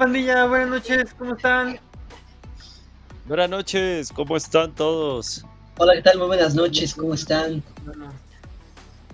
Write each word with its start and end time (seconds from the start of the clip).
¿Qué 0.00 0.04
pandilla? 0.06 0.46
Buenas 0.46 0.68
noches, 0.70 1.14
¿cómo 1.18 1.34
están? 1.34 1.78
Buenas 3.26 3.50
noches, 3.50 4.10
¿cómo 4.10 4.34
están 4.34 4.74
todos? 4.74 5.44
Hola, 5.76 5.92
¿qué 5.92 6.00
tal? 6.00 6.16
Muy 6.16 6.26
buenas 6.28 6.54
noches, 6.54 6.94
¿cómo 6.94 7.12
están? 7.12 7.62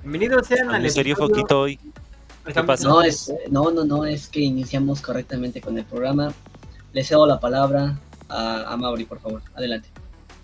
Bienvenidos 0.02 0.46
sean 0.46 0.70
al 0.70 0.84
¿En 0.84 0.90
serio 0.92 1.14
episodio- 1.14 1.34
Foquito 1.34 1.60
hoy? 1.62 1.80
Estamos- 2.46 2.66
pasó? 2.68 2.88
No, 2.88 3.02
es, 3.02 3.32
no, 3.50 3.72
no, 3.72 3.84
no, 3.84 4.04
es 4.04 4.28
que 4.28 4.38
iniciamos 4.38 5.00
correctamente 5.00 5.60
con 5.60 5.76
el 5.76 5.84
programa. 5.84 6.32
Le 6.92 7.02
cedo 7.02 7.26
la 7.26 7.40
palabra 7.40 7.98
a, 8.28 8.72
a 8.72 8.76
Mauri, 8.76 9.06
por 9.06 9.18
favor. 9.18 9.42
Adelante. 9.56 9.88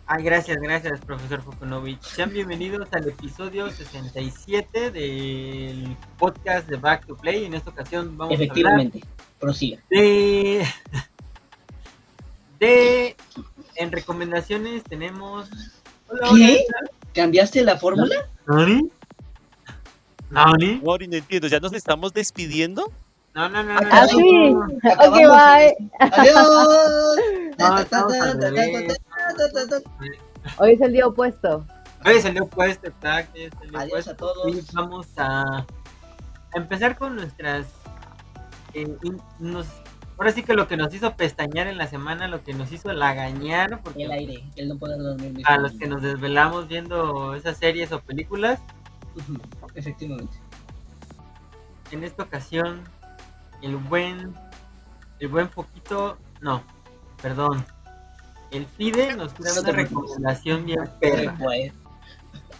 Ay, 0.09 0.25
gracias, 0.25 0.57
gracias, 0.61 0.99
profesor 1.03 1.41
Fukunovich. 1.43 2.03
Sean 2.03 2.33
bienvenidos 2.33 2.89
al 2.91 3.07
episodio 3.09 3.71
67 3.71 4.91
del 4.91 5.97
podcast 6.19 6.69
de 6.69 6.79
Back 6.79 7.07
to 7.07 7.17
Play. 7.17 7.45
En 7.45 7.55
esta 7.55 7.71
ocasión 7.71 8.19
vamos 8.19 8.35
Efectivamente, 8.35 8.99
a 8.99 9.03
hablar 9.03 9.22
de... 9.91 10.67
de... 12.59 13.17
En 13.77 13.91
recomendaciones 13.91 14.85
tenemos... 14.85 15.49
Hola, 16.09 16.29
¿Qué? 16.37 16.65
hola. 16.67 16.91
¿Cambiaste 17.15 17.63
la 17.63 17.79
fórmula? 17.79 18.15
¿Nani? 18.47 18.91
¿Nani? 20.31 20.81
Mori, 20.83 21.09
no 21.09 21.17
entiendo, 21.17 21.49
¿ya 21.49 21.61
nos 21.61 21.73
estamos 21.73 22.13
despidiendo? 22.13 22.91
No, 23.35 23.49
no, 23.49 23.63
no, 23.63 23.75
no. 23.75 23.89
Ah, 23.91 24.03
no, 24.03 24.09
sí. 24.09 24.51
no. 24.51 24.67
Ok, 24.67 25.15
bye. 25.15 25.77
¡Adiós! 25.99 27.19
No. 27.59 27.77
Hoy 30.59 30.73
es 30.73 30.81
el 30.81 30.93
día 30.93 31.07
opuesto. 31.07 31.65
Oye, 32.05 32.21
salió 32.21 32.47
puesto, 32.47 32.89
exacto. 32.89 33.39
ya 33.39 33.51
salió 33.59 33.79
Adiós 33.79 33.91
puesto. 33.91 34.11
a 34.11 34.17
todos. 34.17 34.45
Hoy 34.45 34.65
vamos 34.73 35.07
a 35.17 35.65
empezar 36.55 36.97
con 36.97 37.17
nuestras. 37.17 37.67
Eh, 38.75 38.97
nos, 39.39 39.67
ahora 40.19 40.33
sí 40.33 40.43
que 40.43 40.55
lo 40.55 40.69
que 40.69 40.77
nos 40.77 40.93
hizo 40.95 41.15
pestañear 41.17 41.67
en 41.67 41.79
la 41.79 41.87
semana, 41.87 42.29
lo 42.29 42.43
que 42.43 42.55
nos 42.55 42.71
hizo 42.73 42.93
lagañar, 42.93 43.81
porque 43.83 44.05
El 44.05 44.13
aire, 44.13 44.45
él 44.57 44.69
no 44.69 44.77
puede 44.79 44.97
dormir. 44.99 45.43
a 45.45 45.59
los 45.59 45.73
que 45.73 45.87
nos 45.87 46.03
desvelamos 46.03 46.69
viendo 46.69 47.35
esas 47.35 47.57
series 47.59 47.93
o 47.93 48.01
películas, 48.01 48.61
Efectivamente. 49.75 50.37
en 51.91 52.05
esta 52.05 52.23
ocasión, 52.23 52.83
el 53.63 53.77
buen. 53.77 54.35
El 55.21 55.29
buen 55.29 55.49
Foquito. 55.51 56.19
No, 56.41 56.63
perdón. 57.21 57.65
El 58.51 58.67
Fide 58.67 59.15
nos 59.17 59.33
tira 59.35 59.51
No 59.55 59.61
una 59.61 59.73
recomendación 59.73 60.65
bien 60.67 60.81
perra. 61.01 61.37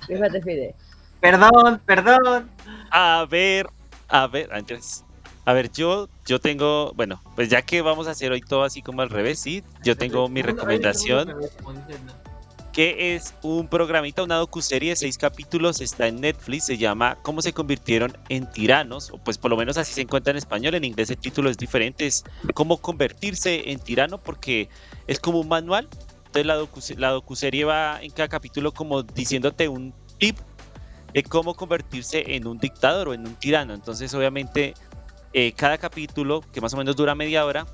Fíjate, 0.07 0.41
Fide. 0.43 0.75
Perdón, 1.21 1.81
perdón. 1.85 2.51
A 2.91 3.27
ver, 3.31 3.69
a 4.09 4.27
ver, 4.27 4.53
Andrés. 4.53 5.05
A 5.45 5.53
ver, 5.53 5.73
yo, 5.73 6.09
yo 6.25 6.39
tengo, 6.39 6.93
bueno, 6.95 7.21
pues 7.35 7.49
ya 7.49 7.63
que 7.63 7.83
vamos 7.83 8.07
a 8.07 8.13
hacer 8.13 8.31
hoy 8.31 8.41
todo 8.41 8.63
así 8.63 8.81
como 8.81 9.03
al 9.03 9.11
revés, 9.11 9.41
sí, 9.41 9.65
yo 9.83 9.97
tengo 9.97 10.29
mi 10.29 10.41
recomendación, 10.41 11.35
que 12.73 13.15
es 13.15 13.35
un 13.43 13.67
programita, 13.67 14.23
una 14.23 14.37
docuserie 14.37 14.91
de 14.91 14.97
seis 14.97 15.19
capítulos, 15.19 15.81
está 15.81 16.07
en 16.07 16.21
Netflix, 16.21 16.67
se 16.67 16.79
llama 16.79 17.19
¿Cómo 17.23 17.43
se 17.43 17.53
convirtieron 17.53 18.17
en 18.29 18.49
tiranos? 18.51 19.11
O 19.11 19.19
pues 19.19 19.37
por 19.37 19.51
lo 19.51 19.57
menos 19.57 19.77
así 19.77 19.93
se 19.93 20.03
encuentra 20.03 20.31
en 20.31 20.37
español, 20.37 20.77
en 20.77 20.85
inglés 20.85 21.11
el 21.11 21.19
título 21.19 21.51
es 21.51 21.59
diferente, 21.59 22.07
es 22.07 22.25
cómo 22.55 22.79
convertirse 22.79 23.71
en 23.73 23.81
tirano, 23.81 24.19
porque 24.19 24.69
es 25.09 25.19
como 25.19 25.41
un 25.41 25.49
manual, 25.49 25.89
entonces 26.27 26.47
la, 26.47 26.55
docu 26.55 26.81
la 26.97 27.11
docuserie 27.11 27.65
va 27.65 28.01
en 28.01 28.13
cada 28.13 28.29
capítulo 28.29 28.73
como 28.73 29.03
diciéndote 29.03 29.69
un 29.69 29.93
tip 30.19 30.39
de 31.13 31.25
cómo 31.25 31.55
convertirse 31.55 32.37
en 32.37 32.47
un 32.47 32.59
dictador 32.59 33.09
o 33.09 33.15
en 33.15 33.27
un 33.27 33.35
tirano, 33.35 33.75
entonces 33.75 34.15
obviamente 34.15 34.73
eh, 35.33 35.53
cada 35.53 35.79
capítulo, 35.79 36.43
que 36.53 36.61
más 36.61 36.75
o 36.75 36.77
menos 36.77 36.97
dura 36.97 37.15
media 37.15 37.45
hora, 37.45 37.67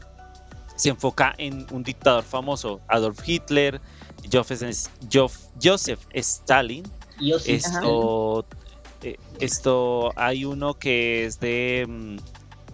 se 0.76 0.91
enfoca 0.91 1.34
en 1.38 1.66
un 1.72 1.82
dictador 1.82 2.22
famoso, 2.24 2.80
Adolf 2.88 3.20
Hitler, 3.26 3.80
Joseph, 5.60 6.00
Stalin. 6.14 6.84
Esto, 7.80 8.46
eh, 9.02 9.16
esto 9.41 10.12
hay 10.16 10.44
uno 10.44 10.74
que 10.74 11.24
es 11.24 11.41
de, 11.41 11.84
mm, 11.88 12.16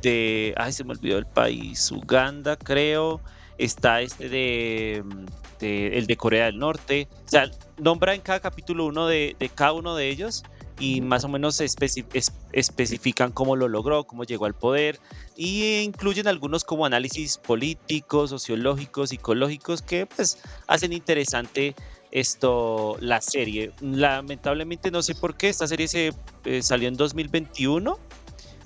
de, 0.03 0.55
ay, 0.59 0.73
se 0.73 0.85
me 0.85 0.93
olvidó 0.93 1.17
el 1.19 1.27
país, 1.27 1.91
Uganda, 1.91 2.57
creo. 2.57 3.21
Está 3.57 4.03
este 4.03 4.29
de, 4.29 5.03
mm, 5.05 5.25
de- 5.61 5.99
el 5.99 6.07
de 6.07 6.17
Corea 6.17 6.47
del 6.47 6.59
Norte. 6.59 7.09
O 7.25 7.29
sea, 7.29 7.51
nombra 7.79 8.15
en 8.15 8.21
cada 8.21 8.41
capítulo 8.41 8.85
uno 8.87 9.07
de, 9.07 9.37
de 9.39 9.49
cada 9.49 9.73
uno 9.73 9.95
de 9.97 10.09
ellos 10.11 10.43
y 10.79 11.01
más 11.01 11.25
o 11.25 11.29
menos 11.29 11.61
especi- 11.61 12.05
es- 12.13 12.33
especifican 12.53 13.31
cómo 13.33 13.55
lo 13.57 13.69
logró, 13.69 14.05
cómo 14.05 14.25
llegó 14.25 14.47
al 14.47 14.55
poder 14.55 14.99
y 15.37 15.79
incluyen 15.79 16.27
algunos 16.29 16.65
como 16.65 16.85
análisis 16.87 17.39
políticos, 17.39 18.31
sociológicos, 18.31 19.11
psicológicos 19.11 19.83
que 19.83 20.07
pues 20.07 20.39
hacen 20.67 20.93
interesante 20.93 21.75
esto 22.11 22.97
la 23.01 23.21
serie. 23.21 23.73
Lamentablemente 23.81 24.91
no 24.91 25.03
sé 25.03 25.15
por 25.15 25.37
qué 25.37 25.49
esta 25.49 25.67
serie 25.67 25.89
se 25.89 26.13
eh, 26.45 26.63
salió 26.63 26.89
en 26.89 26.95
2021, 26.97 27.99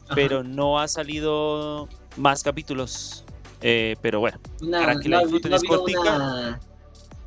Ajá. 0.07 0.15
pero 0.15 0.43
no 0.43 0.79
ha 0.81 0.89
salido 0.89 1.89
más 2.17 2.43
capítulos. 2.43 3.25
Eh, 3.61 3.97
pero 4.03 4.21
bueno, 4.21 4.39
para 4.71 5.01
que 5.01 5.09
no 5.09 5.17
la 5.17 5.19
ha- 5.19 5.23
disfruten, 5.23 5.51
no 5.51 5.55
ha 5.55 5.59
es 5.59 5.63
habido 5.63 5.79
cortica. 5.79 6.01
una 6.17 6.61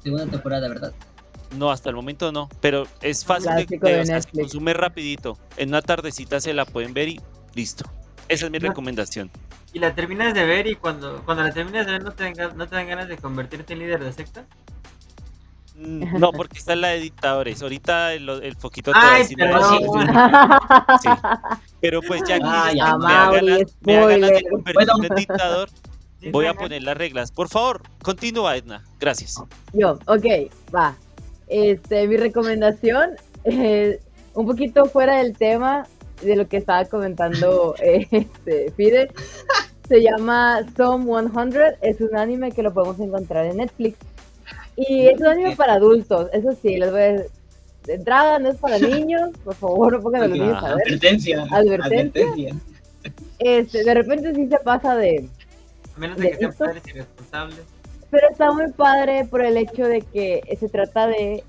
segunda 0.02 0.26
temporada, 0.28 0.68
¿verdad? 0.70 0.94
No 1.58 1.72
hasta 1.72 1.90
el 1.90 1.96
momento 1.96 2.32
no, 2.32 2.50
pero 2.62 2.88
es 3.02 3.26
fácil 3.26 3.52
de, 3.56 3.66
de- 3.66 3.78
de 3.78 4.02
o 4.02 4.06
sea, 4.06 4.22
se 4.22 4.32
consume 4.32 4.74
rapidito. 4.74 5.38
En 5.58 5.70
una 5.70 5.82
tardecita 5.82 6.40
se 6.40 6.54
la 6.54 6.66
pueden 6.66 6.94
ver 6.94 7.10
y 7.10 7.22
listo. 7.54 7.84
Esa 8.28 8.46
es 8.46 8.52
mi 8.52 8.60
No. 8.60 8.70
recomendación. 8.70 9.30
Y 9.74 9.80
la 9.80 9.94
terminas 9.96 10.34
de 10.34 10.46
ver 10.46 10.68
y 10.68 10.76
cuando, 10.76 11.22
cuando 11.24 11.44
la 11.44 11.52
terminas 11.52 11.86
de 11.86 11.94
ver 11.94 12.04
no 12.04 12.12
te, 12.12 12.24
dan, 12.34 12.58
no 12.58 12.68
te 12.68 12.76
dan 12.76 12.88
ganas 12.88 13.08
de 13.08 13.18
convertirte 13.18 13.74
en 13.74 13.80
líder 13.80 14.04
de 14.04 14.12
secta. 14.14 14.46
Mm, 15.76 16.20
No, 16.20 16.32
porque 16.32 16.58
esta 16.58 16.74
es 16.74 16.80
la 16.80 16.90
de 16.90 17.00
dictadores. 17.00 17.62
Ahorita 17.62 18.14
el, 18.14 18.28
el 18.30 18.56
foquito 18.58 18.92
te 18.92 19.00
va 19.00 19.14
a 19.16 19.18
decir 19.18 19.38
Sí. 21.02 21.10
Pero 21.80 22.02
pues 22.02 22.22
ya 22.28 22.38
que 22.40 22.44
dices 22.46 22.76
ya, 22.76 22.98
me 22.98 23.14
da 23.14 23.32
ganas, 23.32 23.60
me 23.82 23.94
da 23.96 24.06
ganas 24.08 24.30
de 24.32 24.44
convertirme 24.50 25.08
en 25.08 25.16
dictador, 25.16 25.70
voy 26.32 26.46
a 26.46 26.54
poner 26.54 26.84
las 26.84 26.98
reglas. 26.98 27.32
Por 27.32 27.48
favor, 27.48 27.82
continúa, 28.04 28.58
Edna. 28.58 28.84
Gracias. 29.00 29.42
Yo, 29.74 29.98
ok, 30.06 30.26
va. 30.76 30.96
Este, 31.52 32.08
mi 32.08 32.16
recomendación, 32.16 33.12
eh, 33.44 34.00
un 34.34 34.46
poquito 34.46 34.86
fuera 34.86 35.18
del 35.18 35.36
tema 35.36 35.86
de 36.22 36.38
lo 36.38 36.48
que 36.48 36.56
estaba 36.56 36.86
comentando 36.86 37.76
eh, 37.84 38.08
este, 38.12 38.72
Fide, 38.72 39.10
se 39.90 40.02
llama 40.02 40.62
Some 40.78 41.06
100, 41.30 41.62
es 41.82 42.00
un 42.00 42.16
anime 42.16 42.54
que 42.54 42.64
lo 42.64 42.74
podemos 42.74 42.98
encontrar 43.02 43.48
en 43.48 43.58
Netflix. 43.58 43.98
Y 44.78 45.08
es 45.08 45.20
un 45.20 45.28
anime 45.28 45.58
para 45.58 45.74
adultos, 45.74 46.30
eso 46.32 46.58
sí, 46.62 46.78
les 46.78 46.90
voy 46.90 47.02
a 47.02 47.12
decir, 47.12 47.32
de 47.86 47.96
entrada 47.96 48.40
no 48.40 48.50
es 48.50 48.58
para 48.58 48.80
niños, 48.80 49.32
por 49.44 49.56
favor, 49.56 49.92
no 49.92 50.02
pongan 50.02 50.24
a 50.24 50.28
los 50.28 50.38
niños 50.38 50.64
a 50.64 50.76
ver. 50.76 50.88
Advertencia. 50.88 51.46
Advertencia. 51.52 52.56
Este, 53.40 53.84
de 53.84 53.94
repente 53.94 54.34
sí 54.34 54.48
se 54.48 54.58
pasa 54.60 54.96
de, 54.96 55.28
A 55.96 56.00
menos 56.00 56.18
de 56.18 56.32
que 56.32 56.38
sean 56.38 56.54
padres 56.54 56.84
irresponsables. 56.88 57.60
Pero 58.12 58.30
está 58.30 58.52
muy 58.52 58.72
padre 58.74 59.26
por 59.26 59.42
el 59.44 59.58
hecho 59.58 59.86
de 59.86 60.02
que 60.02 60.42
se 60.60 60.70
trata 60.70 61.08
de. 61.08 61.44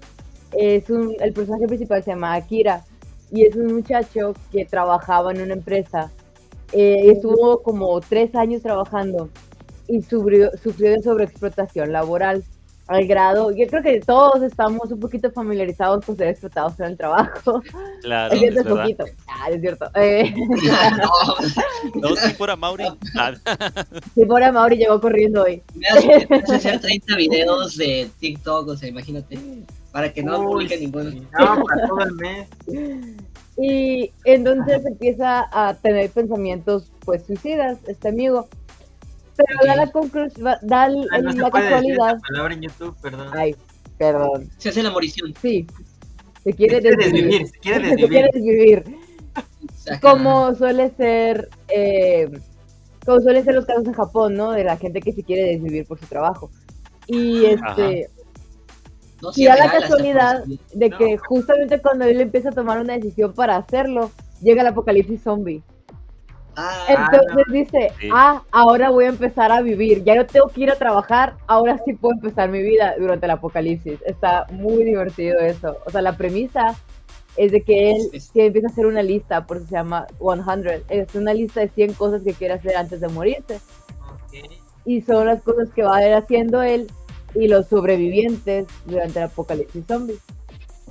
Es 0.53 0.89
un, 0.91 1.15
el 1.21 1.33
personaje 1.33 1.67
principal 1.67 2.03
se 2.03 2.11
llama 2.11 2.35
Akira 2.35 2.85
y 3.31 3.47
es 3.47 3.57
un 3.57 3.75
muchacho 3.75 4.35
que 4.53 4.65
trabajaba 4.65 5.33
en 5.33 5.43
una 5.43 5.55
empresa. 5.55 6.13
Eh, 6.73 7.11
estuvo 7.11 7.63
como 7.63 8.01
tres 8.01 8.35
años 8.35 8.63
trabajando 8.63 9.29
y 9.89 10.03
sufrió, 10.03 10.51
sufrió 10.63 10.93
de 10.93 11.03
sobreexplotación 11.03 11.93
laboral. 11.93 12.45
Al 12.89 13.07
grado, 13.07 13.53
yo 13.53 13.67
creo 13.69 13.83
que 13.83 14.01
todos 14.01 14.43
estamos 14.43 14.91
un 14.91 14.99
poquito 14.99 15.31
familiarizados 15.31 16.05
con 16.05 16.17
ser 16.17 16.29
explotados 16.29 16.79
en 16.81 16.87
el 16.87 16.97
trabajo. 16.97 17.63
Claro, 18.03 18.35
Es 18.35 18.41
cierto, 18.41 18.61
es 18.61 18.67
poquito. 18.67 19.05
Ah, 19.29 19.51
es 19.51 19.61
cierto. 19.61 19.87
Eh, 19.95 20.35
No, 21.95 22.17
sí, 22.17 22.35
por 22.37 22.51
Amaury. 22.51 22.85
Ah, 23.17 23.33
sí, 24.15 24.25
por 24.25 24.53
Mauri 24.53 24.77
llegó 24.77 25.01
corriendo 25.01 25.43
hoy. 25.43 25.63
Me 25.75 25.87
hace, 25.89 26.27
me 26.29 26.37
hace 26.39 26.55
hacer 26.57 26.81
30 26.81 27.17
videos 27.17 27.77
de 27.77 28.11
TikTok, 28.19 28.69
o 28.69 28.77
sea, 28.77 28.89
imagínate. 28.89 29.39
Para 29.93 30.13
que 30.13 30.23
no 30.23 30.41
Uy, 30.41 30.47
publique 30.47 30.79
ninguno. 30.79 31.11
No, 31.39 31.65
para 31.65 31.87
todo 31.87 32.01
el 32.01 32.13
mes. 32.15 32.49
Y 33.59 34.11
entonces 34.25 34.85
empieza 34.85 35.49
a 35.53 35.75
tener 35.75 36.11
pensamientos 36.11 36.91
pues 37.05 37.25
suicidas, 37.25 37.79
este 37.87 38.09
amigo. 38.09 38.49
Pero 39.37 39.67
da 39.67 39.77
la 39.77 39.91
conclusión, 39.91 40.45
da 40.63 40.87
el- 40.87 41.09
Ah, 41.13 41.19
no 41.21 41.33
la 41.33 41.51
casualidad. 41.51 42.19
palabra 42.29 42.55
en 42.55 42.63
YouTube, 42.63 42.97
perdón. 43.01 43.29
Ay, 43.33 43.55
perdón. 43.99 44.51
Se 44.59 44.69
hace 44.69 44.83
la 44.83 44.91
morición. 44.91 45.33
Sí. 45.41 45.67
Se 46.45 46.51
Se 46.51 46.57
quiere 46.57 46.81
desvivir. 46.81 47.13
desvivir, 47.13 47.47
se 47.49 47.59
quiere 47.59 47.89
Se 47.97 48.09
quiere 48.09 48.29
desvivir. 48.33 48.85
Como 50.01 50.55
suele 50.55 50.91
ser, 50.97 51.49
eh, 51.69 52.29
como 53.07 53.21
suelen 53.21 53.45
ser 53.45 53.55
los 53.55 53.65
casos 53.65 53.85
en 53.87 53.93
Japón, 53.95 54.35
¿no? 54.35 54.53
De 54.53 54.65
la 54.65 54.77
gente 54.77 55.01
que 55.01 55.13
se 55.13 55.23
quiere 55.23 55.43
desvivir 55.53 55.87
por 55.87 55.99
su 55.99 56.07
trabajo. 56.07 56.51
Y 57.07 57.45
este, 57.47 58.09
No, 59.21 59.31
y 59.35 59.45
da 59.47 59.57
la 59.57 59.71
casualidad 59.71 60.45
de 60.75 60.89
No. 60.91 60.99
que 60.99 61.17
justamente 61.19 61.81
cuando 61.81 62.05
él 62.05 62.21
empieza 62.21 62.49
a 62.51 62.53
tomar 62.53 62.81
una 62.81 62.95
decisión 62.95 63.33
para 63.33 63.57
hacerlo, 63.57 64.11
llega 64.41 64.63
el 64.63 64.69
apocalipsis 64.69 65.23
zombie. 65.23 65.63
Ah, 66.57 66.85
Entonces 66.89 67.45
dice, 67.53 67.93
Sí. 68.01 68.09
ah, 68.13 68.43
ahora 68.51 68.91
voy 68.91 69.05
a 69.07 69.09
empezar 69.09 69.51
a 69.53 69.63
vivir. 69.63 70.05
Ya 70.05 70.15
no 70.15 70.27
tengo 70.27 70.49
que 70.49 70.63
ir 70.63 70.71
a 70.71 70.77
trabajar, 70.77 71.35
ahora 71.47 71.79
sí 71.85 71.95
puedo 71.95 72.15
empezar 72.15 72.49
mi 72.51 72.63
vida 72.63 72.95
durante 72.99 73.27
el 73.27 73.31
apocalipsis. 73.33 73.99
Está 74.05 74.47
muy 74.51 74.85
divertido 74.85 75.39
eso. 75.41 75.79
O 75.87 75.91
sea, 75.91 76.03
la 76.03 76.17
premisa 76.17 76.77
es 77.37 77.53
de 77.53 77.63
que 77.63 77.93
él 77.93 78.03
Sí, 78.13 78.21
sí. 78.21 78.31
que 78.35 78.47
empieza 78.47 78.69
a 78.69 78.71
hacer 78.71 78.85
una 78.87 79.03
lista, 79.03 79.47
por 79.47 79.57
eso 79.57 79.67
se 79.67 79.73
llama 79.77 80.07
100. 80.19 80.83
Es 80.91 81.15
una 81.15 81.33
lista 81.33 81.61
de 81.61 81.69
100 81.71 81.95
cosas 81.95 82.23
que 82.23 82.35
quiere 82.35 82.55
hacer 82.55 82.77
antes 82.77 83.01
de 83.01 83.09
morirse. 83.09 83.59
Y 84.85 85.01
son 85.03 85.27
las 85.27 85.43
cosas 85.43 85.69
que 85.75 85.83
va 85.83 85.97
a 85.97 86.09
ir 86.09 86.15
haciendo 86.15 86.61
él 86.63 86.91
y 87.35 87.49
los 87.49 87.67
sobrevivientes 87.69 88.67
durante 88.85 89.21
el 89.21 89.25
apocalipsis 89.27 89.87
zombie. 89.87 90.19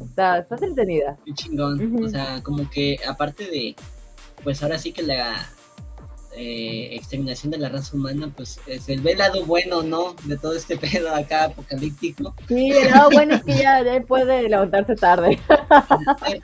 Está, 0.03 0.39
está 0.39 0.55
entretenida. 0.55 1.17
qué 1.25 1.33
chingón. 1.33 2.03
O 2.03 2.09
sea, 2.09 2.41
como 2.41 2.67
que 2.69 2.97
aparte 3.07 3.45
de, 3.45 3.75
pues 4.43 4.61
ahora 4.63 4.77
sí 4.77 4.91
que 4.91 5.03
la 5.03 5.49
eh, 6.35 6.89
exterminación 6.93 7.51
de 7.51 7.57
la 7.57 7.67
raza 7.69 7.95
humana, 7.95 8.31
pues 8.35 8.59
eh, 8.65 8.79
se 8.79 8.95
ve 8.97 9.11
el 9.11 9.17
lado 9.17 9.45
bueno, 9.45 9.81
¿no? 9.83 10.15
De 10.23 10.37
todo 10.37 10.53
este 10.55 10.77
pedo 10.77 11.13
acá 11.13 11.45
apocalíptico. 11.45 12.33
Sí, 12.47 12.71
el 12.71 12.89
lado 12.89 13.09
bueno 13.11 13.35
es 13.35 13.43
que 13.43 13.55
ya, 13.57 13.83
ya 13.83 13.99
puede 14.01 14.47
levantarse 14.47 14.95
tarde. 14.95 15.37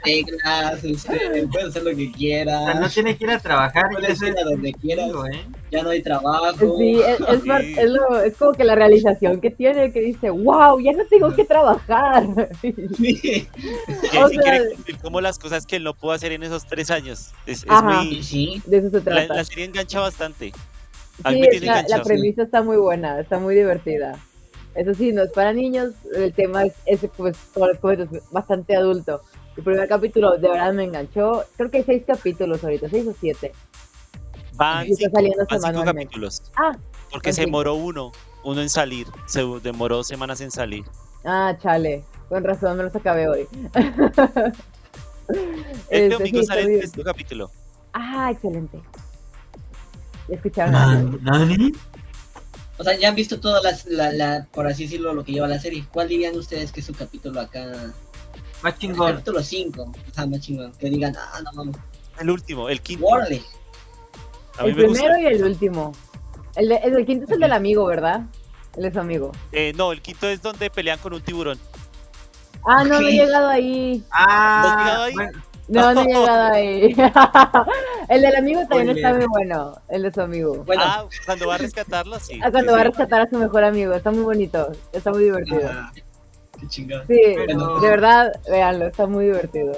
Reglas, 0.04 0.84
este, 0.84 1.48
puede 1.52 1.68
hacer 1.68 1.84
lo 1.84 1.96
que 1.96 2.08
O 2.08 2.12
quiera. 2.12 2.66
sea, 2.66 2.74
no 2.76 2.90
tiene 2.90 3.18
que 3.18 3.24
ir 3.26 3.32
a 3.32 3.40
trabajar. 3.40 3.86
eso 4.08 4.26
ir 4.26 4.34
es 4.34 4.42
a 4.42 4.44
donde 4.44 4.74
quieras. 4.74 5.10
¿eh? 5.32 5.46
Ya 5.70 5.84
no 5.84 5.90
hay 5.90 6.02
trabajo. 6.02 6.78
Sí, 6.78 7.00
es, 7.02 7.20
es, 7.20 7.42
Sí. 7.44 7.76
es 7.78 7.90
lo- 7.90 8.22
es 8.22 8.38
como 8.38 8.54
que 8.54 8.64
la 8.64 8.76
realización 8.76 9.42
que 9.42 9.50
tiene, 9.52 9.92
que 9.92 10.00
dice, 10.00 10.30
wow, 10.30 10.80
ya 10.80 10.94
no 10.94 11.06
tengo 11.08 11.36
que 11.36 11.44
trabajar. 11.44 12.26
Sí, 12.62 12.74
O 14.24 14.30
sea- 14.30 14.42
quiere 14.42 15.00
como 15.02 15.20
las 15.22 15.38
cosas 15.40 15.66
que 15.66 15.76
él 15.76 15.84
no 15.84 15.94
pudo 15.94 16.12
hacer 16.14 16.32
en 16.32 16.44
esos 16.44 16.66
tres 16.66 16.90
años. 16.90 17.32
Es, 17.46 17.64
es 17.64 17.66
Ajá. 17.70 18.02
muy. 18.04 18.24
sí. 18.24 18.62
De 18.66 18.78
eso 18.78 18.90
se 18.90 18.98
La, 18.98 19.04
trata. 19.04 19.34
la 19.36 19.44
serie 19.44 19.66
engancha 19.66 20.00
bastante. 20.00 20.54
A 21.24 21.32
Sí, 21.32 21.40
me 21.42 21.60
la, 21.62 21.84
la 21.88 22.04
premisa 22.04 22.44
está 22.44 22.62
muy 22.62 22.78
buena, 22.78 23.20
está 23.20 23.40
muy 23.40 23.56
divertida. 23.56 24.18
Eso 24.76 24.94
sí, 24.94 25.12
no 25.12 25.24
es 25.24 25.32
para 25.32 25.52
niños, 25.54 25.94
el 26.16 26.32
tema 26.34 26.64
es, 26.66 26.74
es, 26.86 27.00
pues, 27.18 27.36
como 27.54 27.68
les 27.68 27.80
comento, 27.80 28.04
es 28.16 28.22
bastante 28.32 28.76
adulto. 28.76 29.22
El 29.58 29.64
primer 29.64 29.88
capítulo 29.90 30.38
de 30.38 30.48
verdad 30.48 30.72
me 30.74 30.84
enganchó. 30.84 31.44
Creo 31.58 31.72
que 31.72 31.78
hay 31.78 31.84
seis 31.84 32.04
capítulos 32.06 32.64
ahorita, 32.64 32.88
seis 32.90 33.08
o 33.08 33.16
siete. 33.20 33.52
Van 34.58 34.86
cinco, 34.86 35.22
van 35.50 35.62
cinco 35.62 35.84
capítulos. 35.86 36.44
Ah, 36.56 36.76
Porque 37.12 37.32
se 37.34 37.42
demoró 37.42 37.76
uno. 37.76 38.12
Uno 38.44 38.62
en 38.62 38.70
salir. 38.70 39.08
Se 39.26 39.44
demoró 39.62 40.04
semanas 40.04 40.42
en 40.42 40.52
salir. 40.52 40.84
Ah, 41.26 41.56
chale. 41.62 42.04
Con 42.30 42.44
razón, 42.44 42.78
me 42.78 42.84
los 42.84 42.96
acabé 42.96 43.28
hoy. 43.28 43.48
Este 45.30 46.06
Este, 46.06 46.10
domingo 46.10 46.40
sí, 46.40 46.46
sale 46.46 46.62
el 46.76 46.82
sexto 46.82 47.04
capítulo. 47.04 47.52
Ah, 47.94 48.30
excelente. 48.32 48.80
¿Ya 50.30 50.36
escucharon? 50.36 51.20
¿Nani? 51.24 51.74
O 52.78 52.84
sea, 52.84 52.98
ya 52.98 53.10
han 53.10 53.16
visto 53.16 53.40
todas 53.40 53.64
las, 53.64 53.86
la, 53.88 54.12
la, 54.14 54.48
por 54.54 54.68
así 54.68 54.84
decirlo, 54.84 55.14
lo 55.14 55.24
que 55.26 55.34
lleva 55.34 55.48
la 55.48 55.60
serie. 55.60 55.86
¿Cuál 55.92 56.08
dirían 56.08 56.36
ustedes 56.38 56.72
que 56.72 56.80
es 56.80 56.86
su 56.86 56.94
capítulo 56.94 57.42
acá? 57.42 57.94
Más 58.64 58.74
El 58.74 58.80
chingón. 58.80 59.12
capítulo 59.14 59.44
5. 59.44 59.82
O 59.84 60.14
sea, 60.14 60.26
más 60.28 60.40
chingón. 60.40 60.72
Que 60.74 60.90
digan, 60.90 61.14
ah, 61.18 61.42
no 61.44 61.52
mames. 61.54 61.76
El 62.20 62.30
último, 62.30 62.70
el 62.70 62.82
quinto. 62.82 63.06
Warley. 63.06 63.44
A 64.58 64.64
mí 64.64 64.70
El 64.70 64.76
me 64.76 64.88
gusta. 64.88 65.04
primero 65.04 65.22
y 65.22 65.26
el 65.34 65.44
último. 65.44 65.92
El, 66.56 66.70
de- 66.70 66.76
el 66.78 66.94
del 66.94 67.06
quinto 67.06 67.26
es 67.26 67.32
el 67.32 67.40
del 67.40 67.52
amigo, 67.54 67.86
¿verdad? 67.86 68.22
Él 68.76 68.86
es 68.86 68.94
su 68.94 69.00
amigo. 69.00 69.32
Eh, 69.52 69.74
no, 69.76 69.92
el 69.92 70.02
quinto 70.02 70.28
es 70.28 70.42
donde 70.42 70.70
pelean 70.70 71.00
con 71.00 71.14
un 71.14 71.22
tiburón. 71.22 71.60
Ah, 72.66 72.84
no, 72.84 73.00
no 73.00 73.08
he 73.08 73.12
llegado 73.12 73.48
ahí. 73.48 74.00
¿No 74.00 74.06
has 74.12 74.28
Ah, 74.28 74.84
llegado 74.84 75.04
ahí? 75.04 75.16
No, 75.70 75.94
no 75.94 76.02
he 76.02 76.06
llegado 76.14 76.54
ahí. 76.54 76.96
el 78.10 78.22
del 78.22 78.36
amigo 78.36 78.62
también 78.68 78.98
está 78.98 79.14
muy 79.14 79.26
bueno. 79.28 79.76
El 79.90 80.04
de 80.04 80.14
su 80.14 80.22
amigo. 80.22 80.64
Bueno, 80.66 80.82
Ah, 80.86 81.06
cuando 81.26 81.48
va 81.48 81.56
a 81.56 81.58
rescatarlo, 81.60 82.20
sí. 82.20 82.40
Ah, 82.44 82.52
cuando 82.52 82.72
sí, 82.72 82.76
va 82.76 82.82
a 82.82 82.84
rescatar 82.86 83.22
a 83.22 83.30
su 83.30 83.38
mejor 83.38 83.64
amigo. 83.64 83.94
Está 83.94 84.12
muy 84.12 84.24
bonito. 84.24 84.72
Está 84.92 85.12
muy 85.12 85.24
divertido. 85.26 85.70
ah, 85.72 85.92
qué 86.60 86.68
chingón. 86.68 87.02
Sí, 87.08 87.20
Pero- 87.36 87.80
de 87.80 87.90
verdad, 87.90 88.32
véanlo. 88.50 88.88
Está 88.88 89.06
muy 89.08 89.26
divertido. 89.26 89.74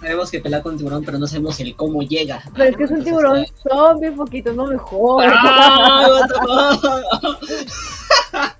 Sabemos 0.00 0.30
que 0.30 0.40
pelea 0.40 0.62
con 0.62 0.76
tiburón, 0.78 1.04
pero 1.04 1.18
no 1.18 1.26
sabemos 1.26 1.60
el 1.60 1.76
cómo 1.76 2.02
llega. 2.02 2.42
Pero 2.54 2.70
es 2.70 2.76
que 2.76 2.84
es 2.84 2.90
un 2.90 3.04
tiburón 3.04 3.38
eh, 3.40 3.52
zombie, 3.68 4.10
poquito, 4.12 4.52
no 4.54 4.66
mejor. 4.66 5.24
¡Ah, 5.26 6.06
what 6.08 6.28
the 6.28 7.66
fuck! 7.66 8.56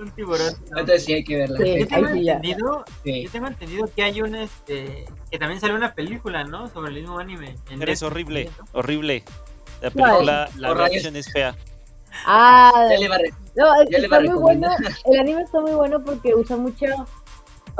un 0.00 0.10
tiburón. 0.12 0.54
Entonces 0.68 1.04
sí 1.04 1.12
hay 1.12 1.24
que 1.24 1.36
verla. 1.36 1.58
Sí. 1.58 1.78
Yo 1.80 1.86
tengo 1.88 2.08
entendido, 2.08 2.84
Sí. 3.04 3.22
yo 3.24 3.30
tengo 3.30 3.46
entendido 3.48 3.90
que 3.94 4.02
hay 4.02 4.22
un 4.22 4.34
este 4.34 5.04
que 5.30 5.38
también 5.38 5.60
salió 5.60 5.76
una 5.76 5.92
película, 5.94 6.44
¿no? 6.44 6.68
Sobre 6.70 6.88
el 6.88 6.94
mismo 7.00 7.18
anime. 7.18 7.56
en 7.70 7.78
Pero 7.78 7.92
es 7.92 8.02
horrible, 8.02 8.50
¿no? 8.58 8.64
horrible. 8.72 9.22
La 9.82 9.90
película, 9.90 10.48
la 10.56 10.74
reacción 10.74 11.16
es 11.16 11.30
fea. 11.30 11.54
Ah, 12.26 12.86
Ya 12.90 12.98
le 12.98 13.08
va 13.08 13.16
a 13.16 13.18
No, 13.54 13.82
es- 13.82 13.90
Ya 13.90 13.98
le 13.98 14.08
va 14.08 14.16
a 14.16 14.20
está 14.20 14.32
muy 14.34 14.40
bueno. 14.42 14.68
El 15.04 15.20
anime 15.20 15.42
está 15.42 15.60
muy 15.60 15.72
bueno 15.72 16.02
porque 16.02 16.34
usa 16.34 16.56
mucho. 16.56 16.86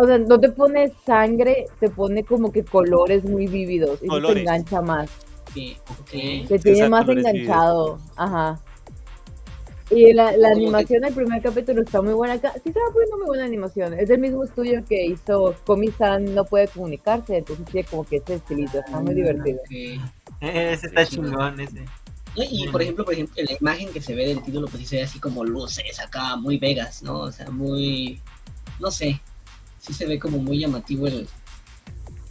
O 0.00 0.06
sea, 0.06 0.16
no 0.16 0.40
te 0.40 0.48
pone 0.50 0.90
sangre, 1.04 1.66
te 1.78 1.90
pone 1.90 2.24
como 2.24 2.50
que 2.50 2.64
colores 2.64 3.22
muy 3.24 3.46
vívidos. 3.46 3.98
Y 4.02 4.08
te 4.08 4.40
engancha 4.40 4.80
más. 4.80 5.10
Sí, 5.52 5.76
ok. 5.90 6.10
Te 6.48 6.58
tiene 6.58 6.78
Exacto, 6.78 6.90
más 6.90 7.08
enganchado. 7.08 7.98
Ajá. 8.16 8.60
Y 9.90 10.14
la, 10.14 10.28
animación 10.28 11.02
del 11.02 11.12
primer 11.12 11.42
capítulo 11.42 11.82
está 11.82 12.00
muy 12.00 12.14
buena. 12.14 12.34
Acá 12.34 12.54
sí 12.64 12.72
se 12.72 12.78
va 12.78 12.86
poniendo 12.92 13.18
muy 13.18 13.26
buena 13.26 13.44
animación. 13.44 13.92
Es 13.92 14.08
del 14.08 14.20
mismo 14.20 14.44
estudio 14.44 14.82
que 14.88 15.04
hizo 15.04 15.54
Komi-san 15.66 16.34
No 16.34 16.44
Puede 16.44 16.68
Comunicarse. 16.68 17.36
Entonces 17.38 17.66
tiene 17.66 17.86
como 17.86 18.04
que 18.04 18.16
ese 18.16 18.36
estilito. 18.36 18.78
Está 18.78 19.00
muy 19.00 19.14
divertido. 19.14 19.58
Ok. 19.58 20.00
Ese 20.40 20.86
está 20.86 21.04
chingón. 21.04 21.60
ese. 21.60 21.80
No, 22.36 22.44
Y 22.48 22.68
por 22.68 22.80
ejemplo, 22.80 23.04
por 23.04 23.12
ejemplo, 23.12 23.34
la 23.36 23.56
imagen 23.60 23.92
que 23.92 24.00
se 24.00 24.14
ve 24.14 24.28
del 24.28 24.42
título, 24.42 24.66
pues 24.68 24.80
sí 24.82 24.86
se 24.86 24.96
ve 24.96 25.02
así 25.02 25.18
como 25.18 25.44
luces 25.44 26.00
acá, 26.00 26.36
muy 26.36 26.56
vegas, 26.56 27.02
¿no? 27.02 27.18
O 27.18 27.32
sea, 27.32 27.50
muy. 27.50 28.18
No 28.78 28.90
sé. 28.90 29.20
Sí 29.80 29.92
se 29.92 30.06
ve 30.06 30.18
como 30.18 30.38
muy 30.38 30.60
llamativo 30.60 31.06
el, 31.08 31.26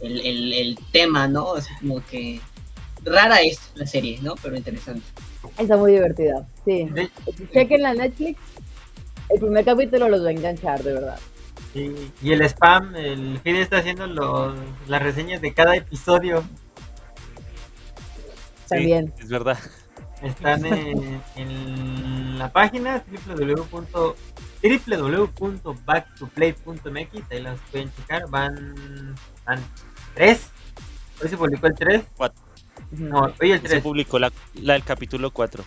el, 0.00 0.20
el, 0.20 0.52
el 0.54 0.78
tema, 0.92 1.28
¿no? 1.28 1.54
Así 1.54 1.72
como 1.80 2.02
que. 2.06 2.40
Rara 3.04 3.40
es 3.40 3.58
la 3.74 3.86
serie, 3.86 4.18
¿no? 4.22 4.34
Pero 4.42 4.56
interesante. 4.56 5.02
Está 5.58 5.76
muy 5.76 5.92
divertida. 5.92 6.46
Sí. 6.64 6.84
De- 6.84 7.10
Chequen 7.52 7.82
la 7.82 7.94
Netflix. 7.94 8.38
El 9.30 9.40
primer 9.40 9.64
capítulo 9.64 10.08
los 10.08 10.22
va 10.24 10.28
a 10.28 10.32
enganchar, 10.32 10.82
de 10.82 10.92
verdad. 10.94 11.18
y, 11.74 11.92
y 12.22 12.32
el 12.32 12.42
spam, 12.42 12.94
el 12.96 13.38
Fide 13.42 13.62
está 13.62 13.78
haciendo 13.78 14.06
los, 14.06 14.54
las 14.88 15.02
reseñas 15.02 15.40
de 15.40 15.54
cada 15.54 15.76
episodio. 15.76 16.42
Sí, 18.64 18.68
También. 18.68 19.12
es 19.18 19.28
verdad. 19.28 19.58
Están 20.22 20.66
en, 20.66 21.20
en 21.36 22.38
la 22.38 22.52
página 22.52 23.02
www. 23.26 24.14
www.backtоplay.mx 24.62 27.30
ahí 27.30 27.42
las 27.42 27.58
pueden 27.70 27.90
checar 27.94 28.28
van, 28.28 29.14
van 29.46 29.58
tres 30.14 30.48
hoy 31.22 31.28
se 31.28 31.36
publicó 31.36 31.66
el 31.66 31.74
3 31.74 32.02
Ujú. 32.92 33.04
no 33.04 33.32
hoy 33.40 33.52
el 33.52 33.60
Se 33.62 33.68
3 33.68 33.82
publicó 33.82 34.18
la, 34.18 34.30
la 34.54 34.72
del 34.74 34.84
capítulo 34.84 35.30
4. 35.30 35.62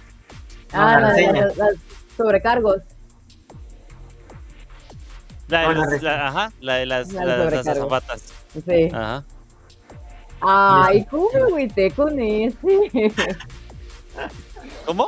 Ah, 0.74 1.00
la 1.00 1.10
la- 1.16 1.32
la- 1.32 1.54
las 1.56 1.76
sobrecargos. 2.18 2.78
La 5.48 5.62
de 5.62 5.68
No, 5.68 5.74
la 5.74 5.86
los- 5.92 6.02
la- 6.02 6.28
ajá, 6.28 6.52
la 6.62 6.74
de 6.76 6.86
las, 6.88 7.12
La 7.14 7.38
de 7.38 7.52
las, 7.52 7.68
azafatas. 7.68 8.34
Sí. 8.66 8.90
Ajá. 8.92 9.24
Ay, 10.42 11.06
¿cómo 11.10 11.30
me 11.34 11.40
agüité 11.42 11.92
con 11.92 12.20
ese? 12.20 13.14
¿Cómo? 14.86 15.08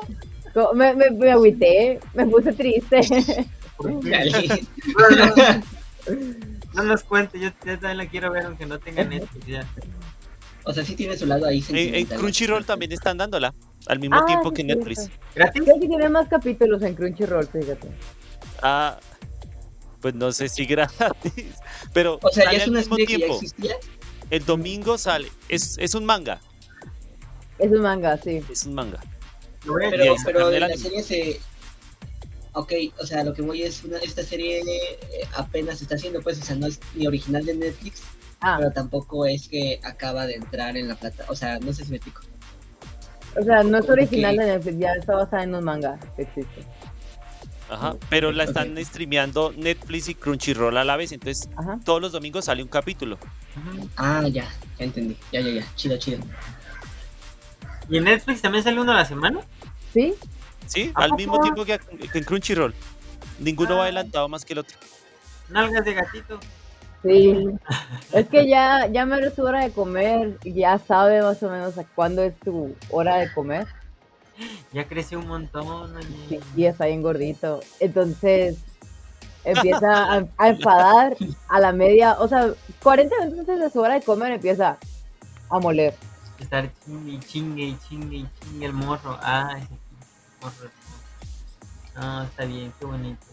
Me, 0.74 0.94
me, 0.94 1.10
me 1.12 1.32
agüité, 1.32 2.00
me 2.14 2.26
puse 2.28 2.54
triste. 2.54 3.02
No, 6.74 6.84
nos 6.84 7.04
cuente 7.04 7.40
yo, 7.40 7.48
yo 7.66 7.80
también 7.80 7.98
la 7.98 8.06
quiero 8.08 8.32
ver 8.32 8.46
aunque 8.46 8.66
no 8.66 8.78
tenga 8.80 9.04
Netflix 9.06 9.46
ya 9.48 9.66
O 10.66 10.74
sea, 10.74 10.84
sí 10.84 10.94
tiene 10.96 11.18
su 11.18 11.26
lado 11.26 11.46
ahí 11.46 11.64
En, 11.70 11.96
en. 11.96 12.06
Crunchyroll 12.06 12.66
también 12.66 12.92
están 12.92 13.18
dándola. 13.18 13.54
Al 13.88 14.00
mismo 14.00 14.18
Ah, 14.18 14.26
tiempo 14.26 14.50
sí, 14.50 14.56
que 14.56 14.64
Netflix. 14.66 15.10
gratis 15.36 15.62
Creo 15.64 15.80
que 15.80 15.88
tiene 15.88 16.10
más 16.10 16.28
capítulos 16.28 16.82
en 16.84 16.96
Crunchyroll, 16.96 17.48
fíjate. 17.48 17.88
Ah, 18.62 19.00
pues 20.02 20.14
no 20.16 20.32
sé 20.32 20.50
si 20.50 20.66
gratis. 20.66 21.34
Pero 21.94 22.20
O 22.22 22.30
sea, 22.30 22.46
sale 22.46 22.58
ya 22.58 22.64
es 22.64 22.68
al 22.70 22.74
mismo 22.76 22.96
serie 22.98 23.06
que 23.08 23.12
ya 23.14 23.18
tiempo. 23.20 23.36
existía. 23.36 23.76
El 24.30 24.46
domingo 24.46 24.98
sale. 24.98 25.32
Es, 25.50 25.78
es 25.80 25.96
un 25.96 26.04
manga. 26.06 26.40
Es 27.58 27.72
un 27.72 27.82
manga, 27.82 28.18
sí. 28.18 28.42
Es 28.52 28.66
un 28.66 28.74
manga. 28.76 29.00
Pero, 29.92 30.16
pero 30.26 30.52
la 30.52 30.76
serie 30.76 31.02
se. 31.02 31.40
Ok, 32.56 32.74
o 33.00 33.06
sea, 33.06 33.24
lo 33.24 33.34
que 33.34 33.42
voy 33.42 33.64
es. 33.64 33.84
Una, 33.84 33.98
esta 34.00 34.24
serie 34.24 34.60
eh, 34.62 34.98
apenas 35.36 35.78
se 35.80 35.84
está 35.84 35.96
haciendo, 35.96 36.22
pues, 36.22 36.42
o 36.42 36.44
sea, 36.44 36.56
no 36.56 36.68
es 36.68 36.80
ni 36.96 37.06
original 37.06 37.46
de 37.46 37.54
Netflix, 37.54 38.02
Ah, 38.42 38.56
pero 38.60 38.72
tampoco 38.72 39.26
es 39.26 39.48
que 39.48 39.80
acaba 39.84 40.26
de 40.26 40.36
entrar 40.36 40.78
en 40.78 40.88
la 40.88 40.96
plata. 40.96 41.26
O 41.30 41.36
sea, 41.36 41.60
no 41.60 41.74
sé 41.74 41.84
si 41.84 41.92
me 41.92 41.98
explico. 41.98 42.22
o 43.40 43.44
sea, 43.44 43.64
no 43.64 43.78
es 43.78 43.90
original 43.90 44.38
de 44.38 44.46
Netflix, 44.46 44.78
ya 44.80 44.94
está 44.94 45.16
basada 45.16 45.44
en 45.44 45.56
un 45.56 45.64
manga 45.64 46.00
que 46.16 46.24
existe. 46.24 46.64
Ajá. 47.70 47.96
Pero 48.10 48.32
la 48.32 48.44
están 48.44 48.78
streameando 48.86 49.52
Netflix 49.58 50.10
y 50.10 50.16
Crunchyroll 50.16 50.78
a 50.78 50.84
la 50.84 50.96
vez. 50.98 51.12
Entonces, 51.12 51.50
Ajá. 51.58 51.80
todos 51.84 52.00
los 52.00 52.12
domingos 52.12 52.46
sale 52.46 52.62
un 52.62 52.70
capítulo. 52.70 53.18
Ah, 53.98 54.28
ya, 54.28 54.48
ya 54.78 54.86
entendí. 54.86 55.18
Ya, 55.32 55.42
ya, 55.42 55.50
ya. 55.50 55.76
Chido, 55.76 55.98
chido. 55.98 56.20
¿Y 57.90 57.98
en 57.98 58.04
Netflix 58.04 58.42
también 58.42 58.64
sale 58.64 58.80
uno 58.80 58.92
a 58.92 58.96
la 58.96 59.06
semana? 59.06 59.40
Sí. 59.94 60.14
Sí, 60.68 60.92
al 60.96 61.14
mismo 61.14 61.40
tiempo 61.42 61.66
que, 61.66 61.80
en 62.14 62.24
Crunchyroll. 62.24 62.74
Ninguno 63.40 63.76
va 63.76 63.82
ah. 63.82 63.84
adelantado 63.84 64.30
más 64.30 64.46
que 64.46 64.54
el 64.54 64.60
otro. 64.60 64.78
Nalgas 65.50 65.86
de 65.86 65.94
gatito. 65.94 66.40
Sí. 67.04 67.48
es 68.14 68.28
que 68.30 68.48
ya, 68.48 68.88
ya 68.88 69.06
me 69.06 69.20
es 69.20 69.38
hora 69.38 69.64
de 69.64 69.72
comer. 69.72 70.40
Ya 70.44 70.80
sabe 70.80 71.22
más 71.22 71.42
o 71.44 71.50
menos 71.50 71.78
a 71.78 71.84
cuándo 71.84 72.24
es 72.24 72.38
tu 72.40 72.76
hora 72.90 73.18
de 73.18 73.32
comer. 73.34 73.68
Ya 74.74 74.88
creció 74.88 75.20
un 75.20 75.28
montón. 75.28 75.94
Sí, 76.30 76.40
y 76.56 76.66
está 76.66 76.88
bien 76.88 77.02
gordito. 77.02 77.62
Entonces 77.80 78.58
empieza 79.44 80.14
a, 80.38 80.48
enfadar 80.48 81.16
a 81.48 81.60
la 81.60 81.72
media. 81.72 82.18
O 82.20 82.28
sea, 82.28 82.54
40 82.82 83.16
minutos 83.20 83.40
antes 83.40 83.60
de 83.60 83.70
su 83.70 83.80
hora 83.80 83.94
de 83.94 84.02
comer 84.02 84.32
empieza 84.34 84.78
a 85.50 85.60
moler. 85.60 85.94
Estar 86.40 86.70
chingue 86.84 87.12
y 87.14 87.20
chingue 87.20 87.64
y 87.64 87.78
chingue 87.88 88.18
y 88.18 88.28
chingue 88.42 88.66
el 88.66 88.74
morro. 88.74 89.18
Ah, 89.22 89.58
morro. 90.46 90.70
No, 91.96 92.24
está 92.24 92.46
bien, 92.46 92.74
qué 92.80 92.86
bonito. 92.86 93.26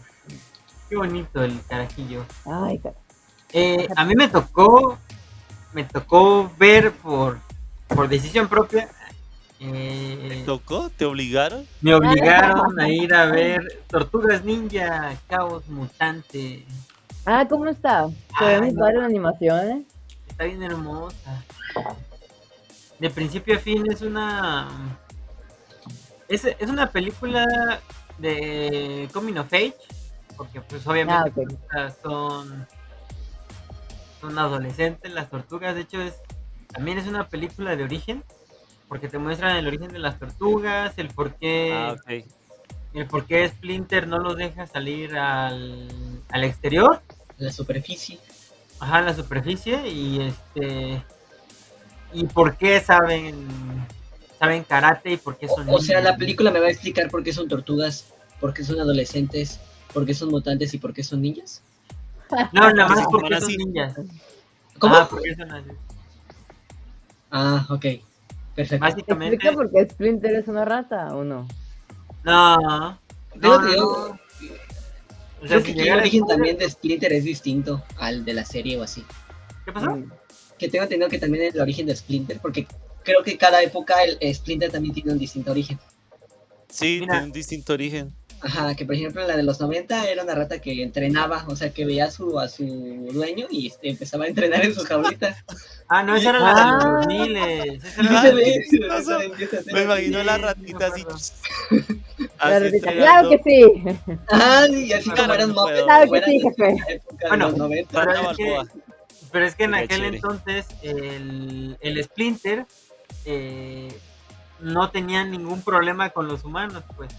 Qué 0.89 0.95
bonito 0.95 1.43
el 1.43 1.59
carajillo. 1.65 2.25
Ay, 2.45 2.79
car 2.79 2.93
eh, 3.55 3.87
a 3.95 4.03
mí 4.03 4.15
me 4.15 4.27
tocó, 4.27 4.97
me 5.73 5.83
tocó 5.83 6.51
ver 6.57 6.91
por, 6.91 7.37
por 7.87 8.09
decisión 8.09 8.47
propia. 8.47 8.89
Eh, 9.59 10.27
¿Te 10.29 10.43
tocó? 10.43 10.89
¿Te 10.89 11.05
obligaron? 11.05 11.65
Me 11.79 11.93
obligaron 11.93 12.79
a 12.79 12.89
ir 12.89 13.13
a 13.13 13.27
ver 13.27 13.83
Tortugas 13.87 14.43
Ninja, 14.43 15.15
Caos 15.27 15.67
Mutante. 15.67 16.65
Ah, 17.25 17.45
¿cómo 17.47 17.67
está? 17.67 18.09
¿Se 18.39 18.45
ve 18.45 18.61
muy 18.61 18.73
padre 18.73 18.97
la 18.97 19.05
animación, 19.05 19.69
eh? 19.69 19.85
Está 20.27 20.45
bien 20.45 20.63
hermosa. 20.63 21.43
De 22.99 23.09
principio 23.09 23.55
a 23.55 23.59
fin 23.59 23.89
es 23.89 24.01
una... 24.01 24.97
Es, 26.27 26.45
es 26.45 26.69
una 26.69 26.91
película 26.91 27.81
de 28.17 29.09
Coming 29.13 29.37
of 29.37 29.53
Age, 29.53 29.75
porque 30.37 30.61
pues 30.61 30.85
obviamente 30.87 31.45
ah, 31.75 31.91
son 32.01 32.67
son 34.21 34.39
adolescentes, 34.39 35.11
las 35.13 35.29
tortugas, 35.29 35.75
de 35.75 35.81
hecho 35.81 36.01
es 36.01 36.15
también 36.71 36.97
es 36.97 37.07
una 37.07 37.27
película 37.27 37.75
de 37.75 37.83
origen, 37.83 38.23
porque 38.87 39.07
te 39.07 39.17
muestran 39.17 39.57
el 39.57 39.67
origen 39.67 39.89
de 39.89 39.99
las 39.99 40.17
tortugas, 40.17 40.97
el 40.97 41.09
por 41.09 41.35
qué 41.35 41.71
ah, 41.73 41.95
el 42.93 43.07
por 43.07 43.25
qué 43.25 43.47
Splinter 43.47 44.07
no 44.07 44.19
los 44.19 44.37
deja 44.37 44.65
salir 44.67 45.17
al, 45.17 46.21
al 46.29 46.43
exterior, 46.43 47.01
la 47.37 47.51
superficie. 47.51 48.19
Ajá, 48.79 49.01
la 49.01 49.13
superficie 49.13 49.87
y 49.87 50.21
este 50.21 51.03
y 52.11 52.25
por 52.25 52.57
qué 52.57 52.79
saben 52.79 53.47
saben 54.43 54.63
karate 54.63 55.13
y 55.13 55.17
por 55.17 55.37
qué 55.37 55.47
son 55.47 55.69
O, 55.69 55.75
o 55.75 55.79
sea, 55.79 56.01
la 56.01 56.17
película 56.17 56.51
me 56.51 56.59
va 56.59 56.67
a 56.67 56.69
explicar 56.69 57.09
por 57.09 57.23
qué 57.23 57.31
son 57.31 57.47
tortugas, 57.47 58.13
por 58.41 58.53
qué 58.53 58.63
son 58.63 58.79
adolescentes, 58.79 59.59
por 59.93 60.05
qué 60.05 60.13
son 60.13 60.29
mutantes 60.29 60.73
y 60.73 60.77
por 60.79 60.93
qué 60.93 61.03
son 61.03 61.21
niñas. 61.21 61.61
No, 62.51 62.71
nada 62.73 62.89
más 62.89 63.05
porque 63.09 63.39
son 63.39 63.55
ninjas. 63.55 63.95
¿Cómo? 64.79 64.95
Ah, 64.95 65.07
porque 65.09 65.35
son. 65.35 65.49
Ah, 67.31 67.65
ok. 67.69 67.85
Perfecto. 68.55 68.85
Básicamente. 68.85 69.35
¿Explica 69.35 69.55
por 69.55 69.71
qué 69.71 69.89
Splinter 69.89 70.35
es 70.35 70.47
una 70.47 70.65
rata 70.65 71.15
o 71.15 71.23
no? 71.23 71.47
No. 72.23 72.57
No, 72.57 72.99
no, 73.35 73.59
no. 73.61 73.87
O 75.41 75.47
sea, 75.47 75.61
Creo 75.61 75.63
que 75.63 75.71
el 75.71 75.99
origen 75.99 76.25
también 76.27 76.57
de 76.57 76.69
Splinter 76.69 77.13
es 77.13 77.23
distinto 77.23 77.83
al 77.97 78.25
de 78.25 78.33
la 78.33 78.45
serie 78.45 78.77
o 78.77 78.83
así. 78.83 79.05
¿Qué 79.65 79.71
pasó? 79.71 79.91
Mm. 79.91 80.11
Que 80.57 80.69
tengo 80.69 80.83
entendido 80.83 81.09
que 81.09 81.19
también 81.19 81.45
es 81.45 81.55
el 81.55 81.61
origen 81.61 81.85
de 81.85 81.95
Splinter, 81.95 82.39
porque 82.39 82.67
creo 83.03 83.23
que 83.23 83.37
cada 83.37 83.61
época 83.61 83.95
el 84.03 84.17
Splinter 84.33 84.71
también 84.71 84.93
tiene 84.93 85.11
un 85.11 85.19
distinto 85.19 85.51
origen. 85.51 85.79
Sí, 86.69 86.99
tiene 86.99 87.23
un 87.23 87.31
distinto 87.31 87.73
origen. 87.73 88.13
Ajá, 88.43 88.75
que 88.75 88.85
por 88.85 88.95
ejemplo 88.95 89.25
la 89.25 89.37
de 89.37 89.43
los 89.43 89.61
90 89.61 90.09
era 90.09 90.21
una 90.23 90.35
rata 90.35 90.59
que 90.59 90.83
entrenaba, 90.83 91.45
o 91.47 91.55
sea, 91.55 91.71
que 91.71 91.85
veía 91.85 92.05
a 92.05 92.11
su, 92.11 92.37
a 92.37 92.49
su 92.49 92.65
dueño 93.13 93.47
y 93.49 93.67
este, 93.67 93.89
empezaba 93.89 94.25
a 94.25 94.27
entrenar 94.27 94.65
en 94.65 94.75
sus 94.75 94.85
jaulitas. 94.85 95.37
ah, 95.87 96.03
no, 96.03 96.13
esa 96.17 96.31
era 96.31 96.39
la 96.39 96.53
de 96.53 97.79
los 98.85 99.05
2000. 99.05 99.73
Me 99.73 99.83
imagino 99.83 100.23
la 100.23 100.37
ratita 100.37 100.87
así. 100.87 101.05
claro 102.81 103.29
que 103.29 103.39
sí. 103.45 103.63
Ah, 104.29 104.67
y 104.69 104.91
así 104.91 105.09
como 105.09 105.33
eran 105.33 105.53
móviles. 105.53 105.83
Claro 105.83 106.11
que 106.11 106.23
sí, 106.23 106.41
jefe. 106.41 107.01
Bueno, 107.29 107.53
pero 107.91 108.11
es, 108.11 108.37
que, 108.37 108.57
pero 109.31 109.45
es 109.45 109.55
que 109.55 109.63
en 109.63 109.75
aquel 109.75 110.03
entonces 110.03 110.65
el, 110.81 111.77
el 111.79 112.03
Splinter 112.03 112.65
eh, 113.25 113.99
no 114.59 114.89
tenía 114.89 115.23
ningún 115.23 115.61
problema 115.61 116.09
con 116.09 116.27
los 116.27 116.43
humanos, 116.43 116.83
pues. 116.95 117.13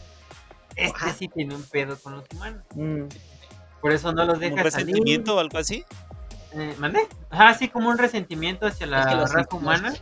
Este 0.77 1.13
sí 1.13 1.29
tiene 1.29 1.55
un 1.55 1.63
pedo 1.63 1.97
con 1.99 2.17
los 2.17 2.25
humanos. 2.35 2.63
Mm. 2.75 3.05
Por 3.81 3.93
eso 3.93 4.13
no 4.13 4.25
los 4.25 4.41
deja 4.41 4.55
¿Un 4.55 4.61
resentimiento 4.61 5.37
o 5.37 5.39
algo 5.39 5.59
así? 5.59 5.85
Eh, 6.53 6.75
¿Mandé? 6.79 7.07
Ajá, 7.31 7.55
sí, 7.55 7.69
como 7.69 7.91
un 7.91 7.99
resentimiento 7.99 8.67
hacia 8.67 8.87
la 8.87 9.05
raza 9.05 9.47
humana 9.53 9.95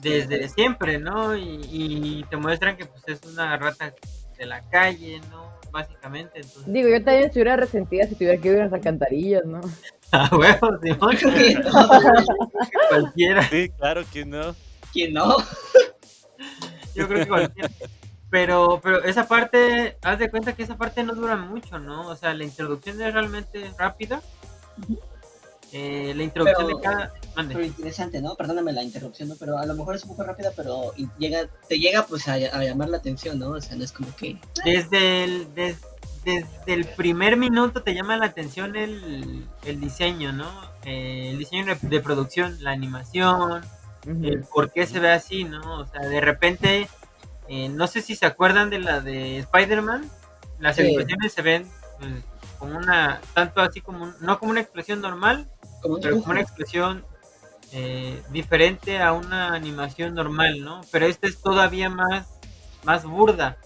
desde 0.00 0.48
siempre, 0.48 0.98
¿no? 0.98 1.36
Y, 1.36 2.24
te 2.28 2.36
muestran 2.36 2.76
que 2.76 2.86
pues 2.86 3.02
es 3.06 3.20
una 3.30 3.56
rata 3.56 3.94
de 4.38 4.46
la 4.46 4.60
calle, 4.68 5.20
¿no? 5.30 5.46
Básicamente. 5.70 6.40
Entonces... 6.40 6.72
Digo, 6.72 6.88
yo 6.88 7.02
también 7.02 7.24
estuviera 7.24 7.56
resentida 7.56 8.06
si 8.06 8.14
tuviera 8.14 8.40
que 8.40 8.48
ir 8.48 8.60
a 8.60 8.64
las 8.64 8.72
alcantarillas, 8.72 9.44
¿no? 9.44 9.60
Ah, 10.12 10.30
huevos, 10.30 10.78
Simón. 10.82 11.16
cualquiera. 12.88 13.42
Sí, 13.42 13.70
claro 13.70 14.04
que 14.12 14.24
no. 14.24 14.54
¿Quién 14.96 15.12
no? 15.12 15.36
Yo 16.94 17.06
creo 17.06 17.18
que 17.20 17.28
cualquiera. 17.28 17.70
Pero, 18.30 18.80
pero 18.82 19.04
esa 19.04 19.28
parte, 19.28 19.98
haz 20.00 20.18
de 20.18 20.30
cuenta 20.30 20.54
que 20.54 20.62
esa 20.62 20.78
parte 20.78 21.04
no 21.04 21.14
dura 21.14 21.36
mucho, 21.36 21.78
¿no? 21.78 22.08
O 22.08 22.16
sea, 22.16 22.32
la 22.32 22.44
introducción 22.44 22.98
es 23.02 23.12
realmente 23.12 23.70
rápida. 23.78 24.22
Eh, 25.70 26.14
la 26.16 26.22
introducción 26.22 26.68
de 26.68 26.80
cada. 26.80 27.12
Pero 27.34 27.62
interesante, 27.62 28.22
¿no? 28.22 28.36
Perdóname 28.36 28.72
la 28.72 28.82
interrupción, 28.82 29.28
¿no? 29.28 29.36
Pero 29.38 29.58
a 29.58 29.66
lo 29.66 29.74
mejor 29.74 29.96
es 29.96 30.04
un 30.04 30.08
poco 30.08 30.22
rápida, 30.22 30.50
pero 30.56 30.94
llega, 31.18 31.46
te 31.68 31.78
llega 31.78 32.06
pues 32.06 32.26
a, 32.26 32.38
llamar 32.38 32.88
la 32.88 32.96
atención, 32.96 33.38
¿no? 33.38 33.50
O 33.50 33.60
sea, 33.60 33.76
no 33.76 33.84
es 33.84 33.92
como 33.92 34.16
que. 34.16 34.38
Desde 34.64 35.24
el, 35.24 35.46
desde 35.54 36.46
el 36.68 36.86
primer 36.86 37.36
minuto 37.36 37.82
te 37.82 37.92
llama 37.92 38.16
la 38.16 38.26
atención 38.26 38.76
el, 38.76 39.46
el 39.66 39.78
diseño, 39.78 40.32
¿no? 40.32 40.48
Eh, 40.86 41.30
el 41.32 41.38
diseño 41.38 41.76
de, 41.82 42.00
producción, 42.00 42.56
la 42.62 42.70
animación, 42.70 43.64
el 44.06 44.44
por 44.52 44.72
qué 44.72 44.86
se 44.86 45.00
ve 45.00 45.10
así, 45.10 45.44
¿no? 45.44 45.80
O 45.80 45.86
sea, 45.86 46.02
de 46.02 46.20
repente 46.20 46.88
eh, 47.48 47.68
no 47.68 47.86
sé 47.86 48.02
si 48.02 48.16
se 48.16 48.26
acuerdan 48.26 48.70
de 48.70 48.78
la 48.78 49.00
de 49.00 49.38
Spider-Man. 49.38 50.10
Las 50.58 50.78
explosiones 50.78 51.32
se 51.32 51.42
ven 51.42 51.66
pues, 51.98 52.12
como 52.58 52.76
una, 52.76 53.20
tanto 53.34 53.60
así 53.60 53.80
como, 53.80 54.12
no 54.20 54.38
como 54.38 54.50
una 54.50 54.60
explosión 54.60 55.00
normal, 55.00 55.48
pero 56.02 56.20
como 56.20 56.32
una 56.32 56.40
explosión 56.40 57.04
eh, 57.72 58.22
diferente 58.30 59.00
a 59.02 59.12
una 59.12 59.54
animación 59.54 60.14
normal, 60.14 60.60
¿no? 60.62 60.80
Pero 60.90 61.06
esta 61.06 61.26
es 61.26 61.40
todavía 61.40 61.90
más, 61.90 62.26
más 62.84 63.04
burda. 63.04 63.58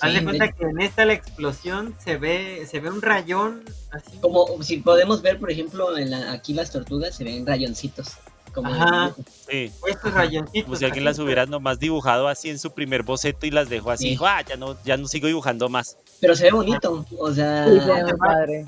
Haz 0.00 0.14
de 0.14 0.24
cuenta 0.24 0.52
que 0.52 0.64
en 0.64 0.80
esta 0.80 1.04
la 1.04 1.12
explosión 1.12 1.94
se 1.98 2.16
ve, 2.16 2.66
se 2.66 2.80
ve 2.80 2.90
un 2.90 3.02
rayón 3.02 3.64
así. 3.90 4.18
Como 4.18 4.62
si 4.62 4.78
podemos 4.78 5.20
ver, 5.20 5.38
por 5.38 5.50
ejemplo, 5.50 5.96
en 5.98 6.14
aquí 6.14 6.54
las 6.54 6.70
tortugas 6.70 7.14
se 7.14 7.24
ven 7.24 7.46
rayoncitos. 7.46 8.16
Ajá. 8.64 9.14
Sí. 9.48 9.70
Estos 9.86 10.14
rayoncitos. 10.14 10.64
Como 10.64 10.76
si 10.76 10.84
alguien 10.84 11.04
las 11.04 11.18
hubiera 11.18 11.46
nomás 11.46 11.78
dibujado 11.78 12.28
así 12.28 12.50
en 12.50 12.58
su 12.58 12.72
primer 12.72 13.02
boceto 13.02 13.46
y 13.46 13.50
las 13.50 13.68
dejó 13.68 13.90
así. 13.90 14.18
Ah, 14.20 14.42
ya 14.46 14.56
no, 14.56 14.76
ya 14.84 14.96
no 14.96 15.06
sigo 15.06 15.26
dibujando 15.26 15.68
más. 15.68 15.96
Pero 16.20 16.34
se 16.34 16.44
ve 16.44 16.50
bonito, 16.52 17.04
o 17.18 17.32
sea. 17.32 17.66
Sí, 17.66 17.80
se 17.80 18.04
ve 18.04 18.16
padre. 18.16 18.66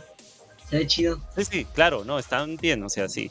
Se 0.69 0.79
ve 0.79 0.87
chido. 0.87 1.21
Sí, 1.37 1.45
sí, 1.45 1.65
claro, 1.67 2.05
no, 2.05 2.19
están 2.19 2.57
bien, 2.57 2.83
o 2.83 2.89
sea, 2.89 3.09
sí. 3.09 3.31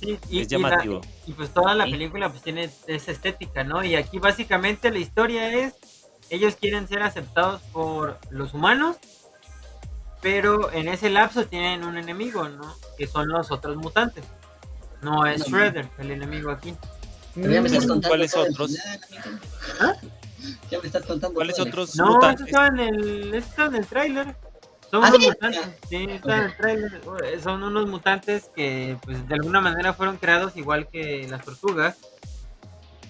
y, 0.00 0.40
es 0.40 0.48
llamativo. 0.48 1.00
Y, 1.26 1.32
pues 1.32 1.50
toda 1.50 1.74
la 1.74 1.84
película 1.84 2.28
pues 2.30 2.42
tiene 2.42 2.70
esa 2.86 3.10
estética, 3.10 3.64
¿no? 3.64 3.82
Y 3.84 3.94
aquí 3.94 4.18
básicamente 4.18 4.90
la 4.90 4.98
historia 4.98 5.52
es, 5.52 5.74
ellos 6.30 6.56
quieren 6.56 6.88
ser 6.88 7.02
aceptados 7.02 7.62
por 7.72 8.18
los 8.30 8.52
humanos, 8.54 8.96
pero 10.20 10.72
en 10.72 10.88
ese 10.88 11.10
lapso 11.10 11.46
tienen 11.46 11.84
un 11.84 11.96
enemigo, 11.96 12.48
¿no? 12.48 12.74
Que 12.98 13.06
son 13.06 13.28
los 13.28 13.50
otros 13.50 13.76
mutantes. 13.76 14.24
No, 15.02 15.26
es 15.26 15.44
Shredder, 15.46 15.88
el 15.98 16.10
enemigo 16.10 16.50
aquí. 16.50 16.74
ya 17.34 17.60
me 17.60 17.68
estás 17.68 17.84
mm. 17.84 17.88
contando 17.88 18.08
¿Cuáles 18.08 18.36
otros? 18.36 18.76
¿Ah? 19.80 19.94
Ya 20.70 20.80
me 20.80 20.86
estás 20.86 21.04
contando. 21.04 21.34
¿Cuáles 21.34 21.58
otros 21.58 21.96
no? 21.96 22.18
No, 22.18 22.30
estaba 22.30 22.68
en 22.68 22.80
el, 22.80 23.34
estaba 23.34 23.68
en 23.68 23.74
el 23.76 23.86
tráiler. 23.86 24.36
Son 24.90 25.04
ah, 25.04 25.08
unos 25.08 25.26
mutantes, 25.26 25.68
sí, 25.88 26.06
está 26.08 26.36
en 26.36 26.42
el 26.44 26.56
trailer. 26.56 27.00
Son 27.42 27.62
unos 27.62 27.88
mutantes 27.88 28.50
que, 28.54 28.96
pues, 29.02 29.26
de 29.26 29.34
alguna 29.34 29.60
manera 29.60 29.92
fueron 29.92 30.16
creados 30.16 30.56
igual 30.56 30.88
que 30.88 31.26
las 31.28 31.44
tortugas. 31.44 31.96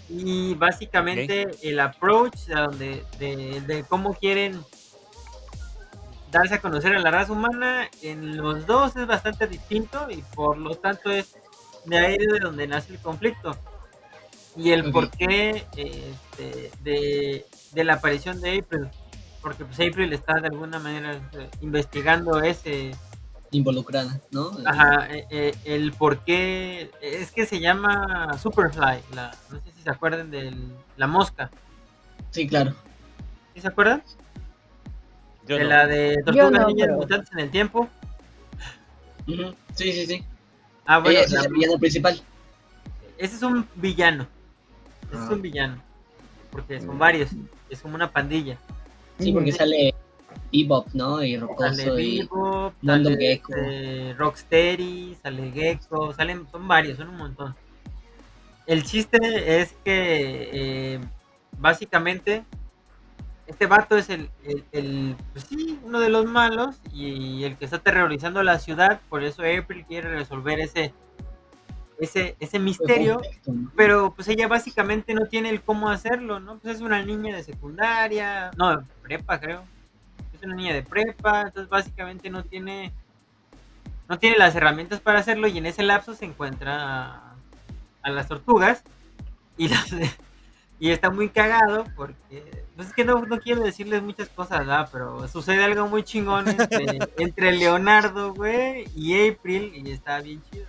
Y 0.08 0.54
básicamente 0.54 1.48
el 1.62 1.80
approach 1.80 2.46
de, 2.78 3.04
de, 3.18 3.60
de 3.60 3.84
cómo 3.84 4.14
quieren 4.14 4.64
darse 6.30 6.54
a 6.54 6.60
conocer 6.60 6.94
a 6.94 6.98
la 7.00 7.10
raza 7.10 7.32
humana 7.32 7.88
en 8.02 8.36
los 8.36 8.66
dos 8.66 8.96
es 8.96 9.06
bastante 9.06 9.46
distinto 9.46 10.08
y 10.10 10.22
por 10.34 10.58
lo 10.58 10.76
tanto 10.76 11.10
es 11.10 11.36
de 11.86 11.98
ahí 11.98 12.18
de 12.18 12.38
donde 12.40 12.66
nace 12.66 12.92
el 12.92 12.98
conflicto. 12.98 13.56
y 14.56 14.70
el 14.70 14.90
porqué 14.90 15.66
este, 15.76 16.70
de, 16.82 17.46
de, 17.72 17.84
la 17.84 17.94
aparición 17.94 18.40
de 18.40 18.58
April, 18.58 18.88
porque 19.42 19.64
pues 19.64 19.78
April 19.80 20.12
está 20.12 20.40
de 20.40 20.48
alguna 20.48 20.78
manera 20.78 21.20
eh, 21.34 21.48
investigando 21.60 22.40
ese... 22.42 22.92
Involucrada, 23.50 24.20
¿no? 24.30 24.50
Ajá, 24.64 25.08
eh, 25.14 25.26
eh, 25.30 25.54
el 25.64 25.92
por 25.92 26.18
qué, 26.24 26.90
es 27.00 27.30
que 27.30 27.46
se 27.46 27.60
llama 27.60 28.36
Superfly, 28.38 29.02
la, 29.14 29.36
no 29.50 29.60
sé 29.60 29.72
si 29.76 29.82
se 29.82 29.90
acuerdan 29.90 30.30
de 30.30 30.52
la 30.96 31.06
mosca. 31.06 31.50
Sí, 32.30 32.46
claro. 32.48 32.74
¿Sí 33.54 33.60
se 33.60 33.68
acuerdan? 33.68 34.02
de 35.46 35.64
la 35.64 35.86
de 35.86 36.22
Tortugas 36.24 36.66
Niñas 36.66 36.88
Mutantes 36.90 37.32
en 37.32 37.38
el 37.38 37.50
Tiempo. 37.50 37.88
Sí, 39.74 39.92
sí, 39.92 40.06
sí. 40.06 40.24
Ah, 40.86 40.98
bueno. 40.98 41.18
es 41.20 41.32
el 41.32 41.52
villano 41.52 41.78
principal. 41.78 42.20
Ese 43.18 43.36
es 43.36 43.42
un 43.42 43.66
villano. 43.74 44.26
Ese 45.10 45.22
es 45.22 45.28
un 45.28 45.38
ah. 45.38 45.42
villano. 45.42 45.82
Porque 46.50 46.80
son 46.80 46.98
varios. 46.98 47.30
Es 47.68 47.80
como 47.80 47.94
una 47.94 48.10
pandilla. 48.10 48.56
Sí, 49.18 49.32
porque 49.32 49.52
sale 49.52 49.94
Bebop, 50.52 50.88
¿no? 50.94 51.22
Y 51.22 51.36
Rocoso 51.36 51.74
sale 51.74 52.02
y 52.02 52.18
Bebop, 52.20 52.74
sale 52.84 53.16
Gecko. 53.16 53.54
Este, 53.54 54.14
Rocksteady, 54.14 55.16
sale 55.22 55.50
Gecko, 55.52 56.12
salen, 56.14 56.46
son 56.50 56.68
varios, 56.68 56.98
son 56.98 57.08
un 57.08 57.16
montón. 57.16 57.54
El 58.66 58.84
chiste 58.84 59.60
es 59.60 59.74
que 59.84 60.50
eh, 60.52 61.00
básicamente 61.58 62.44
este 63.46 63.66
vato 63.66 63.96
es 63.96 64.10
el, 64.10 64.28
el, 64.72 65.16
pues 65.32 65.44
sí, 65.44 65.78
uno 65.84 66.00
de 66.00 66.08
los 66.08 66.26
malos 66.26 66.76
y 66.92 67.44
el 67.44 67.56
que 67.56 67.64
está 67.64 67.78
terrorizando 67.78 68.42
la 68.42 68.58
ciudad, 68.58 69.00
por 69.08 69.22
eso 69.22 69.42
April 69.42 69.84
quiere 69.86 70.10
resolver 70.10 70.58
ese 70.60 70.92
ese 71.98 72.36
ese 72.40 72.58
misterio, 72.58 73.22
pero 73.74 74.12
pues 74.12 74.28
ella 74.28 74.48
básicamente 74.48 75.14
no 75.14 75.26
tiene 75.26 75.50
el 75.50 75.62
cómo 75.62 75.88
hacerlo, 75.88 76.40
¿no? 76.40 76.58
Pues 76.58 76.76
es 76.76 76.82
una 76.82 77.02
niña 77.02 77.34
de 77.36 77.42
secundaria, 77.42 78.50
no, 78.56 78.84
prepa 79.02 79.40
creo. 79.40 79.62
Es 80.34 80.42
una 80.42 80.56
niña 80.56 80.74
de 80.74 80.82
prepa, 80.82 81.42
entonces 81.42 81.68
básicamente 81.70 82.28
no 82.28 82.44
tiene 82.44 82.92
no 84.08 84.18
tiene 84.18 84.36
las 84.36 84.54
herramientas 84.54 85.00
para 85.00 85.20
hacerlo 85.20 85.46
y 85.46 85.58
en 85.58 85.66
ese 85.66 85.82
lapso 85.82 86.14
se 86.14 86.26
encuentra 86.26 86.76
a, 86.84 87.34
a 88.02 88.10
las 88.10 88.28
tortugas 88.28 88.82
y 89.56 89.68
las 89.68 89.90
y 90.78 90.90
está 90.90 91.10
muy 91.10 91.28
cagado 91.28 91.84
porque 91.96 92.66
pues 92.76 92.88
es 92.88 92.94
que 92.94 93.04
no, 93.04 93.24
no 93.24 93.40
quiero 93.40 93.62
decirles 93.62 94.02
muchas 94.02 94.28
cosas, 94.28 94.58
¿verdad? 94.60 94.88
Pero 94.92 95.26
sucede 95.28 95.64
algo 95.64 95.88
muy 95.88 96.02
chingón 96.02 96.44
entre, 97.18 97.52
Leonardo, 97.52 98.34
güey, 98.34 98.84
y 98.94 99.28
April, 99.28 99.72
y 99.74 99.90
está 99.90 100.20
bien 100.20 100.42
chido. 100.50 100.66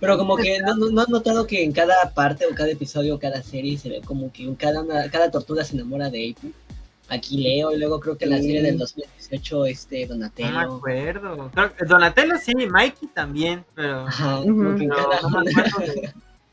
pero 0.00 0.16
como 0.16 0.36
que 0.36 0.58
no, 0.60 0.74
no, 0.74 1.02
has 1.02 1.10
notado 1.10 1.46
que 1.46 1.62
en 1.62 1.72
cada 1.72 2.14
parte 2.14 2.46
o 2.46 2.54
cada 2.54 2.70
episodio 2.70 3.14
o 3.14 3.18
cada 3.18 3.42
serie 3.42 3.76
se 3.76 3.90
ve 3.90 4.00
como 4.02 4.32
que 4.32 4.50
cada, 4.56 4.82
cada 5.10 5.30
tortuga 5.30 5.62
se 5.62 5.76
enamora 5.76 6.08
de 6.08 6.34
April. 6.34 6.54
Aquí 7.10 7.38
Leo 7.38 7.72
y 7.72 7.78
luego 7.78 7.98
creo 7.98 8.16
que 8.16 8.24
en 8.24 8.30
la 8.30 8.38
serie 8.38 8.62
del 8.62 8.78
2018 8.78 9.66
este 9.66 10.06
Donatello. 10.06 10.52
No 10.52 10.58
me 10.58 10.76
acuerdo. 10.76 11.50
Donatello 11.86 12.38
sí, 12.38 12.54
Mikey 12.54 13.08
también, 13.08 13.64
pero 13.74 14.06
Ajá, 14.06 14.36
como 14.36 14.76
que 14.76 14.88
cada... 14.88 15.20
no 15.28 15.42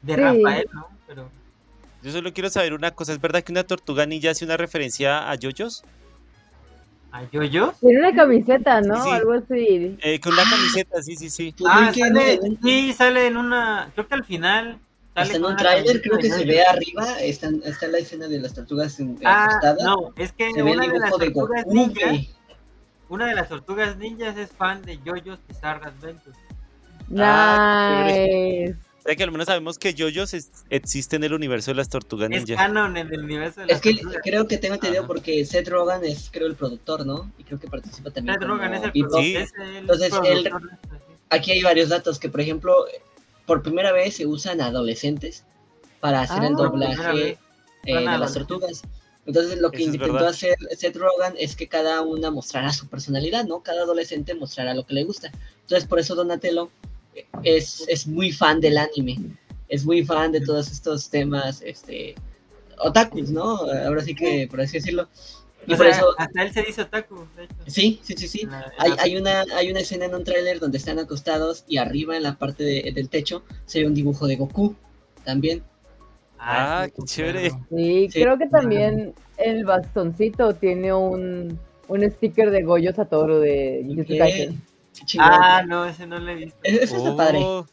de, 0.01 0.15
Rafael, 0.15 0.67
¿no? 0.73 0.87
Pero 1.05 1.29
yo 2.07 2.13
solo 2.13 2.31
quiero 2.31 2.49
saber 2.49 2.73
una 2.73 2.91
cosa, 2.91 3.11
¿es 3.11 3.19
verdad 3.19 3.43
que 3.43 3.51
una 3.51 3.65
tortuga 3.65 4.05
ninja 4.05 4.31
hace 4.31 4.45
una 4.45 4.55
referencia 4.55 5.29
a 5.29 5.35
yoyos? 5.35 5.83
¿A 7.11 7.29
yoyos? 7.29 7.77
Tiene 7.81 7.99
una 7.99 8.15
camiseta, 8.15 8.79
¿no? 8.79 9.03
Algo 9.03 9.33
así. 9.33 9.97
Eh, 10.01 10.17
con 10.21 10.31
una 10.31 10.43
camiseta, 10.49 11.01
sí, 11.03 11.17
sí, 11.17 11.29
sí. 11.29 11.53
Ah, 11.65 11.91
sale, 11.93 12.39
sí, 12.63 12.93
sale 12.93 13.27
en 13.27 13.35
una, 13.35 13.91
creo 13.93 14.07
que 14.07 14.13
al 14.13 14.23
final. 14.23 14.79
Sale 15.15 15.35
en 15.35 15.43
un 15.43 15.57
tráiler, 15.57 16.01
creo 16.01 16.17
que 16.17 16.29
se 16.29 16.45
ve 16.45 16.63
arriba, 16.63 17.19
está, 17.19 17.49
está 17.65 17.87
la 17.87 17.97
escena 17.97 18.29
de 18.29 18.39
las 18.39 18.53
tortugas 18.53 18.97
en, 19.01 19.19
ah, 19.25 19.59
No, 19.83 20.13
es 20.15 20.31
que 20.31 20.47
una 20.63 20.87
de 20.87 20.99
las 20.99 21.11
tortugas 21.11 21.67
ninjas, 21.67 22.27
una 23.09 23.25
de 23.25 23.35
las 23.35 23.49
tortugas 23.49 23.97
ninjas 23.97 24.37
es 24.37 24.49
fan 24.51 24.81
de 24.83 24.97
Yoyos 25.03 25.39
Bizarre 25.45 25.87
Adventures. 25.87 26.37
Nice 27.09 28.86
que 29.15 29.23
al 29.23 29.31
menos 29.31 29.47
sabemos 29.47 29.79
que 29.79 29.93
Yoyos 29.93 30.35
existe 30.69 31.15
en 31.15 31.23
el 31.23 31.33
universo 31.33 31.71
de 31.71 31.75
las 31.75 31.89
tortugas 31.89 32.29
ninja. 32.29 32.53
Es 32.53 32.57
canon 32.57 32.97
en 32.97 33.13
el 33.13 33.23
universo 33.23 33.61
de 33.61 33.67
las 33.67 33.75
Es 33.77 33.81
que 33.81 33.99
creo 34.23 34.47
que 34.47 34.57
tengo 34.57 34.75
entendido 34.75 35.07
porque 35.07 35.45
Seth 35.45 35.69
Rogen 35.69 36.03
es, 36.03 36.29
creo, 36.31 36.47
el 36.47 36.55
productor, 36.55 37.05
¿no? 37.05 37.31
Y 37.37 37.43
creo 37.43 37.59
que 37.59 37.67
participa 37.67 38.11
también. 38.11 38.37
Seth 38.39 38.47
Rogen 38.47 38.73
es 38.73 38.83
el 38.83 38.91
productor. 38.91 39.23
Sí. 39.23 39.37
Entonces, 39.77 40.13
él, 40.25 40.49
aquí 41.29 41.51
hay 41.51 41.61
varios 41.61 41.89
datos 41.89 42.19
que, 42.19 42.29
por 42.29 42.41
ejemplo, 42.41 42.85
por 43.45 43.63
primera 43.63 43.91
vez 43.91 44.15
se 44.15 44.25
usan 44.25 44.61
adolescentes 44.61 45.45
para 45.99 46.21
hacer 46.21 46.43
el 46.43 46.53
ah, 46.53 46.57
doblaje 46.57 47.37
eh, 47.85 47.95
de 47.95 48.01
las 48.01 48.33
tortugas. 48.33 48.83
Entonces 49.25 49.59
lo 49.59 49.71
que 49.71 49.83
intentó 49.83 50.17
hacer 50.19 50.55
Seth 50.77 50.95
Rogen 50.95 51.33
es 51.37 51.55
que 51.55 51.67
cada 51.67 52.01
una 52.01 52.31
mostrara 52.31 52.71
su 52.71 52.87
personalidad, 52.87 53.45
¿no? 53.45 53.61
Cada 53.61 53.81
adolescente 53.81 54.33
mostrara 54.35 54.73
lo 54.73 54.85
que 54.85 54.93
le 54.93 55.03
gusta. 55.03 55.31
Entonces 55.61 55.87
por 55.87 55.99
eso 55.99 56.15
Donatello 56.15 56.69
es, 57.43 57.85
es 57.87 58.07
muy 58.07 58.31
fan 58.31 58.59
del 58.59 58.77
anime, 58.77 59.17
es 59.69 59.85
muy 59.85 60.03
fan 60.05 60.31
de 60.31 60.41
todos 60.41 60.71
estos 60.71 61.09
temas, 61.09 61.61
este, 61.61 62.15
otakus, 62.79 63.29
¿no? 63.29 63.57
Ahora 63.85 64.03
sí 64.03 64.15
que, 64.15 64.47
por 64.49 64.61
así 64.61 64.77
decirlo. 64.77 65.07
Y 65.65 65.75
por 65.75 65.85
eso, 65.85 66.05
hasta 66.17 66.43
él 66.43 66.53
se 66.53 66.61
dice 66.61 66.83
otaku, 66.83 67.27
Sí, 67.65 67.99
sí, 68.01 68.13
sí, 68.15 68.27
sí. 68.27 68.47
hay, 68.77 68.91
hay, 68.99 69.17
una, 69.17 69.43
hay 69.53 69.69
una 69.69 69.81
escena 69.81 70.05
en 70.05 70.15
un 70.15 70.23
tráiler 70.23 70.59
donde 70.59 70.77
están 70.77 70.97
acostados 70.97 71.65
y 71.67 71.77
arriba 71.77 72.15
en 72.15 72.23
la 72.23 72.37
parte 72.37 72.63
del 72.63 73.09
techo 73.09 73.43
se 73.65 73.81
ve 73.81 73.87
un 73.87 73.93
dibujo 73.93 74.27
de 74.27 74.37
Goku 74.37 74.75
también. 75.25 75.61
Ah, 76.39 76.83
ah 76.83 76.87
qué 76.87 77.01
chévere. 77.03 77.51
Sí, 77.69 78.07
creo 78.13 78.37
que 78.37 78.47
también 78.47 79.13
el 79.37 79.65
bastoncito 79.65 80.55
tiene 80.55 80.93
un, 80.93 81.59
un 81.89 82.11
sticker 82.11 82.49
de 82.49 82.63
Goyo 82.63 82.93
Satoru 82.93 83.39
de 83.39 83.83
Jujutsu 83.85 84.13
Ah, 85.19 85.63
no, 85.65 85.85
ese 85.85 86.07
no 86.07 86.19
lo 86.19 86.31
he 86.31 86.35
visto. 86.35 86.59
Ese 86.63 86.97
está 86.97 87.15
padre. 87.15 87.39
Oh. 87.41 87.65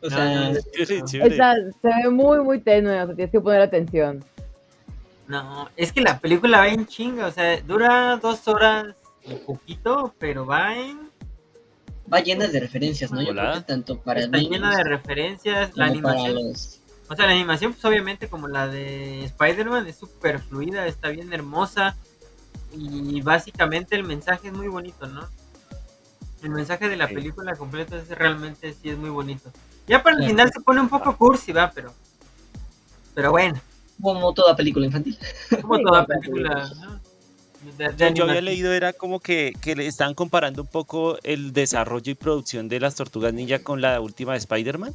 O 0.00 0.10
sea, 0.10 0.52
se 0.54 1.88
ve 1.88 2.10
muy, 2.10 2.40
muy 2.40 2.60
tenue, 2.60 3.02
o 3.02 3.06
sea, 3.06 3.14
tienes 3.14 3.32
que 3.32 3.40
poner 3.40 3.60
atención. 3.60 4.24
No, 5.26 5.68
es 5.76 5.92
que 5.92 6.00
la 6.00 6.18
película 6.18 6.58
va 6.58 6.68
en 6.68 6.86
chinga, 6.86 7.26
o 7.26 7.32
sea, 7.32 7.60
dura 7.62 8.16
dos 8.16 8.46
horas 8.48 8.94
y 9.26 9.34
poquito, 9.34 10.14
pero 10.18 10.46
va 10.46 10.76
en... 10.76 11.10
Va 12.10 12.20
llena 12.20 12.46
de 12.46 12.60
referencias, 12.60 13.12
¿no? 13.12 13.20
Yo 13.20 13.32
creo 13.32 13.54
que 13.54 13.60
tanto 13.60 13.98
para 13.98 14.20
Está 14.20 14.38
llena 14.38 14.76
de 14.76 14.84
referencias, 14.84 15.76
la 15.76 15.86
animación... 15.86 16.54
O 17.10 17.16
sea, 17.16 17.26
la 17.26 17.32
animación, 17.32 17.72
pues 17.72 17.84
obviamente 17.84 18.28
como 18.28 18.48
la 18.48 18.68
de 18.68 19.24
Spider-Man, 19.24 19.86
es 19.86 19.96
súper 19.96 20.40
fluida, 20.40 20.86
está 20.86 21.08
bien 21.08 21.32
hermosa, 21.32 21.96
y 22.72 23.20
básicamente 23.22 23.96
el 23.96 24.04
mensaje 24.04 24.48
es 24.48 24.54
muy 24.54 24.68
bonito, 24.68 25.06
¿no? 25.06 25.26
El 26.42 26.50
mensaje 26.50 26.88
de 26.88 26.96
la 26.96 27.08
película 27.08 27.56
completa 27.56 27.96
es 27.96 28.08
realmente 28.10 28.72
sí 28.72 28.90
es 28.90 28.98
muy 28.98 29.10
bonito. 29.10 29.50
Ya 29.86 30.02
para 30.02 30.16
el 30.16 30.26
final 30.26 30.50
se 30.52 30.60
pone 30.60 30.80
un 30.80 30.88
poco 30.88 31.16
cursi, 31.16 31.52
va, 31.52 31.70
pero 31.70 31.92
pero 33.14 33.32
bueno. 33.32 33.60
Como 34.00 34.32
toda 34.32 34.54
película 34.54 34.86
infantil. 34.86 35.18
Como 35.60 35.80
toda 35.80 36.06
película, 36.06 36.70
yo, 38.14 38.24
había 38.24 38.40
leído 38.40 38.72
era 38.72 38.92
como 38.92 39.18
que, 39.18 39.52
que 39.60 39.74
le 39.74 39.86
estaban 39.86 40.14
comparando 40.14 40.62
un 40.62 40.68
poco 40.68 41.18
el 41.24 41.52
desarrollo 41.52 42.12
y 42.12 42.14
producción 42.14 42.68
de 42.68 42.78
las 42.78 42.94
tortugas 42.94 43.34
ninja 43.34 43.58
con 43.58 43.80
la 43.80 44.00
última 44.00 44.32
de 44.32 44.38
Spider-Man. 44.38 44.94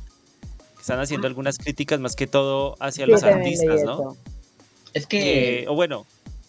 Están 0.80 1.00
haciendo 1.00 1.28
algunas 1.28 1.58
críticas 1.58 2.00
más 2.00 2.16
que 2.16 2.28
todo 2.28 2.78
hacia 2.80 3.06
los 3.06 3.24
artistas, 3.24 3.84
¿no? 3.84 4.16
Es 4.94 5.08
que... 5.08 5.66
o 5.68 5.76
bueno, 5.76 6.06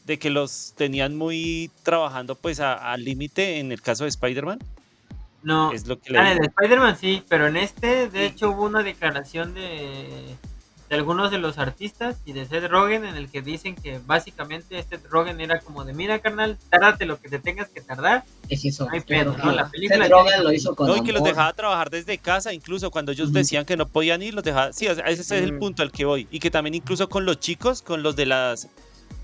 de 0.06 0.18
que 0.18 0.30
los 0.30 0.74
tenían 0.76 1.16
muy 1.16 1.70
trabajando 1.82 2.36
pues 2.36 2.60
al 2.60 3.02
límite 3.02 3.58
en 3.58 3.72
el 3.72 3.82
caso 3.82 4.04
de 4.04 4.10
Spider-Man 4.10 4.60
no, 5.44 5.72
es 5.72 5.86
lo 5.86 6.00
que 6.00 6.16
ah, 6.18 6.32
en 6.32 6.42
Spider-Man 6.42 6.96
sí, 6.96 7.22
pero 7.28 7.46
en 7.46 7.56
este, 7.56 8.08
de 8.08 8.24
hecho, 8.24 8.50
hubo 8.50 8.64
una 8.64 8.82
declaración 8.82 9.52
de, 9.52 10.34
de, 10.88 10.94
algunos 10.94 11.30
de 11.30 11.36
los 11.36 11.58
artistas 11.58 12.16
y 12.24 12.32
de 12.32 12.46
Seth 12.46 12.70
Rogen 12.70 13.04
en 13.04 13.14
el 13.16 13.28
que 13.28 13.42
dicen 13.42 13.74
que 13.74 14.00
básicamente 14.06 14.82
Seth 14.82 15.04
Rogen 15.10 15.42
era 15.42 15.60
como 15.60 15.84
de, 15.84 15.92
mira, 15.92 16.18
carnal, 16.20 16.56
tárdate 16.70 17.04
lo 17.04 17.20
que 17.20 17.28
te 17.28 17.38
tengas 17.38 17.68
que 17.68 17.82
tardar. 17.82 18.24
Es 18.48 18.64
eso. 18.64 18.88
hay 18.90 19.02
pedo, 19.02 19.36
¿no? 19.36 19.52
La 19.52 19.68
película 19.68 20.04
Seth 20.04 20.12
Rogen 20.12 20.44
lo 20.44 20.52
hizo 20.52 20.74
con 20.74 20.86
No, 20.86 20.96
y 20.96 21.02
que 21.02 21.12
los 21.12 21.22
dejaba 21.22 21.52
trabajar 21.52 21.90
desde 21.90 22.16
casa, 22.16 22.54
incluso 22.54 22.90
cuando 22.90 23.12
ellos 23.12 23.30
decían 23.30 23.66
que 23.66 23.76
no 23.76 23.86
podían 23.86 24.22
ir, 24.22 24.32
los 24.32 24.44
dejaba... 24.44 24.72
Sí, 24.72 24.86
ese 24.86 25.20
es 25.20 25.30
el 25.30 25.58
punto 25.58 25.82
al 25.82 25.92
que 25.92 26.06
voy. 26.06 26.26
Y 26.30 26.40
que 26.40 26.50
también 26.50 26.74
incluso 26.74 27.10
con 27.10 27.26
los 27.26 27.38
chicos, 27.38 27.82
con 27.82 28.02
los 28.02 28.16
de 28.16 28.24
las, 28.24 28.68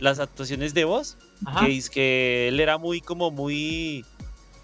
las 0.00 0.18
actuaciones 0.18 0.74
de 0.74 0.84
voz, 0.84 1.16
que 1.60 1.78
es 1.78 1.88
que 1.88 2.48
él 2.48 2.60
era 2.60 2.76
muy 2.76 3.00
como 3.00 3.30
muy 3.30 4.04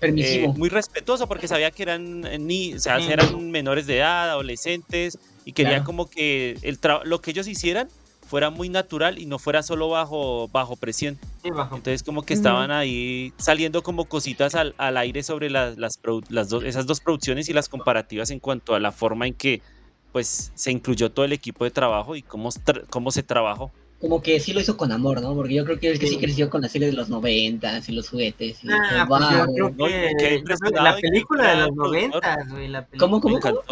Permisivo. 0.00 0.50
Eh, 0.50 0.54
muy 0.58 0.68
respetuoso 0.68 1.26
porque 1.26 1.48
sabía 1.48 1.70
que 1.70 1.82
eran, 1.82 2.24
eh, 2.26 2.38
ni, 2.38 2.74
o 2.74 2.78
sea, 2.78 2.98
eran 2.98 3.50
menores 3.50 3.86
de 3.86 3.98
edad, 3.98 4.30
adolescentes, 4.30 5.18
y 5.44 5.52
quería 5.52 5.84
como 5.84 6.10
que 6.10 6.58
el 6.62 6.78
lo 7.04 7.20
que 7.20 7.30
ellos 7.30 7.46
hicieran 7.46 7.88
fuera 8.26 8.50
muy 8.50 8.68
natural 8.68 9.18
y 9.18 9.26
no 9.26 9.38
fuera 9.38 9.62
solo 9.62 9.88
bajo, 9.88 10.48
bajo 10.48 10.76
presión. 10.76 11.18
Entonces 11.44 12.02
como 12.02 12.22
que 12.22 12.34
estaban 12.34 12.70
ahí 12.72 13.32
saliendo 13.38 13.82
como 13.82 14.06
cositas 14.06 14.54
al, 14.54 14.74
aire 14.96 15.22
sobre 15.22 15.48
las, 15.48 15.78
las, 15.78 16.00
las 16.28 16.48
dos, 16.48 16.64
esas 16.64 16.86
dos 16.86 17.00
producciones 17.00 17.48
y 17.48 17.52
las 17.52 17.68
comparativas 17.68 18.30
en 18.30 18.40
cuanto 18.40 18.74
a 18.74 18.80
la 18.80 18.90
forma 18.90 19.26
en 19.26 19.34
que 19.34 19.62
pues 20.12 20.50
se 20.54 20.72
incluyó 20.72 21.12
todo 21.12 21.24
el 21.24 21.32
equipo 21.32 21.64
de 21.64 21.70
trabajo 21.70 22.16
y 22.16 22.22
cómo, 22.22 22.50
cómo 22.90 23.10
se 23.10 23.22
trabajó. 23.22 23.70
Como 24.00 24.22
que 24.22 24.38
sí 24.40 24.52
lo 24.52 24.60
hizo 24.60 24.76
con 24.76 24.92
amor, 24.92 25.22
¿no? 25.22 25.34
Porque 25.34 25.54
yo 25.54 25.64
creo 25.64 25.80
que 25.80 25.90
es 25.90 25.98
que 25.98 26.06
sí, 26.06 26.18
creció 26.18 26.50
con 26.50 26.60
la 26.60 26.68
serie 26.68 26.88
de 26.88 26.94
los 26.94 27.08
noventas 27.08 27.88
y 27.88 27.92
los 27.92 28.10
juguetes. 28.10 28.62
Y 28.62 28.68
ah, 28.70 29.06
pues 29.08 29.22
yo 29.56 29.72
creo 29.72 29.74
que, 30.18 30.42
la 30.72 30.96
película 30.96 31.50
de 31.50 31.56
los 31.56 31.74
noventas, 31.74 32.48
güey. 32.50 32.70
¿Cómo, 32.98 33.20
cómo, 33.20 33.40
cómo? 33.40 33.62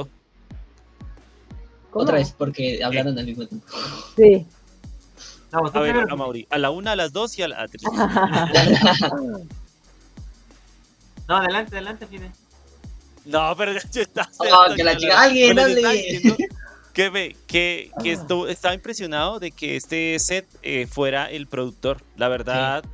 Otra 1.92 2.16
vez, 2.16 2.34
porque 2.36 2.82
hablaron 2.82 3.18
al 3.18 3.26
mismo 3.26 3.46
tiempo. 3.46 3.66
Sí. 4.16 4.46
a 5.52 5.80
ver, 5.80 5.96
a 5.96 6.16
Mauri, 6.16 6.46
a 6.50 6.58
la 6.58 6.70
una, 6.70 6.92
a 6.92 6.96
las 6.96 7.12
dos 7.12 7.38
y 7.38 7.42
a 7.42 7.48
la 7.48 7.68
tres. 7.68 7.82
no, 11.28 11.36
adelante, 11.36 11.76
adelante, 11.76 12.06
Fide. 12.06 12.32
No, 13.26 13.54
pero 13.56 13.72
ya 13.72 13.80
está. 14.00 14.28
Oh, 14.38 14.74
que 14.74 14.82
la 14.82 14.96
chica, 14.96 15.20
alguien, 15.20 15.54
dale. 15.54 16.36
Que, 16.94 17.10
me, 17.10 17.36
que, 17.46 17.90
que 18.02 18.12
estuvo, 18.12 18.46
estaba 18.46 18.72
impresionado 18.72 19.40
de 19.40 19.50
que 19.50 19.76
este 19.76 20.16
set 20.18 20.46
eh, 20.62 20.86
fuera 20.86 21.30
el 21.30 21.46
productor. 21.46 22.00
La 22.16 22.28
verdad, 22.28 22.84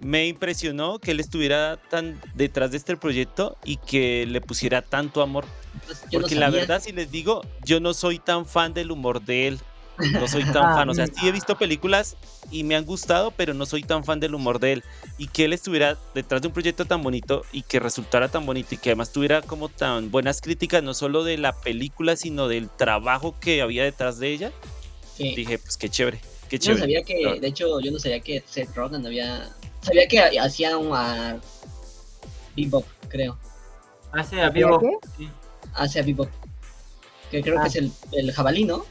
me 0.00 0.26
impresionó 0.26 0.98
que 0.98 1.12
él 1.12 1.20
estuviera 1.20 1.78
tan 1.90 2.20
detrás 2.34 2.70
de 2.70 2.76
este 2.76 2.96
proyecto 2.96 3.56
y 3.64 3.76
que 3.78 4.26
le 4.26 4.40
pusiera 4.40 4.82
tanto 4.82 5.22
amor. 5.22 5.44
Pues, 5.86 6.04
Porque 6.10 6.34
la 6.34 6.50
verdad, 6.50 6.82
si 6.82 6.92
les 6.92 7.10
digo, 7.10 7.42
yo 7.64 7.80
no 7.80 7.94
soy 7.94 8.18
tan 8.18 8.46
fan 8.46 8.74
del 8.74 8.90
humor 8.90 9.22
de 9.22 9.48
él. 9.48 9.60
No 9.98 10.28
soy 10.28 10.44
tan 10.52 10.74
fan. 10.74 10.88
O 10.88 10.94
sea, 10.94 11.06
sí 11.06 11.28
he 11.28 11.32
visto 11.32 11.56
películas 11.56 12.16
y 12.50 12.64
me 12.64 12.76
han 12.76 12.84
gustado, 12.84 13.30
pero 13.30 13.54
no 13.54 13.66
soy 13.66 13.82
tan 13.82 14.04
fan 14.04 14.20
del 14.20 14.34
humor 14.34 14.58
de 14.60 14.74
él. 14.74 14.84
Y 15.18 15.28
que 15.28 15.44
él 15.44 15.52
estuviera 15.52 15.98
detrás 16.14 16.42
de 16.42 16.48
un 16.48 16.54
proyecto 16.54 16.84
tan 16.84 17.02
bonito 17.02 17.42
y 17.52 17.62
que 17.62 17.80
resultara 17.80 18.28
tan 18.28 18.46
bonito 18.46 18.74
y 18.74 18.78
que 18.78 18.90
además 18.90 19.12
tuviera 19.12 19.42
como 19.42 19.68
tan 19.68 20.10
buenas 20.10 20.40
críticas, 20.40 20.82
no 20.82 20.94
solo 20.94 21.24
de 21.24 21.38
la 21.38 21.58
película, 21.60 22.16
sino 22.16 22.48
del 22.48 22.68
trabajo 22.68 23.36
que 23.40 23.62
había 23.62 23.84
detrás 23.84 24.18
de 24.18 24.28
ella. 24.32 24.52
Dije, 25.18 25.58
pues 25.58 25.76
qué 25.76 25.88
chévere. 25.88 26.20
Qué 26.48 26.58
chévere. 26.58 26.80
Yo 26.92 27.00
no 27.00 27.02
sabía 27.02 27.02
que, 27.02 27.40
de 27.40 27.48
hecho, 27.48 27.80
yo 27.80 27.90
no 27.90 27.98
sabía 27.98 28.20
que 28.20 28.42
Seth 28.46 28.74
Rogen 28.74 29.04
había. 29.06 29.50
Sabía 29.80 30.06
que 30.08 30.20
hacía 30.38 30.76
un 30.76 30.94
a 30.94 31.40
Bebop, 32.56 32.84
creo. 33.08 33.38
Hace 34.12 34.40
a 34.40 34.50
Bebop. 34.50 34.82
Hace 35.74 36.00
a 36.00 36.02
Bebop. 36.02 36.28
Que 37.30 37.42
creo 37.42 37.56
que 37.56 37.62
ah. 37.62 37.66
es 37.66 37.76
el, 37.76 37.90
el 38.12 38.32
jabalí, 38.32 38.64
¿no? 38.64 38.84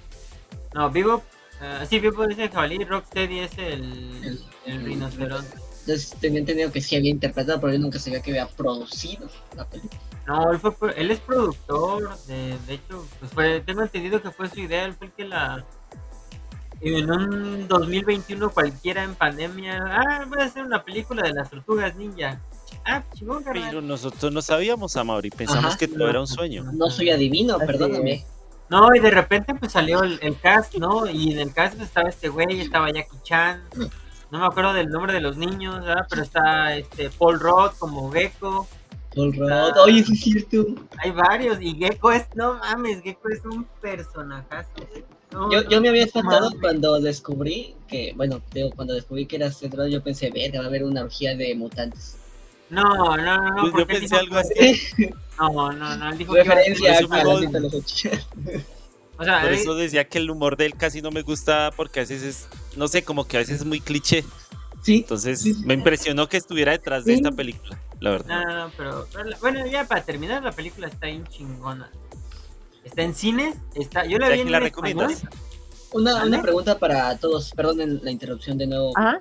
No, 0.75 0.89
Vivo. 0.89 1.23
Uh, 1.61 1.85
sí, 1.89 1.99
Vivo 1.99 2.25
es 2.25 2.37
el 2.37 2.49
jabalí, 2.49 2.83
Rocksteady 2.83 3.39
es 3.39 3.57
el, 3.57 4.43
el, 4.65 4.83
rinoceronte. 4.83 5.55
Entonces 5.79 6.13
tenía 6.19 6.39
entendido 6.39 6.69
que 6.69 6.81
sí 6.81 6.97
había 6.97 7.11
interpretado, 7.11 7.61
pero 7.61 7.71
yo 7.71 7.79
nunca 7.79 7.97
sabía 7.97 8.21
que 8.21 8.31
había 8.31 8.47
producido 8.47 9.29
la 9.55 9.65
película. 9.65 10.01
No, 10.27 10.51
él, 10.51 10.59
fue, 10.59 10.73
él 10.97 11.11
es 11.11 11.19
productor, 11.21 12.17
de, 12.25 12.57
de 12.67 12.73
hecho, 12.73 13.07
pues 13.19 13.31
fue, 13.31 13.61
tengo 13.61 13.83
entendido 13.83 14.21
que 14.21 14.31
fue 14.31 14.49
su 14.49 14.59
idea, 14.59 14.83
él 14.83 14.93
fue 14.95 15.07
el 15.07 15.13
que 15.13 15.25
la... 15.25 15.63
En 16.81 17.09
un 17.09 17.67
2021 17.69 18.49
cualquiera 18.49 19.03
en 19.03 19.15
pandemia, 19.15 19.79
ah, 19.81 20.25
voy 20.27 20.41
a 20.41 20.45
hacer 20.45 20.65
una 20.65 20.83
película 20.83 21.23
de 21.23 21.33
las 21.33 21.49
tortugas 21.49 21.95
ninja. 21.95 22.41
Ah, 22.83 23.01
chingón, 23.13 23.45
Pero 23.45 23.81
nosotros 23.81 24.33
no 24.33 24.41
sabíamos, 24.41 24.97
Amaury, 24.97 25.29
pensamos 25.29 25.77
que 25.77 25.87
todo 25.87 26.09
era 26.09 26.19
un 26.19 26.27
sueño. 26.27 26.65
No 26.73 26.89
soy 26.89 27.11
adivino, 27.11 27.57
perdóname. 27.59 28.25
No, 28.69 28.89
y 28.95 28.99
de 28.99 29.11
repente 29.11 29.53
pues 29.53 29.71
salió 29.71 30.03
el, 30.03 30.39
cast, 30.39 30.75
¿no? 30.75 31.07
Y 31.07 31.33
en 31.33 31.39
el 31.39 31.53
cast 31.53 31.79
estaba 31.79 32.09
este 32.09 32.29
güey, 32.29 32.61
estaba 32.61 32.91
Jackie 32.91 33.17
Chan, 33.23 33.63
no 34.31 34.39
me 34.39 34.45
acuerdo 34.47 34.73
del 34.73 34.89
nombre 34.89 35.13
de 35.13 35.21
los 35.21 35.37
niños, 35.37 35.85
¿verdad? 35.85 36.05
Pero 36.09 36.23
está 36.23 36.75
este 36.75 37.09
Paul 37.09 37.39
Roth 37.39 37.77
como 37.77 38.11
Gecko. 38.11 38.67
Paul 39.15 39.33
Roth, 39.33 39.77
oye, 39.85 40.03
sí 40.03 40.13
es 40.13 40.21
cierto. 40.21 40.65
Hay 40.97 41.11
varios, 41.11 41.61
y 41.61 41.75
Gecko 41.75 42.11
es, 42.11 42.25
no 42.35 42.55
mames, 42.55 43.01
Gecko 43.01 43.29
es 43.29 43.45
un 43.45 43.65
personajazo. 43.81 44.69
yo, 45.51 45.61
yo 45.69 45.79
me 45.79 45.89
había 45.89 46.03
espantado 46.03 46.49
cuando 46.59 46.99
descubrí 46.99 47.75
que, 47.87 48.13
bueno, 48.15 48.41
cuando 48.75 48.93
descubrí 48.93 49.25
que 49.25 49.37
era 49.37 49.51
centrado, 49.51 49.87
yo 49.87 50.03
pensé, 50.03 50.31
ver, 50.31 50.53
va 50.59 50.63
a 50.63 50.67
haber 50.67 50.83
una 50.83 51.03
orgía 51.03 51.35
de 51.35 51.53
mutantes. 51.55 52.17
No, 52.69 52.83
no, 52.83 53.17
no, 53.17 53.37
no. 53.37 53.61
Pues 53.61 53.73
yo 53.77 53.87
pensé 53.87 54.15
algo 54.15 54.37
así. 54.37 55.13
No, 55.37 55.69
no, 55.73 55.97
no. 55.97 56.11
Él 56.11 56.17
dijo 56.17 56.33
Referencia 56.33 56.97
que... 56.97 57.13
a 57.13 57.23
los 57.25 57.73
O 59.17 59.23
sea, 59.25 59.41
Por 59.41 59.51
eso 59.51 59.75
decía 59.75 60.07
que 60.07 60.17
el 60.17 60.29
humor 60.31 60.55
de 60.55 60.67
él 60.67 60.75
casi 60.75 61.01
no 61.01 61.11
me 61.11 61.23
gusta 61.23 61.71
porque 61.75 61.99
a 61.99 62.03
veces 62.03 62.23
es, 62.23 62.47
no 62.77 62.87
sé, 62.87 63.03
como 63.03 63.27
que 63.27 63.35
a 63.35 63.39
veces 63.41 63.59
es 63.59 63.65
muy 63.65 63.81
cliché. 63.81 64.23
Sí. 64.81 64.99
Entonces 64.99 65.45
me 65.65 65.73
impresionó 65.73 66.29
que 66.29 66.37
estuviera 66.37 66.71
detrás 66.71 67.03
de 67.03 67.15
esta 67.15 67.31
película, 67.33 67.77
la 67.99 68.11
verdad. 68.11 68.45
No, 68.45 68.67
no, 68.67 68.71
pero, 68.77 69.07
bueno, 69.41 69.65
ya 69.67 69.85
para 69.85 70.03
terminar 70.03 70.41
la 70.41 70.53
película 70.53 70.87
está 70.87 71.07
bien 71.07 71.25
chingona. 71.27 71.91
Está 72.85 73.01
en 73.01 73.13
cines, 73.13 73.57
está, 73.73 74.05
yo 74.05 74.19
la 74.19 74.29
vi 74.29 74.39
en 74.39 74.51
la 74.51 74.61
recomiendas? 74.61 75.23
Una, 75.91 76.23
una 76.23 76.41
pregunta 76.41 76.79
para 76.79 77.17
todos, 77.17 77.51
perdonen 77.51 77.99
la 78.03 78.11
interrupción 78.11 78.57
de 78.57 78.67
nuevo. 78.67 78.93
Ajá. 78.95 79.19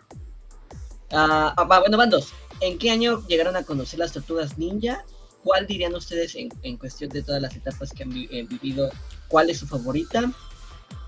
Ah, 1.13 1.55
ah 1.57 1.81
bueno, 1.81 1.97
van 1.97 2.11
dos. 2.11 2.33
¿En 2.61 2.79
qué 2.79 2.91
año 2.91 3.27
llegaron 3.27 3.57
a 3.57 3.65
conocer 3.65 3.99
las 3.99 4.13
tortugas 4.13 4.59
ninja? 4.59 5.05
¿Cuál 5.43 5.67
dirían 5.67 5.95
ustedes 5.95 6.37
en, 6.37 6.77
cuestión 6.79 7.11
de 7.11 7.23
todas 7.23 7.43
las 7.43 7.55
etapas 7.55 7.91
que 7.91 8.03
han 8.03 8.13
eh, 8.17 8.47
vivido? 8.49 8.91
¿Cuál 9.29 9.51
es 9.51 9.59
su 9.59 9.67
favorita? 9.67 10.33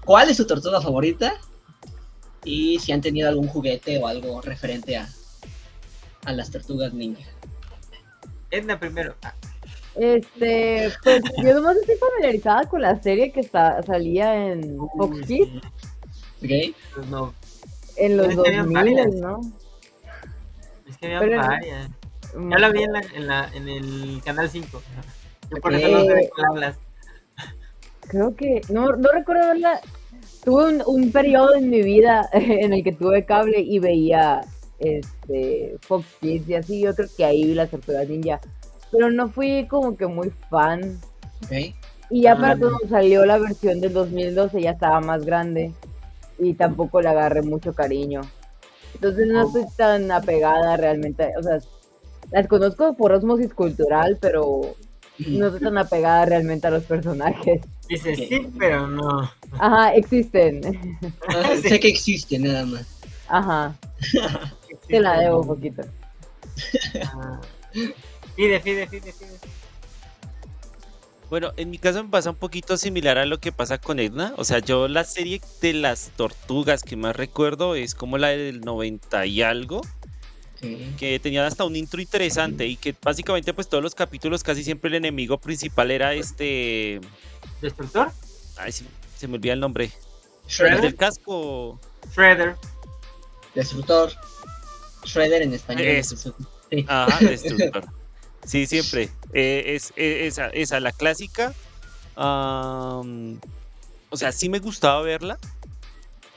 ¿Cuál 0.05 0.29
es 0.29 0.37
su 0.37 0.47
tortuga 0.47 0.81
favorita? 0.81 1.35
Y 2.45 2.79
si 2.79 2.93
han 2.93 3.01
tenido 3.01 3.29
algún 3.29 3.49
juguete 3.49 3.99
o 3.99 4.07
algo 4.07 4.41
referente 4.43 4.97
a, 4.97 5.09
a 6.27 6.33
las 6.33 6.51
tortugas 6.51 6.93
ninja. 6.93 7.25
Edna 8.51 8.79
primero. 8.79 9.17
Este, 9.95 10.93
pues 11.03 11.23
yo 11.43 11.55
nomás 11.55 11.77
estoy 11.77 11.97
familiarizada 11.97 12.69
con 12.69 12.83
la 12.83 13.01
serie 13.03 13.33
que 13.33 13.43
salía 13.43 14.53
en 14.53 14.77
Fox 14.77 15.27
Kids. 15.27 15.63
¿Ok? 16.43 16.77
Pues 16.95 17.07
no. 17.09 17.35
En 17.97 18.17
los 18.19 18.35
2000, 18.35 19.21
¿no? 19.21 19.41
Es 20.97 21.01
que 21.01 21.15
había 21.15 21.37
varias. 21.37 21.91
Ya 22.51 22.59
la 22.59 22.69
vi 22.71 22.83
en, 22.83 22.93
la, 22.93 23.01
en, 23.15 23.27
la, 23.27 23.51
en 23.55 23.69
el 23.69 24.21
canal 24.25 24.49
5. 24.49 24.83
Yo 25.51 25.57
por 25.61 25.75
eso 25.75 25.89
no 25.89 26.01
sé 26.05 26.15
de 26.15 26.31
hablas. 26.49 26.77
Creo 28.09 28.35
que. 28.35 28.63
No, 28.69 28.89
no 28.97 29.09
recuerdo 29.13 29.49
verla. 29.49 29.81
Tuve 30.45 30.67
un, 30.67 30.83
un 30.87 31.13
periodo 31.13 31.55
en 31.55 31.71
mi 31.71 31.83
vida 31.83 32.29
en 32.33 32.73
el 32.73 32.83
que 32.83 32.93
tuve 32.93 33.25
cable 33.25 33.61
y 33.61 33.79
veía 33.79 34.43
este 34.79 35.77
Fox 35.83 36.07
Kids 36.21 36.49
y 36.49 36.55
así. 36.55 36.81
Yo 36.83 36.95
creo 36.95 37.09
que 37.17 37.25
ahí 37.25 37.45
vi 37.45 37.55
las 37.55 37.71
tortugas 37.71 38.09
ninja. 38.09 38.41
Pero 38.91 39.11
no 39.11 39.29
fui 39.29 39.67
como 39.67 39.97
que 39.97 40.07
muy 40.07 40.31
fan. 40.51 40.99
Okay. 41.45 41.75
Y 42.11 42.23
ya 42.23 42.37
para 42.37 42.53
ah. 42.53 42.57
cuando 42.59 42.79
salió 42.89 43.27
la 43.27 43.39
versión 43.39 43.81
del 43.81 43.93
2012 43.93 44.63
ya 44.63 44.71
estaba 44.71 45.01
más 45.01 45.25
grande. 45.25 45.73
Y 46.39 46.55
tampoco 46.55 47.01
le 47.01 47.09
agarré 47.09 47.43
mucho 47.43 47.75
cariño. 47.75 48.23
Entonces 48.97 49.27
no 49.29 49.47
estoy 49.47 49.65
tan 49.77 50.11
apegada 50.11 50.77
realmente, 50.79 51.33
o 51.39 51.43
sea, 51.43 51.59
las 52.33 52.47
conozco 52.49 52.97
por 52.97 53.13
osmosis 53.13 53.53
cultural, 53.53 54.17
pero 54.21 54.75
no 55.19 55.47
estoy 55.47 55.61
tan 55.61 55.77
apegada 55.77 56.25
realmente 56.25 56.67
a 56.67 56.71
los 56.71 56.85
personajes. 56.85 57.61
Dices 57.89 58.19
sí, 58.19 58.49
pero 58.59 58.87
no. 58.87 59.31
Ajá, 59.59 59.95
existen. 59.95 60.63
Ah, 61.29 61.55
sé 61.63 61.79
que 61.79 61.89
existen, 61.89 62.43
nada 62.45 62.65
más. 62.65 62.87
Ajá. 63.29 63.77
Te 64.89 65.01
la 65.01 65.21
debo 65.21 65.41
un 65.43 65.47
poquito. 65.47 65.83
Ah. 67.05 67.41
Fide, 68.35 68.61
fide, 68.61 68.87
fide, 68.89 69.13
fide. 69.13 69.39
Bueno, 71.29 71.53
en 71.57 71.71
mi 71.71 71.79
caso 71.79 72.05
me 72.05 72.11
pasa 72.11 72.31
un 72.31 72.37
poquito 72.37 72.77
similar 72.77 73.19
a 73.19 73.27
lo 73.27 73.41
que 73.41 73.51
pasa 73.51 73.79
con 73.79 73.99
Edna. 73.99 74.33
O 74.37 74.45
sea, 74.45 74.61
yo 74.61 74.87
la 74.87 75.03
serie 75.03 75.41
de 75.61 75.73
las 75.73 76.11
tortugas 76.17 76.83
que 76.83 76.95
más 76.95 77.17
recuerdo 77.17 77.75
es 77.75 77.95
como 77.95 78.17
la 78.17 78.29
del 78.29 78.61
90 78.61 79.27
y 79.27 79.43
algo. 79.43 79.81
Que 80.99 81.21
tenía 81.21 81.47
hasta 81.47 81.65
un 81.65 81.77
intro 81.77 82.01
interesante 82.01 82.67
y 82.67 82.77
que 82.77 82.95
básicamente 83.01 83.53
pues 83.55 83.69
todos 83.69 83.85
los 83.85 83.95
capítulos 83.95 84.43
casi 84.43 84.65
siempre 84.65 84.89
el 84.89 84.97
enemigo 84.97 85.39
principal 85.39 85.91
era 85.91 86.15
este... 86.15 87.01
¿Destructor? 87.61 88.11
Ay, 88.57 88.73
sí, 88.73 88.87
se 89.17 89.29
me 89.29 89.35
olvida 89.35 89.53
el 89.53 89.61
nombre. 89.61 89.93
¿Shredder? 90.49 90.81
del 90.81 90.97
casco. 90.97 91.79
Shredder. 92.15 92.57
Destructor. 93.55 94.13
Shredder 95.05 95.43
en 95.43 95.55
español. 95.55 96.03
Ajá, 96.89 97.19
Destructor. 97.25 97.85
Sí, 98.47 98.67
siempre. 98.67 99.11
Eh, 99.33 99.75
es, 99.75 99.93
eh, 99.97 100.27
esa, 100.27 100.49
esa, 100.49 100.81
la 100.81 100.93
clásica. 100.93 101.53
o 102.17 103.05
sea, 104.15 104.33
sí 104.33 104.49
me 104.49 104.61
gustaba 104.61 105.03
verla. 105.03 105.39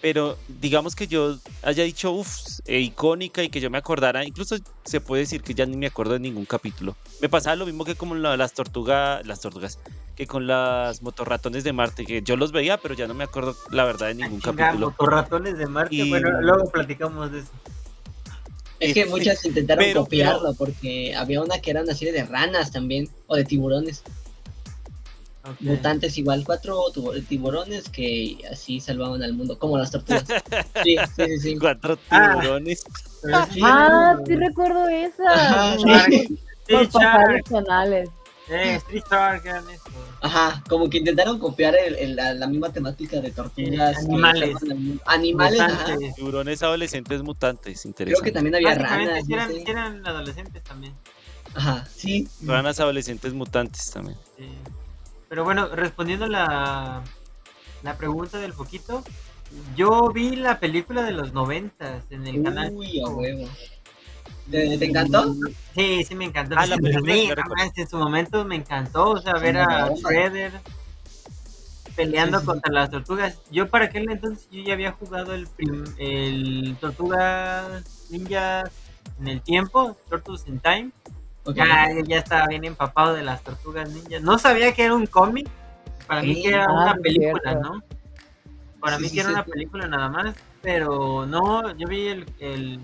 Pero 0.02 0.38
digamos 0.48 0.96
que 0.96 1.08
yo 1.08 1.38
haya 1.62 1.84
dicho, 1.84 2.12
uff, 2.12 2.60
eh, 2.66 2.80
icónica 2.80 3.44
y 3.44 3.50
que 3.50 3.60
yo 3.60 3.70
me 3.70 3.78
acordara, 3.78 4.24
incluso 4.24 4.56
se 4.86 5.02
puede 5.02 5.24
decir 5.24 5.42
que 5.42 5.54
ya 5.54 5.66
ni 5.66 5.76
me 5.76 5.88
acuerdo 5.88 6.14
de 6.14 6.20
ningún 6.20 6.46
capítulo. 6.46 6.96
Me 7.22 7.28
pasaba 7.28 7.58
lo 7.58 7.66
mismo 7.66 7.84
que 7.84 7.96
con 7.96 8.22
las 8.22 8.54
tortugas, 8.54 9.26
las 9.28 9.42
tortugas, 9.42 9.78
que 10.16 10.26
con 10.26 10.48
las 10.48 11.02
motorratones 11.02 11.66
de 11.66 11.74
Marte, 11.74 12.06
que 12.06 12.22
yo 12.22 12.38
los 12.38 12.54
veía, 12.54 12.78
pero 12.78 12.94
ya 12.94 13.08
no 13.08 13.14
me 13.14 13.26
acuerdo 13.26 13.58
la 13.72 13.84
verdad 13.84 14.08
de 14.08 14.16
ningún 14.16 14.40
capítulo. 14.40 14.92
Motorratones 14.92 15.58
de 15.58 15.68
Marte, 15.68 16.06
bueno, 16.08 16.42
luego 16.42 16.72
platicamos 16.72 17.32
de 17.34 17.40
eso. 17.40 17.52
Es 18.80 18.94
que 18.94 19.06
muchas 19.06 19.46
intentaron 19.46 19.86
copiarlo 19.94 20.54
porque 20.54 21.16
había 21.16 21.42
una 21.42 21.60
que 21.60 21.72
era 21.72 21.82
una 21.82 21.94
serie 21.94 22.14
de 22.14 22.24
ranas 22.24 22.72
también 22.72 23.10
o 23.28 23.36
de 23.36 23.44
tiburones. 23.44 24.04
Mutantes 25.62 26.18
igual, 26.18 26.44
cuatro 26.46 26.84
tiburones 27.28 27.90
que 27.90 28.38
así 28.52 28.80
salvaban 28.80 29.24
al 29.24 29.34
mundo, 29.34 29.58
como 29.58 29.78
las 29.78 29.92
tortugas. 29.92 30.26
sí, 30.84 30.96
sí, 31.16 31.40
sí, 31.40 31.58
Cuatro 31.58 31.98
ah. 32.10 32.38
tiburones. 32.40 32.84
Ah, 33.34 34.18
sí, 34.26 34.36
recuerdo 34.36 34.88
esa. 34.88 35.78
sí. 35.78 36.40
canales. 37.50 38.10
Eh, 38.50 38.76
Street 38.76 39.04
Shark 39.10 39.44
Ajá, 40.22 40.64
como 40.68 40.90
que 40.90 40.98
intentaron 40.98 41.38
copiar 41.40 41.76
el, 41.76 42.16
la, 42.16 42.48
misma 42.48 42.74
temática 42.74 43.22
de 43.22 43.32
tortugas. 43.32 43.98
animales. 44.00 44.56
Animales, 45.06 45.62
Tiburones 46.16 46.64
adolescentes 46.64 47.22
mutantes, 47.22 47.86
interesante. 47.86 48.06
Creo 48.06 48.22
que 48.22 48.32
también 48.32 48.56
había 48.56 48.76
ranas. 48.76 49.30
eran, 49.30 49.52
eran 49.66 50.08
adolescentes 50.08 50.64
también. 50.64 50.94
Ajá, 51.54 51.86
sí. 51.86 52.28
Ranas 52.44 52.80
adolescentes 52.80 53.34
mutantes 53.34 53.92
también. 53.92 54.18
Sí. 54.38 54.50
Pero 55.30 55.44
bueno, 55.44 55.68
respondiendo 55.68 56.28
la, 56.28 57.04
la 57.84 57.98
pregunta 57.98 58.40
del 58.40 58.54
foquito, 58.54 59.04
yo 59.76 60.12
vi 60.12 60.36
la 60.36 60.60
película 60.60 61.04
de 61.04 61.12
los 61.12 61.34
noventas 61.34 62.04
en 62.10 62.28
el 62.28 62.44
canal. 62.44 62.72
Uy, 62.74 63.02
a 63.02 63.10
huevo. 63.10 63.48
¿Te, 64.50 64.86
encantó? 64.86 65.36
Sí, 65.76 66.04
sí 66.04 66.16
me 66.16 66.26
encantó. 66.26 66.56
Ah, 66.58 66.66
la 66.66 66.78
película, 66.78 67.44
en 67.76 67.88
su 67.88 67.98
momento 67.98 68.46
me 68.46 68.56
encantó, 68.56 69.12
o 69.12 69.20
sea, 69.20 69.34
ver 69.34 69.58
a 69.58 69.90
Shredder 69.94 70.54
peleando 71.96 72.44
contra 72.46 72.72
las 72.72 72.90
tortugas. 72.90 73.38
Yo 73.52 73.68
para 73.68 73.86
aquel 73.86 74.10
entonces 74.10 74.48
yo 74.52 74.62
ya 74.64 74.74
había 74.74 74.94
jugado 74.94 75.34
el, 75.34 75.48
el 75.98 76.78
Tortuga 76.80 77.82
Ninja 78.10 78.64
en 79.20 79.28
el 79.28 79.42
tiempo, 79.42 79.98
Tortugas 80.10 80.48
in 80.48 80.60
Time. 80.60 80.92
Ya, 81.54 81.88
ya 82.06 82.18
estaba 82.18 82.48
bien 82.48 82.64
empapado 82.64 83.14
de 83.14 83.24
las 83.24 83.42
tortugas 83.44 83.90
ninjas. 83.90 84.22
No 84.22 84.38
sabía 84.38 84.74
que 84.74 84.84
era 84.84 84.94
un 84.94 85.08
cómic. 85.08 85.48
Para 86.08 86.22
mí 86.22 86.42
que 86.42 86.50
era 86.50 86.66
ah, 86.66 86.84
una 86.84 86.96
película, 86.96 87.56
¿no? 87.56 87.84
Para 88.80 89.00
mí 89.00 89.10
que 89.10 89.20
era 89.20 89.30
una 89.30 89.44
película 89.44 89.88
nada 89.88 90.10
más. 90.10 90.36
Pero 90.62 91.26
no, 91.26 91.76
yo 91.78 91.88
vi 91.88 92.08
el, 92.08 92.26
el 92.40 92.80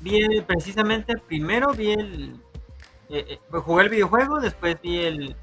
vi 0.00 0.40
precisamente 0.42 1.16
primero 1.16 1.72
vi 1.72 1.92
el 1.92 2.34
eh, 3.08 3.26
eh, 3.28 3.38
jugué 3.50 3.84
el 3.84 3.90
videojuego, 3.90 4.40
después 4.40 4.80
vi 4.82 4.98
el 4.98 5.36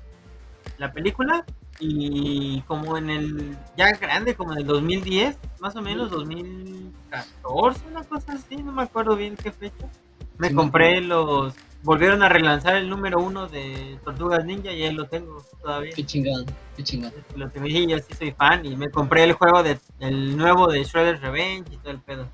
la 0.77 0.91
película 0.91 1.45
y 1.79 2.61
como 2.61 2.97
en 2.97 3.09
el 3.09 3.57
ya 3.75 3.91
grande, 3.91 4.35
como 4.35 4.53
en 4.53 4.59
el 4.59 4.65
2010, 4.65 5.37
más 5.59 5.75
o 5.75 5.81
menos 5.81 6.09
2014, 6.09 7.81
una 7.89 8.03
cosa 8.03 8.33
así, 8.33 8.57
no 8.57 8.71
me 8.71 8.83
acuerdo 8.83 9.15
bien 9.15 9.35
qué 9.35 9.51
fecha. 9.51 9.89
Me 10.37 10.53
compré 10.53 11.01
los 11.01 11.53
volvieron 11.83 12.23
a 12.23 12.29
relanzar 12.29 12.75
el 12.75 12.89
número 12.89 13.19
uno 13.19 13.47
de 13.47 13.99
Tortugas 14.03 14.43
Ninja 14.45 14.71
y 14.71 14.83
ahí 14.83 14.93
lo 14.93 15.05
tengo 15.05 15.43
todavía. 15.61 15.91
Qué 15.95 16.05
chingón, 16.05 16.45
qué 16.75 16.83
chingón. 16.83 17.11
Lo 17.35 17.49
tengo 17.49 17.67
y 17.67 17.87
yo 17.87 17.97
sí 17.99 18.13
soy 18.17 18.31
fan 18.31 18.65
y 18.65 18.75
me 18.75 18.89
compré 18.89 19.23
el 19.23 19.33
juego 19.33 19.63
de 19.63 19.79
el 19.99 20.37
nuevo 20.37 20.67
de 20.67 20.83
Shredder's 20.83 21.21
Revenge 21.21 21.73
y 21.73 21.77
todo 21.77 21.91
el 21.91 21.99
pedo. 21.99 22.27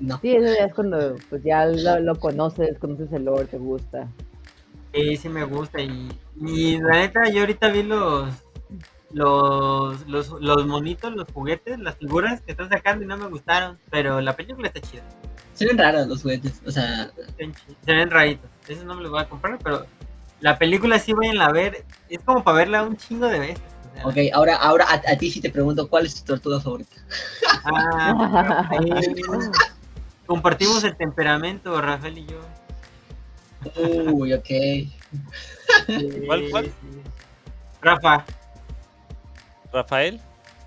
No. 0.00 0.18
Sí, 0.20 0.34
eso 0.34 0.46
ya 0.46 0.64
es 0.64 0.74
cuando 0.74 1.16
pues 1.28 1.42
ya 1.44 1.66
lo, 1.66 2.18
conoces, 2.18 2.78
conoces 2.78 3.12
el 3.12 3.24
lore, 3.24 3.44
te 3.44 3.58
gusta. 3.58 4.08
Sí, 4.94 5.16
sí 5.16 5.28
me 5.28 5.44
gusta 5.44 5.80
y, 5.80 6.08
y 6.40 6.78
la 6.78 6.92
neta 6.96 7.28
yo 7.28 7.40
ahorita 7.40 7.68
vi 7.68 7.84
los 7.84 8.28
los, 9.12 10.06
los, 10.06 10.30
los 10.40 10.66
monitos, 10.66 11.14
los 11.14 11.26
juguetes, 11.32 11.78
las 11.78 11.96
figuras 11.96 12.40
que 12.42 12.52
están 12.52 12.68
sacando 12.68 13.04
y 13.04 13.08
no 13.08 13.16
me 13.16 13.28
gustaron, 13.28 13.78
pero 13.90 14.20
la 14.20 14.36
película 14.36 14.68
está 14.68 14.80
chida. 14.80 15.02
Se 15.54 15.66
ven 15.66 15.78
raros 15.78 16.06
los 16.06 16.22
juguetes, 16.22 16.62
o 16.66 16.70
sea... 16.70 17.10
Se 17.84 17.92
ven 17.92 18.10
raritos, 18.10 18.48
eso 18.68 18.84
no 18.84 18.94
me 18.94 19.02
los 19.02 19.10
voy 19.10 19.20
a 19.20 19.28
comprar, 19.28 19.58
pero 19.62 19.86
la 20.40 20.58
película 20.58 20.98
sí 20.98 21.12
voy 21.12 21.36
a 21.36 21.50
ver, 21.50 21.84
es 22.08 22.20
como 22.20 22.42
para 22.42 22.58
verla 22.58 22.82
un 22.82 22.96
chingo 22.96 23.26
de 23.26 23.38
veces. 23.40 23.62
ok, 24.04 24.16
ahora, 24.32 24.56
ahora 24.56 24.86
a, 24.90 25.16
ti 25.16 25.30
sí 25.30 25.40
te 25.40 25.50
pregunto, 25.50 25.88
¿cuál 25.88 26.06
es 26.06 26.22
tu 26.22 26.24
tortuga 26.24 26.60
favorita? 26.60 26.96
Ah, 27.64 28.70
compartimos 30.30 30.84
el 30.84 30.96
temperamento, 30.96 31.80
Rafael 31.82 32.18
y 32.18 32.24
yo. 32.24 32.38
Uy, 34.12 34.32
ok. 34.32 34.46
¿Cuál, 36.26 36.48
cuál? 36.52 36.72
Rafa. 37.82 38.24
¿Rafael? 39.72 40.20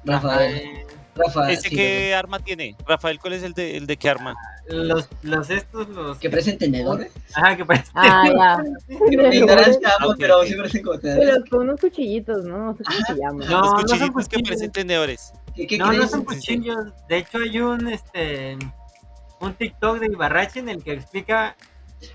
Rafael. 0.04 0.86
Rafael. 1.16 1.54
¿Ese 1.54 1.70
qué 1.70 2.14
arma 2.14 2.40
tiene? 2.40 2.76
Rafael, 2.86 3.20
¿cuál 3.20 3.34
es 3.34 3.44
el 3.44 3.54
de, 3.54 3.78
el 3.78 3.88
de 3.88 3.96
qué 3.96 4.10
arma? 4.10 4.36
Los, 4.68 5.08
los 5.22 5.50
estos, 5.50 5.88
los... 5.88 6.18
Que 6.18 6.30
parecen 6.30 6.58
tenedores. 6.58 7.14
Ajá, 7.34 7.56
que 7.56 7.64
parecen 7.64 7.94
Ah, 7.96 8.24
ya. 8.26 8.64
ignorancia 9.32 9.94
pero 10.20 10.44
sí 10.44 10.56
parecen 10.56 10.84
como 10.84 11.00
tenedores. 11.00 11.30
Pero 11.36 11.46
con 11.50 11.60
unos 11.62 11.80
cuchillitos, 11.80 12.44
¿no? 12.44 12.58
No 12.58 12.76
sé 12.76 12.84
cómo 12.84 13.00
se 13.08 13.16
llama. 13.16 13.46
No, 13.46 13.62
los 13.62 13.74
cuchillitos 13.76 14.14
no 14.14 14.22
son 14.22 14.30
que 14.30 14.40
parecen 14.40 14.72
tenedores. 14.74 15.32
¿Qué, 15.56 15.68
qué 15.68 15.78
no, 15.78 15.94
no 15.94 16.06
son 16.06 16.26
cuchillos. 16.26 16.92
De 17.08 17.20
hecho, 17.20 17.38
hay 17.38 17.62
un, 17.62 17.88
este, 17.88 18.58
un 19.46 19.54
TikTok 19.54 20.00
de 20.00 20.08
Ibarrache 20.08 20.60
en 20.60 20.70
el 20.70 20.84
que 20.84 20.94
explica... 20.94 21.56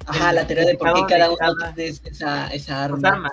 Ajá, 0.04 0.34
la 0.34 0.46
teoría 0.46 0.66
de 0.66 0.76
por 0.76 0.92
qué 0.92 1.00
cada 1.08 1.30
uno 1.30 1.38
tiene 1.74 1.98
esa, 2.04 2.48
esa 2.48 2.84
arma. 2.84 3.30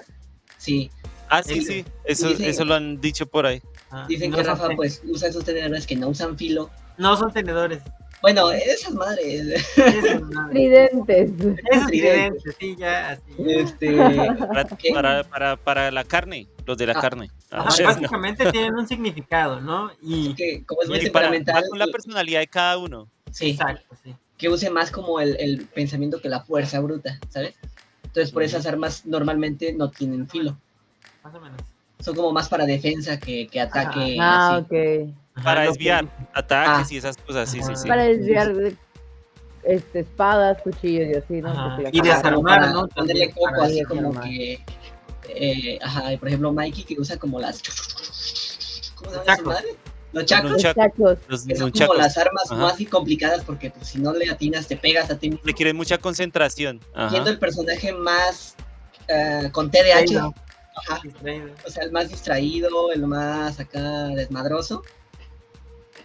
Sí. 0.57 0.89
Ah, 1.29 1.43
sí, 1.43 1.61
sí, 1.61 1.85
eso, 2.05 2.29
eso 2.29 2.63
lo 2.63 2.75
han 2.75 3.01
dicho 3.01 3.25
por 3.25 3.45
ahí. 3.45 3.61
Ah, 3.91 4.05
dicen 4.07 4.31
que 4.31 4.41
Rafa 4.41 4.69
pues 4.75 5.01
usa 5.05 5.29
esos 5.29 5.43
tenedores 5.43 5.85
que 5.85 5.95
no 5.95 6.09
usan 6.09 6.37
filo. 6.37 6.69
No 6.97 7.17
son 7.17 7.33
tenedores. 7.33 7.81
Bueno, 8.21 8.51
esas 8.51 8.93
madres. 8.93 9.63
Tridentes. 10.51 11.31
Esos 11.71 11.87
tridentes, 11.87 12.55
sí, 12.59 12.75
ya, 12.77 13.11
así. 13.11 13.21
Este, 13.37 13.95
para, 14.93 15.23
para, 15.23 15.57
para, 15.57 15.91
la 15.91 16.03
carne, 16.03 16.47
los 16.65 16.77
de 16.77 16.87
la 16.87 16.93
ah, 16.93 17.01
carne. 17.01 17.29
Ah, 17.51 17.65
básicamente 17.83 18.51
tienen 18.51 18.73
un 18.73 18.87
significado, 18.87 19.61
¿no? 19.61 19.91
Y, 20.01 20.33
que, 20.33 20.63
como 20.65 20.81
es 20.81 20.89
muy 20.89 21.11
con 21.11 21.79
la 21.79 21.87
personalidad 21.87 22.39
de 22.39 22.47
cada 22.47 22.77
uno. 22.77 23.09
Sí, 23.35 23.51
exacto, 23.51 23.95
sí. 24.03 24.15
Que 24.37 24.49
use 24.49 24.69
más 24.69 24.91
como 24.91 25.19
el, 25.19 25.35
el 25.39 25.65
pensamiento 25.67 26.21
que 26.21 26.29
la 26.29 26.41
fuerza 26.41 26.79
bruta, 26.79 27.19
¿sabes? 27.29 27.55
Entonces, 28.03 28.31
por 28.31 28.43
esas 28.43 28.65
armas 28.65 29.05
normalmente 29.05 29.73
no 29.73 29.89
tienen 29.91 30.27
filo. 30.27 30.57
Más 31.23 31.35
o 31.35 31.39
menos 31.39 31.61
son 31.99 32.15
como 32.15 32.31
más 32.31 32.47
para 32.49 32.65
defensa 32.65 33.19
que, 33.19 33.47
que 33.47 33.59
ataque. 33.59 34.17
Ah, 34.19 34.61
ok. 34.61 35.11
Para 35.43 35.61
desviar 35.61 36.07
ataques 36.33 36.87
ah. 36.87 36.93
y 36.93 36.97
esas 36.97 37.17
cosas, 37.17 37.49
sí, 37.49 37.61
sí, 37.61 37.75
sí. 37.75 37.87
Para 37.87 38.03
desviar 38.03 38.53
este, 39.63 39.99
espadas, 39.99 40.61
cuchillos 40.61 41.07
y 41.09 41.15
así, 41.15 41.41
¿no? 41.41 41.77
Y 41.91 42.01
desarmar, 42.01 42.71
¿no? 42.71 42.87
Ponerle 42.87 43.31
coco 43.31 43.61
así 43.61 43.83
como 43.83 44.19
que. 44.21 44.59
Eh, 45.27 45.79
ajá, 45.81 46.13
y 46.13 46.17
por 46.17 46.27
ejemplo, 46.27 46.53
Mikey 46.53 46.83
que 46.83 46.99
usa 46.99 47.17
como 47.17 47.39
las. 47.39 47.61
¿Cómo 48.95 49.11
se 49.11 49.17
llama 49.25 49.55
Los 50.15 50.25
chacos. 50.25 50.51
Los 50.51 50.61
chacos. 50.61 51.19
son 51.57 51.71
como 51.71 51.93
las 51.95 52.17
armas 52.17 52.49
más 52.51 52.77
complicadas 52.89 53.43
porque 53.43 53.69
pues, 53.69 53.89
si 53.89 53.99
no 53.99 54.13
le 54.13 54.29
atinas 54.29 54.65
te 54.65 54.77
pegas 54.77 55.11
a 55.11 55.17
ti 55.17 55.29
mismo. 55.29 55.43
Requiere 55.45 55.73
mucha 55.73 55.97
concentración. 55.97 56.79
Siendo 57.09 57.29
el 57.29 57.37
personaje 57.37 57.91
más 57.91 58.55
uh, 59.09 59.51
con 59.51 59.69
TDAH. 59.69 60.31
O 61.65 61.69
sea, 61.69 61.83
el 61.83 61.91
más 61.91 62.09
distraído, 62.09 62.93
el 62.93 63.05
más 63.07 63.59
acá 63.59 64.07
desmadroso, 64.07 64.83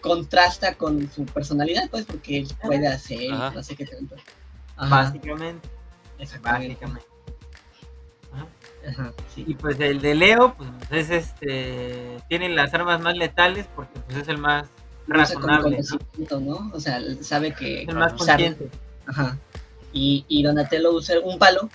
contrasta 0.01 0.75
con 0.75 1.09
su 1.09 1.25
personalidad, 1.25 1.89
pues, 1.89 2.05
porque 2.05 2.39
él 2.39 2.47
puede 2.61 2.87
hacer, 2.87 3.29
no 3.29 3.63
sé 3.63 3.77
qué 3.77 3.85
tanto. 3.85 4.17
Básicamente. 4.77 5.69
Básicamente. 6.41 7.10
Y 9.35 9.55
pues 9.55 9.79
el 9.79 10.01
de 10.01 10.15
Leo, 10.15 10.55
pues 10.89 11.09
es 11.09 11.09
este, 11.09 12.17
tiene 12.27 12.49
las 12.49 12.73
armas 12.73 13.01
más 13.01 13.15
letales 13.15 13.67
porque 13.75 13.99
pues 13.99 14.17
es 14.17 14.27
el 14.27 14.37
más 14.37 14.67
razonable. 15.07 15.79
¿no? 16.39 16.71
O 16.73 16.79
sea, 16.79 16.99
sabe 17.21 17.53
que... 17.53 17.83
el 17.83 17.95
más 17.95 18.13
consciente. 18.13 18.69
Ajá. 19.05 19.37
Y, 19.93 20.25
y 20.27 20.43
Donatello 20.43 20.91
usa 20.93 21.19
un 21.19 21.37
palo 21.37 21.69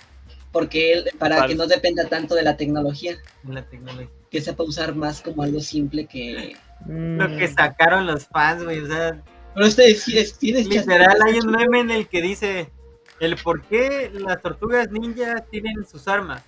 porque 0.51 0.93
él, 0.93 1.09
para 1.19 1.45
que 1.45 1.55
no 1.55 1.67
dependa 1.67 2.07
tanto 2.07 2.35
de 2.35 2.43
la 2.43 2.57
tecnología. 2.57 3.17
La 3.47 3.63
tecnología. 3.63 4.09
Que 4.31 4.41
sepa 4.41 4.63
usar 4.63 4.95
más 4.95 5.21
como 5.21 5.43
algo 5.43 5.59
simple 5.59 6.05
que... 6.07 6.55
Lo 6.87 7.27
que 7.37 7.47
sacaron 7.47 8.05
los 8.05 8.27
fans, 8.27 8.63
güey, 8.63 8.79
o 8.79 8.87
sea... 8.87 9.21
Pero 9.53 9.67
ustedes 9.67 10.37
tienes 10.37 10.67
Literal, 10.67 11.17
hay 11.25 11.39
un 11.39 11.51
meme 11.51 11.79
en 11.79 11.91
el 11.91 12.07
que 12.07 12.21
dice 12.21 12.71
el 13.19 13.35
por 13.37 13.63
qué 13.63 14.11
las 14.13 14.41
tortugas 14.41 14.91
ninja 14.91 15.43
tienen 15.49 15.85
sus 15.85 16.07
armas. 16.07 16.43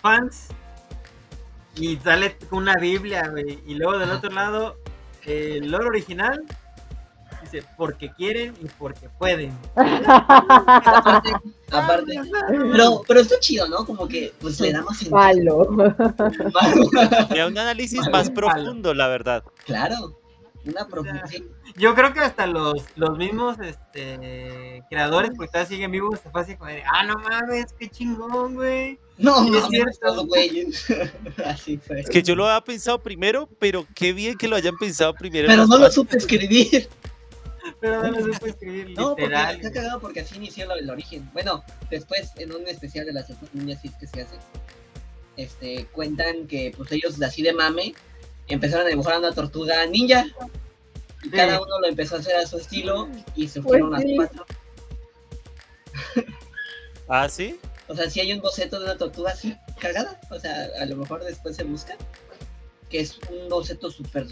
Fans. 0.00 0.48
Y 1.76 1.96
sale 1.98 2.36
con 2.50 2.60
una 2.60 2.74
Biblia, 2.74 3.28
güey. 3.28 3.62
Y 3.66 3.74
luego 3.74 3.98
del 3.98 4.10
otro 4.10 4.30
lado, 4.30 4.76
el 5.24 5.70
lore 5.70 5.86
original 5.86 6.44
Dice, 7.42 7.64
porque 7.76 8.12
quieren 8.12 8.54
y 8.60 8.66
porque 8.66 9.08
pueden. 9.18 9.56
aparte, 9.76 11.32
aparte. 11.70 12.20
Pero, 12.48 13.02
pero 13.06 13.20
está 13.20 13.38
chido, 13.38 13.68
¿no? 13.68 13.86
Como 13.86 14.08
que 14.08 14.32
pues 14.40 14.60
le 14.60 14.72
damos 14.72 15.04
Palo. 15.04 15.68
Y 17.30 17.40
un 17.40 17.58
análisis 17.58 18.08
más 18.10 18.30
profundo, 18.30 18.92
la 18.92 19.08
verdad. 19.08 19.44
Claro. 19.64 20.20
Una 20.64 20.86
profundidad. 20.88 21.28
Yo 21.76 21.94
creo 21.94 22.12
que 22.12 22.20
hasta 22.20 22.46
los, 22.46 22.84
los 22.96 23.16
mismos 23.16 23.56
este, 23.60 24.82
creadores, 24.90 25.30
porque 25.36 25.52
todavía 25.52 25.68
siguen 25.68 25.92
vivos, 25.92 26.18
se 26.20 26.30
así 26.34 26.56
como 26.56 26.70
de, 26.70 26.82
ah, 26.92 27.04
no 27.04 27.14
mames, 27.18 27.72
qué 27.78 27.88
chingón, 27.88 28.54
güey. 28.56 28.98
No, 29.18 29.44
no, 29.44 29.58
es 29.58 29.66
cierto, 29.68 30.26
güey. 30.26 30.68
Así 31.44 31.76
fue. 31.76 32.00
Es 32.00 32.08
que 32.08 32.22
yo 32.22 32.36
lo 32.36 32.46
había 32.46 32.64
pensado 32.64 33.02
primero, 33.02 33.48
pero 33.58 33.86
qué 33.94 34.12
bien 34.12 34.38
que 34.38 34.46
lo 34.46 34.54
hayan 34.54 34.76
pensado 34.76 35.12
primero. 35.14 35.48
Pero 35.48 35.66
no 35.66 35.78
lo 35.78 35.90
supe 35.90 36.16
escribir. 36.16 36.88
Pero 37.80 38.02
no 38.02 38.10
lo 38.10 38.34
supe 38.34 38.50
escribir, 38.50 38.96
no, 38.96 39.16
literal. 39.16 39.54
Porque 39.54 39.66
está 39.66 39.80
cagado 39.80 40.00
porque 40.00 40.20
así 40.20 40.36
inició 40.36 40.72
el 40.72 40.88
origen. 40.88 41.28
Bueno, 41.32 41.64
después 41.90 42.30
en 42.36 42.54
un 42.54 42.66
especial 42.68 43.06
de 43.06 43.12
las 43.12 43.26
niñas 43.52 43.80
que 43.82 44.06
se 44.06 44.22
hace, 44.22 44.36
este, 45.36 45.86
cuentan 45.86 46.46
que 46.46 46.72
pues 46.76 46.90
ellos 46.92 47.20
así 47.20 47.42
de 47.42 47.52
mame 47.52 47.94
empezaron 48.46 48.86
a 48.86 48.90
dibujar 48.90 49.14
a 49.14 49.18
una 49.18 49.32
tortuga 49.32 49.84
ninja. 49.86 50.26
Y 51.24 51.30
cada 51.30 51.60
uno 51.60 51.80
lo 51.80 51.88
empezó 51.88 52.14
a 52.14 52.18
hacer 52.20 52.36
a 52.36 52.46
su 52.46 52.58
estilo 52.58 53.08
y 53.34 53.48
se 53.48 53.60
fueron 53.60 53.90
pues 53.90 54.04
las 54.04 54.14
cuatro. 54.14 54.46
¿Ah, 57.08 57.28
sí? 57.28 57.58
O 57.88 57.94
sea, 57.94 58.08
si 58.10 58.20
hay 58.20 58.32
un 58.32 58.40
boceto 58.40 58.78
de 58.78 58.84
una 58.84 58.96
tortuga 58.96 59.30
así, 59.32 59.56
cagada. 59.80 60.20
O 60.30 60.38
sea, 60.38 60.68
a 60.80 60.84
lo 60.84 60.96
mejor 60.96 61.24
después 61.24 61.56
se 61.56 61.64
busca. 61.64 61.96
Que 62.90 63.00
es 63.00 63.18
un 63.30 63.48
boceto 63.48 63.90
super 63.90 64.26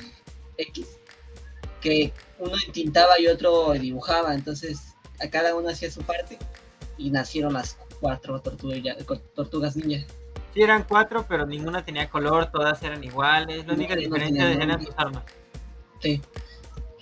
X. 0.59 0.99
Que 1.81 2.12
uno 2.38 2.55
entintaba 2.66 3.19
y 3.19 3.27
otro 3.29 3.73
dibujaba. 3.73 4.35
Entonces, 4.35 4.95
a 5.21 5.31
cada 5.31 5.55
uno 5.55 5.71
hacía 5.71 5.90
su 5.90 6.03
parte. 6.03 6.38
Y 6.99 7.11
nacieron 7.11 7.55
las 7.55 7.79
cuatro 8.01 8.40
tortugas, 8.40 8.97
tortugas 9.35 9.77
ninja. 9.77 10.07
Sí, 10.55 10.62
eran 10.62 10.85
cuatro, 10.88 11.27
pero 11.29 11.45
ninguna 11.45 11.85
tenía 11.85 12.09
color, 12.09 12.51
todas 12.51 12.83
eran 12.83 13.05
iguales. 13.05 13.66
La 13.66 13.75
única 13.75 13.95
diferencia 13.95 14.53
eran 14.53 14.85
sus 14.85 14.95
armas. 14.97 15.25
Sí. 16.01 16.23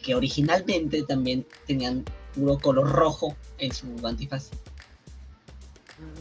Que 0.03 0.14
originalmente 0.14 1.03
también 1.05 1.47
tenían 1.67 2.05
puro 2.35 2.59
color 2.59 2.90
rojo 2.90 3.37
en 3.59 3.73
su 3.73 3.87
antifaz. 4.05 4.51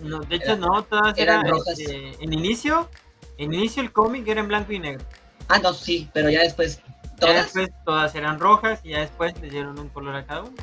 No, 0.03 0.19
de 0.19 0.35
hecho, 0.35 0.57
no, 0.57 0.83
todas 0.83 1.17
eran, 1.17 1.47
rojas. 1.47 1.79
Este, 1.79 2.23
en 2.23 2.33
inicio, 2.33 2.89
en 3.37 3.53
inicio 3.53 3.81
el 3.81 3.91
cómic 3.91 4.27
era 4.27 4.41
en 4.41 4.47
blanco 4.47 4.71
y 4.73 4.79
negro. 4.79 5.05
Ah, 5.47 5.59
no, 5.59 5.73
sí, 5.73 6.09
pero 6.13 6.29
ya 6.29 6.41
después. 6.41 6.81
¿todas? 7.19 7.35
Ya 7.35 7.43
después 7.43 7.69
todas 7.85 8.15
eran 8.15 8.39
rojas 8.39 8.79
y 8.83 8.89
ya 8.89 8.99
después 8.99 9.33
le 9.41 9.49
dieron 9.49 9.79
un 9.79 9.89
color 9.89 10.15
a 10.15 10.25
cada 10.25 10.41
uno. 10.41 10.55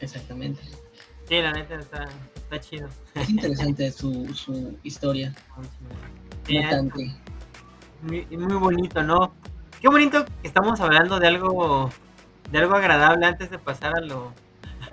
Exactamente. 0.00 0.60
Sí, 1.28 1.40
la 1.40 1.52
neta 1.52 1.74
está, 1.76 2.08
está 2.36 2.60
chido. 2.60 2.88
Es 3.14 3.28
interesante 3.30 3.90
su, 3.90 4.32
su 4.34 4.78
historia. 4.82 5.34
Muy, 8.02 8.26
muy 8.30 8.54
bonito, 8.54 9.02
¿no? 9.02 9.34
Qué 9.80 9.88
bonito 9.88 10.24
que 10.24 10.48
estamos 10.48 10.80
hablando 10.80 11.18
de 11.18 11.26
algo 11.26 11.90
de 12.50 12.58
algo 12.58 12.76
agradable 12.76 13.26
antes 13.26 13.50
de 13.50 13.58
pasar 13.58 13.96
a 13.96 14.00
lo 14.00 14.32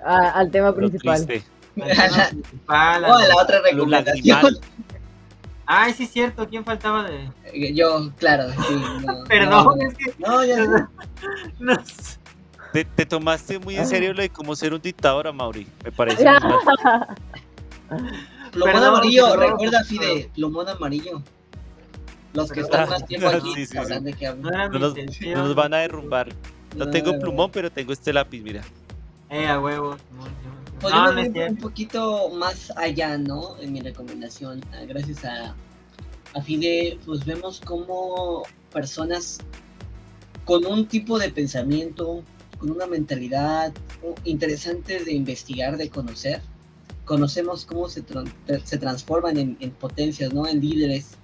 al 0.04 0.50
tema 0.50 0.74
principal. 0.74 1.26
La, 1.76 2.98
la 2.98 3.36
otra 3.36 3.60
recomendación. 3.62 4.58
Ay, 5.66 5.94
sí 5.94 6.04
es 6.04 6.10
cierto, 6.10 6.46
¿quién 6.48 6.64
faltaba 6.64 7.04
de...? 7.04 7.30
Eh, 7.52 7.72
yo, 7.74 8.10
claro, 8.18 8.50
sí. 8.50 8.82
Perdón, 9.28 9.80
es 9.80 9.94
que... 9.96 10.14
No, 10.18 10.44
ya 10.44 10.56
no. 10.66 10.90
no 11.58 11.76
te, 12.72 12.84
te, 12.84 13.06
tomaste 13.06 13.58
muy 13.60 13.76
en 13.76 13.86
serio 13.86 14.12
lo 14.12 14.20
de 14.20 14.28
cómo 14.28 14.56
ser 14.56 14.74
un 14.74 14.82
dictador, 14.82 15.32
Mauri, 15.32 15.66
me 15.84 15.92
parece. 15.92 16.24
plumón 18.50 18.82
amarillo, 18.82 19.36
recuerda, 19.36 19.84
Fide, 19.84 20.28
plumón 20.34 20.68
amarillo. 20.68 21.22
Los 22.32 22.50
que 22.50 22.60
están 22.60 22.88
más 22.88 23.06
tiempo 23.06 23.28
aquí 23.28 23.54
sí, 23.54 23.66
sí, 23.66 23.78
de 23.78 24.12
que 24.12 24.34
no, 24.34 24.68
nos, 24.70 24.94
nos, 24.96 25.54
van 25.54 25.72
a 25.72 25.78
derrumbar. 25.78 26.30
No, 26.74 26.90
tengo 26.90 27.16
plumón, 27.20 27.52
pero 27.52 27.70
tengo 27.70 27.92
este 27.92 28.12
lápiz, 28.12 28.42
mira. 28.42 28.62
Eh, 29.30 29.46
a 29.46 29.60
huevo. 29.60 29.96
Podemos 30.80 31.36
ir 31.36 31.50
un 31.50 31.56
poquito 31.56 32.30
más 32.30 32.72
allá, 32.76 33.16
¿no? 33.18 33.58
En 33.60 33.72
mi 33.72 33.80
recomendación, 33.80 34.60
ah, 34.72 34.84
gracias 34.86 35.24
a, 35.24 35.54
a 36.34 36.42
Fide, 36.42 36.98
pues 37.04 37.24
vemos 37.24 37.60
cómo 37.64 38.42
personas 38.72 39.38
con 40.44 40.66
un 40.66 40.86
tipo 40.86 41.18
de 41.18 41.30
pensamiento, 41.30 42.22
con 42.58 42.70
una 42.70 42.86
mentalidad 42.86 43.72
interesante 44.24 45.02
de 45.04 45.12
investigar, 45.12 45.76
de 45.76 45.88
conocer, 45.88 46.42
conocemos 47.04 47.64
cómo 47.64 47.88
se, 47.88 48.02
se 48.64 48.78
transforman 48.78 49.38
en, 49.38 49.70
potencias, 49.72 50.32
¿no? 50.32 50.46
En 50.46 50.60
líderes 50.60 51.16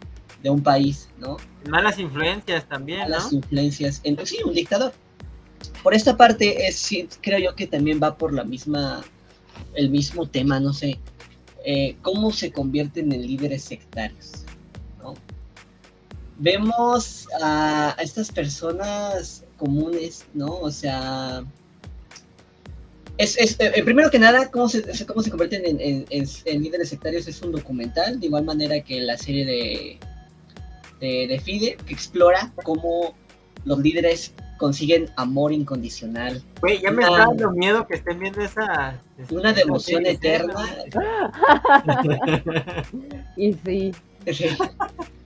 de 0.42 0.50
un 0.50 0.62
país, 0.62 1.08
¿no? 1.18 1.36
Malas 1.68 1.98
influencias 1.98 2.66
también, 2.68 3.00
Malas 3.00 3.32
influencias. 3.32 4.00
En, 4.04 4.24
sí, 4.26 4.38
un 4.44 4.54
dictador. 4.54 4.92
Por 5.82 5.94
esta 5.94 6.16
parte, 6.16 6.66
es, 6.66 6.90
creo 7.20 7.38
yo 7.38 7.54
que 7.54 7.66
también 7.66 8.00
va 8.02 8.16
por 8.16 8.32
la 8.32 8.44
misma 8.44 9.02
el 9.74 9.90
mismo 9.90 10.26
tema, 10.26 10.60
no 10.60 10.72
sé, 10.72 10.98
eh, 11.64 11.96
cómo 12.02 12.32
se 12.32 12.50
convierten 12.50 13.12
en 13.12 13.26
líderes 13.26 13.64
sectarios. 13.64 14.44
Vemos 16.38 17.28
a, 17.42 17.94
estas 18.00 18.32
personas 18.32 19.44
comunes, 19.58 20.24
¿no? 20.32 20.46
O 20.46 20.70
sea, 20.70 21.44
es, 23.18 23.36
es 23.36 23.56
eh, 23.60 23.82
primero 23.84 24.10
que 24.10 24.18
nada, 24.18 24.50
cómo 24.50 24.66
se, 24.66 24.82
cómo 25.04 25.22
se 25.22 25.28
convierten 25.28 25.62
en, 25.66 26.06
en, 26.08 26.62
líderes 26.62 26.88
sectarios 26.88 27.28
es 27.28 27.42
un 27.42 27.52
documental, 27.52 28.18
de 28.18 28.26
igual 28.26 28.44
manera 28.44 28.80
que 28.80 29.02
la 29.02 29.18
serie 29.18 29.44
de, 29.44 29.98
de, 30.98 31.26
de 31.26 31.40
FIDE, 31.40 31.76
que 31.86 31.92
explora 31.92 32.54
cómo 32.64 33.14
los 33.66 33.78
líderes 33.80 34.32
consiguen 34.60 35.10
amor 35.16 35.54
incondicional. 35.54 36.42
Güey, 36.60 36.82
ya 36.82 36.90
me 36.90 37.02
está 37.02 37.16
dando 37.16 37.50
miedo 37.50 37.86
que 37.86 37.94
estén 37.94 38.18
viendo 38.18 38.42
esa... 38.42 39.00
Una 39.30 39.54
devoción 39.54 40.04
eterna. 40.04 40.54
y 43.38 43.54
sí. 43.54 43.92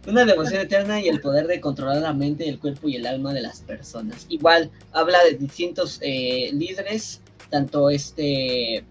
Una 0.07 0.25
devoción 0.25 0.61
eterna 0.61 1.01
y 1.01 1.09
el 1.09 1.21
poder 1.21 1.49
de 1.49 1.61
controlar 1.61 2.01
la 2.01 2.13
mente, 2.13 2.49
el 2.49 2.61
cuerpo 2.61 2.89
y 2.89 2.95
el 2.95 3.09
alma 3.09 3.35
de 3.35 3.43
las 3.43 3.63
personas. 3.63 4.25
Igual, 4.29 4.71
habla 4.93 5.19
de 5.25 5.35
distintos 5.35 5.99
eh, 6.01 6.51
líderes, 6.53 7.21
tanto 7.51 7.91
este, 7.91 8.85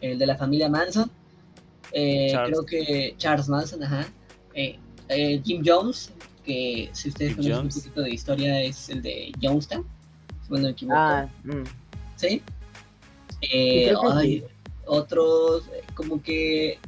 el 0.00 0.20
de 0.20 0.26
la 0.26 0.36
familia 0.36 0.68
Manson, 0.68 1.10
eh, 1.90 2.32
creo 2.46 2.64
que 2.64 3.16
Charles 3.18 3.48
Manson, 3.48 3.82
ajá, 3.82 4.06
eh, 4.54 4.78
Jim 5.44 5.64
Jones, 5.66 6.12
que 6.44 6.90
si 6.92 7.08
ustedes 7.08 7.36
conocen 7.36 7.58
un 7.58 7.68
poquito 7.68 8.02
de 8.02 8.10
historia 8.10 8.60
es 8.60 8.88
el 8.88 9.02
de 9.02 9.32
Jonestown, 9.40 9.86
bueno, 10.48 10.66
me 10.66 10.70
equivoco. 10.72 10.98
Ah, 10.98 11.28
mm. 11.44 11.64
¿Sí? 12.16 12.42
Eh, 13.40 13.92
otros, 14.84 15.64
como 15.94 16.22
que 16.22 16.78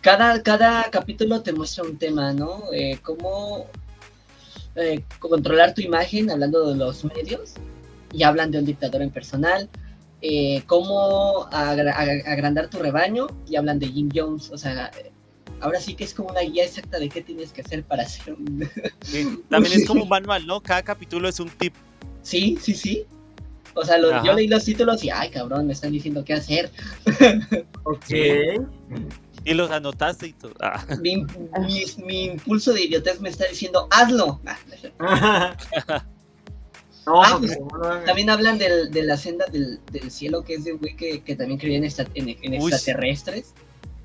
cada, 0.00 0.42
cada 0.42 0.90
capítulo 0.90 1.42
te 1.42 1.52
muestra 1.52 1.84
un 1.84 1.98
tema, 1.98 2.32
¿no? 2.32 2.64
Eh, 2.72 2.98
cómo 3.02 3.66
eh, 4.74 5.02
controlar 5.18 5.74
tu 5.74 5.80
imagen 5.80 6.30
hablando 6.30 6.68
de 6.68 6.76
los 6.76 7.04
medios 7.04 7.54
y 8.12 8.22
hablan 8.22 8.50
de 8.50 8.58
un 8.58 8.64
dictador 8.64 9.02
en 9.02 9.10
personal. 9.10 9.68
Eh, 10.22 10.62
cómo 10.66 11.48
agrandar 11.52 12.68
tu 12.68 12.78
rebaño 12.78 13.26
y 13.48 13.56
hablan 13.56 13.78
de 13.78 13.88
Jim 13.88 14.08
Jones, 14.12 14.50
o 14.50 14.58
sea, 14.58 14.90
ahora 15.60 15.80
sí 15.80 15.94
que 15.94 16.04
es 16.04 16.14
como 16.14 16.30
una 16.30 16.40
guía 16.40 16.64
exacta 16.64 16.98
de 16.98 17.08
qué 17.08 17.22
tienes 17.22 17.52
que 17.52 17.62
hacer 17.62 17.84
para 17.84 18.02
hacer 18.02 18.34
un... 18.34 18.68
también 19.50 19.80
es 19.80 19.86
como 19.86 20.02
un 20.04 20.08
manual, 20.08 20.46
¿no? 20.46 20.60
Cada 20.60 20.82
capítulo 20.82 21.28
es 21.28 21.40
un 21.40 21.48
tip. 21.48 21.74
Sí, 22.22 22.58
sí, 22.60 22.74
sí. 22.74 23.06
O 23.74 23.84
sea, 23.84 23.98
yo 24.00 24.32
leí 24.32 24.48
los 24.48 24.64
títulos 24.64 25.04
y, 25.04 25.10
ay, 25.10 25.30
cabrón, 25.30 25.66
me 25.66 25.74
están 25.74 25.92
diciendo 25.92 26.24
qué 26.24 26.32
hacer. 26.32 26.70
ok. 27.84 28.10
Y 29.44 29.54
los 29.54 29.70
anotaste 29.70 30.28
y 30.28 30.32
todo. 30.32 30.54
Ah. 30.60 30.84
Mi, 31.00 31.24
impulso 32.24 32.72
de 32.72 32.84
idiotez 32.84 33.20
me 33.20 33.28
está 33.28 33.46
diciendo, 33.46 33.86
hazlo. 33.90 34.40
Ah, 34.98 35.56
pues, 37.38 37.58
también 38.06 38.30
hablan 38.30 38.58
de 38.58 39.02
la 39.02 39.16
senda 39.18 39.44
del, 39.46 39.78
cielo, 40.10 40.42
que 40.42 40.54
es 40.54 40.64
de 40.64 40.72
un 40.72 40.78
güey 40.80 40.96
que, 40.96 41.36
también 41.36 41.60
creía 41.60 41.76
en, 41.76 41.84
en, 41.84 42.54
extraterrestres. 42.54 43.54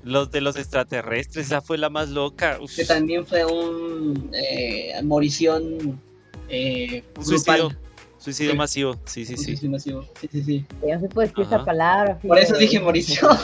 Los 0.04 0.30
de 0.32 0.40
los 0.40 0.56
extraterrestres, 0.56 1.46
esa 1.46 1.60
fue 1.60 1.78
la 1.78 1.88
más 1.88 2.08
loca. 2.08 2.58
Que 2.74 2.84
también 2.84 3.24
fue 3.24 3.44
un 3.44 4.30
eh, 4.34 5.00
morición 5.04 6.00
eh, 6.48 7.04
suicidio. 7.20 7.70
Suicidio 8.18 8.54
masivo, 8.54 8.96
sí, 9.04 9.24
sí, 9.24 9.36
sí. 9.36 9.44
Suicidio 9.44 9.70
masivo, 9.70 10.04
sí, 10.20 10.28
sí, 10.30 10.42
sí. 10.44 10.66
Ya 10.86 10.98
se 11.00 11.08
puede 11.08 11.28
decir 11.28 11.44
esa 11.44 11.64
palabra. 11.64 12.18
Por 12.20 12.38
eso 12.38 12.56
dije 12.56 12.80
morición. 12.80 13.36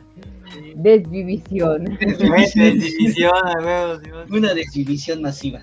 Desvivisión. 0.74 1.84
Desvivisión, 1.98 3.32
Una 4.30 4.54
desvivisión 4.54 5.22
masiva. 5.22 5.60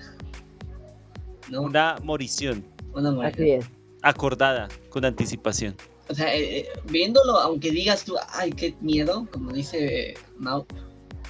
Una 1.50 1.96
morición. 2.02 2.64
Una 2.92 3.10
morición. 3.12 3.42
Así 3.42 3.50
es. 3.52 3.70
Acordada, 4.02 4.68
con 4.90 5.04
anticipación 5.04 5.74
o 6.08 6.14
sea, 6.14 6.34
eh, 6.34 6.60
eh, 6.60 6.68
viéndolo, 6.84 7.38
aunque 7.38 7.70
digas 7.70 8.04
tú, 8.04 8.16
ay, 8.30 8.50
qué 8.52 8.74
miedo, 8.80 9.28
como 9.30 9.52
dice 9.52 10.14
Mau, 10.38 10.66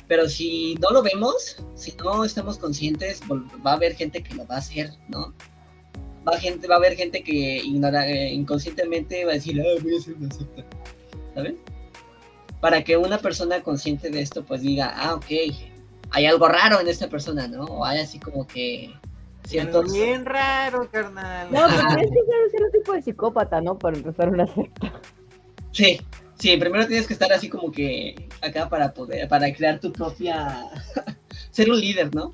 pero 0.07 0.29
si 0.29 0.75
no 0.77 0.91
lo 0.91 1.03
vemos, 1.03 1.57
si 1.75 1.93
no 2.03 2.25
estamos 2.25 2.59
conscientes, 2.59 3.21
va 3.31 3.73
a 3.73 3.75
haber 3.75 3.95
gente 3.95 4.23
que 4.23 4.35
lo 4.35 4.47
va 4.47 4.57
a 4.57 4.59
hacer, 4.59 4.91
¿no? 5.09 5.35
Va, 6.27 6.39
gente, 6.39 6.67
va 6.67 6.77
a 6.77 6.79
haber 6.79 6.97
gente 6.97 7.23
que 7.23 7.59
ignora, 7.59 8.09
eh, 8.09 8.33
inconscientemente 8.33 9.25
va 9.25 9.33
a 9.33 9.35
decir, 9.35 9.61
ah, 9.61 9.81
voy 9.83 9.95
a 9.95 9.99
hacer 9.99 10.15
una 10.15 10.31
secta, 10.31 10.65
¿sabes? 11.35 11.55
Para 12.61 12.83
que 12.83 12.97
una 12.97 13.19
persona 13.19 13.63
consciente 13.63 14.11
de 14.11 14.21
esto, 14.21 14.45
pues 14.45 14.63
diga, 14.63 14.93
ah, 14.97 15.15
ok, 15.15 15.27
hay 16.11 16.27
algo 16.27 16.49
raro 16.49 16.81
en 16.81 16.89
esta 16.89 17.09
persona, 17.09 17.47
¿no? 17.47 17.65
O 17.65 17.85
hay 17.85 18.01
así 18.01 18.19
como 18.19 18.47
que 18.47 18.93
ciertos... 19.49 19.93
Bien 19.93 20.25
raro, 20.25 20.89
carnal. 20.91 21.49
No, 21.51 21.67
pero 21.69 21.89
tienes 21.89 22.11
que 22.11 22.51
ser 22.51 22.63
un 22.63 22.73
tipo 22.73 22.93
de 22.93 23.03
psicópata, 23.03 23.61
¿no? 23.61 23.79
Para 23.79 23.97
empezar 23.97 24.29
una 24.29 24.47
secta. 24.47 24.93
Sí, 25.73 26.01
sí, 26.39 26.57
primero 26.57 26.87
tienes 26.87 27.07
que 27.07 27.13
estar 27.15 27.33
así 27.33 27.49
como 27.49 27.71
que 27.71 28.29
acá 28.43 28.69
para 28.69 28.93
poder, 28.93 29.29
para 29.29 29.53
crear 29.53 29.81
tu 29.81 29.93
propia... 29.93 30.67
ser 31.51 31.71
un 31.71 31.81
líder, 31.81 32.15
¿no? 32.15 32.33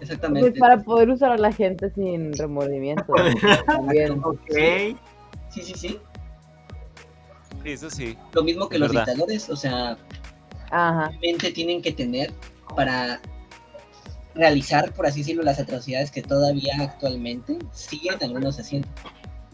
Exactamente. 0.00 0.50
Pues 0.50 0.60
para 0.60 0.82
poder 0.82 1.10
usar 1.10 1.32
a 1.32 1.38
la 1.38 1.52
gente 1.52 1.90
sin 1.94 2.32
remordimiento. 2.34 3.12
también. 3.66 4.20
Ok. 4.22 4.50
Sí, 5.50 5.62
sí, 5.62 5.74
sí. 5.74 5.98
Eso 7.64 7.88
sí. 7.88 8.16
Lo 8.32 8.42
mismo 8.42 8.68
que 8.68 8.76
Es 8.76 8.80
los 8.80 8.88
verdad. 8.92 9.06
dictadores, 9.06 9.48
o 9.48 9.56
sea, 9.56 9.96
Ajá. 10.70 11.10
mente 11.22 11.50
tienen 11.52 11.80
que 11.80 11.92
tener 11.92 12.32
para 12.76 13.20
realizar, 14.34 14.92
por 14.92 15.06
así 15.06 15.20
decirlo, 15.20 15.42
las 15.42 15.60
atrocidades 15.60 16.10
que 16.10 16.22
todavía 16.22 16.74
actualmente 16.80 17.58
siguen 17.72 18.16
algunos 18.22 18.58
haciendo. 18.58 18.88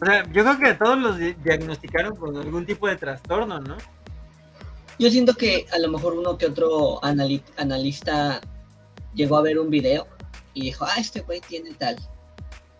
O 0.00 0.06
sea, 0.06 0.24
yo 0.32 0.42
creo 0.44 0.58
que 0.58 0.66
a 0.68 0.78
todos 0.78 0.98
los 0.98 1.18
di- 1.18 1.34
diagnosticaron 1.34 2.16
con 2.16 2.36
algún 2.36 2.64
tipo 2.64 2.88
de 2.88 2.96
trastorno, 2.96 3.60
¿no? 3.60 3.76
Yo 4.98 5.10
siento 5.10 5.34
que 5.34 5.66
a 5.72 5.78
lo 5.78 5.88
mejor 5.88 6.14
uno 6.14 6.36
que 6.38 6.46
otro 6.46 7.00
anali- 7.02 7.42
analista 7.56 8.40
llegó 9.14 9.36
a 9.36 9.42
ver 9.42 9.58
un 9.58 9.70
video 9.70 10.06
y 10.54 10.62
dijo, 10.62 10.84
ah, 10.84 10.94
este 10.98 11.20
güey 11.20 11.40
tiene 11.40 11.72
tal. 11.74 11.96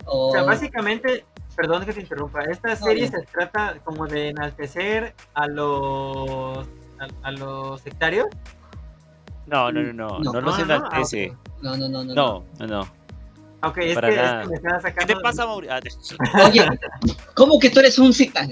O, 0.05 0.29
O 0.29 0.31
sea, 0.31 0.43
básicamente, 0.43 1.25
perdón 1.55 1.85
que 1.85 1.93
te 1.93 2.01
interrumpa, 2.01 2.41
esta 2.45 2.69
No, 2.69 2.75
serie 2.75 3.09
no. 3.09 3.19
se 3.19 3.25
trata 3.27 3.77
como 3.83 4.07
de 4.07 4.29
enaltecer 4.29 5.13
a 5.35 5.45
los 5.47 6.67
a, 6.99 7.27
a 7.27 7.31
los 7.31 7.81
sectarios. 7.81 8.27
No, 9.47 9.71
no, 9.71 9.81
no, 9.81 9.93
no. 9.93 10.07
No. 10.19 10.31
No, 10.33 10.41
los 10.41 10.59
No, 10.59 10.65
no, 10.65 10.73
ah, 10.73 10.77
enaltece. 10.89 11.35
No, 11.61 11.77
no, 11.77 11.87
no, 11.89 12.03
no. 12.03 12.13
No, 12.13 12.45
no, 12.59 12.67
no. 12.67 12.81
Ok, 13.63 13.77
es 13.77 13.95
Para 13.95 14.07
que, 14.09 14.15
es 14.15 14.21
nada. 14.21 14.41
que 14.41 14.47
me 14.49 14.55
están 14.55 14.75
¿Qué 14.77 14.81
sacando. 14.81 15.13
te 15.13 15.19
pasa, 15.21 15.45
Mauricio? 15.45 16.17
Oye, 16.45 16.65
¿cómo 17.35 17.59
que 17.59 17.69
tú 17.69 17.79
eres 17.79 17.99
un 17.99 18.11
cita? 18.13 18.47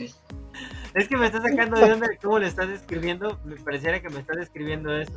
Es 0.94 1.08
que 1.08 1.18
me 1.18 1.26
está 1.28 1.42
sacando 1.42 1.80
de 1.80 1.92
onda 1.94 2.08
de 2.08 2.18
cómo 2.18 2.40
le 2.40 2.48
estás 2.48 2.68
describiendo. 2.68 3.40
Me 3.44 3.56
pareciera 3.56 4.02
que 4.02 4.10
me 4.10 4.20
estás 4.20 4.38
describiendo 4.38 4.96
eso. 4.96 5.14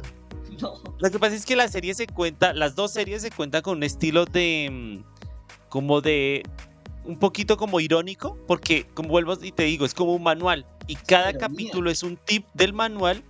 No. 0.60 0.74
Lo 0.98 1.10
que 1.10 1.18
pasa 1.18 1.34
es 1.34 1.44
que 1.46 1.56
la 1.56 1.68
serie 1.68 1.94
se 1.94 2.06
cuenta, 2.06 2.52
las 2.52 2.74
dos 2.74 2.92
series 2.92 3.22
se 3.22 3.30
cuentan 3.30 3.62
con 3.62 3.78
un 3.78 3.82
estilo 3.82 4.24
de. 4.26 4.68
mm, 4.70 5.68
como 5.68 6.00
de. 6.00 6.42
un 7.04 7.18
poquito 7.18 7.56
como 7.56 7.80
irónico, 7.80 8.38
porque, 8.46 8.86
como 8.94 9.08
vuelvo 9.08 9.36
y 9.42 9.50
te 9.52 9.64
digo, 9.64 9.84
es 9.84 9.94
como 9.94 10.14
un 10.14 10.22
manual. 10.22 10.66
Y 10.86 10.96
cada 10.96 11.32
capítulo 11.32 11.90
es 11.90 12.02
un 12.02 12.16
tip 12.16 12.46
del 12.54 12.72
manual. 12.72 13.22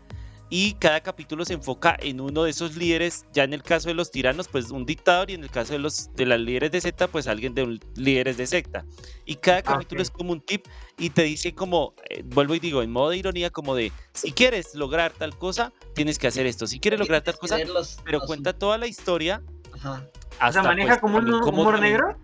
Y 0.55 0.75
cada 0.75 1.01
capítulo 1.01 1.47
se 1.47 1.55
enfoca 1.55 1.97
en 1.99 2.21
uno 2.21 2.43
de 2.45 2.51
esos 2.51 2.77
líderes. 2.77 3.25
Ya 3.33 3.45
en 3.45 3.55
el 3.55 3.63
caso 3.63 3.89
de 3.89 3.95
los 3.95 4.11
tiranos, 4.11 4.49
pues 4.49 4.71
un 4.71 4.85
dictador. 4.85 5.31
Y 5.31 5.33
en 5.35 5.43
el 5.45 5.49
caso 5.51 5.73
de 5.73 5.79
los 5.79 6.15
de 6.15 6.27
las 6.27 6.39
líderes 6.39 6.71
de 6.71 6.83
secta, 6.83 7.09
pues 7.09 7.27
alguien 7.27 7.55
de 7.55 7.63
un 7.63 7.81
líderes 7.97 8.37
de 8.37 8.47
secta. 8.47 8.85
Y 9.25 9.37
cada 9.37 9.63
capítulo 9.63 10.03
ok. 10.03 10.03
es 10.03 10.11
como 10.11 10.33
un 10.33 10.43
tip. 10.43 10.67
Y 10.99 11.09
te 11.09 11.23
dice 11.23 11.55
como, 11.55 11.95
eh, 12.11 12.23
vuelvo 12.27 12.55
y 12.55 12.59
digo, 12.59 12.83
en 12.83 12.93
modo 12.93 13.09
de 13.09 13.17
ironía, 13.17 13.49
como 13.49 13.75
de 13.75 13.93
si 14.13 14.31
quieres 14.33 14.75
lograr 14.75 15.13
tal 15.13 15.39
cosa, 15.39 15.73
tienes 15.95 16.19
que 16.19 16.27
hacer 16.27 16.45
esto. 16.45 16.67
Si 16.67 16.79
quieres 16.81 17.01
lograr 17.01 17.23
tal 17.23 17.39
cosa, 17.39 17.57
los- 17.65 17.97
pero 18.05 18.19
los- 18.19 18.27
cuenta 18.27 18.53
toda 18.53 18.77
la 18.77 18.87
historia 18.87 19.43
Aja. 19.73 20.07
O 20.07 20.35
hasta 20.39 20.53
sea, 20.53 20.63
maneja 20.65 20.89
pues, 20.89 21.01
como 21.01 21.17
un 21.17 21.41
cómo 21.41 21.63
humor 21.63 21.75
también- 21.77 21.95
negro. 21.95 22.19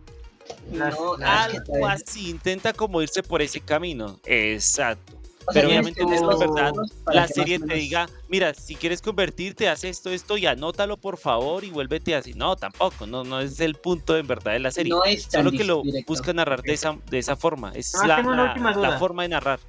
Las- 0.71 0.95
No, 1.01 1.17
las- 1.17 1.55
algo 1.55 1.87
así 1.87 2.29
intenta 2.29 2.75
como 2.75 3.01
irse 3.01 3.23
por 3.23 3.41
ese 3.41 3.61
camino 3.63 4.21
exacto 4.27 5.18
O 5.49 5.53
sea, 5.53 5.63
pero 5.63 5.69
obviamente 5.69 6.05
no 6.05 6.13
es 6.33 6.39
verdad. 6.39 6.73
la 7.07 7.27
serie 7.27 7.59
te 7.59 7.75
diga 7.75 8.07
mira 8.29 8.53
si 8.55 8.75
quieres 8.75 9.01
convertirte 9.01 9.69
haz 9.69 9.83
esto 9.85 10.11
esto 10.11 10.37
y 10.37 10.45
anótalo 10.47 10.97
por 10.99 11.17
favor 11.17 11.65
y 11.65 11.71
vuélvete 11.71 12.15
así 12.15 12.35
no 12.35 12.55
tampoco 12.57 13.07
no 13.07 13.25
no 13.25 13.41
es 13.41 13.59
el 13.61 13.75
punto 13.75 14.17
en 14.17 14.27
verdad 14.27 14.53
de 14.53 14.59
la 14.59 14.71
serie 14.71 14.91
No 14.91 15.05
es 15.05 15.29
tan 15.29 15.45
solo 15.45 15.57
que 15.57 15.65
lo 15.65 15.83
directo. 15.83 16.13
busca 16.13 16.33
narrar 16.33 16.61
de 16.63 16.73
esa 16.75 16.97
de 17.11 17.19
esa 17.19 17.35
forma 17.37 17.73
es 17.75 17.95
Ah, 17.95 18.07
la, 18.07 18.17
tengo 18.17 18.29
una 18.31 18.45
la- 18.45 18.49
última 18.51 18.71
la 18.73 18.77
duda. 18.77 18.99
forma 18.99 19.23
de 19.23 19.29
narrar 19.31 19.61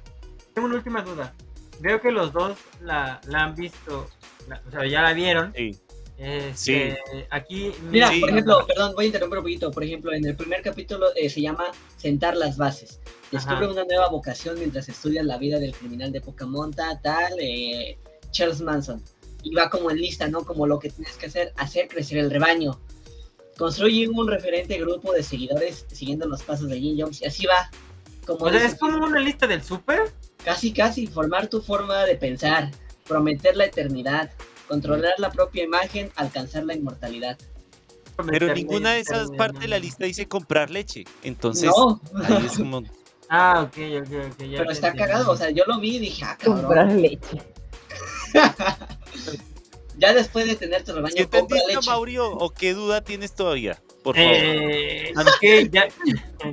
Tengo 0.54 0.66
una 0.68 0.76
última 0.76 1.02
duda. 1.02 1.32
Veo 1.80 2.00
que 2.00 2.12
los 2.12 2.30
dos 2.32 2.58
la, 2.82 3.20
la 3.26 3.44
han 3.44 3.54
visto, 3.54 4.06
la- 4.48 4.60
o 4.68 4.70
sea, 4.70 4.86
ya 4.86 5.00
la 5.00 5.12
vieron. 5.14 5.52
sí 5.56 5.78
Este, 6.20 6.98
Aquí. 7.30 7.72
Mira, 7.90 8.10
Sí. 8.10 8.20
por 8.20 8.28
ejemplo, 8.28 8.66
perdón, 8.66 8.92
voy 8.94 9.04
a 9.04 9.06
interrumpir 9.06 9.38
un 9.38 9.44
poquito. 9.44 9.70
Por 9.70 9.84
ejemplo, 9.84 10.12
en 10.12 10.26
el 10.26 10.36
primer 10.36 10.60
capítulo 10.60 11.06
eh, 11.16 11.30
se 11.30 11.40
llama 11.40 11.64
Sentar 11.96 12.36
las 12.36 12.58
bases. 12.58 13.00
Descubre 13.32 13.64
Ajá. 13.64 13.72
una 13.72 13.84
nueva 13.84 14.08
vocación 14.10 14.58
mientras 14.58 14.88
estudia 14.90 15.22
la 15.22 15.38
vida 15.38 15.58
del 15.58 15.72
criminal 15.74 16.12
de 16.12 16.20
poca 16.20 16.44
monta, 16.44 17.00
tal, 17.02 17.32
eh, 17.40 17.98
Charles 18.32 18.60
Manson. 18.60 19.02
Y 19.42 19.54
va 19.54 19.70
como 19.70 19.90
en 19.90 19.96
lista, 19.96 20.28
¿no? 20.28 20.44
Como 20.44 20.66
lo 20.66 20.78
que 20.78 20.90
tienes 20.90 21.16
que 21.16 21.26
hacer, 21.26 21.54
hacer 21.56 21.88
crecer 21.88 22.18
el 22.18 22.30
rebaño. 22.30 22.78
Construye 23.56 24.06
un 24.08 24.28
referente 24.28 24.78
grupo 24.78 25.12
de 25.12 25.22
seguidores 25.22 25.86
siguiendo 25.90 26.26
los 26.26 26.42
pasos 26.42 26.68
de 26.68 26.78
Jim 26.78 26.96
Jones. 27.00 27.22
Y 27.22 27.26
así 27.26 27.46
va. 27.46 27.70
Como 28.26 28.44
O 28.44 28.50
sea, 28.50 28.66
es 28.66 28.74
como 28.74 29.06
una 29.06 29.20
lista 29.20 29.46
del 29.46 29.62
súper. 29.62 30.12
Casi, 30.44 30.72
casi, 30.72 31.06
formar 31.06 31.48
tu 31.48 31.62
forma 31.62 32.04
de 32.04 32.16
pensar, 32.16 32.70
prometer 33.06 33.56
la 33.56 33.64
eternidad, 33.66 34.30
controlar 34.70 35.14
la 35.18 35.30
propia 35.30 35.64
imagen, 35.64 36.10
alcanzar 36.16 36.64
la 36.64 36.74
inmortalidad. 36.74 37.36
pero 38.26 38.54
ninguna 38.54 38.92
de 38.92 39.00
esas 39.00 39.30
partes 39.32 39.60
de 39.60 39.68
la 39.68 39.78
lista 39.78 40.04
dice 40.04 40.26
comprar 40.28 40.70
leche 40.70 41.04
entonces 41.22 41.70
no, 41.76 42.00
ahí 42.24 42.46
es 42.46 42.56
como 42.56 42.82
Ah, 43.32 43.62
ok, 43.62 43.78
ok, 44.02 44.12
ok. 44.32 44.38
ya 44.44 44.58
pero 44.58 44.70
está 44.72 44.92
cagado, 44.92 45.30
o 45.30 45.36
sea, 45.36 45.50
yo 45.50 45.62
lo 45.66 45.78
vi 45.78 45.96
y 45.96 45.98
dije, 46.00 46.24
ah, 46.24 46.36
Comprar 46.44 46.90
leche. 46.92 47.38
Ya 49.98 50.14
después 50.14 50.46
de 50.46 50.56
tener 50.56 50.82
tu 50.82 50.92
¿Sí 50.92 50.96
rebaño, 50.96 51.14
compra 51.16 51.38
entendiste, 51.40 51.74
leche. 51.76 51.90
Maurio? 51.90 52.30
¿O 52.32 52.50
qué 52.50 52.72
duda 52.74 53.02
tienes 53.02 53.34
todavía? 53.34 53.78
Por 54.02 54.16
favor. 54.16 54.32
Eh, 54.32 55.12
ya. 55.70 55.88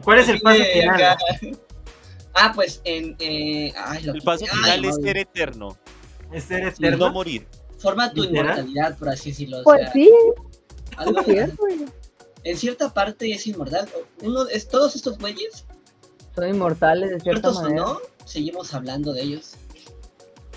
¿Cuál 0.03 0.20
es 0.20 0.28
el 0.30 0.41
paso 0.41 0.63
final? 0.65 0.95
acá. 0.95 1.18
Ah, 2.34 2.51
pues 2.53 2.82
en. 2.84 3.15
Eh, 3.20 3.72
ay, 3.76 4.03
lo 4.03 4.13
el 4.13 4.22
paso 4.22 4.45
ay, 4.51 4.57
final 4.57 4.86
es 4.86 4.95
ser 4.95 5.18
eterno, 5.18 5.78
¿Es 6.32 6.43
ser 6.43 6.63
y 6.63 6.68
eterno? 6.68 7.07
no 7.07 7.13
morir. 7.13 7.47
Forma 7.78 8.12
tu 8.12 8.24
inmortalidad, 8.24 8.98
por 8.98 9.10
así 9.10 9.30
decirlo. 9.32 9.60
o 9.60 9.64
Pues 9.64 9.82
sea, 9.82 9.92
sí, 9.94 10.10
algo 10.98 11.20
es 11.22 11.28
de- 11.28 11.34
cierto. 11.34 11.64
en 12.44 12.58
cierta 12.58 12.94
parte 12.94 13.32
es 13.32 13.46
inmortal. 13.48 13.88
Uno, 14.24 14.48
es, 14.48 14.68
todos 14.68 14.96
estos 14.96 15.18
güeyes, 15.20 15.66
Son 16.36 16.48
inmortales 16.50 17.10
de 17.12 17.20
cierta 17.20 17.52
muertos 17.52 17.58
o 17.58 17.62
manera. 17.64 17.82
no, 17.84 18.00
seguimos 18.26 18.74
hablando 18.74 19.14
de 19.14 19.22
ellos. 19.22 19.54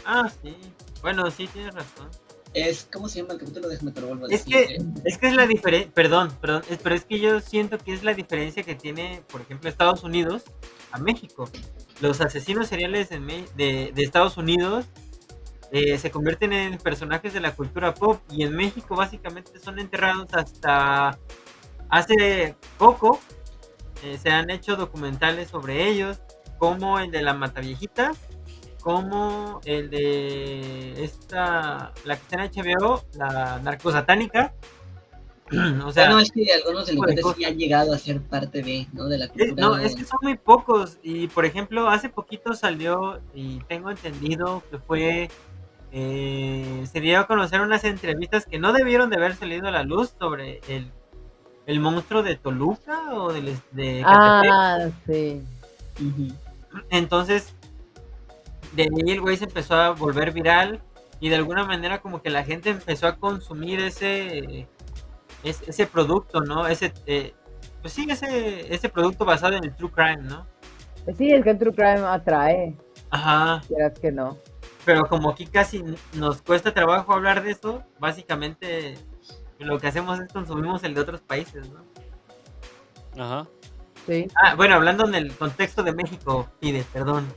Ah, 0.04 0.30
sí. 0.42 0.56
Bueno, 1.02 1.30
sí, 1.30 1.46
tienes 1.48 1.74
razón. 1.74 2.08
Es, 2.52 2.88
¿cómo 2.92 3.08
se 3.08 3.20
llama 3.20 3.34
el 3.34 3.38
capítulo? 3.40 3.68
Déjame 3.68 3.92
te 3.92 4.00
lo 4.00 4.08
vuelvo 4.08 4.24
a 4.24 4.28
Es 4.28 4.44
decir. 4.44 4.66
que, 4.66 4.74
eh. 4.74 4.78
es 5.04 5.18
que 5.18 5.28
es 5.28 5.34
la 5.34 5.46
diferencia, 5.46 5.92
perdón, 5.94 6.32
perdón, 6.40 6.62
es- 6.68 6.78
pero 6.82 6.94
es 6.96 7.04
que 7.04 7.20
yo 7.20 7.38
siento 7.40 7.78
que 7.78 7.94
es 7.94 8.02
la 8.02 8.12
diferencia 8.12 8.62
que 8.64 8.74
tiene, 8.74 9.22
por 9.30 9.40
ejemplo, 9.42 9.68
Estados 9.70 10.02
Unidos 10.02 10.42
a 10.90 10.98
México. 10.98 11.48
Los 12.00 12.20
asesinos 12.20 12.66
seriales 12.66 13.10
Me- 13.20 13.44
de, 13.56 13.92
de 13.94 14.02
Estados 14.02 14.36
Unidos 14.36 14.86
eh, 15.72 15.98
se 15.98 16.10
convierten 16.10 16.52
en 16.52 16.78
personajes 16.78 17.32
de 17.32 17.40
la 17.40 17.54
cultura 17.54 17.94
pop 17.94 18.20
y 18.30 18.42
en 18.42 18.54
México 18.54 18.96
básicamente 18.96 19.58
son 19.60 19.78
enterrados 19.78 20.32
hasta 20.32 21.18
hace 21.88 22.56
poco. 22.78 23.20
eh, 24.02 24.18
se 24.18 24.30
han 24.30 24.50
hecho 24.50 24.76
documentales 24.76 25.50
sobre 25.50 25.88
ellos, 25.88 26.20
como 26.58 26.98
el 26.98 27.10
de 27.10 27.22
la 27.22 27.34
Mataviejita, 27.34 28.12
como 28.82 29.60
el 29.64 29.90
de 29.90 31.04
esta, 31.04 31.92
la 32.04 32.16
que 32.16 32.22
está 32.22 32.44
en 32.44 32.50
HBO, 32.50 33.04
la 33.14 33.60
narcosatánica. 33.62 34.54
o 35.84 35.92
sea, 35.92 36.08
no, 36.08 36.18
es 36.18 36.30
que 36.30 36.46
algunos 36.52 36.86
delincuentes 36.86 37.24
sí 37.36 37.44
han 37.44 37.58
llegado 37.58 37.92
a 37.92 37.98
ser 37.98 38.20
parte 38.22 38.62
de, 38.62 38.86
¿no? 38.92 39.06
De 39.06 39.18
la 39.18 39.28
cultura. 39.28 39.54
no, 39.56 39.76
es 39.78 39.96
que 39.96 40.04
son 40.04 40.18
muy 40.22 40.36
pocos. 40.36 40.98
Y 41.02 41.28
por 41.28 41.44
ejemplo, 41.44 41.88
hace 41.88 42.08
poquito 42.08 42.54
salió, 42.54 43.20
y 43.34 43.58
tengo 43.68 43.90
entendido 43.90 44.62
que 44.70 44.78
fue, 44.78 45.28
eh, 45.92 46.84
se 46.90 47.00
dio 47.00 47.18
a 47.20 47.26
conocer 47.26 47.60
unas 47.60 47.84
entrevistas 47.84 48.46
que 48.46 48.58
no 48.58 48.72
debieron 48.72 49.10
de 49.10 49.16
haber 49.16 49.34
salido 49.34 49.68
a 49.68 49.70
la 49.70 49.82
luz 49.82 50.14
sobre 50.18 50.60
el, 50.68 50.90
el 51.66 51.80
monstruo 51.80 52.22
de 52.22 52.36
Toluca 52.36 53.12
o 53.14 53.32
del, 53.32 53.56
de 53.72 54.02
Catepec. 54.04 54.50
Ah, 54.52 54.88
sí. 55.06 55.42
Entonces, 56.90 57.54
de 58.74 58.84
ahí 58.84 59.10
el 59.10 59.20
güey 59.20 59.36
se 59.36 59.44
empezó 59.44 59.74
a 59.74 59.90
volver 59.90 60.32
viral 60.32 60.80
y 61.18 61.28
de 61.28 61.36
alguna 61.36 61.64
manera 61.64 62.00
como 62.00 62.22
que 62.22 62.30
la 62.30 62.44
gente 62.44 62.70
empezó 62.70 63.06
a 63.06 63.16
consumir 63.16 63.80
ese 63.80 64.66
es- 65.42 65.62
ese 65.68 65.86
producto, 65.86 66.40
¿no? 66.40 66.66
Ese 66.66 66.92
eh, 67.06 67.34
pues 67.82 67.92
sí, 67.94 68.06
ese 68.08 68.72
ese 68.74 68.88
producto 68.88 69.24
basado 69.24 69.54
en 69.56 69.64
el 69.64 69.74
true 69.74 69.90
crime, 69.90 70.22
¿no? 70.22 70.46
Pues 71.04 71.16
sí, 71.16 71.30
es 71.30 71.42
que 71.42 71.50
el 71.50 71.58
True 71.58 71.72
Crime 71.72 72.00
atrae, 72.06 72.76
Ajá, 73.08 73.62
quieras 73.66 73.98
que 73.98 74.12
no. 74.12 74.36
Pero 74.84 75.06
como 75.06 75.30
aquí 75.30 75.46
casi 75.46 75.82
nos 76.14 76.42
cuesta 76.42 76.72
trabajo 76.72 77.12
hablar 77.12 77.42
de 77.42 77.52
eso, 77.52 77.82
básicamente 77.98 78.96
lo 79.58 79.78
que 79.78 79.86
hacemos 79.88 80.18
es 80.20 80.32
consumimos 80.32 80.82
el 80.84 80.94
de 80.94 81.00
otros 81.00 81.20
países, 81.20 81.68
¿no? 81.68 81.84
Ajá. 83.22 83.48
Sí. 84.06 84.26
Ah, 84.34 84.54
bueno, 84.54 84.74
hablando 84.76 85.06
en 85.06 85.14
el 85.14 85.34
contexto 85.34 85.82
de 85.82 85.92
México, 85.92 86.48
pide, 86.58 86.84
perdón. 86.92 87.32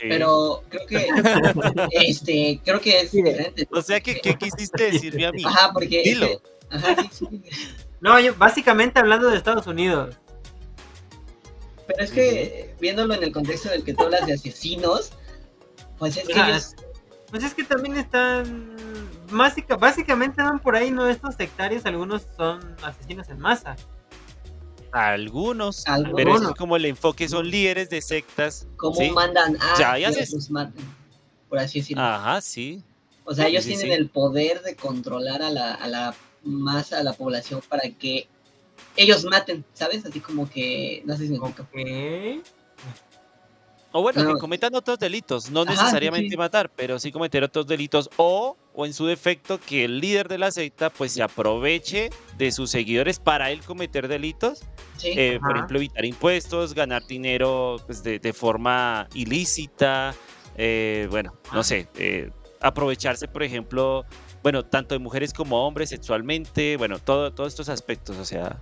Pero 0.00 0.64
creo 0.68 0.86
que 0.86 1.06
este, 1.92 2.60
creo 2.64 2.80
que 2.80 3.00
es 3.00 3.12
diferente. 3.12 3.68
O 3.70 3.80
sea 3.80 4.00
que 4.00 4.20
¿qué 4.20 4.34
quisiste 4.34 4.90
decirme 4.90 5.26
a 5.26 5.32
mí? 5.32 5.44
Ajá, 5.44 5.70
porque 5.72 6.02
Dilo. 6.02 6.42
ajá, 6.70 6.96
sí, 7.12 7.26
sí. 7.30 7.42
No, 8.00 8.18
yo 8.18 8.34
básicamente 8.34 8.98
hablando 8.98 9.30
de 9.30 9.36
Estados 9.36 9.68
Unidos. 9.68 10.16
Pero 11.86 12.02
es 12.02 12.10
que 12.10 12.74
viéndolo 12.80 13.14
en 13.14 13.22
el 13.22 13.32
contexto 13.32 13.68
del 13.68 13.84
que 13.84 13.94
tú 13.94 14.02
hablas 14.02 14.26
de 14.26 14.32
asesinos, 14.32 15.12
pues 15.98 16.16
es 16.16 16.26
que 16.26 16.32
ellos 16.32 16.74
Pues 17.30 17.44
es 17.44 17.54
que 17.54 17.64
también 17.64 17.96
están. 17.96 18.76
básica- 19.30 19.76
básicamente 19.76 20.42
van 20.42 20.58
por 20.58 20.76
ahí, 20.76 20.90
¿no? 20.90 21.08
Estos 21.08 21.34
sectarios, 21.36 21.86
algunos 21.86 22.22
son 22.36 22.76
asesinos 22.82 23.28
en 23.30 23.38
masa. 23.38 23.76
Algunos, 24.92 25.86
Algunos. 25.86 26.14
pero 26.16 26.36
es 26.36 26.56
como 26.58 26.76
el 26.76 26.84
enfoque 26.84 27.26
son 27.28 27.48
líderes 27.48 27.88
de 27.88 28.02
sectas. 28.02 28.66
cómo 28.76 28.96
¿sí? 28.96 29.10
mandan 29.10 29.56
a 29.60 29.78
Ya, 29.78 29.98
ya 29.98 30.08
que 30.12 30.26
se- 30.26 30.34
los 30.36 30.50
maten, 30.50 30.84
por 31.48 31.58
así 31.58 31.80
decirlo. 31.80 32.02
Ajá, 32.02 32.40
sí. 32.42 32.82
O 33.24 33.34
sea, 33.34 33.46
ellos 33.46 33.64
Sí, 33.64 33.70
tienen 33.70 33.86
sí. 33.86 33.92
el 33.94 34.10
poder 34.10 34.60
de 34.62 34.74
controlar 34.76 35.40
a 35.42 35.48
la, 35.50 35.72
a 35.74 35.86
la 35.88 36.14
masa, 36.44 36.98
a 36.98 37.02
la 37.02 37.14
población, 37.14 37.62
para 37.68 37.88
que 37.88 38.28
ellos 38.96 39.24
maten, 39.24 39.64
¿sabes? 39.72 40.04
Así 40.04 40.20
como 40.20 40.50
que, 40.50 41.02
no 41.06 41.16
sé 41.16 41.28
si 41.28 41.30
me 41.30 41.36
explico. 41.38 41.66
O 43.94 44.00
bueno, 44.02 44.22
No. 44.24 44.34
que 44.34 44.40
cometan 44.40 44.74
otros 44.74 44.98
delitos, 44.98 45.50
no 45.50 45.62
Ajá, 45.62 45.70
necesariamente 45.72 46.30
sí. 46.30 46.36
matar, 46.36 46.70
pero 46.74 46.98
sí 46.98 47.12
cometer 47.12 47.44
otros 47.44 47.66
delitos 47.66 48.08
o, 48.16 48.56
o 48.72 48.86
en 48.86 48.94
su 48.94 49.04
defecto 49.06 49.60
que 49.60 49.84
el 49.84 50.00
líder 50.00 50.28
de 50.28 50.38
la 50.38 50.50
secta 50.50 50.88
pues 50.90 51.12
se 51.12 51.22
aproveche 51.22 52.08
de 52.38 52.52
sus 52.52 52.70
seguidores 52.70 53.18
para 53.20 53.50
él 53.50 53.60
cometer 53.60 54.08
delitos, 54.08 54.62
Sí, 54.96 55.12
eh, 55.16 55.38
por 55.40 55.56
ejemplo 55.56 55.76
evitar 55.78 56.04
impuestos, 56.06 56.74
ganar 56.74 57.06
dinero 57.06 57.76
pues, 57.86 58.02
de, 58.02 58.18
de 58.18 58.32
forma 58.32 59.08
ilícita, 59.14 60.14
eh, 60.56 61.06
bueno, 61.10 61.34
no 61.52 61.60
Ah. 61.60 61.64
sé, 61.64 61.86
eh, 61.96 62.30
aprovecharse 62.62 63.28
por 63.28 63.42
ejemplo, 63.42 64.04
bueno, 64.42 64.64
tanto 64.64 64.94
de 64.94 65.00
mujeres 65.00 65.34
como 65.34 65.66
hombres 65.66 65.90
sexualmente, 65.90 66.76
bueno, 66.78 66.98
todo, 66.98 67.30
todos 67.32 67.52
estos 67.52 67.68
aspectos, 67.68 68.16
o 68.16 68.24
sea, 68.24 68.58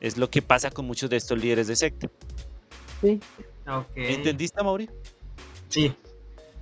es 0.00 0.18
lo 0.18 0.28
que 0.28 0.42
pasa 0.42 0.70
con 0.70 0.84
muchos 0.84 1.08
de 1.08 1.16
estos 1.16 1.38
líderes 1.40 1.68
de 1.68 1.76
secta. 1.76 2.08
Sí. 3.00 3.18
¿Entendiste, 3.94 4.62
Mauri? 4.62 4.88
Sí. 5.68 5.94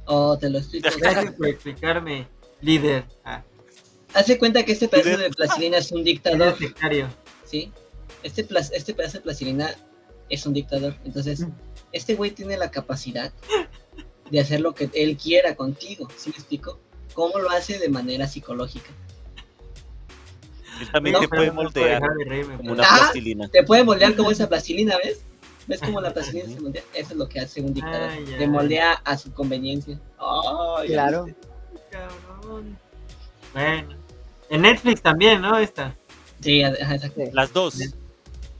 oh, 0.06 0.36
te 0.38 0.50
lo 0.50 0.58
explico. 0.58 0.88
Gracias 0.98 1.34
por 1.34 1.46
explicarme, 1.48 2.26
líder. 2.60 3.04
Ah, 3.24 3.42
Hace 4.14 4.38
cuenta 4.38 4.64
que 4.64 4.72
este 4.72 4.88
pedazo 4.88 5.16
de 5.18 5.30
plastilina 5.30 5.78
es 5.78 5.92
un 5.92 6.02
dictador. 6.04 6.56
¿sí? 7.44 7.72
Este, 8.24 8.46
plas- 8.46 8.72
este 8.74 8.92
pedazo 8.92 9.18
de 9.18 9.22
plastilina 9.22 9.70
es 10.28 10.44
un 10.46 10.52
dictador. 10.52 10.96
Entonces, 11.04 11.46
este 11.92 12.14
güey 12.16 12.32
tiene 12.32 12.56
la 12.56 12.70
capacidad 12.72 13.32
de 14.30 14.40
hacer 14.40 14.60
lo 14.60 14.74
que 14.74 14.90
él 14.94 15.16
quiera 15.16 15.54
contigo, 15.54 16.08
¿sí 16.16 16.30
me 16.30 16.36
explico? 16.36 16.78
¿Cómo 17.14 17.38
lo 17.38 17.50
hace 17.50 17.78
de 17.78 17.88
manera 17.88 18.26
psicológica? 18.28 18.90
Él 20.80 20.90
también 20.92 21.14
No, 21.14 21.20
te 21.20 21.28
puede 21.28 21.50
moldear 21.52 22.00
dejar 22.00 22.16
de 22.16 22.24
reírme, 22.24 22.56
como 22.56 22.72
una 22.72 22.82
Ah, 22.84 22.96
plastilina. 22.98 23.48
Te 23.48 23.62
puede 23.64 23.84
moldear 23.84 24.14
como 24.16 24.30
esa 24.30 24.48
plastilina, 24.48 24.96
¿ves? 25.02 25.24
¿Ves 25.66 25.80
cómo 25.80 26.00
la 26.00 26.10
plastilina 26.14 26.48
se 26.48 26.60
moldea? 26.60 26.82
Eso 26.94 27.12
es 27.12 27.16
lo 27.16 27.28
que 27.28 27.40
hace 27.40 27.60
un 27.60 27.72
dictador. 27.74 28.10
Ay, 28.10 28.34
ay. 28.38 28.46
moldea 28.48 28.92
a 29.04 29.16
su 29.16 29.32
conveniencia. 29.32 29.98
Ay, 30.18 30.88
Claro. 30.88 31.26
Cabrón. 31.90 32.78
Bueno. 33.52 33.96
En 34.48 34.62
Netflix 34.62 35.02
también, 35.02 35.40
¿no? 35.40 35.58
Esta. 35.58 35.94
Sí, 36.40 36.62
ajá, 36.62 36.94
exacto. 36.94 37.22
Las 37.32 37.52
dos. 37.52 37.78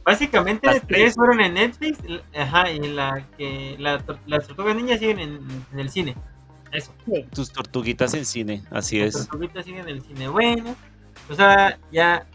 Básicamente 0.05 0.66
Las 0.66 0.76
tres 0.86 0.88
tres. 0.88 1.14
fueron 1.14 1.40
en 1.40 1.55
Netflix, 1.55 1.98
ajá, 2.34 2.70
y 2.70 2.78
la 2.80 3.26
que 3.36 3.76
la, 3.78 4.03
las 4.26 4.46
tortugas 4.46 4.74
ninjas 4.74 4.98
siguen 4.98 5.18
en, 5.18 5.64
en 5.72 5.78
el 5.78 5.90
cine. 5.90 6.16
Eso. 6.72 6.92
Sí. 7.07 7.26
Tus 7.34 7.51
tortuguitas 7.53 8.14
en 8.14 8.24
cine, 8.24 8.62
así 8.70 8.98
Las 9.01 9.09
es. 9.14 9.26
tortuguitas 9.28 9.64
siguen 9.64 9.82
en 9.82 9.88
el 9.96 10.03
cine. 10.03 10.28
Bueno, 10.28 10.74
o 11.28 11.34
sea, 11.34 11.78
ya 11.92 12.26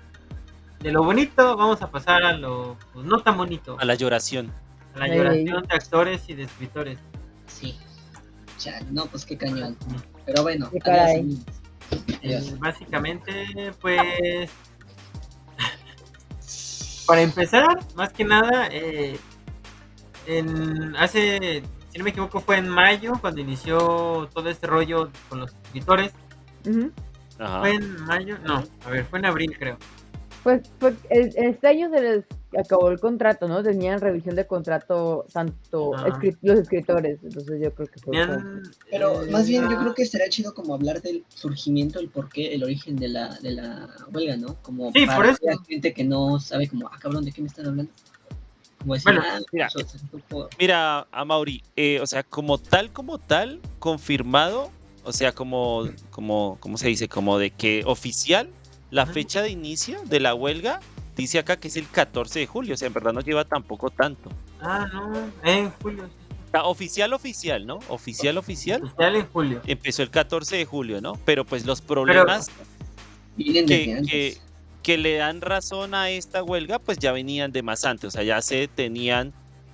de 0.85 0.91
lo 0.91 1.03
bonito 1.03 1.57
vamos 1.57 1.81
a 1.81 1.89
pasar 1.89 2.23
a 2.23 2.33
lo 2.33 2.77
pues, 2.93 3.05
no 3.07 3.19
tan 3.19 3.35
bonito, 3.37 3.75
A 3.79 3.85
la 3.85 3.95
lloración. 3.95 4.51
a 4.93 4.99
la 4.99 5.07
Ey. 5.07 5.17
lloración 5.17 5.63
de 5.63 5.75
actores 5.75 6.29
y 6.29 6.35
de 6.35 6.43
escritores. 6.43 6.99
Sí. 7.47 7.75
No, 8.91 9.07
pues 9.07 9.25
qué 9.25 9.35
cañón. 9.35 9.75
Pero 10.27 10.43
bueno, 10.43 10.69
Qué 10.69 10.77
adiós, 10.83 10.83
caray. 10.83 11.19
amigos. 11.21 11.45
Adiós. 12.23 12.47
Eh, 12.49 12.55
básicamente, 12.59 13.73
pues. 13.81 14.51
Para 17.07 17.21
empezar, 17.21 17.79
más 17.95 18.11
que 18.13 18.23
nada, 18.23 18.67
eh, 18.71 19.19
en, 20.27 20.95
hace, 20.97 21.63
si 21.91 21.97
no 21.97 22.03
me 22.03 22.09
equivoco, 22.11 22.39
fue 22.41 22.57
en 22.57 22.67
mayo 22.69 23.13
cuando 23.21 23.41
inició 23.41 24.29
todo 24.33 24.49
este 24.49 24.65
rollo 24.67 25.09
con 25.29 25.39
los 25.41 25.51
escritores. 25.65 26.13
¿Fue 26.63 27.71
en 27.71 28.01
mayo? 28.05 28.37
No, 28.43 28.63
a 28.85 28.89
ver, 28.89 29.05
fue 29.05 29.19
en 29.19 29.25
abril, 29.25 29.55
creo. 29.57 29.77
Pues, 30.45 30.61
pues 30.77 30.93
el- 31.09 31.33
este 31.35 31.67
año 31.67 31.89
se 31.89 31.99
les 31.99 32.23
acabó 32.55 32.91
el 32.91 32.99
contrato, 32.99 33.47
¿no? 33.47 33.63
Tenían 33.63 33.99
revisión 33.99 34.35
de 34.35 34.45
contrato 34.45 35.25
tanto 35.33 35.95
los 36.43 36.59
escritores, 36.59 37.17
entonces 37.23 37.59
yo 37.63 37.73
creo 37.73 37.87
que 37.87 37.99
fue 37.99 38.11
Tenían, 38.11 38.61
Pero 38.91 39.23
eh, 39.23 39.31
más 39.31 39.47
bien 39.47 39.67
yo 39.67 39.79
creo 39.79 39.95
que 39.95 40.03
estaría 40.03 40.29
chido 40.29 40.53
como 40.53 40.75
hablar 40.75 41.01
del 41.01 41.25
surgimiento, 41.29 41.99
el 41.99 42.09
porqué, 42.09 42.53
el 42.53 42.63
origen 42.63 42.95
de 42.95 43.07
la, 43.07 43.29
de 43.39 43.53
la 43.53 43.89
huelga, 44.13 44.37
¿no? 44.37 44.53
Como 44.61 44.91
Sí, 44.91 45.07
para 45.07 45.15
por 45.17 45.25
eso. 45.25 45.37
aquella 45.37 45.57
gente 45.67 45.93
que 45.95 46.03
no 46.03 46.39
sabe 46.39 46.67
como, 46.67 46.89
ah, 46.89 46.99
cabrón, 46.99 47.25
¿de 47.25 47.31
qué 47.31 47.41
me 47.41 47.47
están 47.47 47.65
hablando? 47.65 47.91
Como 48.81 48.93
decir, 48.93 49.15
Bueno, 49.15 49.23
ah, 49.27 49.39
mira, 49.51 49.69
Mira, 50.59 51.07
a 51.11 51.25
Mauri, 51.25 51.63
eh, 51.75 51.99
o 52.01 52.05
sea, 52.05 52.21
como 52.21 52.59
tal, 52.59 52.91
como 52.93 53.17
tal, 53.17 53.61
confirmado, 53.79 54.69
o 55.03 55.11
sea, 55.11 55.31
como, 55.31 55.89
como, 56.11 56.57
¿cómo 56.59 56.77
se 56.77 56.87
dice? 56.87 57.07
Como 57.09 57.39
de 57.39 57.49
que 57.49 57.81
oficial, 57.87 58.47
la 58.91 59.05
fecha 59.05 59.41
de 59.41 59.49
inicio 59.49 60.01
de 60.05 60.19
la 60.19 60.33
huelga 60.33 60.79
dice 61.15 61.39
acá 61.39 61.57
que 61.57 61.67
es 61.67 61.77
el 61.77 61.87
14 61.87 62.39
de 62.39 62.47
julio, 62.47 62.73
o 62.73 62.77
sea, 62.77 62.87
en 62.87 62.93
verdad 62.93 63.13
no 63.13 63.21
lleva 63.21 63.45
tampoco 63.45 63.89
tanto. 63.89 64.29
Ah, 64.61 64.87
no, 64.91 65.31
en 65.43 65.71
julio. 65.81 66.09
Sea, 66.51 66.63
oficial, 66.63 67.13
oficial, 67.13 67.65
¿no? 67.65 67.79
Oficial, 67.89 68.37
oficial. 68.37 68.83
Oficial 68.83 69.15
en 69.15 69.27
julio. 69.27 69.61
Empezó 69.65 70.03
el 70.03 70.09
14 70.09 70.57
de 70.57 70.65
julio, 70.65 71.01
¿no? 71.01 71.13
Pero 71.25 71.45
pues 71.45 71.65
los 71.65 71.81
problemas 71.81 72.49
que, 73.37 73.65
que, 73.65 74.37
que 74.83 74.97
le 74.97 75.15
dan 75.15 75.41
razón 75.41 75.93
a 75.95 76.09
esta 76.09 76.43
huelga, 76.43 76.79
pues 76.79 76.99
ya 76.99 77.11
venían 77.11 77.51
de 77.51 77.63
más 77.63 77.85
antes, 77.85 78.09
o 78.09 78.11
sea, 78.11 78.23
ya 78.23 78.41
se 78.41 78.67
tenían 78.67 79.33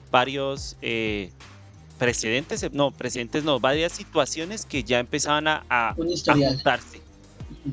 varios 0.09 0.78
eh, 0.82 1.32
precedentes, 1.99 2.72
no, 2.72 2.91
precedentes 2.91 3.43
no, 3.43 3.59
varias 3.59 3.91
situaciones 3.91 4.66
que 4.66 4.84
ya 4.84 4.99
empezaban 4.99 5.47
a, 5.47 5.66
a, 5.70 5.95
juntarse. 5.95 7.01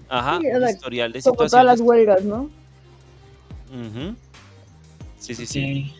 Ajá, 0.08 0.38
Sí, 0.40 0.46
o 0.50 0.54
un 0.54 0.60
sea, 0.60 0.70
historial 0.70 1.12
de 1.12 1.22
como 1.22 1.34
todas 1.36 1.52
las 1.64 1.78
situaciones. 1.78 1.80
huelgas, 1.80 2.24
¿no? 2.24 2.50
Ujú. 3.70 4.16
Sí, 5.18 5.34
sí, 5.34 5.46
sí. 5.46 5.94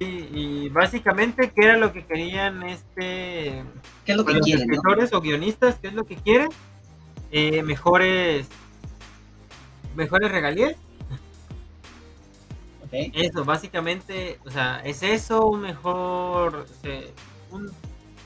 Y, 0.00 0.04
y 0.06 0.68
básicamente, 0.68 1.50
¿qué 1.54 1.64
era 1.64 1.76
lo 1.76 1.92
que 1.92 2.04
querían 2.06 2.62
este 2.62 3.64
¿Qué 4.04 4.12
es 4.12 4.16
lo 4.16 4.24
que 4.24 4.34
los 4.34 4.44
quieren, 4.46 4.66
no? 4.68 4.74
escritores 4.74 5.12
o 5.12 5.20
guionistas? 5.20 5.76
¿Qué 5.80 5.88
es 5.88 5.94
lo 5.94 6.04
que 6.04 6.16
quieren? 6.16 6.48
Eh, 7.32 7.62
mejores 7.62 8.46
mejores 9.96 10.30
regalías. 10.30 10.76
Eso, 12.92 13.44
básicamente, 13.44 14.38
o 14.46 14.50
sea, 14.50 14.80
es 14.84 15.02
eso, 15.02 15.46
un 15.46 15.60
mejor, 15.60 16.66
se- 16.80 17.12
un, 17.50 17.70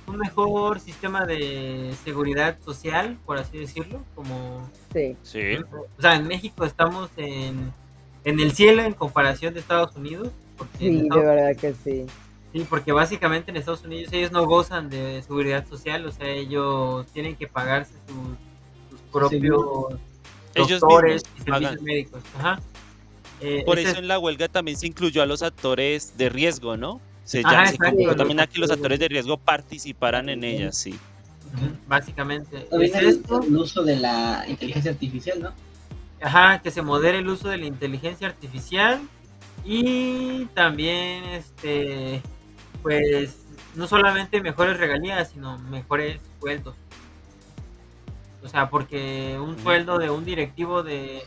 un 0.07 0.18
mejor 0.18 0.80
sistema 0.80 1.24
de 1.26 1.92
seguridad 2.05 2.59
social, 2.64 3.18
por 3.24 3.38
así 3.38 3.59
decirlo, 3.59 4.03
como, 4.14 4.68
Sí. 4.92 5.16
Sí. 5.22 5.40
o 5.98 6.00
sea, 6.03 6.16
en 6.16 6.26
México 6.26 6.64
estamos 6.64 7.11
en, 7.16 7.72
en 8.24 8.40
el 8.40 8.53
cielo 8.53 8.82
en 8.82 8.92
comparación 8.94 9.55
de 9.55 9.61
Estados 9.61 9.94
Unidos, 9.96 10.28
porque, 10.59 10.78
Sí, 10.78 11.09
de 11.09 11.18
verdad 11.18 11.57
que 11.57 11.74
sí. 11.74 12.07
sí, 12.53 12.66
porque 12.68 12.92
básicamente 12.92 13.50
en 13.50 13.57
Estados 13.57 13.84
Unidos 13.84 14.12
ellos 14.12 14.32
no 14.32 14.44
gozan 14.46 14.90
de 14.90 15.22
seguridad 15.22 15.66
social, 15.68 16.05
o 16.07 16.12
sea, 16.12 16.28
ellos 16.28 17.07
tienen 17.12 17.36
que 17.36 17.46
pagarse 17.46 17.92
sus, 18.07 18.36
sus 18.90 19.00
propios 19.11 19.94
Ellos 20.55 20.80
doctores 20.80 21.22
y 21.38 21.42
servicios 21.42 21.70
pagan. 21.70 21.84
médicos. 21.84 22.22
Ajá. 22.38 22.61
Eh, 23.40 23.62
Por 23.66 23.78
ese 23.78 23.90
eso 23.90 23.98
en 23.98 24.07
la 24.09 24.18
huelga 24.18 24.46
también 24.48 24.76
se 24.76 24.86
incluyó 24.86 25.22
a 25.22 25.26
los 25.26 25.42
actores 25.42 26.16
de 26.16 26.28
riesgo, 26.28 26.76
¿no? 26.76 27.00
Se, 27.24 27.40
Ajá, 27.40 27.64
ya, 27.64 27.70
se 27.70 27.76
también 28.16 28.40
a 28.40 28.46
que 28.46 28.58
los 28.58 28.70
actores. 28.70 28.98
de 28.98 29.08
riesgo 29.08 29.36
participaran 29.36 30.28
en 30.28 30.44
ellas, 30.44 30.76
sí. 30.76 30.98
Básicamente. 31.86 32.66
Es 32.70 32.94
el, 32.94 33.06
esto. 33.06 33.42
el 33.42 33.56
uso 33.56 33.82
de 33.82 33.96
la 33.96 34.44
inteligencia 34.48 34.90
artificial, 34.90 35.40
¿no? 35.40 35.52
Ajá, 36.20 36.60
que 36.62 36.70
se 36.70 36.82
modere 36.82 37.18
el 37.18 37.28
uso 37.28 37.48
de 37.48 37.58
la 37.58 37.66
inteligencia 37.66 38.28
artificial 38.28 39.00
y 39.64 40.46
también, 40.54 41.24
este, 41.24 42.22
pues, 42.82 43.44
no 43.74 43.86
solamente 43.86 44.40
mejores 44.40 44.78
regalías, 44.78 45.30
sino 45.30 45.58
mejores 45.58 46.20
sueldos. 46.40 46.74
O 48.42 48.48
sea, 48.48 48.70
porque 48.70 49.38
un 49.40 49.58
sueldo 49.58 49.98
de 49.98 50.10
un 50.10 50.24
directivo 50.24 50.82
de 50.82 51.22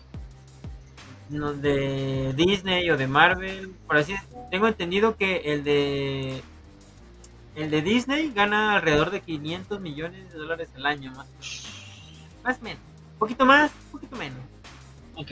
no, 1.29 1.53
de 1.53 2.33
Disney 2.35 2.89
o 2.89 2.97
de 2.97 3.07
Marvel, 3.07 3.71
por 3.87 3.97
así 3.97 4.13
tengo 4.51 4.67
entendido 4.67 5.17
que 5.17 5.37
el 5.53 5.63
de 5.63 6.41
el 7.55 7.71
de 7.71 7.81
Disney 7.81 8.31
gana 8.33 8.75
alrededor 8.75 9.11
de 9.11 9.21
500 9.21 9.79
millones 9.79 10.31
de 10.31 10.37
dólares 10.37 10.69
al 10.75 10.85
año, 10.85 11.11
más, 11.11 11.27
más 12.43 12.59
o 12.59 12.63
menos. 12.63 12.81
Un 13.13 13.19
poquito 13.19 13.45
más, 13.45 13.71
un 13.85 13.91
poquito 13.91 14.15
menos. 14.17 14.39
Ok. 15.15 15.31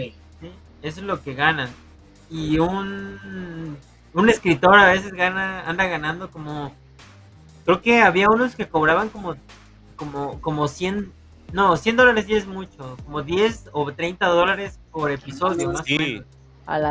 Eso 0.81 0.99
es 0.99 1.05
lo 1.05 1.21
que 1.21 1.33
ganan. 1.33 1.69
Y 2.29 2.59
un, 2.59 3.77
un 4.13 4.29
escritor 4.29 4.75
a 4.75 4.91
veces 4.91 5.13
gana, 5.13 5.67
anda 5.67 5.85
ganando 5.85 6.31
como. 6.31 6.73
Creo 7.65 7.81
que 7.81 8.01
había 8.01 8.27
unos 8.29 8.55
que 8.55 8.67
cobraban 8.67 9.09
como, 9.09 9.35
como, 9.95 10.41
como 10.41 10.67
100. 10.67 11.11
No, 11.51 11.77
100 11.77 11.95
dólares 11.95 12.27
ya 12.27 12.37
es 12.37 12.47
mucho. 12.47 12.97
Como 13.05 13.21
10 13.21 13.69
o 13.73 13.91
30 13.91 14.25
dólares 14.27 14.79
por 14.91 15.11
episodio. 15.11 15.71
Más 15.71 15.85
sí. 15.85 16.23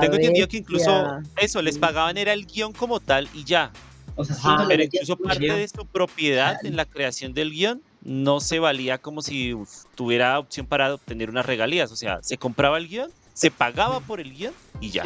Tengo 0.01 0.15
entendido 0.17 0.49
que 0.49 0.59
incluso 0.59 1.21
eso, 1.37 1.63
les 1.63 1.79
pagaban 1.79 2.17
era 2.19 2.33
el 2.33 2.47
guion 2.47 2.73
como 2.73 3.01
tal 3.01 3.29
y 3.35 3.45
ya. 3.45 3.73
O 4.15 4.25
sea, 4.25 4.67
pero 4.69 4.83
incluso 4.83 5.17
parte 5.17 5.53
de 5.53 5.69
su 5.69 5.87
propiedad 5.87 6.65
en 6.65 6.77
la 6.77 6.85
creación 6.85 7.33
del 7.33 7.51
guion 7.51 7.83
no 8.03 8.41
se 8.41 8.59
valía 8.59 8.99
como 8.99 9.23
si 9.23 9.55
tuviera 9.95 10.39
opción 10.39 10.67
para 10.67 10.93
obtener 10.93 11.31
unas 11.31 11.47
regalías. 11.47 11.91
O 11.93 11.97
sea, 11.97 12.23
se 12.23 12.37
compraba 12.37 12.77
el 12.79 12.89
guion, 12.89 13.11
se 13.33 13.51
pagaba 13.51 14.01
por 14.01 14.21
el 14.21 14.35
guion 14.35 14.53
y 14.81 14.91
ya. 14.91 15.05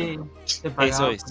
Eso 0.81 1.11
es. 1.11 1.23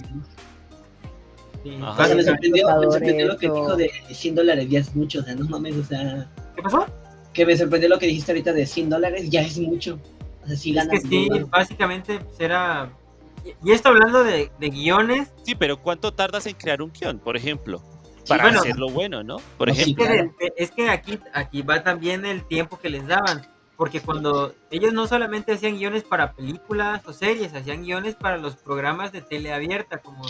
me 1.66 2.24
sorprendió, 2.24 2.68
me 2.80 2.92
sorprendió 2.92 3.28
lo 3.28 3.38
que 3.38 3.48
dijo 3.48 3.76
de 3.76 3.92
100 4.10 4.36
dólares, 4.36 4.68
ya 4.70 4.80
es 4.80 4.96
mucho, 4.96 5.20
o 5.20 5.24
sea, 5.24 5.36
no 5.36 5.46
mames, 5.46 5.76
o 5.76 5.84
sea... 5.84 6.30
¿Qué 6.56 6.62
pasó? 6.62 6.86
Que 7.34 7.46
me 7.46 7.58
sorprendió 7.58 7.90
lo 7.90 8.00
que 8.00 8.08
dijiste 8.08 8.32
ahorita 8.32 8.54
de 8.54 8.66
100 8.66 8.90
dólares, 8.90 9.30
ya 9.30 9.42
es 9.42 9.58
mucho. 9.58 10.00
O 10.44 10.48
sea, 10.48 10.56
sí 10.56 10.78
es 10.78 10.88
que 10.88 11.02
sí, 11.02 11.28
básicamente 11.50 12.20
será 12.38 12.90
y 13.64 13.72
esto 13.72 13.90
hablando 13.90 14.24
de, 14.24 14.50
guiones. 14.60 15.34
Sí, 15.44 15.56
pero 15.56 15.82
¿cuánto 15.82 16.14
tardas 16.14 16.46
en 16.48 16.56
crear 16.56 16.82
un 16.82 16.92
guion, 16.92 17.20
por 17.20 17.38
ejemplo? 17.38 17.82
Para 18.28 18.48
hacerlo 18.50 18.90
bueno, 18.90 19.24
¿no? 19.24 19.38
Por 19.58 19.70
ejemplo. 19.70 20.06
Es 20.58 20.72
que, 20.72 20.90
aquí, 20.90 21.20
aquí 21.34 21.62
va 21.62 21.84
también 21.84 22.26
el 22.26 22.44
tiempo 22.44 22.80
que 22.80 22.90
les 22.90 23.06
daban. 23.06 23.46
Porque 23.78 24.00
cuando 24.00 24.56
ellos 24.72 24.94
no 24.94 25.06
solamente 25.06 25.52
hacían 25.52 25.78
guiones 25.78 26.04
para 26.04 26.32
películas 26.32 27.06
o 27.06 27.14
series, 27.14 27.54
hacían 27.54 27.84
guiones 27.84 28.16
para 28.16 28.38
los 28.38 28.56
programas 28.56 29.12
de 29.12 29.22
tele 29.22 29.54
abierta, 29.54 29.98
como 29.98 30.24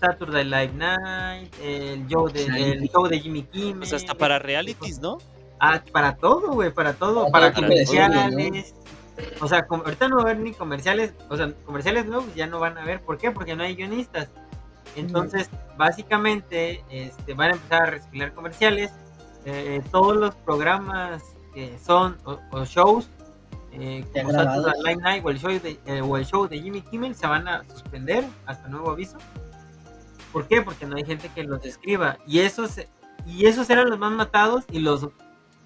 Saturday 0.00 0.44
Night 0.44 0.72
Night, 0.72 1.54
el 1.62 2.06
show 2.08 2.28
de, 2.28 2.44
el 2.46 2.90
show 2.90 3.06
de 3.06 3.20
Jimmy 3.20 3.44
Kimmel. 3.44 3.78
Pues 3.78 3.92
hasta 3.92 4.14
para 4.14 4.40
realities, 4.40 4.98
¿no? 4.98 5.18
Ah, 5.60 5.82
para 5.92 6.16
todo, 6.16 6.52
güey, 6.52 6.72
para 6.72 6.94
todo, 6.94 7.30
para, 7.30 7.52
comerciales, 7.52 8.74
o 9.40 9.48
sea, 9.48 9.66
ahorita 9.68 10.08
no 10.08 10.16
va 10.16 10.22
a 10.22 10.24
haber 10.26 10.38
ni 10.38 10.52
comerciales, 10.52 11.14
o 11.28 11.36
sea, 11.36 11.52
comerciales 11.64 12.06
nuevos 12.06 12.34
ya 12.34 12.46
no 12.46 12.60
van 12.60 12.78
a 12.78 12.82
haber. 12.82 13.00
¿Por 13.00 13.18
qué? 13.18 13.30
Porque 13.30 13.56
no 13.56 13.62
hay 13.62 13.74
guionistas. 13.74 14.28
Entonces, 14.96 15.48
básicamente, 15.76 16.84
este, 16.90 17.34
van 17.34 17.50
a 17.50 17.52
empezar 17.54 17.82
a 17.82 17.86
reciclar 17.86 18.34
comerciales. 18.34 18.92
Eh, 19.44 19.82
todos 19.90 20.16
los 20.16 20.34
programas 20.34 21.22
que 21.54 21.78
son, 21.78 22.18
o, 22.24 22.64
shows, 22.64 23.08
eh, 23.72 24.04
como 24.12 24.32
Saturday 24.32 24.96
Night 24.96 25.24
o 25.24 25.30
el, 25.30 25.38
show 25.38 25.50
de, 25.50 25.78
eh, 25.86 26.02
o 26.02 26.16
el 26.16 26.26
show 26.26 26.46
de 26.46 26.60
Jimmy 26.60 26.82
Kimmel, 26.82 27.14
se 27.14 27.26
van 27.26 27.48
a 27.48 27.64
suspender 27.68 28.24
hasta 28.46 28.68
nuevo 28.68 28.90
aviso. 28.90 29.16
¿Por 30.32 30.46
qué? 30.46 30.62
Porque 30.62 30.86
no 30.86 30.96
hay 30.96 31.04
gente 31.04 31.30
que 31.34 31.44
los 31.44 31.64
escriba. 31.64 32.18
Y 32.26 32.40
esos, 32.40 32.80
y 33.26 33.46
esos 33.46 33.68
eran 33.70 33.88
los 33.88 33.98
más 33.98 34.12
matados 34.12 34.64
y 34.70 34.80
los 34.80 35.08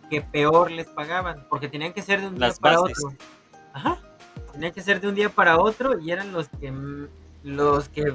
que 0.09 0.21
peor 0.21 0.71
les 0.71 0.87
pagaban, 0.87 1.47
porque 1.49 1.69
tenían 1.69 1.93
que 1.93 2.03
ser 2.03 2.21
de 2.21 2.29
un 2.29 2.37
día 2.37 2.53
para 2.61 2.81
otro. 2.81 2.95
Ajá. 3.75 3.99
Tenía 4.53 4.71
que 4.71 4.81
ser 4.81 5.01
de 5.01 5.09
un 5.09 5.15
día 5.15 5.29
para 5.29 5.61
otro 5.61 5.99
y 5.99 6.13
eran 6.13 6.33
los 6.33 6.49
que 6.49 6.73
los 7.43 7.89
que 7.91 8.15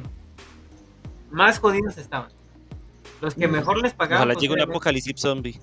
más 1.29 1.59
jodidos 1.59 1.97
estaban. 1.97 2.31
Los 3.21 3.35
que 3.35 3.47
mejor 3.47 3.81
les 3.81 3.93
pagaban. 3.93 4.27
Ojalá 4.27 4.39
llegue 4.39 4.53
un 4.53 4.61
apocalipsis 4.61 5.19
zombie. 5.19 5.59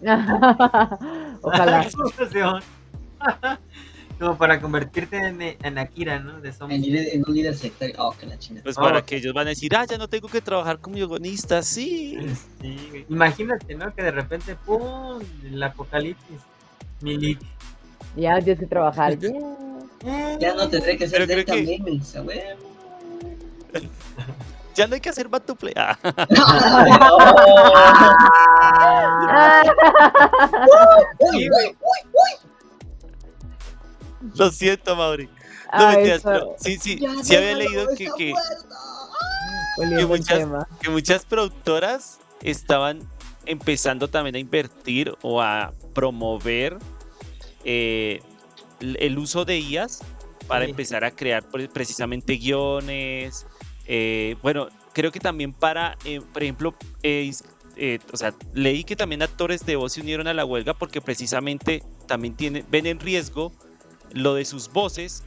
Ojalá. 1.42 1.88
Como 4.18 4.36
para 4.36 4.60
convertirte 4.60 5.16
en, 5.16 5.40
en 5.40 5.78
Akira, 5.78 6.18
¿no? 6.18 6.40
De 6.40 6.52
zombie. 6.52 7.14
En, 7.14 7.24
un 7.26 7.34
líder 7.34 7.56
sectario. 7.56 7.94
Oh, 7.98 8.12
que 8.12 8.26
la. 8.26 8.36
Pues 8.62 8.76
para 8.76 8.98
oh. 8.98 9.04
que 9.04 9.16
ellos 9.16 9.32
van 9.32 9.46
a 9.46 9.50
decir, 9.50 9.74
ah, 9.76 9.86
ya 9.88 9.96
no 9.96 10.08
tengo 10.08 10.28
que 10.28 10.40
trabajar 10.40 10.78
como 10.80 10.96
guionista, 10.96 11.62
sí. 11.62 12.18
sí 12.60 13.06
Imagínate, 13.08 13.74
¿no? 13.76 13.94
Que 13.94 14.02
de 14.02 14.10
repente, 14.10 14.56
¡pum! 14.56 15.20
El 15.44 15.62
apocalipsis. 15.62 16.40
Milik. 17.00 17.38
Ya 18.16 18.40
tienes 18.40 18.60
que 18.60 18.66
trabajar. 18.66 19.18
Ya 20.38 20.54
no 20.54 20.68
tendré 20.68 20.96
que 20.96 21.08
ser 21.08 21.26
de 21.26 21.44
también, 21.44 21.84
que... 21.84 22.00
Ya 24.76 24.86
no 24.86 24.94
hay 24.94 25.00
que 25.00 25.08
hacer 25.08 25.28
batuple. 25.28 25.72
Ah. 25.74 25.98
Lo 34.36 34.52
siento, 34.52 34.94
Mauri. 34.94 35.26
No 35.26 35.32
ah, 35.72 35.96
me 35.96 36.20
sí, 36.58 36.78
sí, 36.78 37.00
sí 37.24 37.34
había 37.34 37.56
leído 37.56 37.88
que, 37.96 38.08
que, 38.16 38.32
que, 39.76 40.06
muchas, 40.06 40.46
que 40.80 40.90
muchas 40.90 41.24
productoras 41.24 42.20
estaban 42.42 43.00
empezando 43.46 44.06
también 44.08 44.36
a 44.36 44.38
invertir 44.38 45.16
o 45.22 45.42
a 45.42 45.72
promover 45.92 46.78
eh, 47.70 48.22
el 48.80 49.18
uso 49.18 49.44
de 49.44 49.58
IAS 49.58 50.00
para 50.46 50.64
empezar 50.64 51.04
a 51.04 51.10
crear 51.10 51.44
precisamente 51.50 52.36
guiones. 52.36 53.46
Eh, 53.84 54.36
bueno, 54.42 54.68
creo 54.94 55.12
que 55.12 55.20
también 55.20 55.52
para, 55.52 55.98
eh, 56.06 56.22
por 56.32 56.42
ejemplo, 56.42 56.74
o 56.74 58.16
sea, 58.16 58.34
leí 58.54 58.84
que 58.84 58.96
también 58.96 59.20
actores 59.20 59.66
de 59.66 59.76
voz 59.76 59.92
se 59.92 60.00
unieron 60.00 60.28
a 60.28 60.32
la 60.32 60.46
huelga 60.46 60.72
porque 60.72 61.02
precisamente 61.02 61.82
también 62.06 62.34
tienen, 62.36 62.64
ven 62.70 62.86
en 62.86 63.00
riesgo 63.00 63.52
lo 64.12 64.34
de 64.34 64.46
sus 64.46 64.72
voces, 64.72 65.22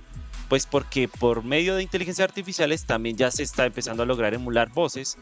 pues 0.50 0.66
porque 0.66 1.08
por 1.08 1.44
medio 1.44 1.76
de 1.76 1.84
inteligencia 1.84 2.26
artificiales 2.26 2.88
también 2.88 3.18
ya 3.18 3.30
se 3.30 3.44
está 3.44 3.68
empezando 3.68 4.02
a 4.02 4.08
lograr 4.08 4.34
emular 4.34 4.72
voces 4.72 5.16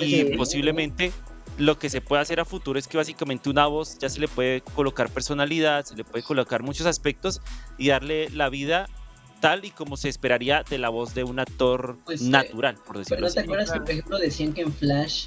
y 0.00 0.36
posiblemente 0.36 1.12
lo 1.58 1.78
que 1.78 1.88
se 1.88 2.00
puede 2.00 2.22
hacer 2.22 2.40
a 2.40 2.44
futuro 2.44 2.78
es 2.78 2.88
que 2.88 2.96
básicamente 2.96 3.48
una 3.48 3.66
voz 3.66 3.98
ya 3.98 4.08
se 4.08 4.20
le 4.20 4.28
puede 4.28 4.60
colocar 4.60 5.08
personalidad, 5.10 5.84
se 5.84 5.94
le 5.94 6.04
puede 6.04 6.24
colocar 6.24 6.62
muchos 6.62 6.86
aspectos 6.86 7.40
y 7.78 7.88
darle 7.88 8.28
la 8.30 8.48
vida 8.48 8.86
tal 9.40 9.64
y 9.64 9.70
como 9.70 9.96
se 9.96 10.08
esperaría 10.08 10.64
de 10.68 10.78
la 10.78 10.88
voz 10.88 11.14
de 11.14 11.22
un 11.22 11.38
actor 11.38 11.98
pues, 12.04 12.22
eh, 12.22 12.30
natural, 12.30 12.76
por 12.86 12.98
decirlo 12.98 13.26
así. 13.26 13.36
¿No 13.36 13.42
te 13.42 13.46
acuerdas 13.46 13.72
que, 13.72 13.80
por 13.80 13.90
ejemplo, 13.90 14.18
decían 14.18 14.52
que 14.52 14.62
en 14.62 14.72
Flash 14.72 15.26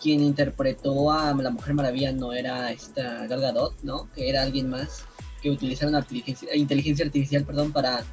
quien 0.00 0.20
interpretó 0.20 1.10
a 1.10 1.32
la 1.32 1.50
Mujer 1.50 1.74
Maravilla 1.74 2.12
no 2.12 2.32
era 2.32 2.70
esta 2.70 3.26
Gal 3.26 3.40
Gadot, 3.40 3.74
¿no? 3.82 4.10
Que 4.14 4.28
era 4.28 4.42
alguien 4.42 4.68
más 4.68 5.04
que 5.40 5.50
utilizaba 5.50 5.88
una 5.90 6.00
inteligencia, 6.00 6.54
inteligencia 6.54 7.04
artificial, 7.06 7.44
perdón, 7.44 7.72
para 7.72 8.04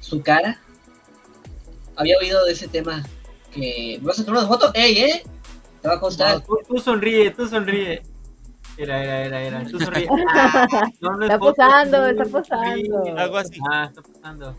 su 0.00 0.22
cara. 0.22 0.60
Había 1.96 2.16
oído 2.18 2.44
de 2.44 2.52
ese 2.52 2.68
tema 2.68 3.04
que... 3.52 3.98
¿Vas 4.02 4.20
a 4.20 4.24
tomar 4.24 4.44
una 4.44 4.48
foto? 4.48 4.70
¡Ey, 4.74 4.98
eh! 4.98 5.24
Te 5.82 5.88
va 5.88 5.94
a 5.94 6.00
costar. 6.00 6.42
tú, 6.68 6.78
sonríe, 6.78 7.30
tú 7.32 7.46
sonríe. 7.46 8.02
Era, 8.76 9.02
era, 9.02 9.24
era, 9.24 9.42
era. 9.42 9.64
Tú 9.64 9.80
sonríe. 9.80 10.06
no, 11.00 11.16
no 11.16 11.22
está 11.22 11.38
posando, 11.38 12.06
está 12.06 12.24
posando. 12.24 13.04
Algo 13.16 13.36
así. 13.36 13.58
Ah, 13.70 13.86
está 13.90 14.00
posando. 14.00 14.56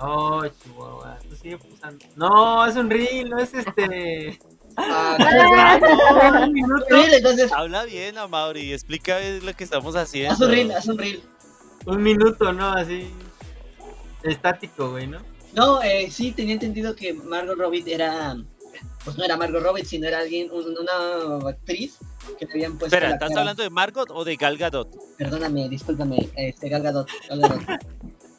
Oh, 0.00 0.42
chihuahua. 0.46 1.18
Tú 1.28 1.36
sigue 1.36 1.58
posando. 1.58 2.04
No, 2.16 2.66
es 2.66 2.76
un 2.76 2.90
reel, 2.90 3.30
no 3.30 3.38
es 3.38 3.54
este. 3.54 4.38
Ah, 4.76 6.44
un 6.46 6.52
minuto. 6.52 6.84
entonces... 6.90 7.50
Habla 7.52 7.84
bien, 7.84 8.16
Amaury, 8.16 8.72
explica 8.72 9.18
lo 9.42 9.52
que 9.54 9.64
estamos 9.64 9.96
haciendo. 9.96 10.34
Haz 10.34 10.40
un 10.40 10.50
reel, 10.50 10.70
haz 10.70 10.86
un 10.86 10.98
reel. 10.98 11.22
Un 11.86 12.02
minuto, 12.02 12.52
¿no? 12.52 12.70
Así. 12.70 13.10
Estático, 14.22 14.90
güey, 14.90 15.06
¿no? 15.06 15.18
No, 15.54 15.82
eh, 15.82 16.10
sí, 16.10 16.32
tenía 16.32 16.54
entendido 16.54 16.94
que 16.94 17.12
Margot 17.12 17.58
Robbie 17.58 17.82
era 17.86 18.36
pues 19.08 19.16
no 19.16 19.24
era 19.24 19.38
Margot 19.38 19.62
Robbie, 19.62 19.86
sino 19.86 20.06
era 20.06 20.18
alguien, 20.18 20.50
una 20.52 21.48
actriz 21.48 21.96
que 22.38 22.44
le 22.44 22.52
habían 22.52 22.72
puesto. 22.76 22.94
Espera, 22.94 23.14
¿estás 23.14 23.34
hablando 23.34 23.62
de 23.62 23.70
Margot 23.70 24.10
o 24.10 24.22
de 24.22 24.36
Gal 24.36 24.58
Gadot? 24.58 24.94
Perdóname, 25.16 25.66
discúlpame, 25.70 26.28
este, 26.36 26.68
Gal 26.68 26.82
Gadot. 26.82 27.08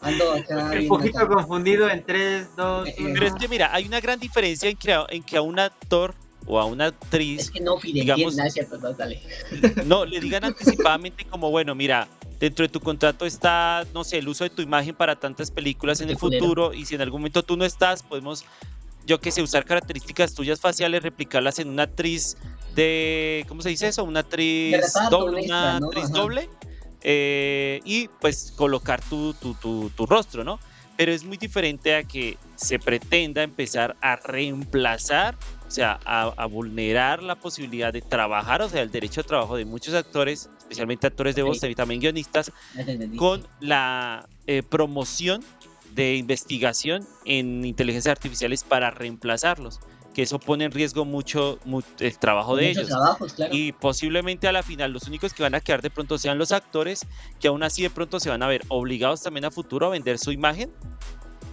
Ando 0.01 0.31
acá. 0.31 0.71
Un 0.79 0.87
poquito 0.87 1.27
confundido 1.27 1.89
en 1.89 2.05
3, 2.05 2.55
2, 2.55 2.89
1. 2.99 3.09
Pero 3.13 3.25
es 3.25 3.33
que 3.33 3.47
mira, 3.47 3.73
hay 3.73 3.87
una 3.87 3.99
gran 3.99 4.19
diferencia 4.19 4.69
en 4.69 4.77
que, 4.77 4.95
en 5.09 5.23
que 5.23 5.37
a 5.37 5.41
un 5.41 5.57
actor 5.57 6.13
o 6.45 6.59
a 6.59 6.65
una 6.65 6.85
actriz. 6.85 7.41
Es 7.41 7.51
que 7.51 7.61
no, 7.61 7.77
digamos, 7.81 8.37
no, 8.37 8.93
dale. 8.93 9.21
no, 9.85 10.05
le 10.05 10.19
digan 10.19 10.43
anticipadamente 10.45 11.25
como, 11.25 11.49
bueno, 11.49 11.73
mira, 11.73 12.07
dentro 12.39 12.61
de 12.61 12.69
tu 12.69 12.79
contrato 12.79 13.25
está, 13.25 13.87
no 13.91 14.03
sé, 14.03 14.19
el 14.19 14.27
uso 14.27 14.43
de 14.43 14.51
tu 14.51 14.61
imagen 14.61 14.93
para 14.93 15.19
tantas 15.19 15.49
películas 15.49 15.99
en 16.01 16.11
el 16.11 16.17
futuro 16.17 16.75
y 16.75 16.85
si 16.85 16.93
en 16.93 17.01
algún 17.01 17.21
momento 17.21 17.41
tú 17.41 17.57
no 17.57 17.65
estás, 17.65 18.03
podemos 18.03 18.45
yo 19.09 19.19
que 19.19 19.31
sé, 19.31 19.41
usar 19.41 19.65
características 19.65 20.35
tuyas 20.35 20.59
faciales, 20.59 21.01
replicarlas 21.01 21.57
en 21.57 21.69
una 21.69 21.83
actriz 21.83 22.37
de, 22.75 23.43
¿cómo 23.47 23.63
se 23.63 23.69
dice 23.69 23.87
eso? 23.87 24.03
Una 24.03 24.19
actriz 24.19 24.93
doble, 25.09 25.45
una 25.45 25.77
actriz 25.77 26.11
doble, 26.11 26.47
eh, 27.01 27.79
y 27.85 28.07
pues 28.21 28.53
colocar 28.55 29.01
tu, 29.01 29.33
tu, 29.33 29.55
tu, 29.55 29.89
tu, 29.89 30.05
rostro, 30.05 30.43
¿no? 30.43 30.59
Pero 30.95 31.11
es 31.11 31.23
muy 31.23 31.37
diferente 31.37 31.95
a 31.95 32.03
que 32.03 32.37
se 32.55 32.77
pretenda 32.77 33.41
empezar 33.41 33.95
a 33.99 34.15
reemplazar 34.15 35.35
o 35.69 35.71
sea, 35.71 35.99
a, 36.03 36.45
vulnerar 36.47 37.21
la 37.21 37.35
posibilidad 37.35 37.93
de 37.93 38.01
trabajar, 38.01 38.63
o 38.63 38.69
sea, 38.69 38.81
el 38.81 38.89
derecho 38.89 39.21
a 39.21 39.23
trabajo 39.23 39.55
de 39.55 39.65
muchos 39.65 39.93
actores, 39.93 40.49
especialmente 40.57 41.05
actores 41.05 41.35
de 41.35 41.43
voz 41.43 41.63
y 41.63 41.75
también 41.75 42.01
guionistas, 42.01 42.51
con 43.17 43.45
la 43.59 44.27
eh, 44.47 44.63
promoción 44.63 45.43
de 45.93 46.15
investigación 46.15 47.05
en 47.25 47.65
inteligencias 47.65 48.11
artificiales 48.11 48.63
para 48.63 48.91
reemplazarlos 48.91 49.79
que 50.13 50.23
eso 50.23 50.39
pone 50.39 50.65
en 50.65 50.71
riesgo 50.71 51.05
mucho, 51.05 51.59
el 51.99 52.17
trabajo 52.17 52.55
de 52.55 52.71
ellos. 52.71 52.89
Y 53.51 53.71
posiblemente 53.73 54.47
a 54.47 54.51
la 54.51 54.63
final 54.63 54.91
los 54.91 55.07
únicos 55.07 55.33
que 55.33 55.43
van 55.43 55.55
a 55.55 55.61
quedar 55.61 55.81
de 55.81 55.89
pronto 55.89 56.17
sean 56.17 56.37
los 56.37 56.51
actores, 56.51 57.05
que 57.39 57.47
aún 57.47 57.63
así 57.63 57.83
de 57.83 57.89
pronto 57.89 58.19
se 58.19 58.29
van 58.29 58.43
a 58.43 58.47
ver 58.47 58.63
obligados 58.69 59.21
también 59.21 59.45
a 59.45 59.51
futuro 59.51 59.85
a 59.87 59.89
vender 59.89 60.17
su 60.17 60.31
imagen. 60.31 60.71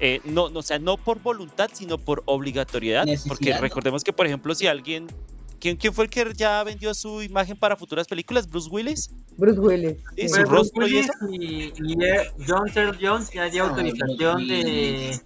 Eh, 0.00 0.20
no, 0.24 0.50
no, 0.50 0.60
o 0.60 0.62
sea, 0.62 0.78
no 0.78 0.96
por 0.96 1.20
voluntad, 1.20 1.70
sino 1.72 1.98
por 1.98 2.22
obligatoriedad. 2.26 3.06
Porque 3.28 3.56
recordemos 3.58 4.04
que, 4.04 4.12
por 4.12 4.26
ejemplo, 4.26 4.54
si 4.54 4.66
alguien 4.66 5.06
¿Quién, 5.60 5.76
¿Quién, 5.76 5.92
fue 5.92 6.04
el 6.04 6.10
que 6.10 6.32
ya 6.34 6.62
vendió 6.64 6.92
su 6.94 7.22
imagen 7.22 7.56
para 7.56 7.76
futuras 7.76 8.06
películas? 8.06 8.48
¿Bruce 8.48 8.68
Willis? 8.70 9.10
Bruce 9.36 9.58
Willis. 9.58 9.96
¿Y 10.16 10.28
su 10.28 10.42
rostro 10.44 10.86
y, 10.86 10.98
eso? 10.98 11.12
y, 11.30 11.72
John 12.46 12.66
Jones 13.00 13.30
ya 13.32 13.48
dio 13.48 13.64
autorización 13.64 14.46
de, 14.46 15.18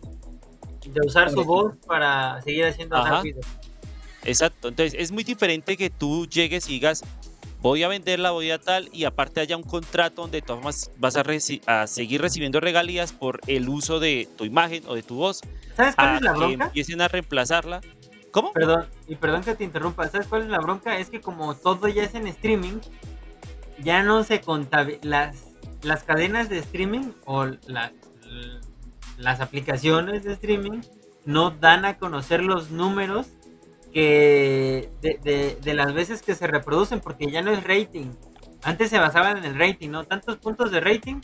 de 0.86 1.06
usar 1.06 1.30
su 1.30 1.44
voz 1.44 1.74
para 1.86 2.40
seguir 2.42 2.66
haciendo 2.66 3.02
rápido. 3.04 3.40
Exacto, 4.24 4.68
entonces 4.68 4.94
es 4.98 5.12
muy 5.12 5.24
diferente 5.24 5.76
que 5.76 5.88
tú 5.88 6.26
llegues 6.26 6.68
y 6.68 6.72
digas, 6.72 7.02
voy 7.62 7.82
a 7.82 7.88
venderla, 7.88 8.30
voy 8.30 8.50
a 8.50 8.58
tal, 8.58 8.88
y 8.92 9.04
aparte 9.04 9.40
haya 9.40 9.56
un 9.56 9.62
contrato 9.62 10.22
donde 10.22 10.42
tú 10.42 10.58
vas 10.98 11.16
a, 11.16 11.24
a 11.66 11.86
seguir 11.86 12.20
recibiendo 12.20 12.60
regalías 12.60 13.12
por 13.12 13.40
el 13.46 13.68
uso 13.68 14.00
de 14.00 14.28
tu 14.36 14.44
imagen 14.44 14.82
o 14.86 14.94
de 14.94 15.02
tu 15.02 15.16
voz. 15.16 15.40
¿Sabes 15.76 15.94
cuál 15.94 16.16
es 16.16 16.22
la 16.22 16.32
bronca? 16.32 16.58
Que 16.58 16.64
empiecen 16.64 17.00
a 17.00 17.08
reemplazarla. 17.08 17.80
¿Cómo? 18.32 18.52
Perdón, 18.52 18.86
y 19.08 19.16
perdón 19.16 19.42
que 19.42 19.54
te 19.54 19.64
interrumpa. 19.64 20.08
¿Sabes 20.08 20.26
cuál 20.26 20.42
es 20.42 20.48
la 20.48 20.58
bronca? 20.58 20.98
Es 20.98 21.10
que 21.10 21.20
como 21.20 21.54
todo 21.54 21.88
ya 21.88 22.04
es 22.04 22.14
en 22.14 22.26
streaming, 22.26 22.78
ya 23.78 24.02
no 24.02 24.24
se 24.24 24.40
contabiliza. 24.40 25.00
Las, 25.02 25.36
las 25.82 26.04
cadenas 26.04 26.48
de 26.48 26.58
streaming 26.58 27.12
o 27.24 27.46
las 27.66 27.92
las 29.20 29.40
aplicaciones 29.40 30.24
de 30.24 30.32
streaming 30.32 30.80
no 31.24 31.50
dan 31.50 31.84
a 31.84 31.98
conocer 31.98 32.42
los 32.42 32.70
números 32.70 33.28
que 33.92 34.90
de, 35.02 35.74
las 35.74 35.92
veces 35.92 36.22
que 36.22 36.34
se 36.34 36.46
reproducen, 36.46 37.00
porque 37.00 37.30
ya 37.30 37.42
no 37.42 37.50
es 37.50 37.62
rating. 37.64 38.12
Antes 38.62 38.90
se 38.90 38.98
basaban 38.98 39.38
en 39.38 39.44
el 39.44 39.58
rating, 39.58 39.90
¿no? 39.90 40.04
Tantos 40.04 40.36
puntos 40.36 40.70
de 40.70 40.80
rating, 40.80 41.20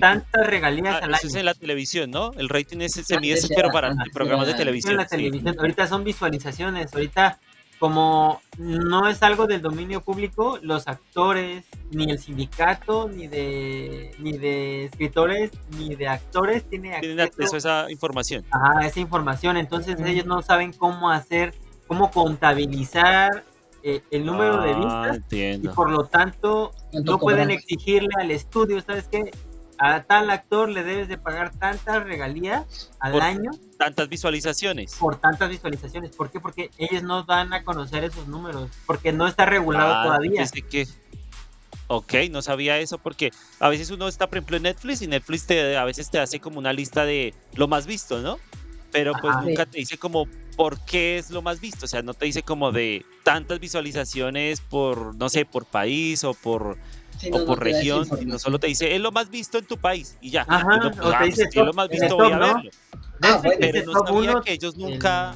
tantas 0.00 0.46
regalías 0.46 0.96
ah, 1.00 1.04
al 1.04 1.14
eso 1.14 1.26
es 1.26 1.34
en 1.34 1.44
la 1.44 1.54
televisión, 1.54 2.10
¿no? 2.10 2.32
El 2.36 2.48
rating 2.48 2.78
es, 2.80 2.92
se 2.92 3.20
mide, 3.20 3.40
pero 3.54 3.70
para 3.70 3.94
programas 4.12 4.46
de 4.46 4.54
televisión. 4.54 4.96
la 4.96 5.06
televisión. 5.06 5.56
Ahorita 5.58 5.86
son 5.86 6.04
visualizaciones, 6.04 6.92
ahorita 6.92 7.38
como 7.80 8.42
no 8.58 9.08
es 9.08 9.22
algo 9.22 9.46
del 9.46 9.62
dominio 9.62 10.02
público, 10.02 10.58
los 10.60 10.86
actores, 10.86 11.64
ni 11.90 12.10
el 12.10 12.18
sindicato, 12.18 13.08
ni 13.08 13.26
de, 13.26 14.14
ni 14.18 14.36
de 14.36 14.84
escritores, 14.84 15.50
ni 15.78 15.94
de 15.94 16.06
actores 16.06 16.68
tienen 16.68 16.92
acceso, 17.20 17.54
a 17.54 17.58
esa 17.58 17.90
información. 17.90 18.44
Ajá, 18.50 18.86
esa 18.86 19.00
información. 19.00 19.56
Entonces 19.56 19.98
ellos 20.04 20.26
no 20.26 20.42
saben 20.42 20.74
cómo 20.74 21.10
hacer, 21.10 21.54
cómo 21.86 22.10
contabilizar 22.10 23.44
eh, 23.82 24.02
el 24.10 24.26
número 24.26 24.60
de 24.60 24.72
ah, 24.72 25.12
vistas. 25.16 25.62
Y 25.62 25.68
por 25.68 25.90
lo 25.90 26.04
tanto, 26.04 26.72
no 26.92 27.18
pueden 27.18 27.50
exigirle 27.50 28.10
al 28.20 28.30
estudio, 28.30 28.82
¿sabes 28.82 29.08
qué? 29.08 29.30
A 29.82 30.02
tal 30.02 30.28
actor 30.28 30.68
le 30.68 30.84
debes 30.84 31.08
de 31.08 31.16
pagar 31.16 31.52
tantas 31.56 32.04
regalías 32.04 32.90
al 33.00 33.18
año. 33.22 33.50
Tantas 33.78 34.10
visualizaciones. 34.10 34.94
Por 34.96 35.16
tantas 35.16 35.48
visualizaciones. 35.48 36.14
¿Por 36.14 36.30
qué? 36.30 36.38
Porque 36.38 36.70
ellos 36.76 37.02
no 37.02 37.22
dan 37.22 37.54
a 37.54 37.64
conocer 37.64 38.04
esos 38.04 38.28
números. 38.28 38.70
Porque 38.84 39.10
no 39.10 39.26
está 39.26 39.46
regulado 39.46 39.94
ah, 39.94 40.04
todavía. 40.04 40.44
que... 40.68 40.86
Ok, 41.86 42.12
no 42.30 42.42
sabía 42.42 42.78
eso 42.78 42.98
porque 42.98 43.30
a 43.58 43.68
veces 43.70 43.90
uno 43.90 44.06
está, 44.06 44.28
por 44.28 44.38
ejemplo, 44.38 44.58
en 44.58 44.64
Netflix 44.64 45.00
y 45.00 45.08
Netflix 45.08 45.46
te, 45.46 45.76
a 45.76 45.84
veces 45.84 46.10
te 46.10 46.20
hace 46.20 46.40
como 46.40 46.58
una 46.58 46.74
lista 46.74 47.04
de 47.06 47.34
lo 47.54 47.66
más 47.66 47.86
visto, 47.86 48.20
¿no? 48.20 48.38
Pero 48.92 49.12
pues 49.20 49.34
nunca 49.42 49.66
te 49.66 49.78
dice 49.78 49.96
como 49.96 50.28
por 50.56 50.78
qué 50.84 51.16
es 51.16 51.30
lo 51.30 51.40
más 51.40 51.58
visto. 51.60 51.86
O 51.86 51.88
sea, 51.88 52.02
no 52.02 52.12
te 52.12 52.26
dice 52.26 52.42
como 52.42 52.70
de 52.70 53.06
tantas 53.24 53.58
visualizaciones 53.58 54.60
por, 54.60 55.16
no 55.16 55.30
sé, 55.30 55.46
por 55.46 55.64
país 55.64 56.22
o 56.22 56.34
por 56.34 56.76
o 57.32 57.44
por 57.44 57.62
región, 57.62 58.08
no 58.26 58.38
solo 58.38 58.58
te 58.58 58.68
dice, 58.68 58.94
es 58.94 59.00
lo 59.00 59.12
más 59.12 59.30
visto 59.30 59.58
en 59.58 59.66
tu 59.66 59.76
país 59.76 60.16
y 60.20 60.30
ya. 60.30 60.44
Ajá, 60.48 60.76
no, 60.78 60.88
o 60.88 61.10
te 61.10 61.16
ah, 61.16 61.22
dice, 61.24 61.44
es 61.44 61.54
lo 61.54 61.72
más 61.72 61.88
visto, 61.88 62.16
voy 62.16 62.32
a 62.32 62.38
verlo. 62.38 62.62
Ah, 63.22 63.42
pero 63.42 63.92
no 63.92 64.06
sabía 64.06 64.40
que 64.44 64.52
ellos 64.52 64.76
nunca 64.76 65.34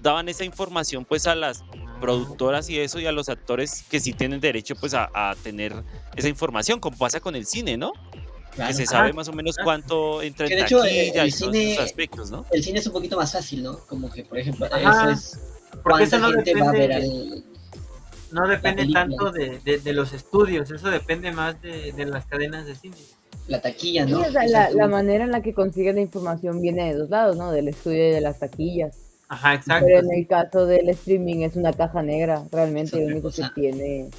daban 0.00 0.28
esa 0.28 0.44
información 0.44 1.04
pues 1.04 1.26
a 1.26 1.34
las 1.34 1.62
productoras 2.00 2.70
y 2.70 2.78
eso 2.78 2.98
y 2.98 3.06
a 3.06 3.12
los 3.12 3.28
actores 3.28 3.84
que 3.90 4.00
sí 4.00 4.14
tienen 4.14 4.40
derecho 4.40 4.74
pues 4.76 4.94
a, 4.94 5.34
tener 5.42 5.74
esa 6.16 6.28
información, 6.28 6.80
como 6.80 6.96
pasa 6.96 7.20
con 7.20 7.36
el 7.36 7.46
cine, 7.46 7.76
¿no? 7.76 7.92
Que 8.56 8.72
se 8.72 8.86
sabe 8.86 9.12
más 9.12 9.28
o 9.28 9.32
menos 9.32 9.56
cuánto 9.62 10.22
entra 10.22 10.46
en 10.46 10.58
taquilla 10.60 11.26
y 11.26 11.32
todos 11.32 11.54
esos 11.54 11.84
aspectos, 11.84 12.30
¿no? 12.30 12.44
El 12.50 12.64
cine 12.64 12.78
es 12.80 12.86
un 12.86 12.92
poquito 12.92 13.16
más 13.16 13.32
fácil, 13.32 13.62
¿no? 13.62 13.78
Como 13.86 14.10
que, 14.10 14.24
por 14.24 14.38
ejemplo, 14.38 14.66
eso 14.66 15.08
es 15.10 15.38
no 16.18 16.30
gente 16.32 16.54
va 16.54 16.68
a 16.68 16.72
ver 16.72 16.92
al, 16.92 17.44
no 18.32 18.46
depende 18.46 18.86
tanto 18.92 19.30
de, 19.30 19.58
de, 19.58 19.92
los 19.92 20.12
estudios, 20.12 20.70
eso 20.70 20.90
depende 20.90 21.32
más 21.32 21.60
de, 21.62 21.92
de, 21.92 22.06
las 22.06 22.26
cadenas 22.26 22.66
de 22.66 22.74
cine. 22.74 22.96
La 23.48 23.60
taquilla, 23.60 24.06
¿no? 24.06 24.22
la, 24.28 24.70
la, 24.70 24.88
manera 24.88 25.24
en 25.24 25.32
la 25.32 25.42
que 25.42 25.54
consiguen 25.54 25.96
la 25.96 26.02
información 26.02 26.60
viene 26.60 26.92
de 26.92 26.98
dos 26.98 27.10
lados, 27.10 27.36
¿no? 27.36 27.50
Del 27.50 27.68
estudio 27.68 28.08
y 28.08 28.12
de 28.12 28.20
las 28.20 28.38
taquillas. 28.38 28.96
Ajá, 29.28 29.54
exacto. 29.54 29.86
Pero 29.86 30.00
en 30.00 30.12
el 30.12 30.26
caso 30.26 30.66
del 30.66 30.88
streaming 30.90 31.42
es 31.42 31.56
una 31.56 31.72
caja 31.72 32.02
negra, 32.02 32.44
realmente 32.52 33.02
el 33.02 33.12
único 33.12 33.30
que 33.30 33.44
tiene 33.54 34.10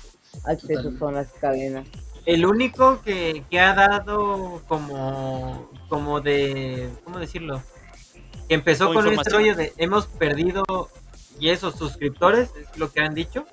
acceso 0.45 0.91
son 0.97 1.15
las 1.15 1.27
cadenas. 1.33 1.87
El 2.25 2.45
único 2.45 3.01
que, 3.01 3.43
que 3.49 3.59
ha 3.59 3.73
dado 3.73 4.61
como, 4.67 5.69
como 5.89 6.21
de, 6.21 6.89
¿cómo 7.03 7.19
decirlo? 7.19 7.61
Que 8.47 8.55
empezó 8.55 8.93
con 8.93 9.07
este 9.07 9.29
rollo 9.29 9.55
de 9.55 9.73
hemos 9.77 10.05
perdido 10.07 10.63
y 11.39 11.49
esos 11.49 11.75
suscriptores, 11.75 12.51
es 12.55 12.77
lo 12.77 12.91
que 12.91 13.01
han 13.01 13.15
dicho, 13.15 13.45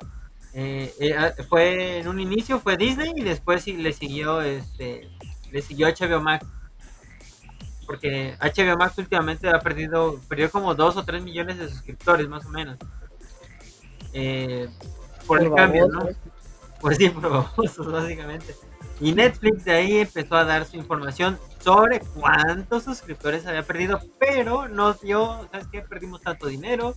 eh, 0.61 0.93
eh, 0.99 1.15
ah, 1.17 1.33
fue 1.49 1.99
en 2.01 2.09
un 2.09 2.19
inicio 2.19 2.59
fue 2.59 2.77
Disney 2.77 3.13
y 3.15 3.23
después 3.23 3.65
le 3.69 3.93
siguió 3.93 4.41
este 4.41 5.09
le 5.53 5.63
siguió 5.63 5.87
HBO 5.87 6.21
Max. 6.21 6.45
Porque 7.87 8.37
HBO 8.41 8.77
Max 8.77 8.99
últimamente 8.99 9.49
ha 9.49 9.61
perdido 9.61 10.21
perdió 10.29 10.51
como 10.51 10.75
2 10.75 10.97
o 10.97 11.05
3 11.05 11.23
millones 11.23 11.59
de 11.59 11.69
suscriptores 11.69 12.29
más 12.29 12.45
o 12.45 12.49
menos. 12.49 12.77
Eh, 14.13 14.69
por, 15.29 15.41
el 15.41 15.55
cambio 15.55 15.87
no 15.87 16.09
pues 16.81 16.97
sí 16.97 17.09
por 17.09 17.93
básicamente. 17.93 18.57
Y 19.01 19.13
Netflix 19.13 19.65
de 19.65 19.73
ahí 19.73 19.99
empezó 19.99 20.35
a 20.35 20.45
dar 20.45 20.67
su 20.67 20.77
información 20.77 21.39
sobre 21.61 22.01
cuántos 22.01 22.83
suscriptores 22.83 23.47
había 23.47 23.63
perdido 23.63 24.01
pero 24.19 24.67
nos 24.67 25.03
dio 25.03 25.49
sabes 25.53 25.69
qué 25.69 25.83
perdimos 25.83 26.21
tanto 26.21 26.49
dinero 26.49 26.97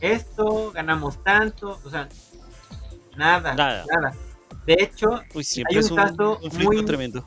esto 0.00 0.72
ganamos 0.72 1.22
tanto 1.24 1.80
o 1.84 1.90
sea 1.90 2.08
Nada, 3.18 3.54
nada. 3.54 4.14
De 4.64 4.74
hecho, 4.78 5.20
hay 5.34 5.78
un, 5.78 5.96
caso 5.96 6.40
muy 6.52 6.84
tremendo. 6.84 7.26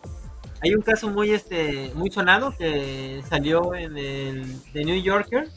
Hay 0.61 0.73
un 0.73 0.81
caso 0.81 1.09
muy 1.09 1.31
este 1.31 1.91
muy 1.95 2.09
sonado 2.09 2.55
que 2.57 3.21
salió 3.27 3.75
en 3.75 3.97
el 3.97 4.61
The 4.73 4.85
New 4.85 5.01
Yorker, 5.01 5.49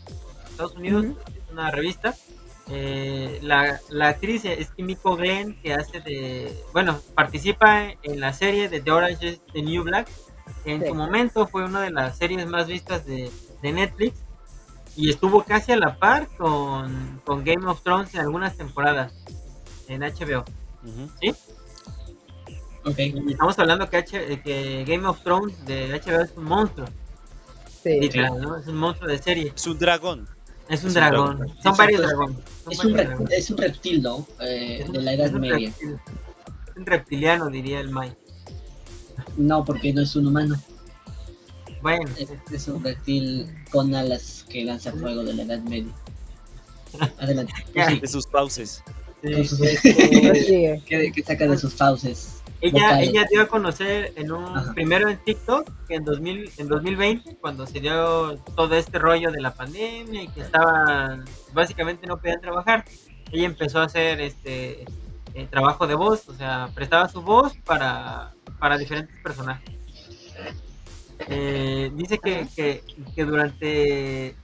Estados 0.51 0.75
Unidos, 0.75 1.07
una 1.53 1.71
revista. 1.71 2.15
Eh, 2.71 3.39
la, 3.43 3.79
la, 3.91 4.09
actriz 4.09 4.47
es 4.47 4.71
Kimiko 4.71 5.17
Glenn 5.17 5.61
que 5.61 5.75
hace 5.75 6.01
de 6.01 6.59
bueno 6.73 6.99
participa 7.15 7.91
en 8.03 8.21
la 8.21 8.33
serie 8.33 8.71
de 8.71 8.81
The 8.81 8.91
Orange 8.91 9.29
is 9.29 9.41
the 9.53 9.61
New 9.61 9.83
Black 9.85 10.09
en 10.65 10.87
su 10.87 10.95
momento 10.95 11.47
fue 11.47 11.67
una 11.67 11.83
de 11.83 11.91
las 11.91 12.17
series 12.17 12.47
más 12.47 12.67
vistas 12.67 13.05
de, 13.05 13.31
de 13.61 13.73
Netflix 13.73 14.19
y 14.97 15.11
estuvo 15.11 15.43
casi 15.43 15.73
a 15.73 15.77
la 15.77 15.99
par 15.99 16.27
con, 16.39 17.21
con 17.27 17.45
Game 17.45 17.67
of 17.67 17.83
Thrones 17.83 18.15
en 18.15 18.21
algunas 18.21 18.57
temporadas 18.57 19.13
en 19.89 20.03
HBO. 20.03 20.45
¿Sí? 21.21 21.35
Ok. 22.85 22.99
Y 22.99 23.33
estamos 23.33 23.59
hablando 23.59 23.89
que, 23.89 23.97
H 23.97 24.43
que 24.43 24.85
Game 24.87 25.07
of 25.07 25.23
Thrones 25.23 25.65
de 25.65 26.01
HBO 26.01 26.21
es 26.21 26.33
un 26.37 26.45
monstruo. 26.45 26.87
Sí. 27.83 27.99
Es 28.03 28.67
un 28.67 28.77
monstruo 28.77 29.11
de 29.11 29.19
serie. 29.19 29.53
Es 29.55 29.67
un 29.67 29.79
dragón. 29.79 30.29
Es 30.69 30.83
un, 30.85 30.95
dragón. 30.95 31.55
Son 31.63 31.77
varios 31.77 32.03
dragones. 32.03 32.39
es, 32.71 32.85
un 32.85 32.99
es, 33.31 33.51
un 33.51 33.59
reptil, 33.59 34.03
¿no? 34.03 34.27
Eh, 34.41 34.87
de 34.91 35.03
la 35.03 35.13
Edad 35.13 35.31
Media. 35.33 35.69
Es 35.69 36.77
un 36.77 36.87
reptiliano, 36.87 37.51
diría 37.51 37.81
el 37.81 37.93
Mike. 37.93 38.17
No, 39.37 39.65
porque 39.65 39.93
no 39.93 40.03
es 40.03 40.17
un 40.17 40.27
humano. 40.27 40.57
Bueno. 41.83 42.11
Es, 42.51 42.69
un 42.69 42.83
reptil 42.83 43.47
con 43.71 43.95
alas 43.95 44.47
que 44.49 44.65
lanza 44.65 44.93
fuego 44.93 45.23
de 45.23 45.35
la 45.35 45.43
Edad 45.43 45.61
Media. 45.61 45.93
Adelante. 47.19 47.53
De 48.01 48.09
sus 48.09 48.27
pauses. 48.27 48.83
que, 50.87 51.23
saca 51.25 51.47
de 51.47 51.57
sus 51.59 51.75
fauces. 51.75 52.43
ella, 52.61 53.01
ella 53.01 53.27
dio 53.31 53.43
a 53.43 53.47
conocer 53.49 54.13
en 54.17 54.33
un 54.33 54.75
primero 54.75 55.09
en 55.09 55.19
TikTok 55.19 55.71
que 55.87 55.95
en 55.97 56.05
2000 56.05 56.51
en 56.59 56.69
2020 56.69 57.37
cuando 57.37 57.67
se 57.67 57.81
dio 57.81 58.37
todo 58.57 58.75
este 58.75 58.99
rollo 58.99 59.31
de 59.31 59.41
la 59.41 59.55
pandemia 59.55 60.23
y 60.23 60.29
que 60.29 60.43
estaban 60.43 61.25
básicamente 61.53 62.07
no 62.07 62.19
podían 62.19 62.41
trabajar 62.41 62.85
ella 63.33 63.47
empezó 63.47 63.81
a 63.81 63.85
hacer 63.85 64.21
este 64.21 64.85
eh, 65.35 65.47
trabajo 65.51 65.87
de 65.87 65.95
voz 65.95 66.29
o 66.29 66.35
sea 66.35 66.71
prestaba 66.75 67.09
su 67.09 67.23
voz 67.23 67.57
para 67.65 68.33
para 68.59 68.79
diferentes 68.79 69.17
personajes. 69.23 69.75
Eh, 71.29 71.91
dice 71.95 72.19
que, 72.19 72.47
que, 72.57 72.83
que, 73.15 73.25
durante 73.25 74.37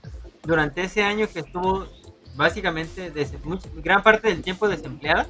durante 0.43 0.83
ese 0.83 1.03
año 1.03 1.27
que 1.27 1.39
estuvo 1.39 1.87
básicamente 2.35 3.11
gran 3.83 4.03
parte 4.03 4.29
del 4.29 4.41
tiempo 4.41 4.67
desempleada 4.67 5.27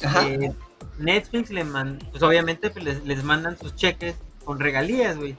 eh, 0.00 0.52
Netflix 0.98 1.50
le 1.50 1.64
man, 1.64 1.98
pues 2.10 2.22
obviamente 2.22 2.70
pues, 2.70 2.84
les, 2.84 3.04
les, 3.04 3.22
mandan 3.24 3.58
sus 3.58 3.74
cheques 3.74 4.16
con 4.44 4.58
regalías, 4.58 5.16
güey. 5.16 5.36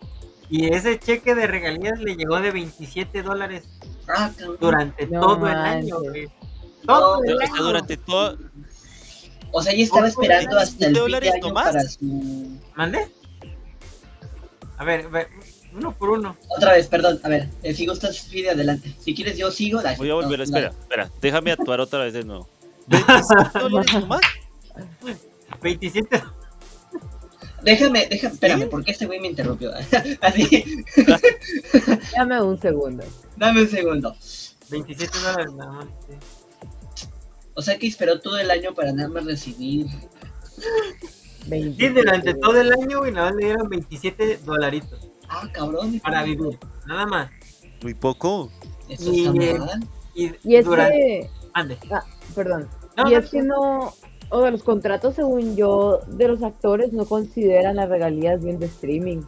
Y 0.50 0.74
ese 0.74 0.98
cheque 0.98 1.36
de 1.36 1.48
regalías 1.48 2.00
le 2.00 2.16
llegó 2.16 2.40
de 2.40 2.52
27 2.52 3.22
dólares 3.22 3.64
ah, 4.08 4.32
durante 4.60 5.06
todo 5.06 5.48
el 5.48 5.56
año, 5.56 6.00
güey. 6.00 6.30
Todo 6.86 7.24
el 7.24 7.42
año. 7.42 7.64
Durante 7.64 7.98
todo. 7.98 8.38
O 9.52 9.62
sea, 9.62 9.74
ella 9.74 9.84
estaba 9.84 10.08
esperando 10.08 10.58
hasta 10.58 10.88
el 10.88 10.96
fin 10.96 11.20
de 11.20 11.30
año 11.30 11.54
para 11.54 11.82
su. 11.84 12.60
¿Mande? 12.76 13.08
A 14.78 14.84
ver, 14.84 15.06
a 15.06 15.10
ver, 15.10 15.28
uno 15.74 15.96
por 15.96 16.10
uno. 16.12 16.38
Otra 16.50 16.74
vez, 16.74 16.88
perdón. 16.88 17.20
A 17.24 17.30
ver, 17.30 17.50
eh, 17.64 17.74
si 17.74 17.86
gustas, 17.86 18.20
Fide, 18.22 18.52
adelante. 18.52 18.96
Si 19.00 19.14
quieres, 19.14 19.38
yo 19.38 19.52
sigo. 19.52 19.82
Dale. 19.82 19.98
Voy 19.98 20.10
a 20.10 20.16
volver, 20.16 20.42
espera, 20.42 20.70
espera. 20.70 21.12
Déjame 21.22 21.52
actuar 21.52 21.80
otra 21.80 22.04
vez 22.04 22.14
de 22.14 22.24
nuevo. 22.24 22.48
¿27 22.88 23.60
dólares 23.60 23.94
nomás? 23.94 24.22
27. 25.62 26.24
Déjame, 27.62 28.08
déjame, 28.10 28.34
espérame, 28.34 28.70
porque 28.70 28.92
este 28.92 29.06
güey 29.06 29.20
me 29.20 29.28
interrumpió. 29.28 29.72
Así. 30.22 30.84
Dame 32.16 32.42
un 32.42 32.60
segundo. 32.60 33.04
Dame 33.36 33.62
un 33.62 33.68
segundo. 33.68 34.16
27 34.70 35.18
dólares 35.20 35.54
nada 35.54 35.72
más. 35.72 35.88
O 37.54 37.62
sea 37.62 37.78
que 37.78 37.88
esperó 37.88 38.20
todo 38.22 38.38
el 38.38 38.50
año 38.52 38.74
para 38.74 38.94
nada 38.94 39.10
más 39.10 39.26
recibir. 39.26 39.88
Sí, 41.44 41.90
durante 41.90 42.34
todo 42.36 42.60
el 42.62 42.72
año, 42.72 43.00
güey, 43.00 43.12
nada 43.12 43.32
más 43.32 43.36
le 43.36 43.46
dieron 43.48 43.70
27 43.70 44.40
dolaritos. 44.46 45.09
Ah, 45.30 45.48
cabrón. 45.52 46.00
Para 46.00 46.24
vivir, 46.24 46.58
nada 46.88 47.06
más. 47.06 47.30
Muy 47.84 47.94
poco. 47.94 48.52
Eso 48.88 49.14
y, 49.14 49.28
está 49.28 49.66
mal. 49.66 49.88
Y, 50.16 50.32
y 50.44 50.56
es 50.56 50.68
que... 50.68 51.30
Ande. 51.54 51.78
Ah, 51.92 52.04
perdón. 52.36 52.68
y 53.10 53.14
es 53.14 53.30
que 53.30 53.42
no, 53.42 53.94
o 54.30 54.42
de 54.42 54.52
los 54.52 54.64
contratos, 54.64 55.16
según 55.16 55.56
yo, 55.56 56.02
de 56.08 56.28
los 56.28 56.44
actores 56.44 56.94
no 56.94 57.06
consideran 57.06 57.78
las 57.78 57.90
regalías 57.90 58.44
bien 58.44 58.60
de 58.60 58.68
streaming. 58.68 59.22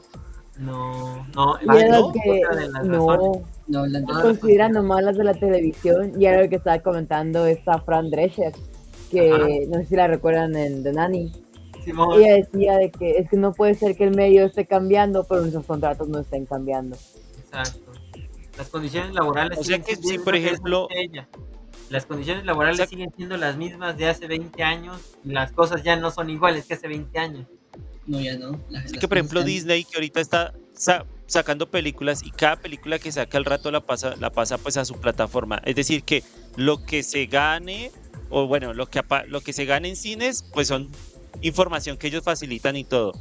No, 0.59 1.25
no, 1.35 1.57
no, 1.65 2.11
que, 2.11 2.41
no, 2.83 3.87
no, 3.87 4.21
consideran 4.21 4.73
nomás 4.73 5.03
las 5.03 5.17
de 5.17 5.23
la 5.23 5.33
televisión 5.33 6.11
y 6.19 6.25
era 6.25 6.43
lo 6.43 6.49
que 6.49 6.57
estaba 6.57 6.77
comentando 6.79 7.47
esta 7.47 7.79
Fran 7.79 8.11
Drescher, 8.11 8.53
que 9.09 9.65
no 9.69 9.79
sé 9.79 9.85
si 9.85 9.95
la 9.95 10.07
recuerdan 10.07 10.55
en 10.55 10.83
The 10.83 10.93
Nanny. 10.93 11.31
Ella 11.85 12.35
decía 12.35 12.77
de 12.77 12.91
que 12.91 13.17
es 13.17 13.29
que 13.29 13.37
no 13.37 13.53
puede 13.53 13.73
ser 13.75 13.95
que 13.95 14.03
el 14.03 14.15
medio 14.15 14.45
esté 14.45 14.65
cambiando, 14.65 15.23
pero 15.23 15.41
nuestros 15.41 15.65
contratos 15.65 16.07
no 16.07 16.19
estén 16.19 16.45
cambiando. 16.45 16.97
Exacto. 17.37 17.91
Las 18.57 18.69
condiciones 18.69 19.13
laborales. 19.13 19.57
O 19.57 19.63
sea 19.63 19.79
que 19.79 19.95
si, 19.95 20.19
por 20.19 20.35
ejemplo, 20.35 20.87
las 21.89 22.05
condiciones 22.05 22.45
laborales 22.45 22.87
siguen 22.89 23.11
siendo 23.15 23.37
las 23.37 23.57
mismas 23.57 23.97
de 23.97 24.07
hace 24.07 24.27
20 24.27 24.63
años 24.63 25.17
y 25.23 25.29
las 25.31 25.51
cosas 25.51 25.83
ya 25.83 25.95
no 25.95 26.11
son 26.11 26.29
iguales 26.29 26.65
que 26.65 26.75
hace 26.75 26.87
20 26.87 27.19
años. 27.19 27.47
No, 28.07 28.19
ya 28.19 28.37
no. 28.37 28.59
es 28.83 28.93
que, 28.93 29.07
por 29.07 29.17
ejemplo, 29.17 29.43
Disney, 29.43 29.83
que 29.83 29.95
ahorita 29.95 30.19
está 30.19 30.53
sacando 31.27 31.69
películas 31.69 32.23
y 32.23 32.31
cada 32.31 32.55
película 32.57 32.99
que 32.99 33.11
saca 33.11 33.37
al 33.37 33.45
rato 33.45 33.71
la 33.71 33.81
pasa, 33.81 34.15
la 34.19 34.31
pasa 34.31 34.57
pues 34.57 34.77
a 34.77 34.85
su 34.85 34.95
plataforma. 34.95 35.61
Es 35.65 35.75
decir, 35.75 36.03
que 36.03 36.23
lo 36.55 36.85
que 36.85 37.03
se 37.03 37.25
gane, 37.25 37.91
o 38.29 38.47
bueno, 38.47 38.73
lo 38.73 38.87
que, 38.87 39.01
lo 39.27 39.41
que 39.41 39.53
se 39.53 39.65
gane 39.65 39.89
en 39.89 39.95
cines, 39.95 40.43
pues 40.53 40.67
son 40.67 40.89
información 41.41 41.97
que 41.97 42.07
ellos 42.07 42.23
facilitan 42.23 42.75
y 42.75 42.83
todo. 42.83 43.13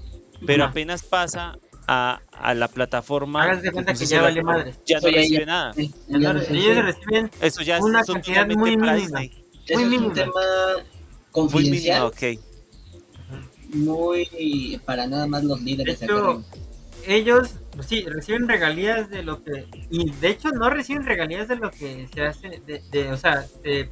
Pero 0.47 0.64
apenas 0.64 1.03
pasa 1.03 1.59
a, 1.87 2.21
a 2.33 2.55
la 2.55 2.68
plataforma. 2.68 3.43
Háganse 3.43 3.62
de 3.62 3.73
cuenta 3.73 3.95
que 3.95 4.07
ya 4.07 4.23
vale 4.23 4.43
madre. 4.43 4.75
Ya 4.87 5.01
no 5.01 5.09
recibe 5.09 5.47
nada. 5.47 5.73
ellos 5.77 6.85
reciben 6.85 7.31
Eso 7.41 7.62
ya 7.62 7.79
una 7.81 8.03
cantidad 8.05 8.47
muy 8.47 8.77
mínima. 8.77 8.95
Muy 8.95 9.85
mínima. 9.85 10.07
un 10.07 10.12
tema 10.14 10.41
confidencial. 11.31 12.03
Muy 12.03 12.12
mínimo, 12.21 12.35
ok. 12.35 12.51
Muy 13.75 14.81
para 14.85 15.07
nada 15.07 15.27
más 15.27 15.45
los 15.45 15.61
líderes. 15.61 16.01
De 16.01 16.07
hecho, 16.07 16.45
ellos 17.07 17.51
pues 17.75 17.87
sí 17.87 18.03
reciben 18.05 18.49
regalías 18.49 19.11
de 19.11 19.23
lo 19.23 19.43
que 19.43 19.66
y 19.91 20.11
de 20.11 20.29
hecho 20.29 20.51
no 20.51 20.71
reciben 20.71 21.05
regalías 21.05 21.49
de 21.49 21.57
lo 21.57 21.71
que 21.71 22.09
se 22.12 22.23
hace 22.23 22.61
de, 22.66 22.83
de 22.91 23.12
o 23.12 23.16
sea 23.16 23.47
de, 23.62 23.89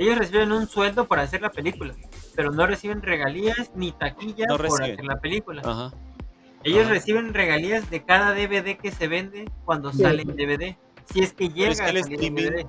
ellos 0.00 0.18
reciben 0.18 0.50
un 0.52 0.66
sueldo 0.66 1.06
por 1.06 1.20
hacer 1.20 1.40
la 1.42 1.50
película 1.50 1.94
pero 2.34 2.50
no 2.50 2.66
reciben 2.66 3.02
regalías 3.02 3.70
ni 3.74 3.92
taquillas 3.92 4.48
por 4.48 4.66
hacer 4.66 5.04
la 5.04 5.20
película 5.20 5.62
Ajá. 5.64 5.92
Ellos 6.62 6.88
reciben 6.88 7.32
regalías 7.32 7.88
de 7.90 8.04
cada 8.04 8.34
DVD 8.34 8.76
que 8.76 8.90
se 8.90 9.08
vende 9.08 9.50
cuando 9.64 9.92
sale 9.92 10.22
en 10.22 10.36
DVD. 10.36 10.76
Si 11.10 11.20
es 11.20 11.32
que 11.32 11.48
llega 11.48 11.70
es 11.70 11.80
que 11.80 12.14
el 12.14 12.34
DVD. 12.34 12.66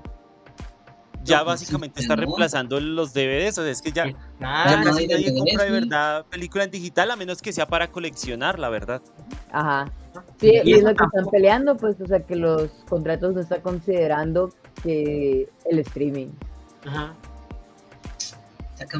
Ya 1.24 1.44
básicamente 1.44 2.02
está 2.02 2.16
reemplazando 2.16 2.80
los 2.80 3.14
DVDs, 3.14 3.60
o 3.60 3.62
sea, 3.62 3.72
es 3.72 3.80
que 3.84 3.92
ya, 3.92 4.12
casi 4.40 5.08
nadie 5.08 5.32
compra 5.38 5.66
de 5.66 5.70
verdad 5.70 6.26
película 6.26 6.64
en 6.64 6.72
digital 6.72 7.12
a 7.12 7.16
menos 7.16 7.44
que 7.44 7.54
sea 7.54 7.68
para 7.68 7.92
coleccionar, 7.92 8.58
la 8.58 8.70
verdad. 8.70 9.04
Ajá. 9.52 9.92
Sí, 10.40 10.52
y 10.64 10.74
es 10.74 10.82
lo 10.82 10.96
que 10.96 11.04
están 11.04 11.26
peleando, 11.32 11.78
pues, 11.78 12.02
o 12.02 12.08
sea, 12.08 12.26
que 12.26 12.36
los 12.36 12.72
contratos 12.90 13.36
no 13.36 13.42
están 13.42 13.62
considerando 13.62 14.52
que 14.82 15.48
el 15.70 15.80
streaming. 15.80 16.30
Ajá. 16.86 17.14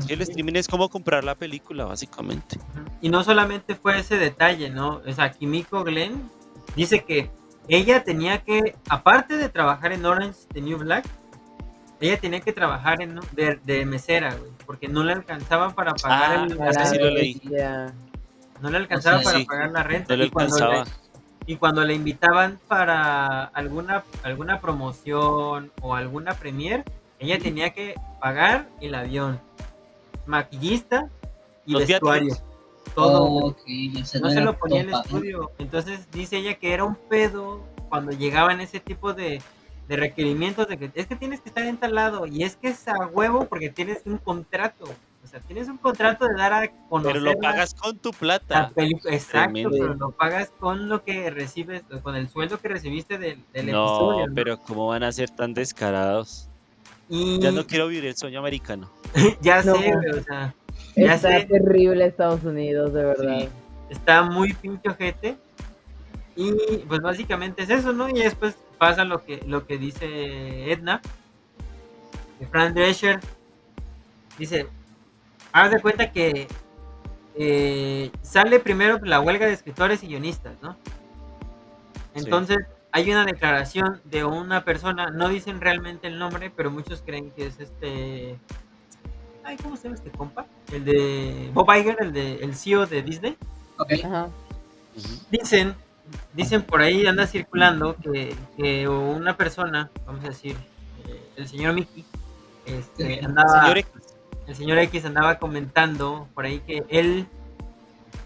El 0.08 0.22
streaming 0.22 0.54
es 0.56 0.68
como 0.68 0.90
comprar 0.90 1.24
la 1.24 1.36
película, 1.36 1.86
básicamente. 1.86 2.60
Y 3.02 3.10
no 3.10 3.24
solamente 3.24 3.76
fue 3.76 4.00
ese 4.00 4.18
detalle, 4.18 4.70
¿no? 4.70 5.02
O 5.06 5.12
sea, 5.12 5.32
Kimiko 5.32 5.84
Glenn 5.84 6.30
dice 6.76 7.04
que 7.04 7.32
ella 7.68 8.04
tenía 8.04 8.44
que, 8.44 8.76
aparte 8.90 9.38
de 9.38 9.50
trabajar 9.50 9.92
en 9.92 10.06
Orange 10.06 10.40
the 10.54 10.62
New 10.62 10.78
Black, 10.78 11.06
ella 12.00 12.20
tenía 12.20 12.40
que 12.42 12.52
trabajar 12.52 13.02
en, 13.02 13.20
de, 13.34 13.86
mesera, 13.86 14.34
güey, 14.36 14.52
porque 14.66 14.88
no 14.88 15.04
le 15.04 15.14
alcanzaba 15.14 15.70
para 15.72 15.94
pagar 15.94 16.40
ah, 16.40 16.44
el, 16.44 16.88
sí 16.88 16.98
lo 16.98 17.10
leí. 17.12 17.42
No 18.60 18.70
le 18.70 18.78
alcanzaba 18.78 19.22
para 19.22 19.44
pagar 19.46 19.72
la 19.72 19.84
renta. 19.84 20.16
y, 20.16 20.30
cuando 20.30 20.58
le, 20.58 20.84
y 21.46 21.56
cuando 21.58 21.84
le 21.84 21.94
invitaban 21.94 22.60
para 22.68 23.46
alguna, 23.46 24.04
alguna 24.24 24.60
promoción 24.60 25.72
o 25.82 25.96
alguna 25.96 26.34
premier, 26.34 26.84
ella 27.22 27.38
tenía 27.38 27.70
que 27.70 27.96
pagar 28.20 28.68
el 28.82 28.96
avión, 28.96 29.40
maquillista 30.26 31.08
y 31.66 31.76
vestuario. 31.76 32.36
Todo. 32.96 33.56
no, 33.56 34.06
se 34.06 34.42
lo 34.42 34.58
ponía 34.58 34.82
en 34.82 34.90
el 34.90 34.96
estudio. 34.96 35.52
Entonces 35.60 36.10
dice 36.12 36.38
ella 36.38 36.56
que 36.56 36.74
era 36.74 36.84
un 36.84 36.96
pedo 36.96 37.64
cuando 37.90 38.12
llegaban 38.12 38.60
ese 38.60 38.80
tipo 38.80 39.14
de, 39.14 39.40
de 39.88 39.96
requerimientos 39.96 40.68
de 40.68 40.78
que 40.78 40.92
es 40.96 41.06
que 41.06 41.16
tienes 41.16 41.42
que 41.42 41.50
estar 41.50 41.64
en 41.64 41.78
tal 41.78 41.94
lado 41.94 42.26
y 42.26 42.44
es 42.44 42.56
que 42.56 42.70
es 42.70 42.88
a 42.88 43.08
huevo 43.08 43.46
porque 43.46 43.70
tienes 43.70 44.02
un 44.06 44.18
contrato. 44.18 44.86
O 45.24 45.28
sea, 45.28 45.40
tienes 45.42 45.68
un 45.68 45.78
contrato 45.78 46.26
de 46.26 46.34
dar 46.36 46.52
a 46.52 46.72
conocer. 46.90 47.14
Pero 47.14 47.34
lo 47.34 47.40
pagas 47.40 47.76
con 47.76 48.00
tu 48.00 48.12
plata. 48.12 48.72
Exacto, 48.76 49.70
pero 49.70 49.94
lo 49.94 50.12
pagas 50.12 50.52
con 50.60 50.90
lo 50.90 51.04
que 51.04 51.30
recibes, 51.30 51.84
con 52.02 52.16
el 52.16 52.28
sueldo 52.28 52.60
que 52.60 52.68
recibiste 52.68 53.20
del, 53.20 53.46
del 53.54 53.72
no, 53.72 53.86
episodio. 53.86 54.28
¿no? 54.28 54.34
pero 54.34 54.58
¿cómo 54.58 54.88
van 54.88 55.04
a 55.04 55.12
ser 55.12 55.30
tan 55.30 55.54
descarados? 55.54 56.51
Ya 57.12 57.52
no 57.52 57.68
quiero 57.68 57.88
vivir 57.88 58.06
el 58.06 58.16
sueño 58.16 58.40
americano. 58.40 58.90
ya 59.42 59.62
sé, 59.62 59.70
o 59.72 60.24
sea. 60.24 60.56
Ya 60.96 61.16
está 61.16 61.46
terrible 61.46 62.06
Estados 62.06 62.44
Unidos, 62.44 62.94
de 62.94 63.04
verdad. 63.04 63.50
está 63.90 64.24
muy 64.24 64.54
pinche 64.54 64.90
ojete. 64.90 65.38
Y 66.38 66.54
pues 66.88 67.02
básicamente 67.02 67.64
es 67.64 67.70
eso, 67.70 67.92
¿no? 67.92 68.08
Y 68.10 68.14
después 68.14 68.56
pasa 68.78 69.04
lo 69.04 69.26
que, 69.26 69.42
lo 69.46 69.68
que 69.68 69.78
dice 69.78 70.72
Edna. 70.72 71.02
Que 72.40 72.48
Frank 72.48 72.74
Drescher 72.74 73.20
dice, 74.40 74.68
haz 75.52 75.72
de 75.72 75.82
cuenta 75.82 76.14
que 76.14 76.48
eh, 77.36 78.10
sale 78.22 78.62
primero 78.62 79.00
la 79.04 79.20
huelga 79.20 79.48
de 79.48 79.54
escritores 79.54 80.02
y 80.04 80.08
guionistas, 80.08 80.54
¿no? 80.62 80.78
Entonces, 82.14 82.58
hay 82.92 83.10
una 83.12 83.26
declaración 83.26 84.02
de 84.06 84.26
una 84.26 84.64
persona, 84.64 85.10
no 85.10 85.30
dicen 85.30 85.62
realmente 85.62 86.08
el 86.08 86.20
nombre, 86.20 86.52
pero 86.56 86.72
muchos 86.72 87.02
creen 87.02 87.32
que 87.32 87.48
es 87.48 87.60
este. 87.60 88.38
Ay, 89.44 89.58
¿cómo 89.58 89.76
se 89.78 89.84
llama 89.84 89.96
este 89.96 90.12
compa? 90.12 90.46
El 90.72 90.86
de 90.86 91.50
Bob 91.54 91.74
Iger, 91.74 91.98
el 92.00 92.14
de 92.14 92.36
el 92.36 92.56
CEO 92.56 92.86
de 92.86 93.02
Disney. 93.02 93.38
Ok. 93.78 93.94
Dicen, 95.32 95.74
dicen 96.34 96.64
por 96.64 96.82
ahí 96.82 97.08
anda 97.08 97.26
circulando 97.26 97.96
que, 97.96 98.36
que 98.58 98.88
una 98.88 99.38
persona, 99.38 99.90
vamos 100.06 100.26
a 100.26 100.30
decir, 100.30 100.58
eh, 101.08 101.32
el 101.38 101.48
señor 101.48 101.74
Mickey, 101.74 102.06
este, 102.66 103.24
andaba, 103.24 103.74
el 104.48 104.56
señor 104.56 104.78
X 104.80 105.06
andaba 105.06 105.40
comentando 105.40 106.28
por 106.34 106.46
ahí 106.46 106.60
que 106.60 106.84
él 106.90 107.26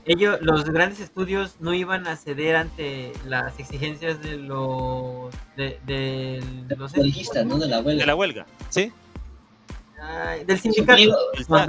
ellos, 0.05 0.37
los 0.41 0.65
grandes 0.65 0.99
estudios 0.99 1.55
no 1.59 1.73
iban 1.73 2.07
a 2.07 2.15
ceder 2.15 2.55
ante 2.55 3.11
las 3.25 3.59
exigencias 3.59 4.21
de 4.21 4.37
los 4.37 5.33
de, 5.57 5.79
de 5.85 6.75
los 6.77 6.95
¿no? 7.45 7.57
De 7.57 7.67
la 7.67 7.79
huelga. 7.79 8.01
De 8.01 8.05
la 8.05 8.15
huelga, 8.15 8.45
¿sí? 8.69 8.91
del 10.45 10.59
sindicato. 10.59 11.01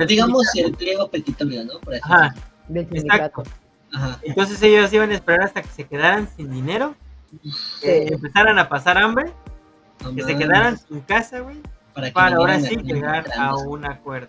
digamos 0.07 0.55
el 0.57 0.73
pliego 0.75 1.09
petitorio, 1.09 1.65
¿no? 1.65 1.79
Por 1.81 1.95
Ajá, 1.95 2.35
del 2.69 2.87
sindicato. 2.89 3.43
Ajá. 3.93 4.21
Entonces 4.23 4.63
ellos 4.63 4.93
iban 4.93 5.11
a 5.11 5.15
esperar 5.15 5.43
hasta 5.43 5.63
que 5.63 5.69
se 5.69 5.85
quedaran 5.85 6.29
sin 6.37 6.51
dinero, 6.51 6.95
que 7.81 8.09
empezaran 8.09 8.59
a 8.59 8.69
pasar 8.69 8.99
hambre, 8.99 9.33
que 10.15 10.23
se 10.23 10.37
quedaran 10.37 10.79
sin 10.79 11.01
casa, 11.01 11.41
güey, 11.41 11.57
para, 11.95 12.37
ahora 12.37 12.61
sí 12.61 12.77
llegar 12.77 13.27
a 13.37 13.57
un 13.57 13.87
acuerdo. 13.87 14.29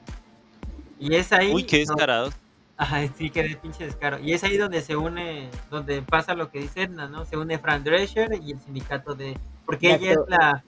Y 0.99 1.15
es 1.15 1.31
ahí. 1.33 1.53
Uy, 1.53 1.63
qué 1.63 1.79
descarado. 1.79 2.31
Ajá, 2.77 3.07
sí, 3.17 3.31
que 3.31 3.41
de 3.41 3.55
pinche 3.55 3.85
descaro. 3.85 4.19
Y 4.19 4.33
es 4.33 4.43
ahí 4.43 4.55
donde 4.55 4.81
se 4.81 4.95
une, 4.95 5.49
donde 5.71 6.03
pasa 6.03 6.35
lo 6.35 6.51
que 6.51 6.59
dice 6.59 6.83
Edna, 6.83 7.07
¿no? 7.07 7.25
Se 7.25 7.35
une 7.35 7.57
Fran 7.57 7.83
Drescher 7.83 8.29
y 8.41 8.51
el 8.51 8.61
sindicato 8.61 9.15
de. 9.15 9.35
Porque 9.65 9.95
ella 9.95 10.11
es 10.11 10.17
la. 10.27 10.63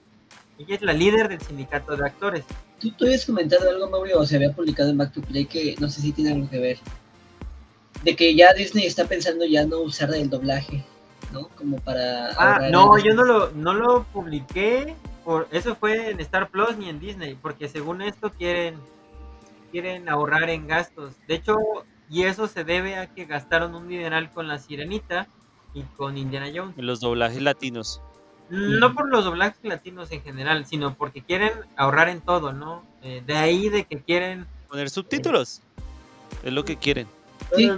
Ella 0.58 0.74
es 0.74 0.82
la 0.82 0.92
líder 0.92 1.28
del 1.28 1.40
sindicato 1.40 1.96
de 1.96 2.04
actores. 2.04 2.44
Tú, 2.80 2.90
tú 2.90 3.04
habías 3.04 3.24
comentado 3.24 3.70
algo, 3.70 3.88
Mauro, 3.88 4.18
o 4.18 4.26
se 4.26 4.36
había 4.36 4.52
publicado 4.52 4.90
en 4.90 4.98
Back 4.98 5.12
to 5.12 5.22
Play 5.22 5.46
que 5.46 5.76
no 5.78 5.88
sé 5.88 6.00
si 6.00 6.12
tiene 6.12 6.32
algo 6.32 6.50
que 6.50 6.58
ver. 6.58 6.78
De 8.02 8.16
que 8.16 8.34
ya 8.34 8.52
Disney 8.54 8.86
está 8.86 9.04
pensando 9.04 9.44
ya 9.44 9.64
no 9.64 9.78
usar 9.78 10.12
el 10.12 10.28
doblaje, 10.28 10.84
¿no? 11.32 11.48
Como 11.50 11.78
para. 11.78 12.30
Ah, 12.36 12.68
no, 12.72 12.98
yo 12.98 13.14
no 13.14 13.22
lo, 13.22 13.52
no 13.52 13.72
lo 13.72 14.02
publiqué. 14.12 14.96
Por, 15.24 15.46
eso 15.52 15.76
fue 15.76 16.10
en 16.10 16.18
Star 16.20 16.50
Plus 16.50 16.76
ni 16.76 16.88
en 16.88 16.98
Disney, 16.98 17.38
porque 17.40 17.68
según 17.68 18.02
esto 18.02 18.30
quieren 18.30 18.74
quieren 19.70 20.08
ahorrar 20.08 20.50
en 20.50 20.66
gastos. 20.66 21.14
De 21.28 21.36
hecho, 21.36 21.56
y 22.10 22.24
eso 22.24 22.48
se 22.48 22.64
debe 22.64 22.96
a 22.96 23.06
que 23.06 23.24
gastaron 23.24 23.74
un 23.74 23.88
dineral 23.88 24.30
con 24.30 24.48
la 24.48 24.58
Sirenita 24.58 25.28
y 25.74 25.82
con 25.82 26.18
Indiana 26.18 26.50
Jones. 26.52 26.76
En 26.76 26.86
los 26.86 27.00
doblajes 27.00 27.40
latinos. 27.40 28.02
No 28.50 28.94
por 28.94 29.08
los 29.08 29.24
doblajes 29.24 29.62
latinos 29.62 30.10
en 30.10 30.22
general, 30.22 30.66
sino 30.66 30.94
porque 30.94 31.22
quieren 31.22 31.52
ahorrar 31.76 32.08
en 32.08 32.20
todo, 32.20 32.52
¿no? 32.52 32.82
Eh, 33.02 33.22
de 33.24 33.36
ahí 33.36 33.68
de 33.68 33.84
que 33.84 34.00
quieren... 34.00 34.46
Poner 34.68 34.90
subtítulos. 34.90 35.62
es 36.42 36.52
lo 36.52 36.64
que 36.64 36.76
quieren. 36.76 37.06
Sí, 37.54 37.70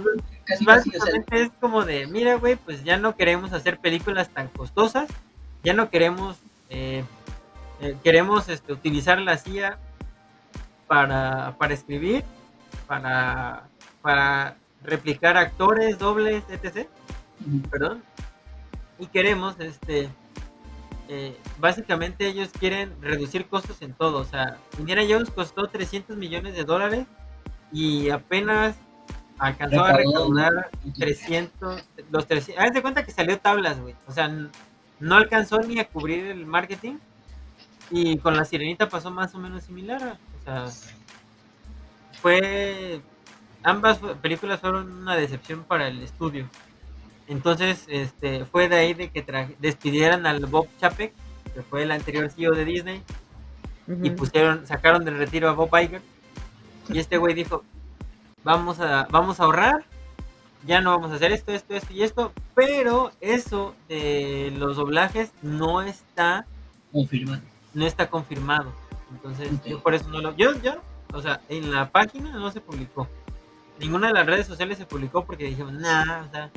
básicamente 0.65 1.43
es 1.43 1.51
como 1.59 1.85
de, 1.85 2.07
mira, 2.07 2.35
güey, 2.35 2.55
pues 2.55 2.83
ya 2.83 2.97
no 2.97 3.15
queremos 3.15 3.53
hacer 3.53 3.79
películas 3.79 4.29
tan 4.29 4.47
costosas, 4.47 5.07
ya 5.63 5.73
no 5.73 5.89
queremos, 5.89 6.37
eh, 6.69 7.03
eh, 7.81 7.95
queremos 8.03 8.49
este, 8.49 8.73
utilizar 8.73 9.19
la 9.19 9.37
CIA 9.37 9.77
para, 10.87 11.55
para 11.57 11.73
escribir, 11.73 12.23
para 12.87 13.63
para 14.03 14.57
replicar 14.83 15.37
actores, 15.37 15.97
dobles, 15.97 16.43
etc. 16.49 16.87
Perdón. 17.71 18.03
Y 18.99 19.07
queremos, 19.07 19.59
este, 19.59 20.09
eh, 21.07 21.35
básicamente 21.57 22.27
ellos 22.27 22.49
quieren 22.59 22.93
reducir 23.01 23.47
costos 23.47 23.81
en 23.81 23.93
todo. 23.93 24.19
O 24.19 24.25
sea, 24.25 24.57
Indiana 24.77 25.03
Jones 25.09 25.31
costó 25.31 25.67
300 25.67 26.15
millones 26.17 26.53
de 26.53 26.65
dólares 26.65 27.07
y 27.71 28.09
apenas 28.09 28.75
alcanzó 29.39 29.83
a 29.83 29.93
recaudar 29.93 30.69
300, 30.99 31.83
los 32.11 32.27
300, 32.27 32.63
haz 32.63 32.73
de 32.73 32.81
cuenta 32.81 33.03
que 33.03 33.11
salió 33.11 33.39
tablas, 33.39 33.79
güey. 33.79 33.95
O 34.05 34.11
sea, 34.11 34.29
no 34.99 35.15
alcanzó 35.15 35.59
ni 35.61 35.79
a 35.79 35.87
cubrir 35.87 36.25
el 36.25 36.45
marketing 36.45 36.97
y 37.89 38.17
con 38.17 38.35
la 38.35 38.45
sirenita 38.45 38.89
pasó 38.89 39.11
más 39.11 39.33
o 39.33 39.39
menos 39.39 39.63
similar. 39.63 40.17
O 40.39 40.43
sea, 40.43 40.65
fue 42.21 43.01
ambas 43.63 43.99
películas 44.21 44.59
fueron 44.59 44.91
una 44.91 45.15
decepción 45.15 45.63
para 45.63 45.87
el 45.87 46.01
estudio. 46.01 46.47
Entonces, 47.27 47.85
este, 47.87 48.45
fue 48.45 48.67
de 48.67 48.75
ahí 48.75 48.93
de 48.93 49.09
que 49.09 49.25
despidieran 49.59 50.25
al 50.25 50.45
Bob 50.45 50.67
Chapek, 50.79 51.13
que 51.53 51.61
fue 51.61 51.83
el 51.83 51.91
anterior 51.91 52.29
CEO 52.29 52.51
de 52.51 52.65
Disney, 52.65 53.01
y 53.87 54.09
pusieron, 54.11 54.67
sacaron 54.67 55.05
del 55.05 55.17
retiro 55.17 55.49
a 55.49 55.53
Bob 55.53 55.69
Iger. 55.75 56.01
Y 56.89 56.99
este 56.99 57.17
güey 57.17 57.33
dijo, 57.33 57.63
vamos 58.43 58.79
a, 58.79 59.07
vamos 59.09 59.39
a 59.39 59.45
ahorrar, 59.45 59.85
ya 60.65 60.81
no 60.81 60.91
vamos 60.91 61.11
a 61.11 61.15
hacer 61.15 61.31
esto, 61.31 61.53
esto, 61.53 61.75
esto 61.75 61.93
y 61.93 62.03
esto, 62.03 62.33
pero 62.55 63.11
eso 63.21 63.75
de 63.87 64.53
los 64.57 64.75
doblajes 64.75 65.31
no 65.41 65.81
está 65.81 66.45
confirmado. 66.91 67.41
No 67.73 67.85
está 67.85 68.09
confirmado. 68.09 68.73
Entonces, 69.11 69.49
yo 69.65 69.81
por 69.81 69.93
eso 69.93 70.09
no 70.09 70.19
lo, 70.19 70.35
yo, 70.35 70.59
yo, 70.61 70.81
o 71.13 71.21
sea, 71.21 71.41
en 71.47 71.71
la 71.71 71.89
página 71.89 72.31
no 72.31 72.51
se 72.51 72.59
publicó 72.59 73.07
ninguna 73.83 74.07
de 74.07 74.13
las 74.13 74.25
redes 74.25 74.47
sociales 74.47 74.77
se 74.77 74.85
publicó 74.85 75.25
porque 75.25 75.45
dijimos, 75.45 75.73
o 75.75 75.79
sea. 75.79 76.49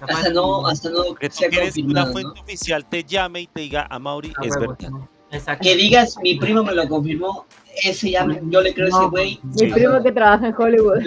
Hasta 0.00 0.30
no, 0.30 0.66
hasta 0.66 0.90
no. 0.90 1.14
Que 1.14 1.28
tú 1.28 1.38
quieres 1.48 1.74
que 1.74 1.82
una 1.82 2.06
fuente 2.06 2.40
oficial 2.40 2.88
te 2.88 3.04
llame 3.04 3.42
y 3.42 3.46
te 3.46 3.62
diga 3.62 3.86
a 3.90 3.98
Mauri, 3.98 4.32
ah, 4.36 4.42
es 4.44 4.58
verdad. 4.58 5.58
Que 5.60 5.76
digas, 5.76 6.16
mi 6.22 6.36
primo 6.36 6.62
me 6.62 6.74
lo 6.74 6.88
confirmó, 6.88 7.46
ese 7.82 8.10
ya, 8.10 8.26
yo 8.44 8.60
le 8.60 8.74
creo 8.74 8.86
a 8.86 8.88
ese 8.88 9.08
güey. 9.08 9.40
Mi 9.42 9.72
primo 9.72 10.02
que 10.02 10.12
trabaja 10.12 10.48
en 10.48 10.54
Hollywood. 10.56 11.02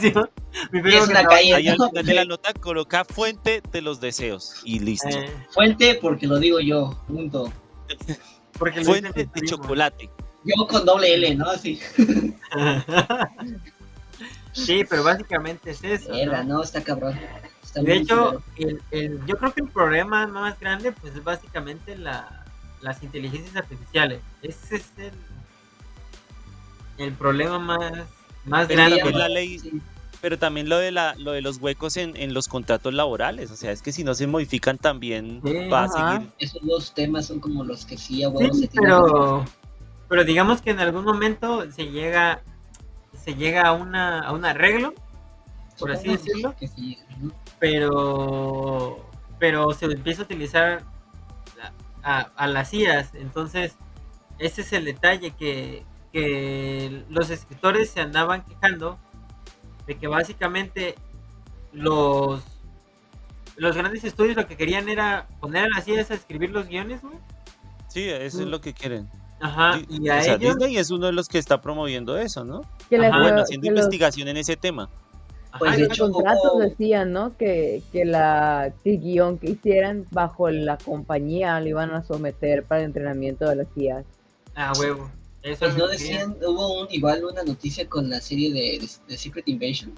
sí, 0.00 0.12
mi 0.72 0.82
primo 0.82 1.02
es 1.04 1.08
una 1.08 1.24
calle. 1.24 1.54
Ahí 1.54 1.68
al 1.68 1.76
final 1.76 2.04
de 2.04 2.14
la 2.14 2.24
nota 2.26 2.52
coloca 2.54 3.04
fuente 3.04 3.62
de 3.72 3.82
los 3.82 4.00
deseos 4.00 4.60
y 4.64 4.78
listo. 4.78 5.08
Eh. 5.08 5.30
Fuente 5.50 5.98
porque 6.00 6.26
lo 6.26 6.38
digo 6.38 6.60
yo, 6.60 6.96
punto. 7.08 7.52
Porque 8.58 8.84
fuente 8.84 9.28
de 9.34 9.46
chocolate. 9.46 10.10
Yo 10.44 10.66
con 10.66 10.84
doble 10.84 11.14
L, 11.14 11.34
¿no? 11.34 11.46
Así. 11.50 11.80
Sí, 14.56 14.84
pero 14.88 15.04
básicamente 15.04 15.70
es 15.70 15.84
eso. 15.84 16.12
¿no? 16.44 16.62
Está 16.62 16.82
cabrón. 16.82 17.18
de 17.74 17.96
hecho, 17.96 18.42
el, 18.90 19.24
yo 19.26 19.36
creo 19.36 19.52
que 19.52 19.60
el 19.60 19.68
problema 19.68 20.26
más 20.26 20.58
grande 20.58 20.92
pues 20.92 21.14
es 21.14 21.22
básicamente 21.22 21.96
la, 21.96 22.44
las 22.80 23.02
inteligencias 23.02 23.54
artificiales. 23.54 24.20
Ese 24.42 24.76
es 24.76 24.86
el, 24.96 25.12
el 26.98 27.12
problema 27.12 27.58
más, 27.58 27.92
más 28.46 28.68
grande. 28.68 29.12
la 29.12 29.28
ley, 29.28 29.60
Pero 30.22 30.38
también 30.38 30.70
lo 30.70 30.78
de, 30.78 30.90
la, 30.90 31.14
lo 31.16 31.32
de 31.32 31.42
los 31.42 31.58
huecos 31.58 31.98
en, 31.98 32.16
en 32.16 32.32
los 32.32 32.48
contratos 32.48 32.94
laborales. 32.94 33.50
O 33.50 33.56
sea, 33.56 33.72
es 33.72 33.82
que 33.82 33.92
si 33.92 34.04
no 34.04 34.14
se 34.14 34.26
modifican 34.26 34.78
también 34.78 35.42
va 35.70 35.84
a 35.84 35.88
seguir. 35.88 36.30
Esos 36.38 36.62
dos 36.62 36.94
temas 36.94 37.26
son 37.26 37.40
como 37.40 37.62
los 37.62 37.84
que 37.84 37.98
sí, 37.98 38.24
a 38.24 38.30
sí, 38.30 38.70
pero, 38.74 39.44
pero 40.08 40.24
digamos 40.24 40.62
que 40.62 40.70
en 40.70 40.80
algún 40.80 41.04
momento 41.04 41.70
se 41.70 41.90
llega 41.90 42.42
se 43.26 43.34
llega 43.34 43.62
a, 43.62 43.72
una, 43.72 44.20
a 44.20 44.32
un 44.32 44.44
arreglo, 44.44 44.94
por 45.80 45.90
así 45.90 46.08
decirlo, 46.10 46.54
pero, 47.58 49.04
pero 49.40 49.72
se 49.72 49.86
empieza 49.86 50.22
a 50.22 50.24
utilizar 50.24 50.84
a, 52.04 52.46
las 52.46 52.72
IAS, 52.72 53.16
entonces 53.16 53.74
ese 54.38 54.60
es 54.60 54.72
el 54.72 54.84
detalle 54.84 55.32
que, 55.32 55.84
que 56.12 57.04
los 57.10 57.30
escritores 57.30 57.90
se 57.90 58.00
andaban 58.00 58.44
quejando 58.44 58.96
de 59.88 59.98
que 59.98 60.06
básicamente 60.06 60.94
los 61.72 62.44
los 63.56 63.74
grandes 63.74 64.04
estudios 64.04 64.36
lo 64.36 64.46
que 64.46 64.56
querían 64.56 64.88
era 64.88 65.26
poner 65.40 65.64
a 65.64 65.68
las 65.74 65.88
IAS 65.88 66.10
a 66.10 66.14
escribir 66.14 66.50
los 66.50 66.68
guiones, 66.68 67.00
güey. 67.02 67.16
Sí, 67.88 68.04
eso 68.08 68.42
es 68.42 68.46
lo 68.46 68.60
que 68.60 68.74
quieren. 68.74 69.08
Ajá, 69.40 69.80
y 69.88 70.08
a 70.08 70.22
ellos... 70.22 70.56
Disney 70.56 70.78
es 70.78 70.90
uno 70.90 71.06
de 71.06 71.12
los 71.12 71.28
que 71.28 71.38
está 71.38 71.60
promoviendo 71.60 72.16
eso, 72.18 72.44
¿no? 72.44 72.62
bueno, 72.90 73.42
haciendo 73.42 73.66
investigación 73.66 74.28
en 74.28 74.38
ese 74.38 74.56
tema. 74.56 74.88
Pues 75.58 75.78
los 75.78 75.98
contratos 75.98 76.58
decían, 76.58 77.12
¿no? 77.12 77.36
Que, 77.36 77.82
que 77.92 78.04
la 78.04 78.72
el 78.84 79.00
guion 79.00 79.38
que 79.38 79.50
hicieran 79.50 80.06
bajo 80.10 80.50
la 80.50 80.76
compañía 80.76 81.58
lo 81.60 81.68
iban 81.68 81.90
a 81.92 82.04
someter 82.04 82.64
para 82.64 82.80
el 82.82 82.86
entrenamiento 82.88 83.48
de 83.48 83.56
las 83.56 83.66
IAs. 83.74 84.04
Ah, 84.54 84.72
huevo. 84.78 85.10
Eso 85.42 85.60
pues 85.60 85.76
no 85.76 85.86
decían, 85.86 86.36
hubo 86.44 86.80
un, 86.80 86.88
igual 86.90 87.24
una 87.24 87.44
noticia 87.44 87.88
con 87.88 88.10
la 88.10 88.20
serie 88.20 88.52
de, 88.52 88.88
de, 89.06 89.16
Secret 89.16 89.46
Invasion, 89.46 89.92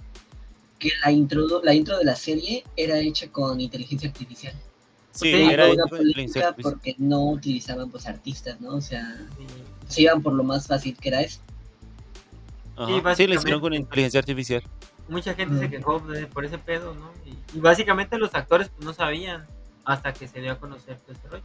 que 0.78 0.90
la 1.02 1.10
intro, 1.10 1.62
la 1.62 1.74
intro 1.74 1.96
de 1.96 2.04
la 2.04 2.14
serie 2.14 2.64
era 2.76 2.98
hecha 2.98 3.28
con 3.28 3.60
inteligencia 3.60 4.10
artificial. 4.10 4.54
Sí, 5.12 5.32
era 5.32 5.70
una 5.70 5.86
política 5.86 6.54
porque 6.60 6.94
no 6.98 7.30
utilizaban 7.30 7.90
pues 7.90 8.06
artistas, 8.06 8.60
¿no? 8.60 8.76
O 8.76 8.80
sea, 8.80 9.16
se 9.88 10.02
iban 10.02 10.22
por 10.22 10.32
lo 10.32 10.44
más 10.44 10.66
fácil 10.66 10.96
que 10.96 11.08
era 11.08 11.22
eso. 11.22 11.40
Sí, 13.16 13.26
lo 13.26 13.34
hicieron 13.34 13.60
con 13.60 13.74
inteligencia 13.74 14.20
artificial. 14.20 14.62
Mucha 15.08 15.34
gente 15.34 15.58
se 15.58 15.70
quejó 15.70 16.02
por 16.32 16.44
ese 16.44 16.58
pedo, 16.58 16.94
¿no? 16.94 17.10
Y, 17.54 17.58
básicamente 17.58 18.18
los 18.18 18.34
actores 18.34 18.68
pues, 18.68 18.84
no 18.84 18.92
sabían 18.92 19.46
hasta 19.84 20.12
que 20.12 20.28
se 20.28 20.40
dio 20.40 20.52
a 20.52 20.58
conocer 20.58 20.98
todo 20.98 21.12
este 21.12 21.28
rollo. 21.28 21.44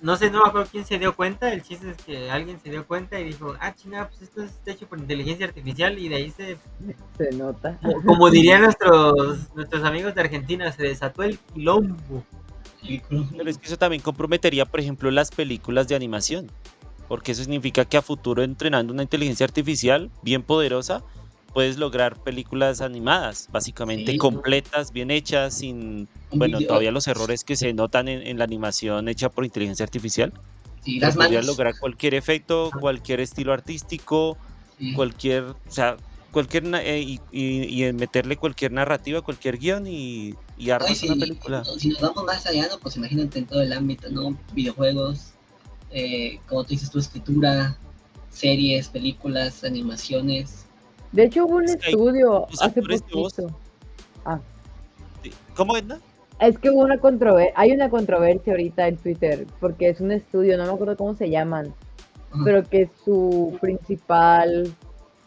No 0.00 0.16
sé, 0.16 0.30
no 0.30 0.42
me 0.42 0.48
acuerdo 0.48 0.68
quién 0.70 0.84
se 0.86 0.98
dio 0.98 1.16
cuenta, 1.16 1.52
el 1.52 1.62
chiste 1.62 1.90
es 1.90 1.96
que 1.96 2.30
alguien 2.30 2.60
se 2.60 2.70
dio 2.70 2.86
cuenta 2.86 3.18
y 3.18 3.24
dijo, 3.24 3.54
ah, 3.60 3.74
chingada, 3.74 4.08
pues 4.08 4.22
esto 4.22 4.42
es 4.42 4.60
hecho 4.66 4.86
por 4.86 4.98
inteligencia 4.98 5.46
artificial 5.46 5.98
y 5.98 6.08
de 6.08 6.14
ahí 6.14 6.30
se... 6.30 6.56
Se 7.16 7.36
nota. 7.36 7.78
Como 8.04 8.30
dirían 8.30 8.62
nuestros, 8.62 9.52
nuestros 9.56 9.82
amigos 9.82 10.14
de 10.14 10.20
Argentina, 10.20 10.70
se 10.70 10.84
desató 10.84 11.24
el 11.24 11.38
quilombo. 11.38 12.22
Pero 13.36 13.50
es 13.50 13.58
que 13.58 13.66
eso 13.66 13.76
también 13.76 14.02
comprometería, 14.02 14.66
por 14.66 14.78
ejemplo, 14.78 15.10
las 15.10 15.30
películas 15.30 15.88
de 15.88 15.96
animación. 15.96 16.48
Porque 17.08 17.32
eso 17.32 17.42
significa 17.42 17.84
que 17.84 17.96
a 17.96 18.02
futuro 18.02 18.42
entrenando 18.42 18.92
una 18.92 19.02
inteligencia 19.02 19.44
artificial 19.44 20.10
bien 20.22 20.42
poderosa, 20.42 21.02
puedes 21.52 21.78
lograr 21.78 22.22
películas 22.22 22.80
animadas, 22.80 23.48
básicamente 23.52 24.16
completas, 24.18 24.92
bien 24.92 25.10
hechas, 25.10 25.54
sin, 25.54 26.08
bueno, 26.32 26.60
todavía 26.60 26.90
los 26.90 27.08
errores 27.08 27.44
que 27.44 27.56
se 27.56 27.72
notan 27.72 28.08
en, 28.08 28.38
la 28.38 28.44
animación 28.44 29.08
hecha 29.08 29.28
por 29.28 29.44
inteligencia 29.44 29.84
artificial. 29.84 30.32
Sí, 30.84 31.00
las 31.00 31.16
lograr 31.16 31.78
cualquier 31.78 32.14
efecto, 32.14 32.70
cualquier 32.80 33.20
estilo 33.20 33.52
artístico, 33.52 34.36
cualquier, 34.94 35.44
o 35.44 35.56
sea, 35.68 35.96
cualquier 36.30 36.64
eh, 36.76 37.00
y, 37.00 37.20
y, 37.32 37.92
meterle 37.92 38.36
cualquier 38.36 38.72
narrativa, 38.72 39.22
cualquier 39.22 39.58
guion 39.58 39.86
y, 39.86 40.34
y 40.56 40.70
armas 40.70 41.02
una 41.02 41.16
película. 41.16 41.64
Si 41.64 41.88
nos 41.88 42.00
vamos 42.00 42.24
más 42.24 42.46
allá, 42.46 42.68
¿no? 42.68 42.78
pues 42.78 42.96
imagínate 42.96 43.40
en 43.40 43.46
todo 43.46 43.62
el 43.62 43.72
ámbito, 43.72 44.08
¿no? 44.10 44.38
Videojuegos, 44.52 45.32
eh, 45.90 46.38
como 46.46 46.64
tú 46.64 46.70
dices, 46.70 46.90
tu 46.90 46.98
escritura, 46.98 47.76
series, 48.30 48.88
películas, 48.88 49.64
animaciones. 49.64 50.67
De 51.12 51.24
hecho 51.24 51.46
hubo 51.46 51.56
un 51.56 51.64
estudio 51.64 52.46
hace 52.60 52.82
poquito. 52.82 53.48
Ah. 54.24 54.40
¿Cómo 55.54 55.76
es, 55.76 55.84
Es 56.40 56.58
que 56.58 56.70
hubo 56.70 56.80
una 56.80 56.98
controversia, 56.98 57.52
hay 57.56 57.72
una 57.72 57.88
controversia 57.88 58.52
ahorita 58.52 58.88
en 58.88 58.96
Twitter, 58.96 59.46
porque 59.60 59.88
es 59.88 60.00
un 60.00 60.12
estudio, 60.12 60.56
no 60.56 60.64
me 60.64 60.72
acuerdo 60.72 60.96
cómo 60.96 61.14
se 61.14 61.30
llaman, 61.30 61.74
pero 62.44 62.62
que 62.62 62.90
su 63.04 63.56
principal 63.60 64.72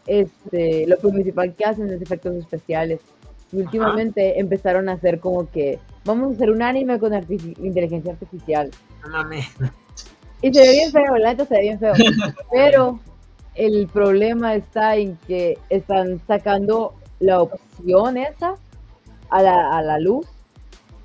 este, 0.06 0.86
lo 0.86 0.98
principal 0.98 1.54
que 1.54 1.64
hacen 1.64 1.90
es 1.90 2.02
efectos 2.02 2.34
especiales. 2.36 3.00
Y 3.52 3.58
últimamente 3.58 4.40
empezaron 4.40 4.88
a 4.88 4.92
hacer 4.92 5.20
como 5.20 5.50
que 5.50 5.78
vamos 6.04 6.32
a 6.32 6.34
hacer 6.36 6.50
un 6.50 6.62
anime 6.62 6.98
con 6.98 7.12
inteligencia 7.14 8.12
artificial. 8.12 8.70
Y 10.40 10.52
se 10.52 10.60
ve 10.60 10.70
bien 10.70 10.90
feo, 10.90 11.16
la 11.18 11.30
neta 11.30 11.44
se 11.44 11.54
ve 11.54 11.60
bien 11.60 11.78
feo. 11.78 11.92
Pero 12.50 12.98
el 13.54 13.88
problema 13.88 14.54
está 14.54 14.96
en 14.96 15.16
que 15.26 15.58
están 15.68 16.20
sacando 16.26 16.94
la 17.20 17.42
opción 17.42 18.16
esa 18.16 18.54
a 19.30 19.42
la, 19.42 19.76
a 19.76 19.82
la 19.82 19.98
luz. 19.98 20.26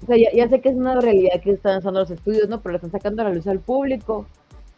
O 0.03 0.05
sea, 0.05 0.17
ya, 0.17 0.31
ya, 0.33 0.47
sé 0.47 0.61
que 0.61 0.69
es 0.69 0.75
una 0.75 0.99
realidad 0.99 1.41
que 1.41 1.51
están 1.51 1.79
usando 1.79 2.01
los 2.01 2.11
estudios, 2.11 2.47
¿no? 2.47 2.61
Pero 2.61 2.73
lo 2.73 2.75
están 2.77 2.91
sacando 2.91 3.21
a 3.21 3.25
la 3.25 3.33
luz 3.33 3.47
al 3.47 3.59
público 3.59 4.25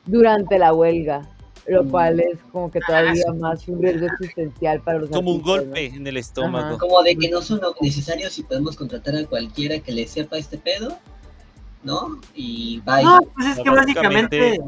durante 0.06 0.58
la 0.58 0.74
huelga 0.74 1.28
lo 1.70 1.84
mm. 1.84 1.90
cual 1.90 2.20
es 2.20 2.40
como 2.52 2.72
que 2.72 2.80
todavía 2.86 3.24
ah, 3.28 3.34
más 3.34 3.68
un 3.68 3.82
riesgo 3.82 4.08
existencial 4.08 4.82
para 4.82 5.00
los 5.00 5.10
Como 5.10 5.32
un 5.32 5.42
golpe 5.42 5.86
en 5.86 6.06
el 6.06 6.18
estómago. 6.18 6.78
Como 6.78 7.02
de 7.04 7.16
que 7.16 7.30
no 7.30 7.42
son 7.42 7.62
necesarios 7.82 8.38
y 8.40 8.44
podemos 8.44 8.76
contratar 8.76 9.16
a 9.16 9.26
cualquiera 9.26 9.80
que 9.80 9.92
le 9.92 10.08
sepa 10.08 10.38
este 10.38 10.58
pedo, 10.58 10.98
¿no? 11.84 12.20
Y 12.34 12.82
vaya. 12.82 13.06
No, 13.06 13.20
pues 13.36 13.48
es 13.48 13.64
que 13.64 13.70
básicamente 13.70 14.60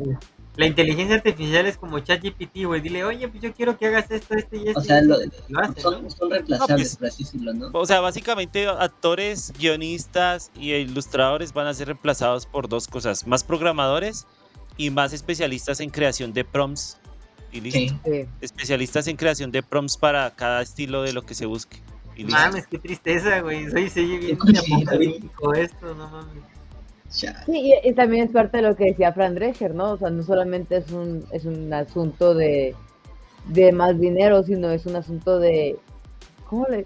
la 0.62 0.68
inteligencia 0.68 1.16
artificial 1.16 1.66
es 1.66 1.76
como 1.76 1.98
ChatGPT, 1.98 2.66
güey. 2.66 2.82
Dile, 2.82 3.04
oye, 3.04 3.28
pues 3.28 3.42
yo 3.42 3.52
quiero 3.52 3.80
que 3.80 3.88
hagas 3.88 4.12
esto, 4.12 4.36
esto 4.36 4.56
y 4.56 4.68
esto. 4.68 4.80
O 4.80 4.84
sea, 4.84 5.02
lo, 5.02 5.18
son, 5.78 6.12
son, 6.12 6.30
reemplazables, 6.30 6.98
pues, 6.98 7.14
así 7.14 7.24
decirlo, 7.24 7.52
¿no? 7.52 7.72
O 7.74 7.86
sea, 7.88 8.00
básicamente 8.00 8.68
actores, 8.68 9.52
guionistas 9.58 10.52
y 10.56 10.74
ilustradores 10.74 11.52
van 11.52 11.66
a 11.66 11.74
ser 11.74 11.88
reemplazados 11.88 12.46
por 12.46 12.70
dos 12.70 12.88
cosas: 12.88 13.26
más 13.26 13.44
programadores 13.44 14.28
y 14.78 14.92
más 14.92 15.14
especialistas 15.14 15.80
en 15.80 15.90
creación 15.90 16.32
de 16.32 16.44
prompts. 16.44 17.00
Y 17.52 17.62
listo. 17.62 18.00
Especialistas 18.40 19.08
en 19.08 19.18
creación 19.18 19.52
de 19.52 19.64
prompts 19.64 19.98
para 19.98 20.30
cada 20.36 20.62
estilo 20.62 21.02
de 21.02 21.12
lo 21.12 21.24
que 21.24 21.34
se 21.34 21.48
busque. 21.48 21.78
Y 22.16 22.26
Mames, 22.26 22.68
qué 22.68 22.78
tristeza, 22.78 23.42
güey. 23.42 23.68
Soy, 23.72 23.90
soy 23.90 24.18
bien 24.20 24.38
apocalíptico 24.40 25.56
esto, 25.56 25.96
no 25.96 26.08
mames. 26.08 26.61
Sí, 27.12 27.28
y, 27.84 27.94
también 27.94 28.26
es 28.26 28.32
parte 28.32 28.58
de 28.58 28.64
lo 28.64 28.76
que 28.76 28.86
decía 28.86 29.12
Fran 29.12 29.36
Drescher, 29.36 29.76
¿no? 29.76 29.92
O 29.92 29.98
sea, 29.98 30.10
no 30.10 30.24
solamente 30.24 30.78
es 30.78 30.92
un, 30.92 31.26
es 31.32 31.44
un 31.44 31.72
asunto 31.74 32.34
de, 32.34 32.74
de 33.48 33.72
más 33.74 34.00
dinero, 34.00 34.44
sino 34.44 34.70
es 34.72 34.86
un 34.86 34.96
asunto 34.96 35.38
de... 35.38 35.78
¿Cómo 36.50 36.68
le...? 36.68 36.86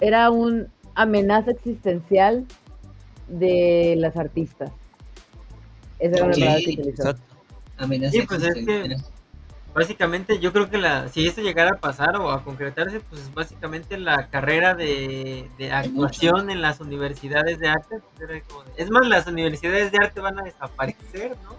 Era 0.00 0.30
un 0.30 0.68
amenaza 0.94 1.50
existencial 1.50 2.46
de 3.28 3.94
las 3.98 4.16
artistas. 4.16 4.70
Esa 5.98 6.16
era 6.16 6.26
la 6.28 6.32
palabra 6.32 6.60
que 6.64 6.72
utilizó. 6.72 7.14
Amenaza 7.76 8.18
pues 8.28 8.42
es 8.42 8.54
que 8.54 8.96
básicamente 9.76 10.38
yo 10.38 10.54
creo 10.54 10.70
que 10.70 10.78
la 10.78 11.08
si 11.10 11.26
esto 11.26 11.42
llegara 11.42 11.72
a 11.72 11.78
pasar 11.78 12.16
o 12.16 12.30
a 12.30 12.42
concretarse, 12.42 13.00
pues 13.00 13.32
básicamente 13.34 13.98
la 13.98 14.28
carrera 14.28 14.74
de, 14.74 15.50
de 15.58 15.70
actuación 15.70 16.48
en 16.48 16.62
las 16.62 16.80
universidades 16.80 17.58
de 17.58 17.68
arte. 17.68 17.96
Pues, 18.16 18.42
es 18.78 18.90
más, 18.90 19.06
las 19.06 19.26
universidades 19.26 19.92
de 19.92 19.98
arte 20.00 20.20
van 20.20 20.38
a 20.40 20.42
desaparecer, 20.44 21.36
¿no? 21.44 21.56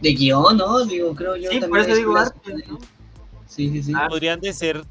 De 0.00 0.14
guion, 0.14 0.56
¿no? 0.56 0.84
Digo, 0.84 1.14
creo 1.16 1.34
yo. 1.34 1.50
Sí, 1.50 1.60
por 1.60 1.80
eso 1.80 1.96
digo 1.96 2.16
arte, 2.16 2.54
¿no? 2.68 2.78
Sí, 3.46 3.70
sí, 3.70 3.82
sí. 3.82 3.92
Podrían 4.08 4.40
de 4.40 4.52
ser, 4.52 4.84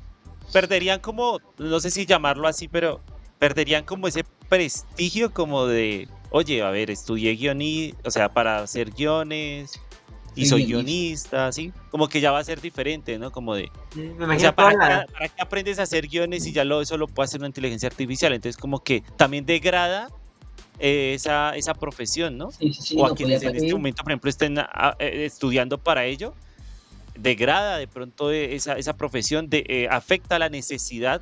perderían 0.52 1.00
como, 1.00 1.40
no 1.58 1.80
sé 1.80 1.90
si 1.90 2.06
llamarlo 2.06 2.50
así, 2.50 2.68
pero 2.68 3.00
perderían 3.40 3.86
como 3.86 4.10
ese 4.10 4.26
prestigio 4.50 5.32
como 5.32 5.68
de 5.68 6.10
oye, 6.32 6.62
a 6.62 6.70
ver, 6.70 6.90
estudié 6.90 7.36
guioní, 7.36 7.94
o 8.06 8.12
sea, 8.12 8.30
para 8.30 8.60
hacer 8.60 8.92
guiones 8.92 9.80
y 10.36 10.46
soy 10.46 10.66
guionista, 10.66 11.52
¿sí? 11.52 11.74
Como 11.90 12.08
que 12.08 12.22
ya 12.22 12.32
va 12.32 12.40
a 12.40 12.44
ser 12.44 12.62
diferente, 12.62 13.18
¿no? 13.20 13.32
Como 13.32 13.56
de... 13.56 13.70
o 14.20 14.40
sea, 14.40 14.56
¿para, 14.56 15.06
qué, 15.06 15.42
aprendes 15.42 15.80
a 15.80 15.84
hacer 15.84 16.08
guiones 16.08 16.46
y 16.46 16.54
ya 16.54 16.64
lo, 16.64 16.82
eso 16.82 16.98
lo 16.98 17.08
puede 17.08 17.26
hacer 17.26 17.40
una 17.40 17.48
inteligencia 17.48 17.88
artificial? 17.88 18.34
Entonces, 18.34 18.60
como 18.60 18.84
que 18.84 19.04
también 19.18 19.46
degrada 19.46 20.10
eh, 20.80 21.14
esa, 21.16 21.56
esa 21.56 21.74
profesión, 21.74 22.38
¿no? 22.38 22.50
o 22.96 23.06
a 23.06 23.16
quienes 23.16 23.44
en 23.44 23.56
este 23.56 23.74
momento, 23.74 24.04
por 24.04 24.12
ejemplo, 24.12 24.30
estén 24.30 24.58
ah, 24.60 24.96
eh, 25.00 25.26
estudiando 25.26 25.78
para 25.78 26.06
ello, 26.06 26.34
degrada 27.16 27.78
de 27.78 27.88
pronto 27.88 28.32
esa, 28.32 28.78
esa 28.78 28.94
profesión, 28.94 29.50
de, 29.50 29.66
eh, 29.68 29.88
afecta 29.92 30.40
la 30.40 30.50
necesidad 30.50 31.22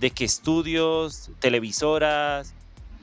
de 0.00 0.10
que 0.10 0.24
estudios, 0.24 1.30
televisoras, 1.40 2.54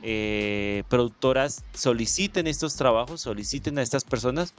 eh, 0.03 0.83
productoras 0.89 1.63
soliciten 1.73 2.47
estos 2.47 2.75
trabajos, 2.75 3.21
soliciten 3.21 3.79
a 3.79 3.81
estas 3.81 4.03
personas 4.03 4.53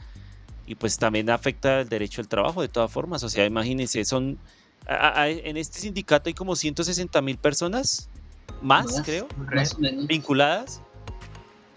y 0.69 0.75
pues 0.75 0.99
también 0.99 1.31
afecta 1.31 1.81
el 1.81 1.89
derecho 1.89 2.21
al 2.21 2.29
trabajo 2.29 2.61
de 2.61 2.69
todas 2.69 2.93
formas. 2.93 3.23
O 3.23 3.29
sea, 3.29 3.47
imagínense, 3.47 4.05
son 4.05 4.39
en 4.87 5.57
este 5.57 5.81
sindicato 5.81 6.29
hay 6.29 6.35
como 6.35 6.55
160 6.55 7.21
mil 7.23 7.39
personas 7.39 8.09
más, 8.63 9.03
creo, 9.05 9.27
vinculadas. 10.07 10.83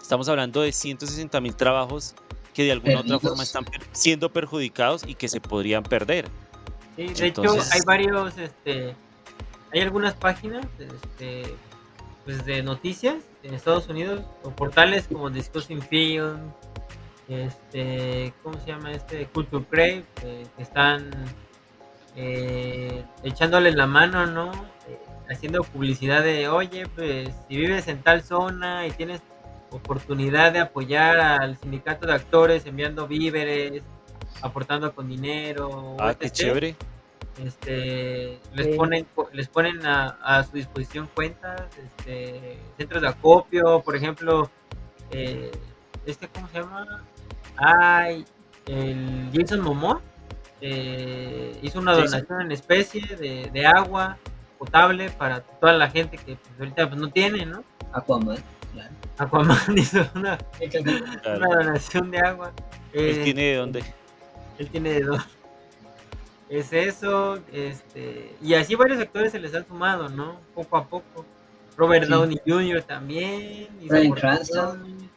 Estamos 0.01 0.27
hablando 0.27 0.61
de 0.61 0.71
160 0.71 1.39
mil 1.39 1.55
trabajos 1.55 2.15
que 2.53 2.63
de 2.63 2.73
alguna 2.73 2.97
u 2.97 2.99
otra 2.99 3.19
forma 3.19 3.43
están 3.43 3.65
siendo 3.93 4.31
perjudicados 4.31 5.03
y 5.07 5.15
que 5.15 5.29
se 5.29 5.39
podrían 5.39 5.83
perder. 5.83 6.27
de 6.97 7.27
hecho 7.27 7.43
hay 7.71 7.81
varios, 7.85 8.37
este, 8.37 8.93
hay 9.71 9.79
algunas 9.79 10.13
páginas 10.15 10.65
este, 10.79 11.55
pues 12.25 12.45
de 12.45 12.61
noticias 12.61 13.15
en 13.43 13.53
Estados 13.53 13.87
Unidos, 13.87 14.21
o 14.43 14.51
portales 14.51 15.07
como 15.07 15.29
Discussing 15.29 15.81
Film, 15.81 16.37
este, 17.31 18.33
¿cómo 18.43 18.59
se 18.59 18.67
llama 18.67 18.91
este? 18.91 19.25
Culture 19.27 19.65
Crave, 19.69 20.03
que 20.19 20.45
están 20.57 21.09
eh, 22.15 23.03
echándole 23.23 23.71
la 23.71 23.87
mano, 23.87 24.25
¿no? 24.25 24.51
Eh, 24.87 24.99
haciendo 25.29 25.63
publicidad 25.63 26.23
de, 26.23 26.49
oye, 26.49 26.87
pues 26.95 27.29
si 27.47 27.55
vives 27.55 27.87
en 27.87 28.01
tal 28.01 28.21
zona 28.21 28.85
y 28.85 28.91
tienes 28.91 29.21
oportunidad 29.69 30.51
de 30.51 30.59
apoyar 30.59 31.19
al 31.19 31.57
sindicato 31.57 32.05
de 32.05 32.13
actores 32.13 32.65
enviando 32.65 33.07
víveres, 33.07 33.83
aportando 34.41 34.93
con 34.93 35.07
dinero. 35.07 35.95
Ah, 35.99 36.13
qué 36.13 36.29
chévere 36.29 36.75
este 37.45 38.39
les 38.53 38.75
ponen 38.75 39.07
les 39.31 39.47
ponen 39.47 39.85
a, 39.85 40.43
su 40.43 40.57
disposición 40.57 41.09
cuentas 41.13 41.63
este 41.77 42.57
centros 42.77 43.01
de 43.01 43.07
acopio 43.07 43.81
por 43.81 43.95
ejemplo 43.95 44.49
eh, 45.11 45.51
este 46.05 46.27
cómo 46.27 46.47
se 46.49 46.59
llama 46.59 47.03
ay 47.61 48.25
el 48.67 49.29
Jason 49.33 49.61
Momoa 49.61 50.01
eh, 50.61 51.57
hizo 51.61 51.79
una 51.79 51.93
donación 51.93 52.41
en 52.41 52.51
especie 52.51 53.01
de, 53.15 53.65
agua 53.65 54.17
potable 54.59 55.09
para 55.09 55.41
toda 55.41 55.73
la 55.73 55.89
gente 55.89 56.17
que 56.17 56.35
pues, 56.35 56.59
ahorita 56.59 56.89
pues, 56.89 57.01
no 57.01 57.09
tiene 57.09 57.45
no 57.45 57.63
Aquaman 57.93 58.37
claro. 58.73 58.93
Aquaman 59.17 59.57
hizo 59.77 60.05
una, 60.15 60.37
una 61.25 61.47
donación 61.55 62.11
de 62.11 62.19
agua 62.19 62.51
él 62.93 63.19
eh, 63.19 63.23
tiene 63.23 63.41
de 63.43 63.55
dónde 63.55 63.83
él 64.59 64.69
tiene 64.69 64.89
de 64.91 65.01
dónde 65.01 65.23
es 66.51 66.73
eso, 66.73 67.39
este, 67.53 68.35
y 68.41 68.55
así 68.55 68.75
varios 68.75 68.99
actores 68.99 69.31
se 69.31 69.39
les 69.39 69.55
han 69.55 69.65
sumado, 69.65 70.09
¿no? 70.09 70.35
Poco 70.53 70.75
a 70.75 70.85
poco. 70.85 71.25
Robert 71.77 72.09
Downey 72.09 72.41
Jr. 72.45 72.83
también. 72.83 73.69
Brian 73.87 74.11
Cranston. 74.11 75.09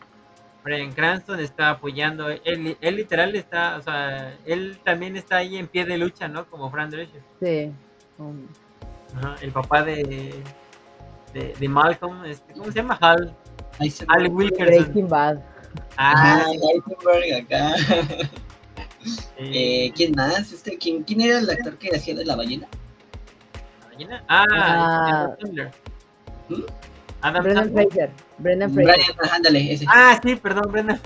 Brian 0.65 0.93
Cranston 0.93 1.39
está 1.41 1.71
apoyando, 1.71 2.31
él, 2.31 2.77
él 2.81 2.97
literal 2.97 3.37
está, 3.37 3.77
o 3.77 3.83
sea, 3.83 4.35
él 4.47 4.79
también 4.83 5.15
está 5.15 5.37
ahí 5.37 5.59
en 5.59 5.69
pie 5.69 5.85
de 5.85 5.99
lucha, 5.99 6.27
¿no? 6.27 6.49
Como 6.49 6.71
Fran 6.71 6.89
Drescher. 6.89 7.21
Sí. 7.39 7.71
Ajá, 9.15 9.37
el 9.43 9.53
papá 9.53 9.83
de, 9.83 10.43
de, 11.35 11.69
Malcolm, 11.69 12.25
este, 12.25 12.55
¿cómo 12.55 12.67
se 12.67 12.77
llama? 12.79 12.97
Hal. 12.99 13.37
Hal 14.09 14.29
Wilkerson. 14.31 14.85
Breaking 14.85 15.09
Bad. 15.09 15.41
Ah, 15.99 16.47
Heisenberg 16.51 17.45
acá. 17.45 17.75
Eh, 19.37 19.93
¿Quién 19.95 20.13
más? 20.17 20.51
Este, 20.51 20.79
¿quién, 20.79 21.03
¿Quién 21.03 21.21
era 21.21 21.39
el 21.39 21.51
actor 21.51 21.77
que 21.77 21.95
hacía 21.95 22.15
de 22.15 22.25
la 22.25 22.37
ballena? 22.37 22.67
ballena. 23.91 24.25
Ah, 24.29 24.47
Ah. 24.51 25.37
Sandler. 25.43 25.71
Adam 27.25 27.43
Brendan 27.45 27.65
Sandler. 27.65 27.89
Fraser. 27.91 28.11
Brendan 28.39 28.75
Fraser. 28.75 28.95
Brian, 29.17 29.35
ándale, 29.35 29.73
ese. 29.73 29.85
Ah, 29.89 30.21
sí, 30.23 30.37
perdón, 30.37 30.71
Brendan. 30.73 31.01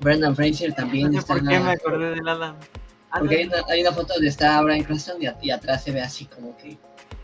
Brendan 0.00 0.36
Fraser 0.36 0.72
también 0.74 1.06
No 1.06 1.12
sé 1.12 1.18
está 1.18 1.34
por 1.34 1.46
qué 1.48 1.54
la- 1.54 1.60
me 1.60 1.70
acordé 1.72 2.10
del 2.14 2.28
Adam. 2.28 2.56
Porque 3.18 3.36
hay 3.36 3.46
una, 3.46 3.56
hay 3.68 3.80
una 3.82 3.92
foto 3.92 4.12
donde 4.14 4.28
está 4.28 4.60
Brian 4.62 4.84
Cranston 4.84 5.16
y, 5.20 5.50
atrás 5.50 5.82
se 5.82 5.90
ve 5.92 6.00
así 6.00 6.26
como 6.26 6.56
que 6.56 6.78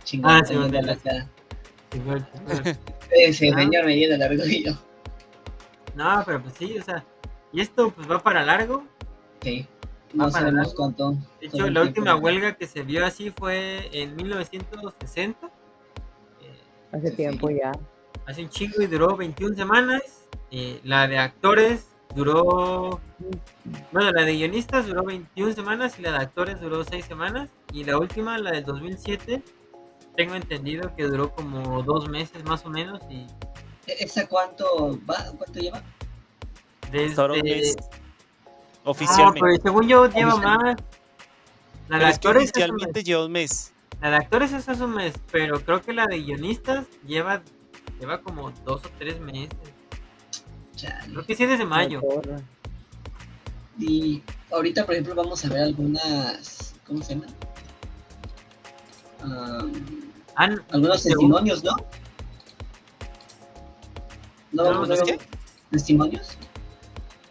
chingón. 0.04 0.30
Ah, 0.32 0.42
sí, 0.44 0.54
bueno, 0.56 0.80
la 0.82 0.96
cara. 0.96 1.28
Ese 3.10 3.50
Ah. 3.52 3.58
señor 3.58 3.84
me 3.86 3.96
llena 3.96 4.16
largo 4.18 4.44
y 4.44 4.64
yo. 4.64 4.72
No, 5.94 6.22
pero 6.26 6.42
pues 6.42 6.54
sí, 6.58 6.76
o 6.78 6.82
sea. 6.82 7.04
Y 7.52 7.60
esto 7.60 7.90
pues 7.90 8.10
va 8.10 8.18
para 8.22 8.42
largo. 8.44 8.84
Sí. 9.42 9.66
Va 10.10 10.26
No 10.26 10.30
para 10.32 10.46
sabemos 10.46 10.74
cuánto. 10.74 11.12
De 11.40 11.46
hecho, 11.46 11.56
la 11.58 11.62
tiempo. 11.64 11.80
última 11.82 12.16
huelga 12.16 12.56
que 12.56 12.66
se 12.66 12.82
vio 12.82 13.06
así 13.06 13.30
fue 13.30 13.88
en 13.92 14.16
1960. 14.16 15.46
eh, 16.42 16.56
Hace 16.92 17.10
tiempo 17.12 17.48
ya. 17.50 17.72
Hace 18.26 18.42
un 18.42 18.48
chingo 18.50 18.82
y 18.82 18.86
duró 18.86 19.16
21 19.16 19.54
semanas. 19.56 20.02
eh, 20.50 20.80
la 20.84 21.08
de 21.08 21.18
actores 21.18 21.86
duró. 22.14 23.00
Bueno, 23.92 24.12
la 24.12 24.22
de 24.24 24.34
guionistas 24.36 24.86
duró 24.86 25.02
21 25.04 25.52
semanas 25.54 25.98
y 25.98 26.02
la 26.02 26.12
de 26.12 26.18
actores 26.18 26.60
duró 26.60 26.84
6 26.84 27.04
semanas. 27.04 27.50
Y 27.72 27.84
la 27.84 27.98
última, 27.98 28.38
la 28.38 28.52
del 28.52 28.64
2007, 28.64 29.42
tengo 30.16 30.34
entendido 30.34 30.94
que 30.94 31.02
duró 31.04 31.30
como 31.32 31.82
2 31.82 32.08
meses 32.08 32.44
más 32.44 32.64
o 32.64 32.70
menos. 32.70 33.00
Y 33.10 33.26
¿E- 33.86 34.04
¿Esa 34.04 34.26
cuánto 34.28 34.98
va? 35.08 35.16
¿Cuánto 35.36 35.58
lleva? 35.60 35.82
desde. 36.92 37.14
Solo 37.16 37.34
un 37.34 37.40
mes. 37.42 37.74
No, 38.84 38.90
Oficialmente. 38.92 39.40
pero 39.40 39.62
según 39.62 39.88
yo 39.88 40.08
lleva 40.08 40.36
más. 40.36 40.76
La 41.88 41.98
de 41.98 42.04
Pero 42.04 42.06
es 42.08 42.18
que 42.18 42.28
actores 42.28 42.42
es 42.44 42.50
un 42.56 42.76
mes. 42.76 42.84
oficialmente 42.86 43.02
lleva 43.04 43.24
un 43.26 43.32
mes. 43.32 43.72
La 44.00 44.10
de 44.10 44.16
actores 44.16 44.52
es 44.52 44.68
hace 44.68 44.84
un 44.84 44.94
mes, 44.94 45.14
pero 45.32 45.60
creo 45.64 45.80
que 45.82 45.92
la 45.92 46.06
de 46.06 46.18
guionistas 46.20 46.86
lleva, 47.06 47.42
lleva 48.00 48.20
como 48.20 48.50
dos 48.64 48.84
o 48.84 48.88
tres 48.98 49.20
meses. 49.20 49.50
Chale. 50.74 51.12
Creo 51.12 51.26
que 51.26 51.34
sí 51.36 51.44
es 51.44 51.50
desde 51.50 51.64
mayo. 51.64 52.00
Y 53.78 54.22
ahorita, 54.50 54.84
por 54.84 54.94
ejemplo, 54.94 55.14
vamos 55.14 55.44
a 55.44 55.48
ver 55.48 55.62
algunas. 55.62 56.74
¿Cómo 56.86 57.02
se 57.02 57.14
llaman? 57.14 57.34
Am, 59.22 59.72
Han- 60.36 60.62
algunos 60.70 61.02
testimonios, 61.02 61.64
¿no? 61.64 61.74
No, 64.52 64.64
No, 64.64 64.72
no, 64.80 64.86
¿los 64.86 65.02
qué? 65.02 65.18
testimonios. 65.70 66.38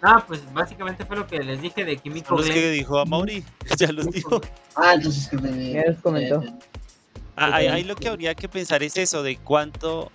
ah, 0.01 0.23
pues 0.27 0.41
básicamente 0.53 1.05
fue 1.05 1.15
lo 1.15 1.25
que 1.25 1.39
les 1.39 1.61
dije 1.61 1.85
de 1.85 1.97
Kimiko 1.97 2.35
los 2.37 2.45
que 2.47 2.53
Glenn. 2.53 2.73
dijo 2.73 2.99
a 2.99 3.05
Mauri. 3.05 3.43
Ya 3.79 3.91
los 3.91 4.09
dijo. 4.11 4.41
Ah, 4.75 4.93
entonces 4.95 5.27
que 5.29 5.37
me. 5.37 5.71
Ya 5.71 5.83
les 5.83 5.99
comentó. 6.01 6.41
eh, 6.43 6.53
Ah, 7.37 7.49
Ahí, 7.55 7.67
ahí 7.67 7.83
lo 7.83 7.95
que 7.95 8.07
habría 8.07 8.33
que 8.33 8.47
pensar 8.47 8.81
es 8.83 8.95
eso, 8.97 9.21
de 9.21 9.35
cuánto, 9.37 10.09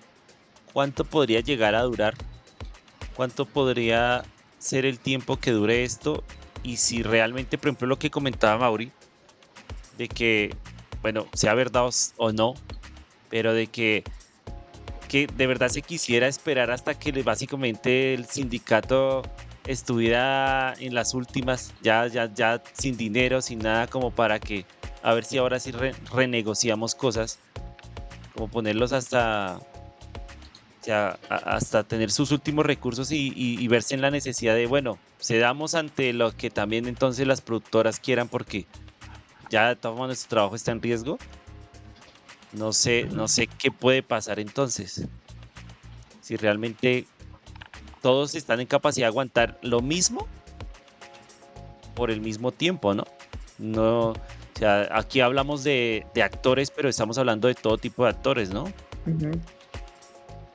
cuánto 0.73 1.03
podría 1.05 1.39
llegar 1.41 1.75
a 1.75 1.81
durar, 1.83 2.15
cuánto 3.15 3.45
podría 3.45 4.23
ser 4.59 4.85
el 4.85 4.99
tiempo 4.99 5.37
que 5.37 5.51
dure 5.51 5.83
esto 5.83 6.23
y 6.63 6.77
si 6.77 7.03
realmente, 7.03 7.57
por 7.57 7.69
ejemplo, 7.69 7.87
lo 7.87 7.99
que 7.99 8.09
comentaba 8.11 8.57
Mauri, 8.57 8.91
de 9.97 10.07
que, 10.07 10.55
bueno, 11.01 11.25
sea 11.33 11.53
verdad 11.53 11.89
o 12.17 12.31
no, 12.31 12.53
pero 13.29 13.53
de 13.53 13.67
que, 13.67 14.03
que 15.09 15.27
de 15.27 15.47
verdad 15.47 15.69
se 15.69 15.81
quisiera 15.81 16.27
esperar 16.27 16.71
hasta 16.71 16.93
que 16.97 17.11
básicamente 17.23 18.13
el 18.13 18.25
sindicato 18.25 19.23
estuviera 19.65 20.73
en 20.79 20.93
las 20.93 21.13
últimas, 21.13 21.73
ya, 21.81 22.07
ya, 22.07 22.31
ya 22.33 22.61
sin 22.73 22.97
dinero, 22.97 23.41
sin 23.41 23.59
nada, 23.59 23.87
como 23.87 24.11
para 24.11 24.39
que 24.39 24.65
a 25.03 25.13
ver 25.13 25.23
si 25.25 25.37
ahora 25.37 25.59
sí 25.59 25.71
re- 25.71 25.95
renegociamos 26.13 26.93
cosas, 26.95 27.39
como 28.33 28.47
ponerlos 28.47 28.93
hasta, 28.93 29.59
sea, 30.83 31.19
hasta 31.29 31.83
tener 31.83 32.11
sus 32.11 32.31
últimos 32.31 32.65
recursos 32.65 33.11
y, 33.11 33.31
y- 33.35 33.59
y 33.59 33.67
verse 33.67 33.93
en 33.95 34.01
la 34.01 34.09
necesidad 34.11 34.55
de, 34.55 34.65
bueno, 34.65 34.97
cedamos 35.21 35.75
ante 35.75 36.11
lo 36.13 36.35
que 36.35 36.49
también 36.49 36.87
entonces 36.87 37.27
las 37.27 37.41
productoras 37.41 37.99
quieran 37.99 38.27
porque 38.27 38.65
ya 39.49 39.75
maneras 39.83 40.07
nuestro 40.07 40.29
trabajo 40.29 40.55
está 40.55 40.71
en 40.71 40.81
riesgo. 40.81 41.17
No 42.53 42.73
sé, 42.73 43.07
no 43.11 43.27
sé 43.27 43.47
qué 43.47 43.71
puede 43.71 44.03
pasar 44.03 44.39
entonces. 44.39 45.05
Si 46.21 46.35
realmente 46.35 47.05
todos 48.01 48.35
están 48.35 48.59
en 48.59 48.67
capacidad 48.67 49.05
de 49.05 49.09
aguantar 49.09 49.57
lo 49.61 49.81
mismo 49.81 50.27
por 51.95 52.11
el 52.11 52.21
mismo 52.21 52.51
tiempo, 52.51 52.93
¿no? 52.93 53.03
No, 53.57 54.09
o 54.09 54.15
sea, 54.57 54.87
aquí 54.91 55.21
hablamos 55.21 55.63
de, 55.63 56.05
de 56.13 56.23
actores, 56.23 56.71
pero 56.71 56.89
estamos 56.89 57.17
hablando 57.17 57.47
de 57.47 57.55
todo 57.55 57.77
tipo 57.77 58.03
de 58.03 58.09
actores, 58.09 58.49
¿no? 58.49 58.63
Ujú. 59.05 59.39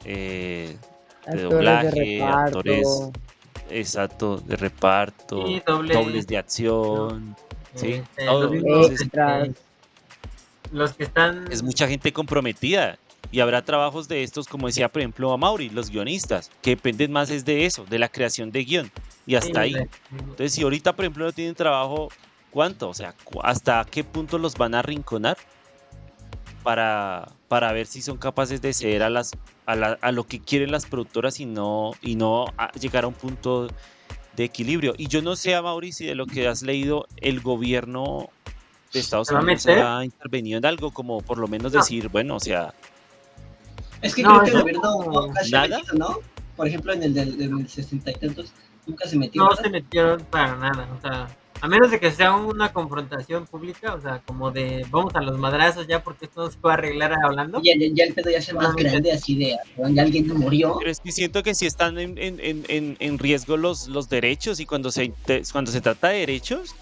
Eh, 0.08 0.76
Actores 1.26 1.42
doblaje, 1.42 2.22
actores- 2.22 3.10
exacto, 3.70 4.36
de 4.38 4.54
reparto, 4.56 5.44
Sí, 5.44 5.60
doble- 5.66 5.94
dobles 5.94 6.26
de 6.28 6.38
acción, 6.38 7.34
sí, 7.74 7.94
Este, 7.94 8.26
todo. 8.26 8.42
los 8.42 8.50
mismos, 8.52 8.72
Entonces, 8.76 9.00
Extras. 9.00 9.48
los 10.70 10.92
que 10.94 11.02
están 11.02 11.50
es 11.50 11.64
mucha 11.64 11.88
gente 11.88 12.12
comprometida 12.12 12.98
y 13.32 13.40
habrá 13.40 13.64
trabajos 13.64 14.06
de 14.06 14.22
estos, 14.22 14.46
como 14.46 14.68
decía 14.68 14.88
por 14.88 15.02
ejemplo 15.02 15.32
a 15.32 15.36
Mauri, 15.36 15.68
los 15.70 15.90
guionistas, 15.90 16.52
que 16.62 16.70
dependen 16.70 17.10
más 17.10 17.28
es 17.30 17.44
de 17.44 17.66
eso, 17.66 17.84
de 17.86 17.98
la 17.98 18.08
creación 18.08 18.52
de 18.52 18.62
guion 18.64 18.92
y 19.26 19.34
hasta 19.34 19.62
ahí. 19.62 19.72
Sí, 19.74 19.80
Entonces, 20.20 20.52
si 20.52 20.62
ahorita, 20.62 20.94
por 20.94 21.04
ejemplo, 21.04 21.24
no 21.24 21.32
tienen 21.32 21.56
trabajo, 21.56 22.08
¿cuánto? 22.52 22.88
O 22.88 22.94
sea, 22.94 23.14
¿hasta 23.42 23.84
qué 23.90 24.04
punto 24.04 24.38
los 24.38 24.54
van 24.56 24.76
a 24.76 24.78
arrinconar 24.78 25.36
para, 26.66 27.28
para 27.46 27.72
ver 27.72 27.86
si 27.86 28.02
son 28.02 28.16
capaces 28.18 28.60
de 28.60 28.74
ceder 28.74 29.04
a, 29.04 29.08
las, 29.08 29.30
a, 29.66 29.76
la- 29.76 29.98
a 30.02 30.10
lo 30.10 30.24
que 30.24 30.40
quieren 30.40 30.72
las 30.72 30.84
productoras 30.84 31.38
y 31.38 31.46
no, 31.46 31.94
y 32.02 32.16
no 32.16 32.48
a 32.58 32.72
llegar 32.72 33.04
a 33.04 33.06
un 33.06 33.14
punto 33.14 33.70
de 34.36 34.44
equilibrio? 34.44 34.92
Y 34.98 35.06
yo 35.06 35.22
no 35.22 35.36
sé, 35.36 35.54
a 35.54 35.62
si 35.92 36.06
de 36.06 36.16
lo 36.16 36.26
que 36.26 36.48
has 36.48 36.62
leído, 36.62 37.06
el 37.18 37.40
gobierno 37.40 38.30
de 38.92 38.98
Estados 38.98 39.28
¿Se 39.28 39.34
va 39.34 39.38
a 39.38 39.42
Unidos 39.44 39.64
ha 39.68 40.04
intervenido 40.04 40.58
en 40.58 40.66
algo, 40.66 40.90
como 40.90 41.20
por 41.22 41.38
lo 41.38 41.46
menos 41.46 41.70
No. 41.72 41.78
decir, 41.78 42.08
bueno, 42.08 42.34
o 42.34 42.40
sea, 42.40 42.74
Es 44.02 44.16
que 44.16 44.24
No, 44.24 44.40
creo 44.40 44.42
que 44.42 44.50
el 44.50 44.58
gobierno 44.58 45.04
no. 45.04 45.12
no, 45.28 45.32
casi 45.34 45.50
se 45.50 45.56
ha 45.56 45.60
¿Nada? 45.60 45.78
metido, 45.78 45.94
¿no? 45.98 46.18
Por 46.56 46.66
ejemplo, 46.66 46.92
en 46.94 47.02
el 47.04 47.14
del, 47.14 47.38
del 47.38 47.68
60 47.68 48.10
y 48.10 48.14
tantos, 48.14 48.52
nunca 48.88 49.06
se 49.06 49.16
metió. 49.16 49.44
no 49.44 49.50
¿verdad? 49.50 49.62
se 49.62 49.70
metieron 49.70 50.24
para 50.24 50.56
nada, 50.56 50.88
o 50.92 51.00
sea, 51.00 51.28
a 51.60 51.68
menos 51.68 51.90
de 51.90 51.98
que 51.98 52.10
sea 52.10 52.34
una 52.34 52.72
confrontación 52.72 53.46
pública, 53.46 53.94
o 53.94 54.00
sea, 54.00 54.20
como 54.26 54.50
de 54.50 54.84
vamos 54.90 55.14
a 55.14 55.20
los 55.20 55.38
madrazos 55.38 55.86
ya 55.86 56.02
porque 56.04 56.26
esto 56.26 56.44
no 56.44 56.50
se 56.50 56.58
puede 56.58 56.74
arreglar 56.74 57.12
hablando. 57.24 57.60
Ya, 57.62 57.72
ya, 57.78 57.86
ya 57.92 58.04
el 58.04 58.14
pedo 58.14 58.30
ya 58.30 58.42
sea 58.42 58.54
más 58.54 58.68
No, 58.70 58.74
grande, 58.76 59.10
así 59.12 59.36
de, 59.36 59.56
"Weón, 59.76 59.94
ya 59.94 60.02
alguien 60.02 60.28
murió. 60.38 60.76
Pero 60.78 60.90
es 60.90 61.00
que 61.00 61.12
siento 61.12 61.42
que 61.42 61.54
sí 61.54 61.66
están 61.66 61.98
en, 61.98 62.18
en- 62.18 62.40
en- 62.68 62.96
en- 63.00 63.18
riesgo 63.18 63.56
los, 63.56 63.88
los 63.88 64.08
derechos 64.08 64.60
y 64.60 64.66
cuando 64.66 64.90
se, 64.90 65.08
te- 65.24 65.42
cuando 65.50 65.70
se 65.72 65.80
trata 65.80 66.08
de 66.08 66.18
derechos, 66.20 66.74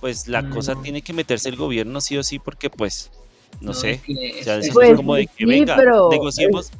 pues 0.00 0.28
la 0.28 0.48
cosa 0.50 0.74
Mm. 0.74 0.82
tiene 0.82 1.02
que 1.02 1.12
meterse 1.12 1.48
el 1.48 1.56
gobierno 1.56 2.00
sí 2.00 2.16
o 2.18 2.22
sí 2.22 2.38
porque 2.38 2.68
pues, 2.68 3.10
no, 3.60 3.72
sé, 3.72 3.92
es 3.92 4.02
que 4.02 4.36
o 4.40 4.44
sea, 4.44 4.56
es- 4.58 4.66
eso 4.66 4.74
Pues, 4.74 4.90
es 4.90 4.96
como 4.96 5.14
de 5.14 5.26
que 5.26 5.32
sí, 5.38 5.44
venga, 5.46 5.76
pero- 5.76 6.10
negociemos. 6.10 6.70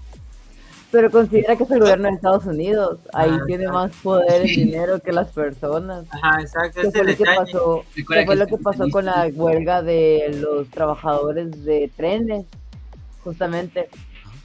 Pero 0.94 1.10
considera 1.10 1.56
que 1.56 1.64
es 1.64 1.70
el 1.72 1.80
gobierno 1.80 2.08
de 2.08 2.14
Estados 2.14 2.44
Unidos. 2.46 3.00
Ahí 3.12 3.30
Ah, 3.32 3.40
tiene 3.48 3.64
exacto. 3.64 3.78
más 3.80 3.96
poder 4.00 4.46
y 4.48 4.56
dinero 4.64 5.00
que 5.00 5.10
las 5.12 5.28
personas. 5.32 6.04
Ajá, 6.10 6.40
exacto, 6.40 6.82
¿Qué 6.82 6.90
fue 6.92 7.04
lo 7.04 7.16
que 7.16 7.24
pasó, 7.24 7.84
qué 7.96 8.04
fue 8.04 8.24
que 8.26 8.36
lo 8.36 8.46
que 8.46 8.56
pasó 8.58 8.88
con 8.90 9.04
la 9.06 9.28
huelga 9.34 9.82
de 9.82 10.38
los 10.40 10.68
trabajadores 10.70 11.64
de 11.64 11.90
trenes? 11.96 12.46
Justamente. 13.24 13.88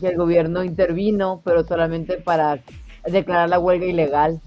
Y 0.01 0.07
el 0.07 0.17
gobierno 0.17 0.63
intervino, 0.63 1.39
pero 1.45 1.63
solamente 1.63 2.17
para 2.17 2.57
declarar 3.05 3.47
la 3.49 3.59
huelga 3.59 3.85
ilegal. 3.85 4.41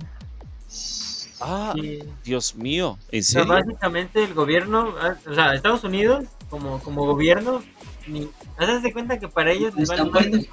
Ah, 1.41 1.73
Sí. 1.77 2.01
Dios 2.25 2.57
mío, 2.57 2.99
¿en 3.13 3.23
serio? 3.23 3.47
básicamente 3.49 4.25
el 4.25 4.35
gobierno, 4.35 4.93
ah, 5.01 5.15
o 5.31 5.35
sea, 5.35 5.55
Estados 5.55 5.85
Unidos 5.85 6.25
como, 6.51 6.81
como 6.81 7.07
gobierno, 7.07 7.63
ni, 8.09 8.29
hazte 8.57 8.81
de 8.81 8.93
cuenta 8.93 9.19
que 9.21 9.29
para 9.29 9.53
ellos 9.53 9.73
les 9.77 9.89
vale 9.89 10.49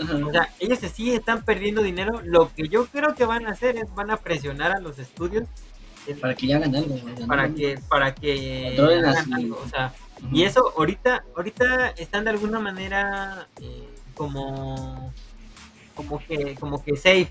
O 0.00 0.30
sea, 0.32 0.48
ellos 0.60 0.78
sí 0.94 1.12
están 1.12 1.42
perdiendo 1.44 1.82
dinero. 1.82 2.20
Lo 2.24 2.52
que 2.54 2.68
yo 2.68 2.86
creo 2.86 3.14
que 3.14 3.24
van 3.24 3.46
a 3.46 3.50
hacer 3.50 3.76
es 3.76 3.92
van 3.94 4.10
a 4.10 4.16
presionar 4.16 4.72
a 4.72 4.80
los 4.80 4.98
estudios 4.98 5.46
Para 6.20 6.34
que 6.34 6.46
ya 6.46 6.56
hagan 6.56 6.74
algo. 6.74 6.96
para 7.26 7.48
que 7.54 7.78
para 7.88 8.14
que 8.14 8.76
hagan 8.78 9.04
así. 9.06 9.32
algo, 9.34 9.60
o 9.64 9.68
sea, 9.68 9.92
y 10.32 10.42
eso 10.44 10.72
ahorita 10.76 11.24
ahorita 11.36 11.90
están 11.90 12.24
de 12.24 12.30
alguna 12.30 12.58
manera 12.60 13.46
eh, 13.60 13.88
como 14.14 15.12
como 15.94 16.18
que 16.26 16.54
como 16.54 16.82
que 16.82 16.96
safe 16.96 17.28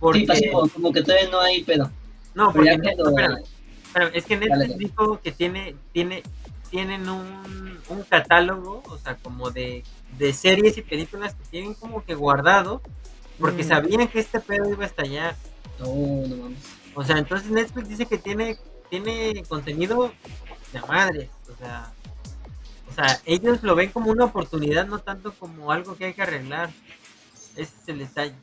porque 0.00 0.26
Sí, 0.34 0.50
como, 0.50 0.92
que 0.92 1.02
todavía 1.02 1.30
no 1.30 1.40
hay 1.40 1.62
pedo. 1.64 1.90
no 2.34 2.52
Pero 2.52 2.52
porque 2.52 2.70
ya 2.70 2.76
Net- 2.76 2.96
cuando- 2.96 3.10
espérame, 3.10 3.42
espérame, 3.86 4.10
es 4.14 4.24
que 4.24 4.36
Netflix 4.36 4.68
dale. 4.68 4.74
dijo 4.78 5.20
que 5.22 5.32
tiene 5.32 5.74
tiene 5.92 6.22
tienen 6.70 7.08
un, 7.08 7.78
un 7.88 8.02
catálogo 8.02 8.82
o 8.88 8.98
sea 8.98 9.14
como 9.16 9.50
de, 9.50 9.84
de 10.18 10.32
series 10.32 10.76
y 10.78 10.82
películas 10.82 11.34
que 11.34 11.44
tienen 11.50 11.74
como 11.74 12.04
que 12.04 12.14
guardado 12.14 12.80
porque 13.38 13.64
Mm. 13.64 13.68
sabían 13.68 14.08
que 14.08 14.20
este 14.20 14.40
pedo 14.40 14.70
iba 14.70 14.84
a 14.84 14.86
estallar 14.86 15.36
No, 15.78 15.86
no 15.86 16.36
mames. 16.36 16.58
o 16.94 17.04
sea, 17.04 17.18
entonces 17.18 17.50
Netflix 17.50 17.88
dice 17.88 18.06
que 18.06 18.16
tiene, 18.18 18.56
tiene 18.88 19.42
contenido 19.48 20.12
de 20.72 20.80
madres. 20.82 21.28
O 21.52 21.56
sea, 21.58 21.92
o 22.90 22.94
sea, 22.94 23.20
ellos 23.26 23.62
lo 23.62 23.74
ven 23.74 23.90
como 23.90 24.10
una 24.10 24.24
oportunidad, 24.24 24.86
no 24.86 24.98
tanto 25.00 25.34
como 25.34 25.70
algo 25.70 25.96
que 25.96 26.06
hay 26.06 26.14
que 26.14 26.22
arreglar. 26.22 26.70
Ese 27.56 27.62
es 27.82 27.88
el 27.88 27.98
detalle. 27.98 28.34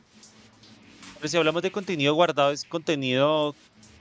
Pero 1.16 1.28
si 1.28 1.36
hablamos 1.36 1.62
de 1.62 1.72
contenido 1.72 2.14
guardado, 2.14 2.52
es 2.52 2.64
contenido 2.64 3.54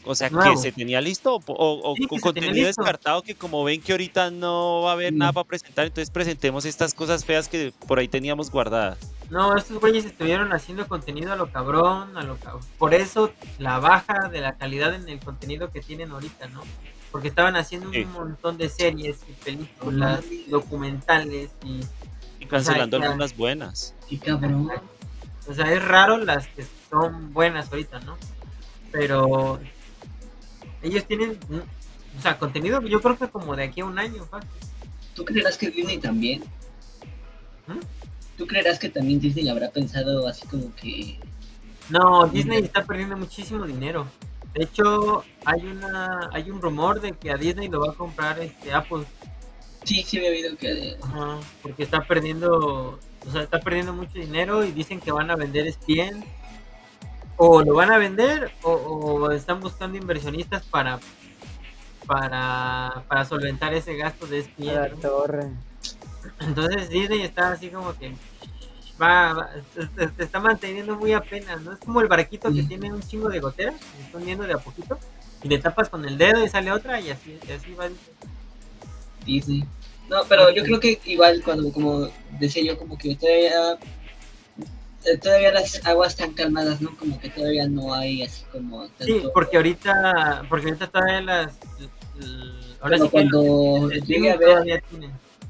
o 0.06 0.16
sea, 0.16 0.30
que 0.30 0.58
se 0.58 0.72
tenía 0.72 1.02
listo 1.02 1.40
o, 1.46 1.96
con 2.08 2.20
contenido 2.20 2.68
descartado 2.68 3.22
que 3.22 3.36
como 3.36 3.64
ven 3.64 3.82
que 3.82 3.94
ahorita 3.94 4.32
no 4.32 4.82
va 4.82 4.92
a 4.92 4.94
haber 4.94 5.14
nada 5.14 5.32
para 5.32 5.48
presentar, 5.48 5.86
entonces 5.86 6.10
presentemos 6.10 6.66
estas 6.66 6.94
cosas 6.94 7.24
feas 7.24 7.48
que 7.48 7.74
por 7.88 8.00
ahí 8.00 8.08
teníamos 8.08 8.52
guardadas. 8.52 8.98
No, 9.30 9.56
estos 9.56 9.80
güeyes 9.80 10.06
estuvieron 10.06 10.52
haciendo 10.54 10.88
contenido 10.88 11.34
a 11.34 11.36
lo 11.36 11.52
cabrón, 11.52 12.18
a 12.18 12.24
lo 12.24 12.38
cabrón. 12.38 12.62
Por 12.78 12.94
eso 12.94 13.32
la 13.58 13.80
baja 13.80 14.30
de 14.30 14.42
la 14.42 14.58
calidad 14.58 14.94
en 14.94 15.08
el 15.10 15.20
contenido 15.20 15.72
que 15.72 15.82
tienen 15.82 16.12
ahorita, 16.12 16.48
¿no? 16.48 16.62
Porque 17.12 17.30
estaban 17.30 17.56
haciendo 17.56 17.90
un 17.90 18.12
montón 18.12 18.58
de 18.58 18.70
series 18.70 19.20
y 19.28 19.34
películas, 19.44 20.24
documentales 20.48 21.52
y... 21.64 21.82
Y 22.40 22.46
cancelando 22.46 22.98
algunas 22.98 23.38
buenas. 23.38 23.96
Qué 24.10 24.20
cabrón. 24.20 24.70
O 25.48 25.54
sea, 25.54 25.72
es 25.72 25.84
raro 25.84 26.18
las 26.18 26.48
que 26.48 26.66
son 26.90 27.34
buenas 27.34 27.72
ahorita, 27.72 28.00
¿no? 28.00 28.18
Pero 28.92 29.60
ellos 30.84 31.06
tienen, 31.06 31.40
o 32.18 32.22
sea, 32.22 32.38
contenido, 32.38 32.82
yo 32.82 33.02
creo 33.02 33.18
que 33.18 33.28
como 33.30 33.56
de 33.56 33.64
aquí 33.64 33.82
a 33.82 33.86
un 33.86 33.98
año, 33.98 34.28
¿Tú 35.16 35.26
creerás 35.26 35.58
que 35.58 35.70
Disney 35.70 36.00
también? 36.00 36.42
¿Mm? 37.68 37.80
¿Tú 38.38 38.48
creerás 38.48 38.80
que 38.80 38.90
también 38.90 39.20
Disney 39.20 39.48
habrá 39.48 39.70
pensado 39.70 40.28
así 40.28 40.48
como 40.48 40.74
que... 40.76 41.20
No, 41.90 42.26
Disney 42.28 42.64
está 42.64 42.84
perdiendo 42.84 43.16
muchísimo 43.16 43.66
dinero. 43.66 44.08
De 44.56 44.64
hecho, 44.64 45.24
hay 45.46 45.62
una 45.66 46.30
hay 46.32 46.50
un 46.50 46.62
rumor 46.62 47.00
de 47.02 47.14
que 47.14 47.32
a 47.32 47.38
Disney 47.38 47.68
lo 47.68 47.82
va 47.82 47.92
a 47.92 47.96
comprar 47.96 48.40
este 48.40 48.74
Apple. 48.74 49.04
Sí, 49.84 50.04
sí 50.04 50.18
me 50.18 50.28
he 50.28 50.32
oído 50.32 50.58
que... 50.58 50.98
Ajá, 51.02 51.40
porque 51.62 51.84
está 51.84 52.04
perdiendo, 52.04 53.00
o 53.28 53.32
sea, 53.32 53.44
está 53.44 53.60
perdiendo 53.60 53.94
mucho 53.94 54.14
dinero 54.14 54.64
y 54.64 54.72
dicen 54.72 55.00
que 55.00 55.12
van 55.12 55.30
a 55.30 55.36
vender 55.36 55.72
Spien 55.72 56.24
o 57.38 57.62
lo 57.62 57.74
van 57.76 57.92
a 57.92 57.98
vender 57.98 58.52
o, 58.62 59.32
están 59.32 59.60
buscando 59.60 59.98
inversionistas 59.98 60.64
para 60.64 61.00
para, 62.06 63.04
para 63.08 63.26
solventar 63.26 63.74
ese 63.74 63.96
gasto 63.96 64.28
de 64.28 64.40
ESPN. 64.40 65.00
torre. 65.02 65.50
Entonces 66.42 66.90
Disney 66.90 67.22
está 67.22 67.54
así 67.54 67.70
como 67.70 67.98
que 67.98 68.14
va, 69.02 69.50
se, 69.74 70.24
está 70.24 70.40
manteniendo 70.40 70.96
muy 70.96 71.14
apenas, 71.14 71.62
¿no? 71.62 71.74
Es 71.74 71.80
como 71.80 72.02
el 72.02 72.08
barquito 72.08 72.54
que 72.54 72.64
tiene 72.64 72.92
un 72.92 73.02
chingo 73.02 73.30
de 73.30 73.40
goteras, 73.40 73.76
se 73.80 74.04
está 74.04 74.18
hundiendo 74.18 74.46
de 74.46 74.54
a 74.54 74.58
poquito, 74.58 74.98
y 75.42 75.48
le 75.48 75.58
tapas 75.60 75.90
con 75.90 76.06
el 76.06 76.18
dedo 76.18 76.44
y 76.44 76.50
sale 76.50 76.72
otra 76.72 77.00
y 77.00 77.10
así, 77.10 77.38
así 77.44 77.74
va. 77.74 77.88
Disney. 79.26 79.64
No, 80.10 80.24
pero 80.28 80.52
yo 80.52 80.64
creo 80.64 80.80
que 80.80 81.00
igual 81.06 81.42
cuando, 81.44 81.72
como 81.72 82.10
decía 82.40 82.64
yo, 82.64 82.78
como 82.78 82.98
que 82.98 83.16
todavía 83.16 83.74
eh, 83.74 83.78
todavía 85.22 85.52
las 85.52 85.86
aguas 85.86 86.14
están 86.14 86.34
calmadas, 86.34 86.82
¿no? 86.82 86.96
Como 86.98 87.20
que 87.20 87.30
todavía 87.30 87.68
no 87.68 87.94
hay 87.94 88.24
así 88.24 88.44
como... 88.52 88.88
Sí, 89.00 89.24
porque 89.34 89.58
ahorita, 89.58 90.46
porque 90.50 90.68
ahorita 90.68 90.88
todavía 90.88 91.22
las... 91.22 91.54
Ahora 92.82 92.98
sí 92.98 93.10
cuando 93.10 93.90
llegue 93.90 94.32
a 94.32 94.38
ver... 94.38 94.84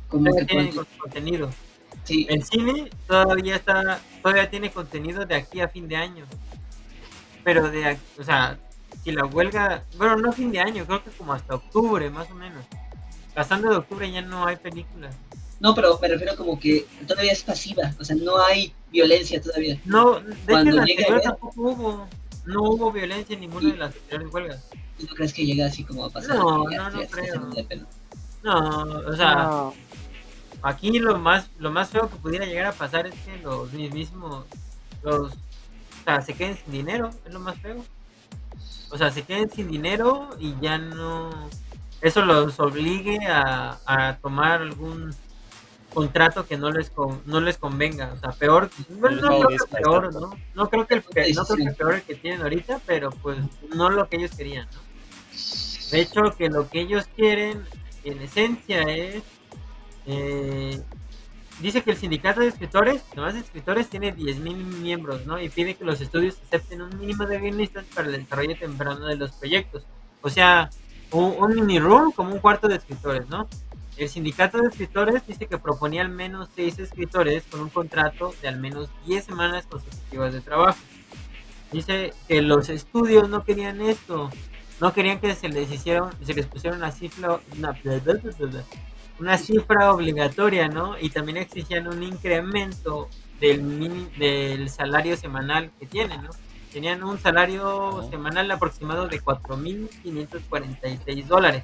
Como 0.07 0.25
todavía 0.25 0.45
que 0.45 0.45
tienen 0.45 0.85
contenido. 0.97 1.49
Sí. 2.03 2.27
El 2.29 2.43
cine 2.43 2.89
todavía 3.07 3.55
está, 3.55 3.99
todavía 4.21 4.49
tiene 4.49 4.69
contenido 4.71 5.25
de 5.25 5.35
aquí 5.35 5.61
a 5.61 5.67
fin 5.67 5.87
de 5.87 5.95
año. 5.95 6.25
Pero 7.43 7.69
de, 7.69 7.97
o 8.19 8.23
sea, 8.23 8.59
si 9.03 9.11
la 9.11 9.25
huelga, 9.25 9.83
bueno, 9.97 10.17
no 10.17 10.31
fin 10.31 10.51
de 10.51 10.59
año, 10.59 10.85
creo 10.85 11.03
que 11.03 11.11
como 11.11 11.33
hasta 11.33 11.55
octubre, 11.55 12.09
más 12.09 12.29
o 12.29 12.35
menos. 12.35 12.63
Pasando 13.33 13.69
de 13.69 13.77
octubre 13.77 14.11
ya 14.11 14.21
no 14.21 14.45
hay 14.45 14.55
películas. 14.57 15.15
No, 15.63 15.73
pero 15.73 15.97
me 16.01 16.09
refiero 16.09 16.35
como 16.35 16.59
que 16.59 16.85
todavía 17.07 17.31
es 17.31 17.41
pasiva, 17.41 17.95
o 17.97 18.03
sea, 18.03 18.17
no 18.17 18.37
hay 18.37 18.73
violencia 18.91 19.41
todavía. 19.41 19.79
No, 19.85 20.19
de 20.19 20.35
Cuando 20.45 20.83
hecho 20.83 21.21
tampoco 21.23 21.61
hubo, 21.61 22.07
no 22.45 22.63
hubo 22.63 22.91
violencia 22.91 23.33
en 23.33 23.39
ninguna 23.39 23.71
de 23.71 23.77
las 23.77 23.95
anteriores 23.95 24.33
huelgas. 24.33 24.65
¿Y 24.99 25.05
no 25.05 25.15
crees 25.15 25.33
que 25.33 25.45
llega 25.45 25.67
así 25.67 25.85
como 25.85 26.03
a 26.03 26.09
pasar? 26.09 26.35
No, 26.35 26.65
no, 26.69 26.89
no 26.89 27.01
creo. 27.07 27.49
No, 28.43 28.83
o 29.07 29.15
sea, 29.15 29.69
aquí 30.63 30.99
lo 30.99 31.17
más, 31.17 31.49
lo 31.59 31.71
más 31.71 31.91
feo 31.91 32.09
que 32.09 32.17
pudiera 32.17 32.45
llegar 32.45 32.65
a 32.65 32.73
pasar 32.73 33.07
es 33.07 33.15
que 33.21 33.37
los 33.37 33.71
mismos, 33.71 34.43
los, 35.01 35.31
o 35.31 36.03
sea, 36.03 36.21
se 36.21 36.33
queden 36.33 36.57
sin 36.57 36.73
dinero, 36.73 37.11
es 37.25 37.31
lo 37.31 37.39
más 37.39 37.57
feo. 37.59 37.85
O 38.91 38.97
sea, 38.97 39.11
se 39.11 39.21
queden 39.21 39.49
sin 39.49 39.69
dinero 39.69 40.27
y 40.39 40.55
ya 40.59 40.77
no, 40.77 41.31
eso 42.01 42.25
los 42.25 42.59
obligue 42.59 43.17
a, 43.27 43.79
a 43.85 44.17
tomar 44.17 44.61
algún 44.61 45.15
contrato 45.93 46.45
que 46.45 46.57
no 46.57 46.71
les 46.71 46.91
no 47.25 47.39
les 47.41 47.57
convenga, 47.57 48.13
o 48.13 48.17
sea, 48.17 48.31
peor, 48.31 48.69
no, 48.89 49.07
creo 49.09 49.47
que 49.47 49.57
peor, 49.77 50.13
¿no? 50.13 50.31
No 50.55 50.69
creo 50.69 50.87
que 50.87 50.95
el, 50.95 51.03
no 51.35 51.45
creo 51.45 51.67
que 51.67 51.73
peor 51.73 51.93
el 51.95 52.01
que 52.03 52.15
tienen 52.15 52.41
ahorita, 52.41 52.79
pero 52.85 53.11
pues 53.11 53.37
no 53.73 53.89
lo 53.89 54.09
que 54.09 54.17
ellos 54.17 54.31
querían, 54.35 54.67
¿no? 54.73 54.79
De 55.91 56.01
hecho, 56.01 56.21
que 56.37 56.49
lo 56.49 56.69
que 56.69 56.81
ellos 56.81 57.07
quieren 57.15 57.63
en 58.03 58.21
esencia 58.21 58.81
es 58.81 59.23
eh, 60.05 60.81
dice 61.59 61.81
que 61.81 61.91
el 61.91 61.97
sindicato 61.97 62.41
de 62.41 62.47
escritores, 62.47 63.03
nomás 63.15 63.35
de 63.35 63.41
escritores 63.41 63.89
tiene 63.89 64.15
10.000 64.15 64.55
miembros, 64.81 65.25
¿no? 65.25 65.39
Y 65.39 65.49
pide 65.49 65.75
que 65.75 65.85
los 65.85 66.01
estudios 66.01 66.37
acepten 66.45 66.81
un 66.81 66.97
mínimo 66.99 67.25
de 67.25 67.39
guionistas 67.39 67.85
para 67.93 68.07
el 68.07 68.17
desarrollo 68.23 68.57
temprano 68.57 69.05
de 69.07 69.15
los 69.15 69.31
proyectos. 69.33 69.85
O 70.21 70.29
sea, 70.29 70.69
un, 71.11 71.35
un 71.37 71.55
mini 71.55 71.79
room 71.79 72.11
como 72.11 72.33
un 72.33 72.39
cuarto 72.39 72.67
de 72.67 72.75
escritores, 72.75 73.27
¿no? 73.29 73.47
El 73.95 74.09
sindicato 74.09 74.59
de 74.59 74.69
escritores 74.69 75.25
dice 75.27 75.45
que 75.45 75.59
proponía 75.59 76.01
al 76.01 76.09
menos 76.09 76.49
seis 76.55 76.79
escritores 76.79 77.43
con 77.43 77.61
un 77.61 77.69
contrato 77.69 78.33
de 78.41 78.47
al 78.47 78.59
menos 78.59 78.89
10 79.05 79.23
semanas 79.23 79.67
consecutivas 79.67 80.33
de 80.33 80.41
trabajo. 80.41 80.79
Dice 81.71 82.11
que 82.27 82.41
los 82.41 82.69
estudios 82.69 83.29
no 83.29 83.43
querían 83.43 83.81
esto, 83.81 84.31
no 84.79 84.93
querían 84.93 85.19
que 85.19 85.35
se 85.35 85.47
les 85.47 85.71
hicieron, 85.71 86.09
se 86.23 86.33
les 86.33 86.47
pusiera 86.47 86.75
una 86.75 86.91
cifra, 86.91 87.39
una, 89.19 89.37
cifra 89.37 89.93
obligatoria, 89.93 90.67
¿no? 90.67 90.97
Y 90.99 91.09
también 91.09 91.37
exigían 91.37 91.87
un 91.87 92.01
incremento 92.01 93.09
del, 93.39 94.09
del 94.17 94.69
salario 94.69 95.15
semanal 95.17 95.69
que 95.79 95.85
tienen, 95.85 96.23
¿no? 96.23 96.31
Tenían 96.71 97.03
un 97.03 97.19
salario 97.19 98.07
semanal 98.09 98.49
aproximado 98.49 99.07
de 99.07 99.21
4.546 99.21 101.25
dólares 101.25 101.63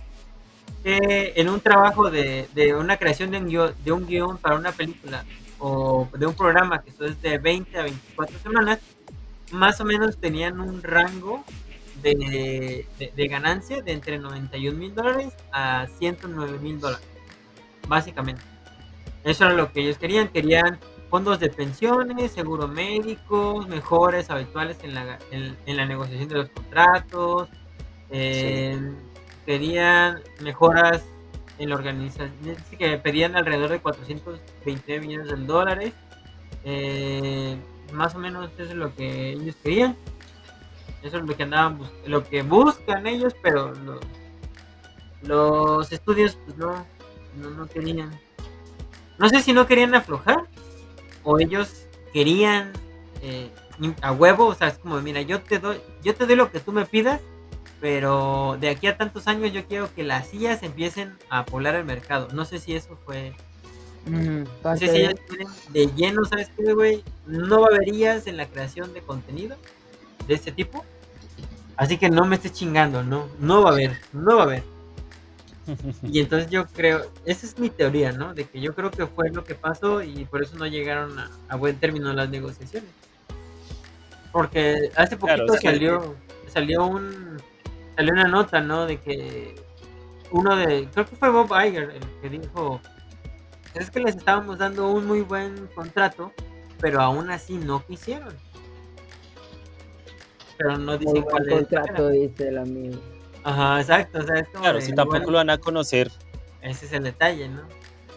en 0.83 1.49
un 1.49 1.59
trabajo 1.59 2.09
de, 2.09 2.47
de 2.53 2.75
una 2.75 2.97
creación 2.97 3.31
de 3.31 3.37
un, 3.37 3.47
guion, 3.47 3.73
de 3.83 3.91
un 3.91 4.07
guion 4.07 4.37
para 4.37 4.55
una 4.55 4.71
película 4.71 5.25
o 5.59 6.07
de 6.17 6.25
un 6.25 6.33
programa 6.33 6.81
que 6.81 6.89
es 6.89 7.21
de 7.21 7.37
20 7.37 7.77
a 7.77 7.83
24 7.83 8.39
semanas, 8.39 8.79
más 9.51 9.79
o 9.81 9.85
menos 9.85 10.17
tenían 10.17 10.59
un 10.59 10.81
rango 10.81 11.43
de, 12.01 12.85
de, 13.15 13.27
ganancia 13.27 13.81
de 13.81 13.91
entre 13.91 14.17
91 14.19 14.77
mil 14.77 14.95
dólares 14.95 15.33
a 15.51 15.87
109 15.99 16.59
mil 16.59 16.79
dólares, 16.79 17.05
básicamente. 17.87 18.41
Eso 19.23 19.45
era 19.45 19.53
lo 19.53 19.71
que 19.73 19.81
ellos 19.81 19.97
querían, 19.97 20.29
querían 20.29 20.79
fondos 21.09 21.39
de 21.39 21.49
pensiones, 21.49 22.31
seguro 22.31 22.67
médicos, 22.67 23.67
mejores 23.67 24.29
habituales 24.29 24.77
en 24.83 24.93
la, 24.95 25.19
en, 25.31 25.77
la 25.77 25.85
negociación 25.85 26.29
de 26.29 26.35
los 26.35 26.49
contratos, 26.49 27.49
eh, 28.11 28.79
pedían 29.49 30.21
mejoras 30.41 31.01
en 31.57 31.69
la 31.69 31.75
organización, 31.75 32.55
que 32.77 32.99
pedían 32.99 33.35
alrededor 33.35 33.71
de 33.71 33.79
420 33.79 34.99
millones 34.99 35.27
de 35.27 35.35
dólares. 35.37 35.93
Eh, 36.63 37.57
más 37.91 38.13
o 38.13 38.19
menos 38.19 38.51
eso 38.59 38.69
es 38.69 38.75
lo 38.75 38.93
que 38.93 39.31
ellos 39.31 39.55
querían. 39.63 39.97
Eso 41.01 41.17
es 41.17 41.23
lo 41.23 41.35
que 41.35 41.41
andaban 41.41 41.79
lo 42.05 42.23
que 42.23 42.43
buscan 42.43 43.07
ellos, 43.07 43.33
pero 43.41 43.73
los, 45.23 45.91
estudios 45.91 46.37
pues 46.45 46.55
no, 46.55 46.85
no, 47.35 47.65
querían. 47.65 48.11
No 49.17 49.29
sé 49.29 49.41
si 49.41 49.51
no 49.51 49.65
querían 49.65 49.95
aflojar 49.95 50.43
o 51.23 51.39
ellos 51.39 51.87
querían 52.13 52.71
eh, 53.23 53.49
a 54.03 54.11
huevo, 54.11 54.45
o 54.45 54.53
sea, 54.53 54.67
es 54.67 54.77
como 54.77 55.01
mira, 55.01 55.23
yo 55.23 55.41
te 55.41 55.57
doy, 55.57 55.81
yo 56.03 56.13
te 56.13 56.27
doy 56.27 56.35
lo 56.35 56.51
que 56.51 56.59
tú 56.59 56.71
me 56.71 56.85
pidas 56.85 57.19
pero 57.81 58.57
de 58.59 58.69
aquí 58.69 58.87
a 58.87 58.97
tantos 58.97 59.27
años 59.27 59.53
yo 59.53 59.65
quiero 59.65 59.93
que 59.93 60.03
las 60.03 60.27
sillas 60.27 60.63
empiecen 60.63 61.17
a 61.29 61.45
poblar 61.45 61.75
el 61.75 61.85
mercado. 61.85 62.27
No 62.33 62.45
sé 62.45 62.59
si 62.59 62.75
eso 62.75 62.97
fue... 63.05 63.33
no 64.05 64.77
sé 64.77 64.87
si 64.87 64.97
ellas 64.97 65.15
tienen 65.27 65.47
de 65.69 65.87
lleno, 65.95 66.25
¿sabes 66.25 66.49
qué, 66.57 66.73
güey? 66.73 67.03
No 67.25 67.61
va 67.61 67.67
a 67.67 67.75
haber 67.75 68.27
en 68.27 68.37
la 68.37 68.47
creación 68.47 68.93
de 68.93 69.01
contenido 69.01 69.55
de 70.27 70.33
este 70.33 70.51
tipo. 70.51 70.83
Así 71.77 71.97
que 71.97 72.09
no 72.09 72.25
me 72.25 72.35
estés 72.35 72.53
chingando, 72.53 73.03
no, 73.03 73.29
no 73.39 73.63
va 73.63 73.69
a 73.69 73.73
haber, 73.73 73.97
no 74.11 74.35
va 74.35 74.41
a 74.41 74.45
haber. 74.45 74.63
Y 76.03 76.19
entonces 76.21 76.49
yo 76.49 76.65
creo, 76.67 77.09
esa 77.25 77.45
es 77.45 77.57
mi 77.57 77.69
teoría, 77.69 78.11
¿no? 78.11 78.33
De 78.33 78.45
que 78.45 78.59
yo 78.59 78.75
creo 78.75 78.91
que 78.91 79.07
fue 79.07 79.29
lo 79.29 79.43
que 79.43 79.55
pasó 79.55 80.01
y 80.01 80.25
por 80.25 80.43
eso 80.43 80.57
no 80.57 80.67
llegaron 80.67 81.17
a, 81.17 81.55
buen 81.55 81.77
término 81.77 82.11
las 82.11 82.29
negociaciones. 82.29 82.89
Porque 84.33 84.91
hace 84.95 85.15
poquito 85.15 85.53
salió, 85.61 86.15
salió 86.53 86.85
un, 86.85 87.41
salió 87.99 88.13
una 88.13 88.29
nota, 88.29 88.61
¿no? 88.61 88.85
De 88.85 88.97
que 88.97 89.55
uno 90.31 90.55
de, 90.55 90.87
creo 90.93 91.05
que 91.05 91.17
fue 91.17 91.29
Bob 91.29 91.51
Iger 91.51 91.89
el 91.89 92.21
que 92.21 92.29
dijo 92.29 92.79
es 93.73 93.91
que 93.91 93.99
les 93.99 94.15
estábamos 94.15 94.57
dando 94.57 94.89
un 94.89 95.05
muy 95.05 95.19
buen 95.19 95.67
contrato, 95.75 96.31
pero 96.79 97.01
aún 97.01 97.29
así 97.29 97.57
no 97.57 97.85
quisieron. 97.85 98.33
Pero 100.57 100.77
no 100.77 100.97
dicen 100.97 101.23
cuál 101.23 101.49
es. 101.49 101.53
contrato, 101.55 102.07
dice 102.07 102.47
el 102.47 102.59
amigo. 102.59 103.01
Ajá, 103.43 103.81
exacto. 103.81 104.19
O 104.19 104.21
sea, 104.21 104.35
es 104.39 104.47
como 104.47 104.61
claro, 104.61 104.79
si 104.79 104.93
tampoco 104.93 105.31
lo 105.31 105.37
van 105.37 105.49
a 105.49 105.57
conocer. 105.57 106.09
Ese 106.61 106.85
es 106.85 106.93
el 106.93 107.03
detalle, 107.03 107.49
¿no? 107.49 107.63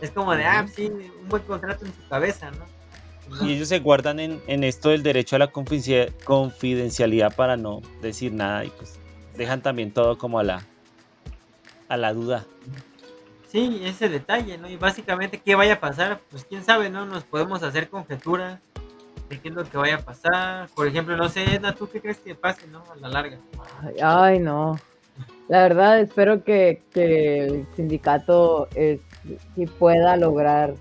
Es 0.00 0.12
como 0.12 0.36
de, 0.36 0.44
ah, 0.44 0.64
sí, 0.72 0.86
un 0.86 1.28
buen 1.28 1.42
contrato 1.42 1.84
en 1.84 1.92
su 1.92 2.09
cabeza, 2.09 2.52
¿no? 2.52 3.44
Y 3.44 3.54
ellos 3.54 3.68
se 3.68 3.80
guardan 3.80 4.20
en, 4.20 4.40
en, 4.46 4.62
esto 4.62 4.90
del 4.90 5.02
derecho 5.02 5.34
a 5.36 5.38
la 5.40 5.48
confidencialidad 5.48 7.34
para 7.34 7.56
no 7.56 7.80
decir 8.00 8.32
nada 8.32 8.64
y 8.64 8.68
pues 8.70 9.01
dejan 9.36 9.62
también 9.62 9.92
todo 9.92 10.18
como 10.18 10.38
a 10.38 10.44
la, 10.44 10.62
a 11.88 11.96
la 11.96 12.12
duda. 12.12 12.44
Sí, 13.48 13.82
ese 13.84 14.09
detalle, 14.09 14.56
¿no? 14.56 14.68
Y 14.68 14.76
básicamente, 14.76 15.38
¿qué 15.38 15.54
vaya 15.54 15.74
a 15.74 15.80
pasar? 15.80 16.20
Pues 16.30 16.44
quién 16.44 16.64
sabe, 16.64 16.88
¿no? 16.88 17.04
Nos 17.04 17.24
podemos 17.24 17.62
hacer 17.62 17.90
conjeturas 17.90 18.60
de 19.28 19.38
qué 19.38 19.50
es 19.50 19.54
lo 19.54 19.64
que 19.64 19.76
vaya 19.76 19.96
a 19.96 20.00
pasar. 20.00 20.68
Por 20.74 20.86
ejemplo, 20.86 21.16
no 21.16 21.28
sé, 21.28 21.44
Edna, 21.44 21.74
¿tú 21.74 21.88
qué 21.90 22.00
crees 22.00 22.18
que 22.18 22.34
pase, 22.34 22.66
¿no? 22.68 22.82
A 22.90 22.96
la 22.96 23.09
larga. 23.09 23.38
Ay, 24.02 24.38
no. 24.38 24.78
La 25.48 25.62
verdad, 25.62 26.00
espero 26.00 26.44
que, 26.44 26.82
que 26.94 27.44
el 27.44 27.66
sindicato 27.76 28.68
eh, 28.74 29.00
sí 29.54 29.66
pueda 29.66 30.16
lograr 30.16 30.74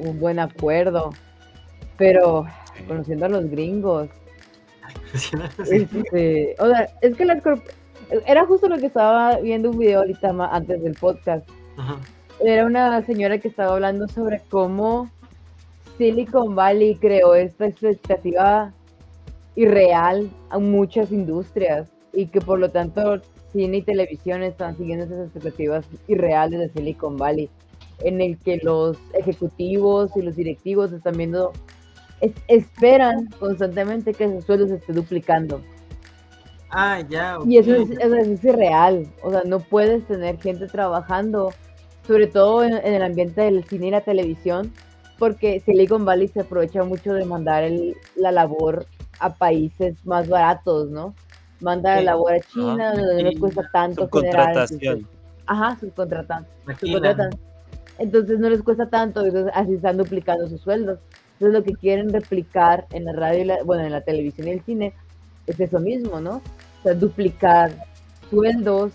un 0.00 0.18
buen 0.18 0.40
acuerdo. 0.40 1.10
Pero, 1.96 2.44
conociendo 2.88 3.26
a 3.26 3.28
los 3.28 3.48
gringos. 3.48 4.08
Este, 5.70 6.56
o 6.58 6.68
sea, 6.68 6.88
es 7.00 7.16
que 7.16 7.24
las 7.24 7.42
era 8.26 8.46
justo 8.46 8.68
lo 8.68 8.78
que 8.78 8.86
estaba 8.86 9.38
viendo 9.38 9.70
un 9.70 9.78
video 9.78 10.00
ahorita 10.00 10.30
antes 10.50 10.82
del 10.82 10.94
podcast. 10.94 11.48
Ajá 11.76 11.98
era 12.40 12.66
una 12.66 13.02
señora 13.04 13.38
que 13.38 13.48
estaba 13.48 13.74
hablando 13.74 14.08
sobre 14.08 14.40
cómo 14.50 15.10
Silicon 15.96 16.54
Valley 16.54 16.96
creó 16.96 17.34
esta 17.34 17.66
expectativa 17.66 18.72
irreal 19.54 20.30
a 20.50 20.58
muchas 20.58 21.12
industrias 21.12 21.88
y 22.12 22.26
que 22.26 22.40
por 22.40 22.58
lo 22.58 22.70
tanto 22.70 23.22
cine 23.52 23.78
y 23.78 23.82
televisión 23.82 24.42
están 24.42 24.76
siguiendo 24.76 25.06
esas 25.06 25.26
expectativas 25.26 25.86
irreales 26.08 26.60
de 26.60 26.68
Silicon 26.68 27.16
Valley, 27.16 27.48
en 28.00 28.20
el 28.20 28.36
que 28.38 28.58
los 28.62 28.98
ejecutivos 29.14 30.14
y 30.16 30.22
los 30.22 30.36
directivos 30.36 30.92
están 30.92 31.16
viendo, 31.16 31.52
esperan 32.48 33.28
constantemente 33.38 34.12
que 34.12 34.30
sus 34.30 34.44
sueldos 34.44 34.68
se 34.68 34.76
esté 34.76 34.92
duplicando. 34.92 35.62
Ah, 36.70 37.00
ya. 37.08 37.38
Y 37.46 37.58
eso 37.58 37.74
es, 37.74 37.90
eso 37.90 38.14
es 38.16 38.44
irreal, 38.44 39.06
o 39.22 39.30
sea, 39.30 39.42
no 39.44 39.60
puedes 39.60 40.06
tener 40.06 40.38
gente 40.40 40.66
trabajando 40.66 41.52
sobre 42.06 42.26
todo 42.26 42.62
en, 42.64 42.74
el 42.74 43.02
ambiente 43.02 43.40
del 43.42 43.64
cine 43.64 43.88
y 43.88 43.90
la 43.90 44.00
televisión, 44.00 44.72
porque 45.18 45.60
Silicon 45.60 46.04
Valley 46.04 46.28
se 46.28 46.40
aprovecha 46.40 46.84
mucho 46.84 47.14
de 47.14 47.24
mandar 47.24 47.64
el, 47.64 47.96
la 48.14 48.30
labor 48.30 48.86
a 49.18 49.34
países 49.34 49.96
más 50.04 50.28
baratos, 50.28 50.90
¿no? 50.90 51.14
Manda 51.60 51.96
la 51.96 52.02
labor 52.02 52.34
a 52.34 52.40
China, 52.40 52.94
donde 52.94 53.22
no 53.22 53.30
les 53.30 53.40
cuesta 53.40 53.68
tanto 53.72 54.02
subcontratación. 54.02 55.08
ajá, 55.46 55.76
subcontratan, 55.80 56.46
subcontratan. 56.78 57.30
Entonces 57.98 58.38
no 58.38 58.50
les 58.50 58.62
cuesta 58.62 58.88
tanto, 58.88 59.24
entonces 59.24 59.50
así 59.54 59.74
están 59.74 59.96
duplicando 59.96 60.46
sus 60.48 60.60
sueldos. 60.60 60.98
Entonces 61.32 61.58
lo 61.58 61.64
que 61.64 61.72
quieren 61.72 62.12
replicar 62.12 62.86
en 62.90 63.06
la 63.06 63.14
radio, 63.14 63.44
y 63.44 63.64
bueno, 63.64 63.84
en 63.84 63.92
la 63.92 64.02
televisión 64.02 64.48
y 64.48 64.52
el 64.52 64.62
cine 64.62 64.92
es 65.46 65.58
eso 65.58 65.80
mismo, 65.80 66.20
¿no? 66.20 66.42
O 66.86 66.88
sea, 66.88 66.94
duplicar 66.94 67.72
sueldos 68.30 68.92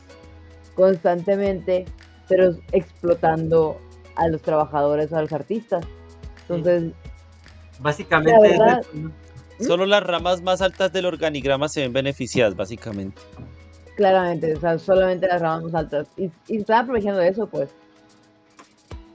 constantemente 0.76 1.86
pero 2.30 2.56
explotando 2.72 3.78
a 4.16 4.30
los 4.30 4.42
trabajadores, 4.42 5.12
a 5.12 5.22
los 5.22 5.34
artistas. 5.34 5.86
Entonces, 6.48 6.94
básicamente, 7.82 8.58
solo 9.60 9.86
las 9.86 10.02
ramas 10.02 10.42
más 10.42 10.62
altas 10.62 10.94
del 10.94 11.08
organigrama 11.08 11.68
se 11.68 11.82
ven 11.82 11.92
beneficiadas, 11.92 12.56
básicamente. 12.56 13.22
Claramente, 13.98 14.56
o 14.56 14.60
sea, 14.62 14.80
solamente 14.80 15.28
las 15.28 15.42
ramas 15.42 15.64
más 15.64 15.76
altas. 15.76 16.08
Y, 16.16 16.32
y 16.48 16.60
están 16.60 16.86
aprovechando 16.86 17.20
eso, 17.20 17.46
pues. 17.48 17.72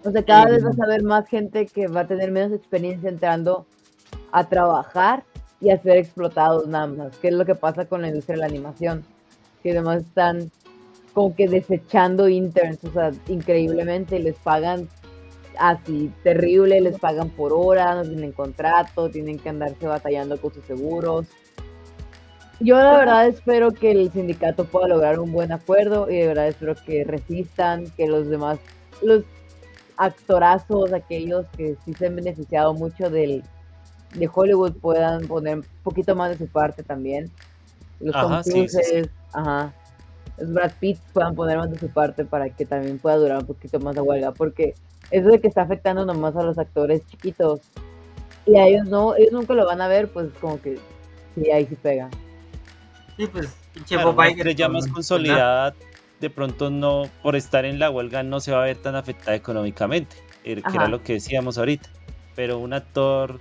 O 0.04 0.10
sea, 0.10 0.22
cada 0.22 0.50
vez 0.50 0.62
vas 0.62 0.78
a 0.78 0.86
ver 0.86 1.02
más 1.02 1.26
gente 1.26 1.64
que 1.64 1.88
va 1.88 2.00
a 2.00 2.06
tener 2.06 2.30
menos 2.30 2.52
experiencia 2.52 3.08
entrando 3.08 3.64
a 4.32 4.46
trabajar 4.46 5.24
y 5.60 5.70
a 5.70 5.80
ser 5.82 5.96
explotados 5.96 6.66
nada 6.66 6.86
más, 6.86 7.16
que 7.18 7.28
es 7.28 7.34
lo 7.34 7.44
que 7.44 7.54
pasa 7.54 7.86
con 7.86 8.02
la 8.02 8.08
industria 8.08 8.34
de 8.34 8.40
la 8.40 8.46
animación, 8.46 9.04
que 9.62 9.70
además 9.72 10.02
están 10.02 10.50
como 11.12 11.34
que 11.34 11.48
desechando 11.48 12.28
interns, 12.28 12.84
o 12.84 12.92
sea, 12.92 13.10
increíblemente 13.28 14.18
les 14.18 14.36
pagan 14.36 14.88
así 15.58 16.12
terrible, 16.22 16.80
les 16.80 16.98
pagan 16.98 17.30
por 17.30 17.52
hora, 17.54 17.94
no 17.94 18.02
tienen 18.02 18.32
contrato, 18.32 19.08
tienen 19.08 19.38
que 19.38 19.48
andarse 19.48 19.86
batallando 19.86 20.38
con 20.38 20.52
sus 20.52 20.64
seguros. 20.64 21.26
Yo 22.60 22.76
la 22.76 22.98
verdad 22.98 23.28
espero 23.28 23.70
que 23.70 23.92
el 23.92 24.10
sindicato 24.12 24.64
pueda 24.66 24.88
lograr 24.88 25.18
un 25.18 25.32
buen 25.32 25.52
acuerdo 25.52 26.10
y 26.10 26.16
de 26.16 26.26
verdad 26.28 26.48
espero 26.48 26.74
que 26.74 27.04
resistan, 27.04 27.90
que 27.96 28.06
los 28.06 28.28
demás, 28.28 28.58
los 29.02 29.24
actorazos, 29.96 30.92
aquellos 30.92 31.46
que 31.56 31.76
sí 31.84 31.94
se 31.94 32.06
han 32.06 32.16
beneficiado 32.16 32.74
mucho 32.74 33.10
del, 33.10 33.42
de 34.16 34.30
Hollywood 34.32 34.72
puedan 34.74 35.26
poner 35.26 35.58
un 35.58 35.64
poquito 35.82 36.14
más 36.16 36.30
de 36.30 36.38
su 36.38 36.46
parte 36.46 36.82
también. 36.82 37.30
Los 38.00 38.14
ajá, 38.14 38.42
ajá. 39.32 39.72
Los 40.38 40.52
Brad 40.52 40.72
Pitt 40.78 40.98
puedan 41.12 41.34
poner 41.34 41.56
más 41.56 41.70
de 41.70 41.78
su 41.78 41.88
parte 41.88 42.24
para 42.24 42.50
que 42.50 42.66
también 42.66 42.98
pueda 42.98 43.16
durar 43.16 43.38
un 43.38 43.46
poquito 43.46 43.80
más 43.80 43.96
la 43.96 44.02
huelga, 44.02 44.32
porque 44.32 44.74
eso 45.10 45.28
de 45.28 45.40
que 45.40 45.48
está 45.48 45.62
afectando 45.62 46.04
nomás 46.04 46.36
a 46.36 46.42
los 46.42 46.58
actores 46.58 47.06
chiquitos. 47.06 47.60
Y 48.44 48.56
a 48.56 48.66
ellos 48.66 48.86
no, 48.86 49.16
ellos 49.16 49.32
nunca 49.32 49.54
lo 49.54 49.66
van 49.66 49.80
a 49.80 49.88
ver, 49.88 50.08
pues 50.08 50.28
como 50.40 50.60
que 50.60 50.78
sí, 51.34 51.50
ahí 51.50 51.66
sí 51.66 51.76
pega. 51.76 52.10
Sí, 53.16 53.26
pues, 53.26 53.56
pinche 53.72 53.96
claro, 53.96 54.50
ya 54.50 54.68
más 54.68 54.86
consolidada, 54.86 55.74
de 56.20 56.30
pronto 56.30 56.70
no, 56.70 57.04
por 57.22 57.34
estar 57.34 57.64
en 57.64 57.78
la 57.78 57.90
huelga 57.90 58.22
no 58.22 58.40
se 58.40 58.52
va 58.52 58.62
a 58.62 58.66
ver 58.66 58.76
tan 58.76 58.94
afectada 58.94 59.34
económicamente, 59.34 60.16
eh, 60.44 60.62
que 60.62 60.76
era 60.76 60.88
lo 60.88 61.02
que 61.02 61.14
decíamos 61.14 61.58
ahorita, 61.58 61.88
pero 62.34 62.58
un 62.58 62.72
actor, 62.72 63.40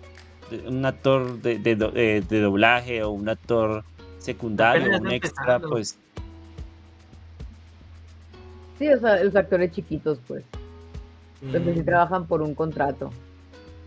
un 0.67 0.85
actor 0.85 1.41
de, 1.41 1.59
de, 1.59 1.75
de, 1.75 2.21
de 2.21 2.39
doblaje 2.39 3.03
o 3.03 3.11
un 3.11 3.29
actor 3.29 3.83
secundario, 4.19 4.97
un 4.97 5.11
extra, 5.11 5.59
pues 5.59 5.97
Sí, 8.77 8.89
o 8.89 8.99
sea, 8.99 9.23
los 9.23 9.35
actores 9.35 9.71
chiquitos, 9.71 10.19
pues. 10.27 10.43
Los 11.41 11.61
que 11.63 11.73
sí 11.75 11.83
trabajan 11.83 12.25
por 12.25 12.41
un 12.41 12.55
contrato. 12.55 13.11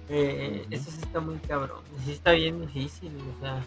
Eh, 0.08 0.66
eso 0.70 0.90
sí 0.90 0.98
está 1.02 1.20
muy 1.20 1.36
cabrón. 1.36 1.80
Sí 2.04 2.12
está 2.12 2.32
bien 2.32 2.60
difícil. 2.60 3.10
O 3.36 3.40
sea, 3.40 3.62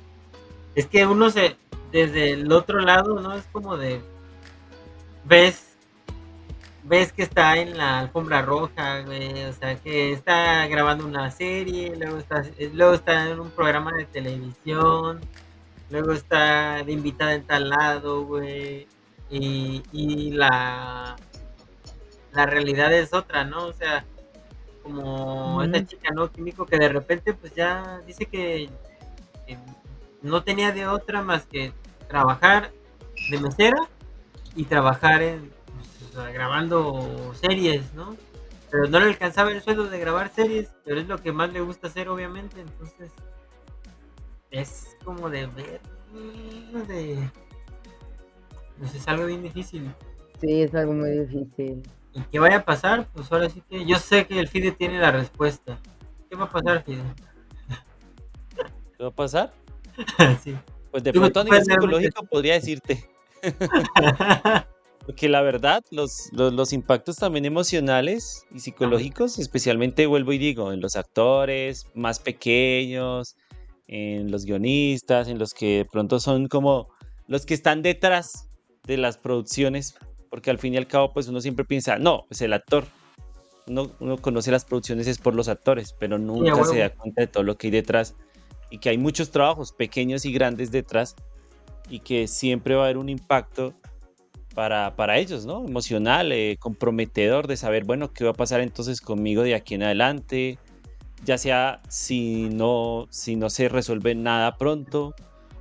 es 0.76 0.88
que 0.88 1.06
uno 1.06 1.30
se. 1.30 1.58
Desde 1.92 2.32
el 2.32 2.52
otro 2.52 2.80
lado, 2.80 3.20
¿no? 3.20 3.34
Es 3.36 3.46
como 3.52 3.78
de. 3.78 4.00
Ves. 5.26 5.71
Ves 6.84 7.14
que 7.14 7.24
está 7.24 7.58
en 7.58 7.78
la 7.78 8.00
alfombra 8.00 8.42
roja, 8.42 9.02
güey. 9.02 9.46
O 9.46 9.54
sea, 9.54 9.76
que 9.76 10.12
está 10.14 10.68
grabando 10.68 11.06
una 11.06 11.30
serie. 11.32 11.96
Luego 11.96 12.18
está, 12.18 12.44
luego 12.74 12.94
está 12.94 13.30
en 13.30 13.40
un 13.40 13.52
programa 13.52 13.92
de 13.94 14.06
televisión. 14.06 15.22
Luego 15.90 16.14
está 16.14 16.84
de 16.84 16.92
invitada 16.92 17.34
en 17.34 17.44
tal 17.46 17.70
lado, 17.70 18.26
güey 18.26 18.88
y, 19.32 20.32
la, 20.32 21.16
la 22.34 22.46
realidad 22.46 22.94
es 22.94 23.14
otra, 23.14 23.44
¿no? 23.44 23.66
O 23.66 23.74
sea, 23.74 24.06
como 24.84 25.64
esta 25.64 25.86
chica, 25.86 26.10
¿no? 26.14 26.32
Químico 26.32 26.66
que 26.66 26.78
de 26.78 26.90
repente 26.90 27.34
pues 27.34 27.54
ya 27.56 28.02
dice 28.06 28.26
que, 28.26 28.70
no 30.22 30.44
tenía 30.44 30.72
de 30.72 30.86
otra 30.86 31.24
más 31.24 31.48
que 31.48 31.74
trabajar 32.08 32.72
de 33.32 33.40
mesera 33.40 33.90
y 34.56 34.66
trabajar 34.66 35.24
en 35.24 35.52
grabando 36.34 37.34
series, 37.36 37.94
¿no? 37.94 38.16
Pero 38.70 38.88
no 38.88 39.00
le 39.00 39.08
alcanzaba 39.08 39.52
el 39.52 39.62
sueldo 39.62 39.88
de 39.88 40.00
grabar 40.00 40.30
series, 40.34 40.70
pero 40.86 41.00
es 41.00 41.08
lo 41.08 41.18
que 41.18 41.32
más 41.32 41.52
le 41.52 41.62
gusta 41.62 41.88
hacer, 41.88 42.08
obviamente. 42.10 42.62
Entonces, 42.62 43.12
es 44.50 44.98
como 45.04 45.30
de 45.30 45.48
ver, 45.48 45.82
de 46.88 47.30
pues 48.82 48.96
es 48.96 49.08
algo 49.08 49.26
bien 49.26 49.44
difícil. 49.44 49.94
Sí, 50.40 50.64
es 50.64 50.74
algo 50.74 50.94
muy 50.94 51.12
difícil. 51.12 51.84
¿Y 52.14 52.22
qué 52.32 52.40
vaya 52.40 52.58
a 52.58 52.66
pasar? 52.66 53.08
Pues 53.14 53.32
ahora 53.32 53.50
sí 53.50 53.62
que 53.70 53.86
yo 53.86 53.98
sé 53.98 54.26
que 54.26 54.40
el 54.40 54.48
FIDE 54.48 54.72
tiene 54.72 55.00
la 55.00 55.12
respuesta. 55.12 55.78
¿Qué 56.30 56.36
va 56.36 56.46
a 56.46 56.50
pasar, 56.50 56.84
FIDE? 56.84 57.04
¿Qué 58.98 59.04
va 59.04 59.10
a 59.10 59.16
pasar? 59.16 59.54
sí. 60.44 60.58
Pues 60.90 61.04
de 61.04 61.14
pronto 61.14 61.42
a 61.42 61.44
nivel 61.44 61.64
psicológico 61.64 62.24
podría 62.26 62.56
decirte. 62.56 63.08
Porque 65.12 65.28
la 65.28 65.42
verdad, 65.42 65.84
los, 65.92 66.30
los, 66.32 66.54
los, 66.54 66.72
impactos 66.72 67.18
también 67.18 67.44
emocionales 67.44 68.46
y 68.56 68.60
psicológicos, 68.60 69.40
especialmente 69.40 70.06
vuelvo 70.06 70.32
y 70.32 70.38
digo, 70.38 70.72
en 70.72 70.80
los 70.80 70.96
actores 70.96 71.86
más 71.94 72.20
pequeños, 72.20 73.36
en 73.88 74.32
los 74.32 74.46
guionistas, 74.46 75.28
en 75.28 75.38
los 75.38 75.54
que 75.54 75.80
de 75.80 75.86
pronto 75.86 76.22
son 76.22 76.48
como 76.48 76.88
los 77.28 77.46
que 77.46 77.54
están 77.54 77.82
detrás 77.82 78.48
de 78.88 78.96
las 78.96 79.18
producciones, 79.18 79.96
porque 80.30 80.50
al 80.50 80.60
fin 80.60 80.76
y 80.76 80.78
al 80.78 80.88
cabo, 80.88 81.12
pues 81.12 81.28
uno 81.28 81.42
siempre 81.42 81.66
piensa, 81.66 81.98
no, 81.98 82.24
es 82.30 82.40
el 82.40 82.54
actor, 82.54 82.86
uno, 83.68 83.92
conoce 84.22 84.50
las 84.50 84.64
producciones 84.64 85.08
es 85.08 85.18
por 85.18 85.36
los 85.36 85.50
actores, 85.50 85.94
pero 86.00 86.20
nunca 86.20 86.64
se 86.64 86.80
da 86.80 86.90
cuenta 86.90 87.20
de 87.20 87.28
todo 87.28 87.44
lo 87.44 87.58
que 87.58 87.68
hay 87.68 87.72
detrás 87.72 88.16
y 88.70 88.78
que 88.78 88.88
hay 88.88 88.98
muchos 88.98 89.30
trabajos 89.30 89.74
pequeños 89.74 90.24
y 90.24 90.32
grandes 90.32 90.72
detrás 90.72 91.18
y 91.90 92.00
que 92.00 92.30
siempre 92.30 92.76
va 92.76 92.84
a 92.84 92.86
haber 92.86 92.98
un 92.98 93.10
impacto 93.10 93.74
para, 94.54 94.96
para 94.96 95.18
ellos, 95.18 95.46
¿no? 95.46 95.66
Emocional, 95.66 96.32
eh, 96.32 96.58
comprometedor 96.60 97.48
de 97.48 97.58
saber, 97.58 97.84
bueno, 97.84 98.14
qué 98.14 98.24
va 98.24 98.32
a 98.32 98.34
pasar 98.34 98.62
entonces 98.62 99.02
conmigo 99.02 99.44
de 99.44 99.56
aquí 99.56 99.76
en 99.76 99.84
adelante, 99.84 100.58
ya 101.26 101.38
sea 101.38 101.82
si 101.88 102.50
no, 102.50 103.08
si 103.10 103.36
no 103.36 103.50
se 103.50 103.70
resuelve 103.70 104.16
nada 104.16 104.58
pronto 104.58 105.14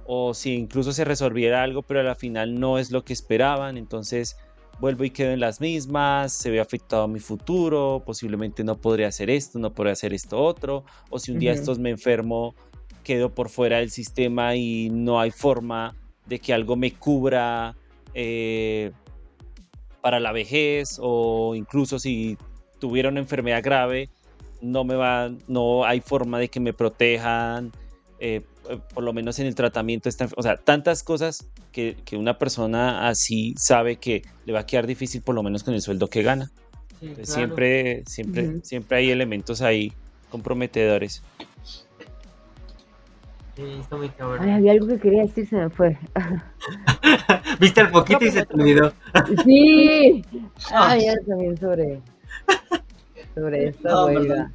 o 0.07 0.35
si 0.35 0.55
incluso 0.55 0.93
se 0.93 1.05
resolviera 1.05 1.63
algo, 1.63 1.83
pero 1.83 2.01
al 2.01 2.17
final 2.17 2.59
no 2.59 2.79
es 2.79 2.91
lo 2.91 3.05
que 3.05 3.13
esperaban, 3.13 3.77
entonces 3.77 4.37
vuelvo 4.81 5.05
y 5.05 5.11
quedo 5.11 5.33
en 5.33 5.41
las 5.41 5.61
mismas, 5.61 6.33
se 6.33 6.51
ve 6.51 6.59
afectado 6.59 7.07
mi 7.07 7.21
futuro, 7.21 8.03
posiblemente 8.05 8.65
no 8.65 8.79
podría 8.79 9.09
hacer 9.09 9.31
esto, 9.31 9.59
no 9.59 9.73
podría 9.73 9.93
hacer 9.93 10.15
esto 10.15 10.43
otro, 10.43 10.85
o 11.11 11.19
si 11.19 11.33
un 11.33 11.39
día 11.39 11.53
estos 11.53 11.79
me 11.79 11.91
enfermo, 11.91 12.55
quedo 13.05 13.35
por 13.35 13.51
fuera 13.51 13.79
del 13.79 13.91
sistema 13.91 14.57
y 14.57 14.89
no 14.91 15.21
hay 15.21 15.31
forma 15.31 15.95
de 16.27 16.39
que 16.39 16.55
algo 16.55 16.77
me 16.77 16.93
cubra 16.93 17.77
eh, 18.15 18.93
para 20.01 20.21
la 20.21 20.33
vejez 20.33 20.99
o 21.01 21.55
incluso 21.55 21.99
si 21.99 22.37
tuviera 22.79 23.09
una 23.09 23.21
enfermedad 23.21 23.63
grave, 23.63 24.09
no 24.61 24.85
me 24.85 24.95
va, 24.95 25.31
no 25.49 25.85
hay 25.85 26.01
forma 26.01 26.39
de 26.39 26.49
que 26.49 26.61
me 26.61 26.73
protejan, 26.73 27.73
eh, 28.19 28.43
por 28.95 29.03
lo 29.03 29.13
menos 29.13 29.39
en 29.39 29.47
el 29.47 29.55
tratamiento, 29.55 30.09
o 30.37 30.43
sea, 30.43 30.57
tantas 30.57 31.03
cosas 31.03 31.49
que, 31.73 31.97
una 32.13 32.39
persona 32.39 33.09
así 33.09 33.55
sabe 33.57 33.97
que 33.97 34.23
le 34.45 34.53
va 34.53 34.61
a 34.61 34.67
quedar 34.67 34.87
difícil 34.87 35.23
por 35.23 35.35
lo 35.35 35.43
menos 35.43 35.63
con 35.63 35.75
el 35.75 35.83
sueldo 35.83 36.09
que 36.09 36.23
gana. 36.23 36.51
Siempre, 37.23 38.03
siempre, 38.07 38.61
siempre 38.63 38.99
hay 38.99 39.11
elementos 39.11 39.63
ahí 39.63 39.93
comprometedores. 40.29 41.23
Sí, 43.61 43.77
está 43.79 43.97
muy 43.97 44.09
cabrón. 44.09 44.41
Ay, 44.43 44.53
había 44.53 44.73
algo 44.73 44.87
que 44.87 44.99
quería 44.99 45.23
decir, 45.23 45.47
se 45.47 45.57
me 45.57 45.69
fue. 45.69 45.99
Viste 47.61 47.83
el 47.83 47.91
poquito 47.91 48.25
y 48.25 48.31
se 48.31 48.47
te 48.47 48.55
olvidó. 48.55 48.93
Sí. 49.45 50.25
Ay, 50.73 51.05
ya 51.05 51.15
también 51.29 51.59
sobre, 51.59 52.01
sobre 53.35 53.75
huelga. 53.83 54.51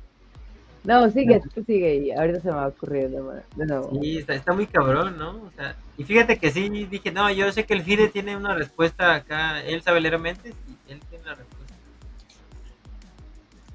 No, 0.85 1.09
sigue, 1.11 1.41
tú 1.53 1.63
sigue 1.63 1.95
y 1.95 2.11
ahorita 2.11 2.39
se 2.41 2.47
me 2.47 2.55
va 2.55 2.65
a 2.65 2.67
ocurrir 2.67 3.09
de 3.09 3.65
nuevo. 3.65 3.91
Sí, 4.01 4.23
está, 4.27 4.53
muy 4.53 4.65
cabrón, 4.65 5.17
¿no? 5.17 5.29
O 5.31 5.51
sea, 5.55 5.75
y 5.97 6.03
fíjate 6.03 6.37
que 6.37 6.51
sí, 6.51 6.69
dije, 6.69 7.11
no, 7.11 7.29
yo 7.31 7.51
sé 7.51 7.65
que 7.65 7.73
el 7.73 7.83
FIDE 7.83 8.07
tiene 8.09 8.35
una 8.35 8.55
respuesta 8.55 9.13
acá, 9.13 9.61
él 9.61 9.81
sabe 9.81 10.01
leer 10.01 10.19
mentes 10.19 10.53
y 10.67 10.91
él 10.91 10.99
tiene 11.09 11.23
una 11.23 11.35
respuesta. 11.35 11.73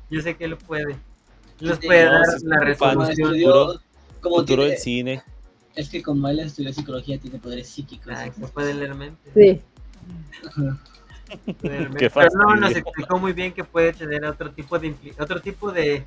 Yo 0.09 0.20
sé 0.23 0.36
que 0.36 0.44
él 0.44 0.57
puede. 0.57 0.93
Él 0.93 1.69
nos 1.69 1.78
puede 1.78 2.05
dar 2.05 2.27
la 2.43 2.61
resolución. 2.61 3.28
Futuro, 3.28 3.81
como 4.21 4.37
futuro 4.37 4.65
del 4.65 4.79
cine. 4.79 5.23
Es 5.75 5.89
que 5.89 6.03
como 6.03 6.29
él 6.29 6.41
estudió 6.41 6.73
psicología, 6.73 7.19
tiene 7.19 7.39
poderes 7.39 7.69
psíquicos. 7.69 8.13
Ah, 8.15 8.31
que 8.31 8.47
puede 8.49 8.75
leer 8.75 8.95
mentes. 8.95 9.33
Sí. 9.35 9.61
Pero 11.63 11.91
no, 12.35 12.57
nos 12.57 12.73
explicó 12.73 13.19
muy 13.19 13.33
bien 13.33 13.53
que 13.53 13.63
puede 13.63 13.93
tener 13.93 14.25
otro 14.25 14.51
tipo 14.51 14.79
de 14.79 14.95
otro 15.19 15.41
tipo 15.41 15.71
de 15.71 16.05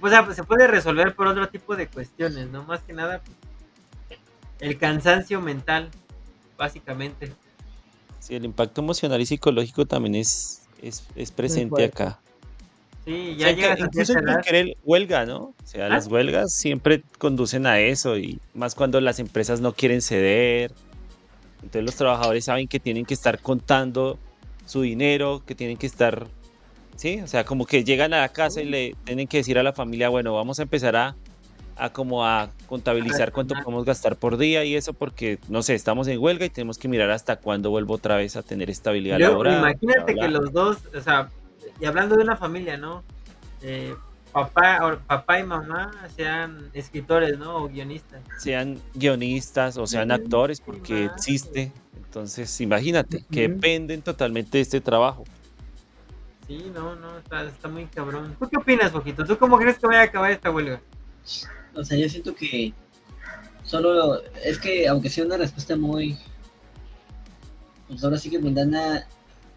o 0.00 0.08
sea, 0.08 0.24
pues 0.24 0.36
se 0.36 0.44
puede 0.44 0.66
resolver 0.66 1.14
por 1.14 1.26
otro 1.26 1.48
tipo 1.48 1.74
de 1.74 1.88
cuestiones, 1.88 2.48
¿no? 2.50 2.62
Más 2.64 2.80
que 2.82 2.92
nada, 2.92 3.22
el 4.60 4.78
cansancio 4.78 5.40
mental, 5.40 5.90
básicamente. 6.56 7.32
Sí, 8.20 8.34
el 8.34 8.44
impacto 8.44 8.80
emocional 8.80 9.20
y 9.20 9.26
psicológico 9.26 9.86
también 9.86 10.16
es, 10.16 10.62
es, 10.82 11.30
presente 11.32 11.84
acá. 11.84 12.20
Sí, 13.06 13.36
ya 13.38 13.52
llega 13.52 13.78
Incluso 13.78 14.14
querer 14.44 14.76
huelga, 14.84 15.24
¿no? 15.24 15.38
O 15.38 15.54
sea, 15.64 15.88
las 15.88 16.06
ah. 16.06 16.10
huelgas 16.10 16.52
siempre 16.52 17.02
conducen 17.18 17.66
a 17.66 17.78
eso 17.80 18.18
y 18.18 18.40
más 18.52 18.74
cuando 18.74 19.00
las 19.00 19.20
empresas 19.20 19.60
no 19.60 19.72
quieren 19.72 20.02
ceder. 20.02 20.72
Entonces 21.62 21.84
los 21.84 21.94
trabajadores 21.94 22.44
saben 22.44 22.68
que 22.68 22.80
tienen 22.80 23.06
que 23.06 23.14
estar 23.14 23.38
contando 23.38 24.18
su 24.66 24.82
dinero, 24.82 25.42
que 25.46 25.54
tienen 25.54 25.76
que 25.76 25.86
estar 25.86 26.26
Sí, 26.96 27.20
o 27.22 27.26
sea, 27.26 27.44
como 27.44 27.66
que 27.66 27.84
llegan 27.84 28.14
a 28.14 28.20
la 28.20 28.30
casa 28.30 28.62
y 28.62 28.64
le 28.64 28.96
tienen 29.04 29.28
que 29.28 29.36
decir 29.36 29.58
a 29.58 29.62
la 29.62 29.74
familia, 29.74 30.08
bueno, 30.08 30.34
vamos 30.34 30.58
a 30.58 30.62
empezar 30.62 30.96
a, 30.96 31.14
a 31.76 31.90
como 31.90 32.24
a 32.24 32.48
contabilizar 32.66 33.32
cuánto 33.32 33.54
podemos 33.54 33.84
gastar 33.84 34.16
por 34.16 34.38
día 34.38 34.64
y 34.64 34.74
eso 34.74 34.94
porque, 34.94 35.38
no 35.48 35.62
sé, 35.62 35.74
estamos 35.74 36.08
en 36.08 36.18
huelga 36.18 36.46
y 36.46 36.50
tenemos 36.50 36.78
que 36.78 36.88
mirar 36.88 37.10
hasta 37.10 37.36
cuándo 37.36 37.68
vuelvo 37.68 37.94
otra 37.94 38.16
vez 38.16 38.34
a 38.36 38.42
tener 38.42 38.70
estabilidad 38.70 39.18
laboral. 39.18 39.58
Imagínate 39.58 40.14
que 40.14 40.28
los 40.28 40.52
dos, 40.52 40.78
o 40.96 41.00
sea, 41.02 41.28
y 41.80 41.84
hablando 41.84 42.16
de 42.16 42.22
una 42.22 42.36
familia, 42.36 42.76
¿no? 42.76 43.04
Eh, 43.62 43.94
papá, 44.32 45.00
papá 45.06 45.40
y 45.40 45.44
mamá 45.44 45.92
sean 46.14 46.70
escritores, 46.72 47.38
¿no? 47.38 47.56
O 47.56 47.68
guionistas. 47.68 48.20
Sean 48.38 48.80
guionistas 48.94 49.76
o 49.76 49.86
sean 49.86 50.10
actores 50.10 50.60
porque 50.60 51.06
existe. 51.06 51.72
Entonces, 51.96 52.60
imagínate, 52.60 53.24
que 53.30 53.48
dependen 53.48 54.02
totalmente 54.02 54.58
de 54.58 54.62
este 54.62 54.80
trabajo. 54.80 55.24
Sí, 56.46 56.70
no, 56.72 56.94
no, 56.96 57.18
está, 57.18 57.44
está 57.44 57.68
muy 57.68 57.86
cabrón. 57.86 58.36
¿Tú 58.38 58.48
qué 58.48 58.56
opinas, 58.56 58.90
Poquito? 58.90 59.24
¿Tú 59.24 59.36
cómo 59.36 59.58
crees 59.58 59.78
que 59.78 59.86
vaya 59.86 60.00
a 60.00 60.04
acabar 60.04 60.30
esta 60.30 60.50
huelga? 60.50 60.80
O 61.74 61.84
sea, 61.84 61.98
yo 61.98 62.08
siento 62.08 62.34
que 62.34 62.72
solo 63.64 64.22
es 64.44 64.58
que 64.58 64.86
aunque 64.86 65.10
sea 65.10 65.24
una 65.24 65.36
respuesta 65.36 65.76
muy 65.76 66.16
pues 67.88 68.02
ahora 68.02 68.18
sí 68.18 68.30
que 68.30 68.38
mundana 68.38 69.06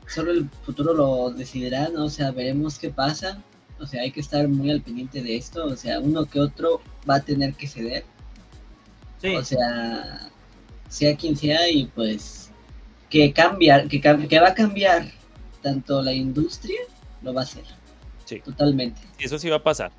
solo 0.10 0.32
el 0.32 0.50
futuro 0.66 0.94
lo 0.94 1.32
decidirá 1.32 1.90
no 1.90 2.06
o 2.06 2.10
sea 2.10 2.32
veremos 2.32 2.80
qué 2.80 2.90
pasa 2.90 3.42
o 3.80 3.86
sea 3.86 4.02
hay 4.02 4.12
que 4.12 4.20
estar 4.20 4.48
muy 4.48 4.72
al 4.72 4.82
pendiente 4.82 5.22
de 5.22 5.36
esto 5.36 5.66
o 5.66 5.76
sea 5.76 6.00
uno 6.00 6.26
que 6.26 6.40
otro 6.40 6.82
va 7.10 7.16
a 7.16 7.22
tener 7.22 7.54
que 7.54 7.68
ceder 7.68 8.04
sí. 9.22 9.36
o 9.36 9.44
sea 9.44 10.30
sea 10.90 11.16
quien 11.16 11.38
sea 11.38 11.70
y 11.70 11.86
pues 11.86 12.50
que 13.10 13.32
cambiar 13.34 13.88
que, 13.88 14.02
que 14.02 14.40
va 14.40 14.50
a 14.50 14.54
cambiar 14.54 15.06
tanto 15.62 16.02
la 16.02 16.14
industria 16.14 16.80
lo 17.22 17.34
va 17.34 17.42
a 17.42 17.44
hacer. 17.44 17.64
Sí. 18.26 18.40
Totalmente. 18.42 19.02
Eso 19.18 19.40
sí 19.40 19.50
va 19.50 19.58
a 19.58 19.64
pasar. 19.64 19.92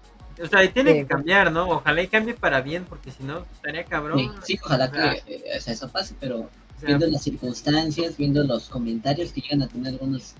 O 0.42 0.46
sea, 0.46 0.72
tiene 0.72 0.94
que 0.94 1.06
cambiar, 1.06 1.52
¿no? 1.52 1.68
Ojalá 1.68 2.02
y 2.02 2.08
cambie 2.08 2.34
para 2.34 2.60
bien, 2.62 2.84
porque 2.84 3.10
si 3.10 3.24
no, 3.24 3.44
estaría 3.52 3.84
cabrón. 3.84 4.32
Sí, 4.42 4.58
ojalá 4.62 4.90
que 4.90 5.34
eh, 5.34 5.42
eso 5.54 5.88
pase, 5.90 6.14
pero 6.18 6.48
viendo 6.82 7.06
las 7.06 7.22
circunstancias, 7.22 8.16
viendo 8.16 8.42
los 8.44 8.68
comentarios 8.68 9.32
que 9.32 9.40
llegan 9.40 9.62
a 9.62 9.68
tener 9.68 9.94
algunos 9.94 10.34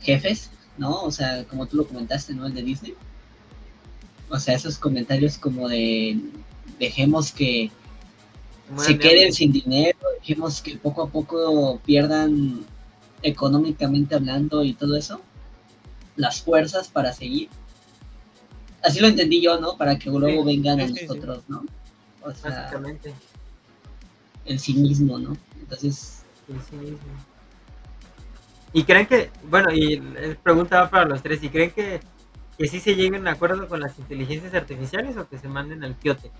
jefes, 0.00 0.50
¿no? 0.76 1.02
O 1.02 1.10
sea, 1.10 1.44
como 1.44 1.66
tú 1.66 1.78
lo 1.78 1.86
comentaste, 1.86 2.34
¿no? 2.34 2.46
El 2.46 2.54
de 2.54 2.62
Disney. 2.62 2.94
O 4.28 4.38
sea, 4.38 4.54
esos 4.54 4.78
comentarios 4.78 5.38
como 5.38 5.68
de 5.68 6.20
dejemos 6.78 7.32
que 7.32 7.70
se 8.76 8.98
queden 8.98 9.32
sin 9.32 9.50
dinero, 9.50 9.98
dejemos 10.20 10.60
que 10.60 10.76
poco 10.76 11.02
a 11.02 11.08
poco 11.08 11.80
pierdan 11.84 12.64
económicamente 13.22 14.14
hablando 14.14 14.62
y 14.62 14.74
todo 14.74 14.96
eso, 14.96 15.20
las 16.16 16.42
fuerzas 16.42 16.88
para 16.88 17.12
seguir. 17.12 17.48
Así 18.82 19.00
lo 19.00 19.08
entendí 19.08 19.40
yo, 19.40 19.58
¿no? 19.58 19.76
Para 19.76 19.98
que 19.98 20.10
luego 20.10 20.44
vengan 20.44 20.80
a 20.80 20.86
nosotros, 20.86 21.42
¿no? 21.48 21.64
O 22.22 22.32
sea, 22.32 22.70
el 24.44 24.60
cinismo, 24.60 25.18
¿no? 25.18 25.36
Entonces... 25.68 26.22
¿Y 28.72 28.84
creen 28.84 29.06
que, 29.06 29.30
bueno, 29.44 29.72
y 29.72 30.00
preguntaba 30.42 30.90
para 30.90 31.04
los 31.04 31.22
tres, 31.22 31.42
¿y 31.42 31.48
creen 31.48 31.70
que, 31.70 32.00
que 32.56 32.66
sí 32.68 32.80
se 32.80 32.94
lleguen 32.94 33.26
a 33.26 33.32
acuerdo 33.32 33.68
con 33.68 33.80
las 33.80 33.98
inteligencias 33.98 34.54
artificiales 34.54 35.16
o 35.16 35.28
que 35.28 35.38
se 35.38 35.48
manden 35.48 35.84
al 35.84 35.96
quiote? 35.96 36.30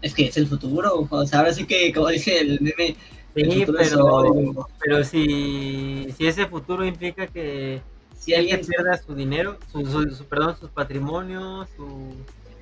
Es 0.00 0.14
que 0.14 0.26
es 0.26 0.36
el 0.36 0.46
futuro, 0.46 1.06
o 1.10 1.26
sea, 1.26 1.40
ahora 1.40 1.52
sí 1.52 1.66
que, 1.66 1.92
como 1.92 2.08
dice 2.08 2.40
el 2.40 2.60
meme, 2.60 2.96
Sí, 3.34 3.64
pero, 3.66 4.68
pero 4.80 5.04
si, 5.04 6.12
si 6.16 6.26
ese 6.26 6.46
futuro 6.46 6.84
implica 6.84 7.26
que 7.26 7.80
si 8.18 8.34
alguien 8.34 8.60
pierda 8.66 8.96
su 8.96 9.14
dinero, 9.14 9.58
su, 9.70 9.84
su, 9.86 10.24
perdón, 10.24 10.56
sus 10.58 10.70
patrimonios, 10.70 11.68
su, 11.76 12.14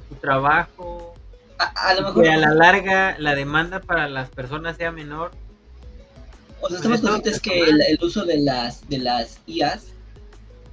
su 0.08 0.14
trabajo, 0.16 1.14
a, 1.58 1.94
lo 1.94 2.02
mejor, 2.02 2.22
que 2.22 2.30
a 2.30 2.36
la 2.36 2.54
larga 2.54 3.16
la 3.18 3.34
demanda 3.34 3.80
para 3.80 4.08
las 4.08 4.28
personas 4.30 4.76
sea 4.76 4.92
menor. 4.92 5.32
O 6.60 6.68
sea, 6.68 6.76
estamos 6.76 7.00
conscientes 7.00 7.40
que 7.40 7.62
el, 7.64 7.98
uso 8.02 8.24
de 8.24 8.38
las 8.38 8.88
de 8.88 8.98
las 8.98 9.40
IAs, 9.46 9.92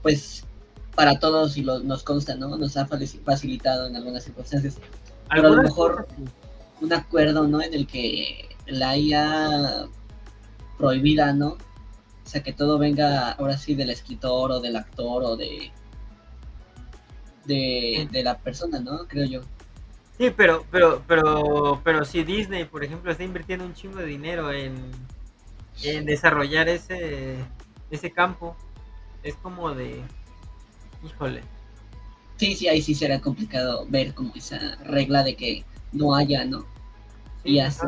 pues 0.01 0.45
para 0.95 1.19
todos 1.19 1.57
y 1.57 1.63
lo, 1.63 1.79
nos 1.79 2.03
consta, 2.03 2.35
¿no? 2.35 2.57
Nos 2.57 2.77
ha 2.77 2.87
facilitado 2.87 3.87
en 3.87 3.95
algunas 3.95 4.23
circunstancias. 4.23 4.77
Pero 5.29 5.47
a 5.47 5.51
lo 5.51 5.63
mejor 5.63 6.07
un 6.81 6.93
acuerdo, 6.93 7.47
¿no? 7.47 7.61
En 7.61 7.73
el 7.73 7.87
que 7.87 8.49
la 8.67 8.97
IA 8.97 9.87
prohibida, 10.77 11.33
¿no? 11.33 11.49
O 12.25 12.29
sea, 12.29 12.41
que 12.43 12.53
todo 12.53 12.77
venga 12.77 13.31
ahora 13.31 13.57
sí 13.57 13.75
del 13.75 13.89
escritor 13.89 14.51
o 14.51 14.59
del 14.59 14.75
actor 14.75 15.23
o 15.23 15.35
de, 15.35 15.71
de, 17.45 18.23
la 18.23 18.37
persona, 18.37 18.79
¿no? 18.79 19.07
Creo 19.07 19.25
yo. 19.25 19.41
Sí, 20.23 20.33
pero, 20.37 20.63
pero, 20.71 21.01
pero, 21.05 21.81
pero 21.83 22.05
si 22.05 22.23
Disney, 22.23 22.63
por 22.63 22.81
ejemplo, 22.81 23.11
está 23.11 23.25
invirtiendo 23.25 23.65
un 23.65 23.73
chingo 23.73 23.97
de 23.97 24.05
dinero 24.05 24.53
en, 24.53 24.73
en 25.83 26.05
desarrollar 26.05 26.69
ese, 26.69 27.35
ese 27.91 28.09
campo, 28.09 28.55
es 29.21 29.35
como 29.35 29.73
de, 29.73 30.01
híjole. 31.03 31.41
Sí, 32.37 32.55
sí, 32.55 32.69
ahí 32.69 32.81
sí 32.81 32.95
será 32.95 33.19
complicado 33.19 33.85
ver 33.89 34.13
como 34.13 34.33
esa 34.33 34.77
regla 34.85 35.23
de 35.23 35.35
que 35.35 35.65
no 35.91 36.15
haya, 36.15 36.45
¿no? 36.45 36.65
y 37.43 37.59
así. 37.59 37.85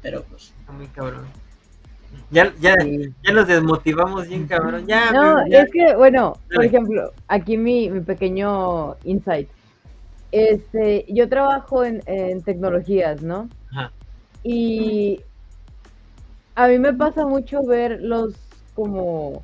Pero 0.00 0.24
pues. 0.24 0.54
Está 0.60 0.72
muy 0.72 0.86
cabrón. 0.86 1.26
Ya, 2.30 2.54
ya, 2.58 2.74
ya 3.22 3.32
nos 3.34 3.46
desmotivamos 3.46 4.26
bien, 4.28 4.46
cabrón. 4.46 4.86
Ya, 4.86 5.12
no, 5.12 5.42
es 5.44 5.70
que, 5.70 5.94
bueno, 5.94 6.38
por 6.54 6.64
ejemplo, 6.64 7.12
aquí 7.26 7.58
mi, 7.58 7.90
mi 7.90 8.00
pequeño 8.00 8.96
insight. 9.04 9.50
Este, 10.30 11.06
yo 11.08 11.28
trabajo 11.28 11.84
en, 11.84 12.02
en 12.06 12.42
tecnologías, 12.42 13.22
¿no? 13.22 13.48
Ajá. 13.70 13.92
Y 14.42 15.20
a 16.54 16.68
mí 16.68 16.78
me 16.78 16.92
pasa 16.92 17.26
mucho 17.26 17.62
ver 17.62 18.00
los, 18.02 18.34
como, 18.74 19.42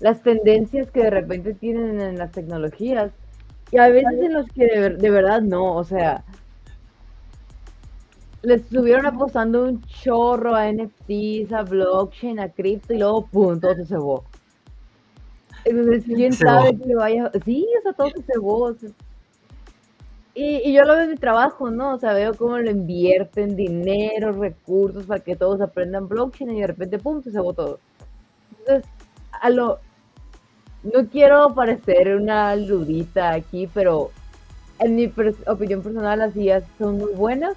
las 0.00 0.22
tendencias 0.22 0.90
que 0.90 1.04
de 1.04 1.10
repente 1.10 1.54
tienen 1.54 2.00
en 2.00 2.18
las 2.18 2.32
tecnologías. 2.32 3.12
Y 3.70 3.78
a 3.78 3.88
veces 3.88 4.18
en 4.20 4.32
los 4.32 4.46
que 4.48 4.66
de, 4.66 4.90
de 4.96 5.10
verdad 5.10 5.42
no, 5.42 5.74
o 5.76 5.84
sea, 5.84 6.24
le 8.42 8.54
estuvieron 8.54 9.06
apostando 9.06 9.64
un 9.64 9.82
chorro 9.82 10.54
a 10.54 10.72
NFTs, 10.72 11.52
a 11.52 11.62
blockchain, 11.62 12.40
a 12.40 12.48
cripto 12.48 12.94
y 12.94 12.98
luego 12.98 13.26
pum, 13.26 13.60
todo 13.60 13.74
se 13.74 13.84
cebó. 13.84 14.24
Entonces, 15.64 16.04
¿quién 16.04 16.32
sabe 16.32 16.76
que 16.78 16.94
vaya? 16.94 17.30
Sí, 17.44 17.66
o 17.78 17.82
sea, 17.82 17.92
todo 17.92 18.08
se 18.10 18.22
cebó. 18.22 18.74
Y, 20.42 20.72
yo 20.72 20.84
lo 20.84 20.94
veo 20.94 21.02
en 21.02 21.10
mi 21.10 21.16
trabajo, 21.16 21.70
¿no? 21.70 21.92
O 21.92 21.98
sea, 21.98 22.14
veo 22.14 22.32
cómo 22.32 22.56
lo 22.56 22.70
invierten 22.70 23.56
dinero, 23.56 24.32
recursos 24.32 25.04
para 25.04 25.20
que 25.20 25.36
todos 25.36 25.60
aprendan 25.60 26.08
blockchain 26.08 26.50
y 26.56 26.62
de 26.62 26.66
repente, 26.66 26.98
pum, 26.98 27.22
se 27.22 27.30
cebó 27.30 27.52
todo. 27.52 27.78
Entonces, 28.58 28.90
a 29.38 29.50
lo. 29.50 29.80
No 30.82 31.06
quiero 31.10 31.54
parecer 31.54 32.16
una 32.16 32.56
ludita 32.56 33.32
aquí, 33.34 33.68
pero 33.74 34.12
en 34.78 34.96
mi 34.96 35.12
opinión 35.46 35.82
personal, 35.82 36.20
las 36.20 36.34
ideas 36.34 36.64
son 36.78 36.96
muy 36.96 37.12
buenas 37.12 37.54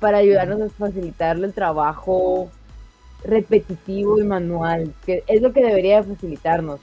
para 0.00 0.16
ayudarnos 0.16 0.62
a 0.62 0.70
facilitarle 0.70 1.46
el 1.46 1.52
trabajo 1.52 2.50
repetitivo 3.22 4.18
y 4.18 4.24
manual, 4.24 4.94
que 5.04 5.24
es 5.26 5.42
lo 5.42 5.52
que 5.52 5.62
debería 5.62 6.02
facilitarnos. 6.02 6.80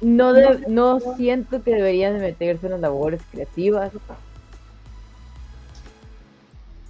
No, 0.00 0.32
no 0.68 1.00
siento 1.16 1.62
que 1.62 1.74
deberían 1.74 2.14
de 2.14 2.20
meterse 2.20 2.66
en 2.66 2.72
las 2.72 2.80
labores 2.80 3.20
creativas. 3.30 3.92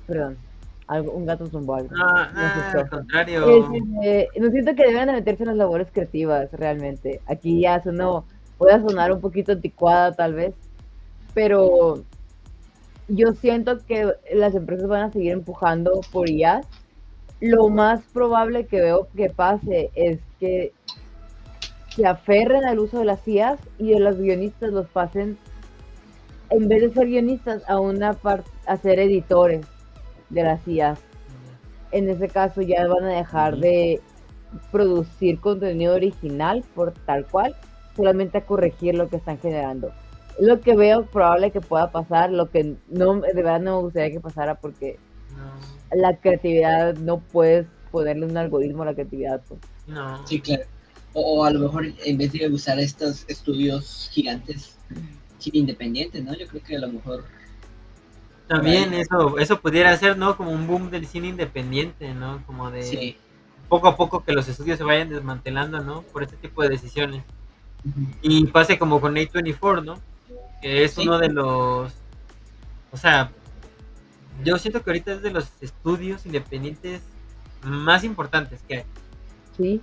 Perdón, 0.06 0.36
algo, 0.86 1.12
un 1.12 1.26
gato 1.26 1.46
zumbó 1.46 1.76
algo. 1.76 1.90
Ah, 1.96 2.30
no, 2.34 2.80
al 2.80 2.88
contrario. 2.88 3.72
Eh, 4.02 4.28
no 4.38 4.50
siento 4.50 4.74
que 4.74 4.82
deberían 4.82 5.06
de 5.06 5.12
meterse 5.14 5.44
en 5.44 5.50
las 5.50 5.56
labores 5.56 5.88
creativas, 5.92 6.50
realmente. 6.52 7.20
Aquí 7.26 7.60
ya 7.60 7.82
sonó, 7.82 8.24
puede 8.58 8.80
sonar 8.80 9.12
un 9.12 9.20
poquito 9.20 9.52
anticuada 9.52 10.12
tal 10.12 10.34
vez, 10.34 10.54
pero 11.34 12.02
yo 13.08 13.34
siento 13.34 13.84
que 13.86 14.12
las 14.34 14.54
empresas 14.54 14.88
van 14.88 15.02
a 15.02 15.12
seguir 15.12 15.32
empujando 15.32 16.00
por 16.12 16.28
IA. 16.28 16.62
Lo 17.40 17.68
más 17.68 18.00
probable 18.12 18.66
que 18.66 18.80
veo 18.80 19.08
que 19.14 19.28
pase 19.28 19.90
es 19.94 20.18
que 20.40 20.72
se 21.96 22.06
aferren 22.06 22.64
al 22.64 22.78
uso 22.78 22.98
de 22.98 23.06
las 23.06 23.26
IAs 23.26 23.58
y 23.78 23.90
de 23.90 24.00
los 24.00 24.18
guionistas 24.18 24.70
los 24.70 24.86
pasen, 24.86 25.38
en 26.50 26.68
vez 26.68 26.82
de 26.82 26.92
ser 26.92 27.06
guionistas, 27.06 27.68
a 27.68 27.80
una 27.80 28.12
parte, 28.12 28.50
a 28.66 28.76
ser 28.76 29.00
editores 29.00 29.66
de 30.28 30.42
las 30.42 30.66
IAs. 30.68 31.00
En 31.90 32.08
ese 32.08 32.28
caso 32.28 32.60
ya 32.60 32.86
van 32.86 33.04
a 33.04 33.16
dejar 33.16 33.56
de 33.56 34.00
producir 34.70 35.40
contenido 35.40 35.94
original 35.94 36.64
por 36.74 36.92
tal 36.92 37.26
cual, 37.26 37.56
solamente 37.96 38.38
a 38.38 38.46
corregir 38.46 38.94
lo 38.94 39.08
que 39.08 39.16
están 39.16 39.38
generando 39.38 39.90
lo 40.38 40.60
que 40.60 40.76
veo 40.76 41.06
probable 41.06 41.50
que 41.50 41.60
pueda 41.60 41.90
pasar, 41.90 42.30
lo 42.30 42.50
que 42.50 42.76
no, 42.88 43.20
de 43.20 43.32
verdad 43.34 43.60
no 43.60 43.76
me 43.76 43.82
gustaría 43.84 44.10
que 44.10 44.20
pasara 44.20 44.56
porque 44.56 44.98
la 45.92 46.16
creatividad 46.16 46.94
no 46.96 47.20
puedes 47.20 47.66
ponerle 47.90 48.26
un 48.26 48.36
algoritmo 48.36 48.82
a 48.82 48.86
la 48.86 48.94
creatividad. 48.94 49.40
Pues. 49.48 49.60
No. 49.86 50.26
Sí, 50.26 50.40
claro. 50.40 50.64
O, 51.18 51.44
a 51.44 51.50
lo 51.50 51.60
mejor 51.60 51.86
en 52.04 52.18
vez 52.18 52.32
de 52.32 52.46
usar 52.48 52.78
estos 52.78 53.24
estudios 53.26 54.10
gigantes, 54.12 54.76
cine 55.38 55.58
independiente, 55.60 56.20
¿no? 56.20 56.34
Yo 56.34 56.46
creo 56.46 56.62
que 56.62 56.76
a 56.76 56.80
lo 56.80 56.88
mejor... 56.88 57.24
También 58.48 58.92
eso, 58.92 59.38
eso 59.38 59.60
pudiera 59.60 59.96
ser, 59.96 60.18
¿no? 60.18 60.36
Como 60.36 60.52
un 60.52 60.66
boom 60.66 60.90
del 60.90 61.06
cine 61.06 61.28
independiente, 61.28 62.12
¿no? 62.14 62.44
Como 62.46 62.70
de 62.70 63.16
poco 63.68 63.88
a 63.88 63.96
poco 63.96 64.24
que 64.24 64.32
los 64.32 64.46
estudios 64.46 64.78
se 64.78 64.84
vayan 64.84 65.08
desmantelando, 65.08 65.80
¿no? 65.80 66.02
Por 66.02 66.22
este 66.22 66.36
tipo 66.36 66.62
de 66.62 66.68
decisiones. 66.68 67.24
Y 68.22 68.46
pase 68.46 68.78
como 68.78 69.00
con 69.00 69.14
A24, 69.14 69.84
¿no? 69.84 69.98
que 70.60 70.84
es 70.84 70.96
uno 70.98 71.18
de 71.18 71.28
los, 71.28 71.92
o 72.90 72.96
sea, 72.96 73.30
yo 74.44 74.58
siento 74.58 74.82
que 74.82 74.90
ahorita 74.90 75.12
es 75.12 75.22
de 75.22 75.30
los 75.30 75.50
estudios 75.60 76.26
independientes 76.26 77.02
más 77.62 78.04
importantes 78.04 78.60
que 78.66 78.76
hay. 78.78 78.84
Sí. 79.56 79.80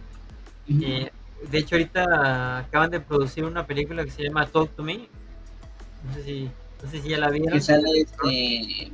Eh, 0.67 1.11
de 1.49 1.57
hecho, 1.57 1.75
ahorita 1.75 2.59
acaban 2.59 2.89
de 2.89 2.99
producir 2.99 3.45
una 3.45 3.65
película 3.65 4.03
que 4.03 4.11
se 4.11 4.23
llama 4.23 4.45
Talk 4.47 4.75
to 4.75 4.83
Me. 4.83 5.07
No 6.05 6.13
sé 6.13 6.23
si, 6.23 6.51
no 6.83 6.91
sé 6.91 7.01
si 7.01 7.09
ya 7.09 7.17
la 7.17 7.29
vieron. 7.29 7.53
Que 7.53 7.61
sale 7.61 7.89
este... 7.99 8.91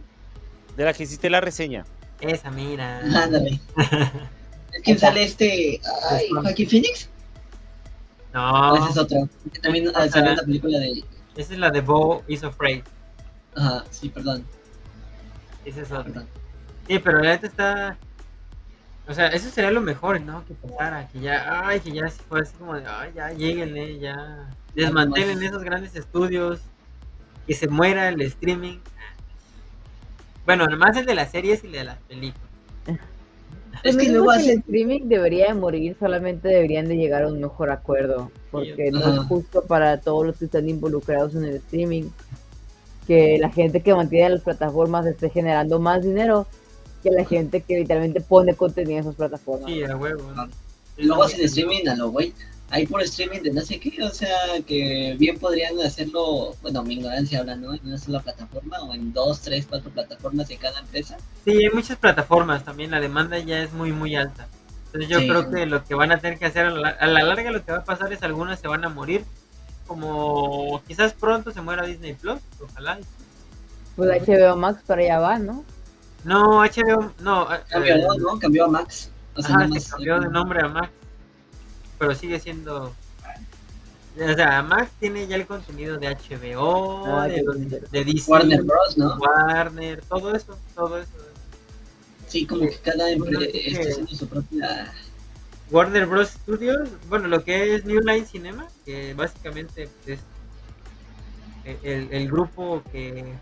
De 0.76 0.86
la 0.86 0.94
que 0.94 1.04
hiciste 1.04 1.30
la 1.30 1.42
reseña. 1.42 1.86
Esa, 2.22 2.52
mira. 2.52 3.00
Ándale. 3.00 3.60
es 4.74 4.82
que 4.84 4.98
sale 4.98 5.24
este. 5.24 5.82
Ay, 6.10 6.30
¿Joaquín 6.30 6.70
Phoenix? 6.70 7.10
No. 8.34 8.78
Ese 8.78 8.92
es 8.92 8.98
otro. 8.98 9.30
También 9.62 9.92
sale 9.94 10.36
la 10.36 10.44
película 10.44 10.80
de 10.80 11.04
esa 11.40 11.54
es 11.54 11.60
la 11.60 11.72
de 11.72 11.80
Bo 11.80 12.24
is 12.28 12.44
Afraid. 12.44 12.84
Ajá, 13.56 13.86
sí, 13.92 14.10
perdón. 14.10 14.46
Esa 15.64 15.82
es 15.82 15.92
otra. 15.92 16.26
Sí, 16.86 17.00
pero 17.00 17.20
la 17.20 17.30
neta 17.30 17.48
está. 17.48 17.98
O 19.10 19.14
sea, 19.14 19.28
eso 19.30 19.50
sería 19.50 19.72
lo 19.72 19.82
mejor, 19.82 20.22
¿no? 20.22 20.46
Que 20.46 20.54
pasara, 20.54 21.08
que 21.08 21.20
ya, 21.20 21.68
ay, 21.68 21.80
que 21.80 21.92
ya 21.92 22.08
fue 22.10 22.42
así 22.42 22.54
como 22.58 22.76
de, 22.76 22.86
ay, 22.86 23.12
ya, 23.16 23.32
lleguenle, 23.32 23.98
ya. 23.98 24.48
Desmantelen 24.76 25.42
esos 25.42 25.64
grandes 25.64 25.96
estudios, 25.96 26.62
que 27.48 27.56
se 27.56 27.68
muera 27.68 28.08
el 28.10 28.22
streaming. 28.22 28.78
Bueno, 30.46 30.68
nomás 30.68 30.96
el 30.96 31.08
de 31.08 31.16
las 31.16 31.32
series 31.32 31.64
y 31.64 31.68
el 31.68 31.74
de 31.74 31.84
las 31.86 31.98
películas. 32.04 32.50
Es 33.82 33.98
que 33.98 34.10
luego 34.10 34.32
el 34.34 34.50
streaming 34.50 35.02
debería 35.06 35.48
de 35.48 35.54
morir, 35.56 35.96
solamente 36.00 36.48
deberían 36.48 36.88
de 36.88 36.98
llegar 36.98 37.24
a 37.24 37.30
un 37.30 37.40
mejor 37.40 37.72
acuerdo, 37.72 38.30
porque 38.52 38.92
no 38.92 39.14
es 39.14 39.20
justo 39.22 39.64
para 39.64 40.02
todos 40.02 40.28
los 40.28 40.38
que 40.38 40.46
están 40.46 40.70
involucrados 40.70 41.34
en 41.34 41.46
el 41.46 41.56
streaming 41.56 42.10
que 43.08 43.40
la 43.40 43.50
gente 43.50 43.82
que 43.82 43.96
mantiene 43.96 44.30
las 44.30 44.42
plataformas 44.42 45.08
esté 45.08 45.32
generando 45.32 45.80
más 45.80 46.04
dinero 46.04 46.46
que 47.02 47.12
la 47.12 47.26
gente 47.26 47.62
que 47.62 47.80
literalmente 47.80 48.22
pone 48.22 48.56
contenido 48.56 48.94
en 48.94 49.00
esas 49.00 49.16
plataformas. 49.16 49.72
Sí, 49.72 49.84
a 49.84 49.96
huevo. 49.96 50.32
Luego 50.98 51.24
hacen 51.24 51.46
streaming 51.46 51.88
a 51.88 51.96
lo 51.96 52.10
güey 52.10 52.34
hay 52.72 52.86
por 52.86 53.02
streaming 53.02 53.42
de 53.42 53.52
no 53.52 53.62
sé 53.62 53.80
qué, 53.80 54.04
o 54.04 54.10
sea, 54.10 54.38
que 54.66 55.16
bien 55.18 55.40
podrían 55.40 55.80
hacerlo, 55.82 56.56
bueno, 56.62 56.84
mi 56.84 56.96
ignorancia 56.96 57.40
hablando, 57.40 57.74
en 57.74 57.80
una 57.84 57.98
sola 57.98 58.20
plataforma 58.20 58.80
o 58.82 58.94
en 58.94 59.12
dos, 59.12 59.42
tres, 59.42 59.66
cuatro 59.68 59.90
plataformas 59.90 60.48
de 60.48 60.58
cada 60.58 60.80
empresa. 60.80 61.18
Sí, 61.46 61.52
hay 61.52 61.70
muchas 61.74 61.98
plataformas 61.98 62.64
también, 62.64 62.92
la 62.92 63.00
demanda 63.00 63.40
ya 63.40 63.64
es 63.64 63.74
muy, 63.74 63.92
muy 63.92 64.16
alta. 64.16 64.48
Entonces 64.88 65.10
yo 65.10 65.20
creo 65.20 65.50
que 65.50 65.66
lo 65.66 65.84
que 65.84 65.96
van 65.96 66.12
a 66.12 66.20
tener 66.20 66.38
que 66.38 66.46
hacer 66.46 66.68
a 66.68 66.72
la, 66.72 67.24
larga 67.24 67.52
lo 67.52 67.64
que 67.64 67.72
va 67.72 67.80
a 67.80 67.84
pasar 67.84 68.12
es 68.14 68.22
algunas 68.24 68.60
se 68.60 68.68
van 68.68 68.86
a 68.86 68.90
morir, 68.90 69.24
como 69.88 70.82
quizás 70.88 71.14
pronto 71.14 71.52
se 71.52 71.62
muera 71.62 71.86
Disney 71.86 72.14
Plus, 72.14 72.40
ojalá. 72.64 73.00
Pues 73.96 74.28
HBO 74.28 74.56
Max 74.56 74.84
para 74.86 75.02
allá 75.02 75.20
va, 75.20 75.40
¿no? 75.40 75.64
No, 76.24 76.64
HBO, 76.64 77.14
no. 77.20 77.48
Cambió, 77.70 77.96
eh, 77.96 78.06
¿no? 78.20 78.40
Cambió 78.40 78.66
a 78.66 78.68
Max. 78.68 79.12
O 79.36 79.42
sea, 79.42 79.70
cambió 79.90 80.20
de 80.20 80.30
nombre 80.30 80.62
a 80.62 80.68
Max 80.68 80.92
pero 82.00 82.16
sigue 82.16 82.40
siendo. 82.40 82.96
O 84.18 84.34
sea, 84.36 84.64
Max 84.64 84.92
tiene 85.00 85.28
ya 85.28 85.36
el 85.36 85.46
contenido 85.46 85.98
de 85.98 86.08
HBO, 86.10 87.06
ah, 87.06 87.28
de, 87.28 88.04
DC, 88.04 88.32
Warner 88.32 88.64
Bros, 88.64 88.98
¿no? 88.98 89.16
Warner, 89.18 90.02
todo 90.02 90.34
eso, 90.36 90.58
todo 90.74 90.98
eso. 90.98 91.12
Sí, 92.28 92.46
como 92.46 92.68
que 92.68 92.78
cada 92.78 93.12
empresa 93.12 93.46
está 93.54 93.82
haciendo 93.82 94.16
su 94.16 94.28
propia. 94.28 94.92
Warner 95.70 96.06
Bros. 96.08 96.30
Studios, 96.30 96.90
bueno, 97.08 97.28
lo 97.28 97.44
que 97.44 97.76
es 97.76 97.86
New 97.86 98.02
Line 98.02 98.26
Cinema, 98.26 98.68
que 98.86 99.14
básicamente 99.14 99.90
es 100.06 100.20
el, 101.84 102.12
el 102.12 102.28
grupo 102.30 102.82
que, 102.92 103.36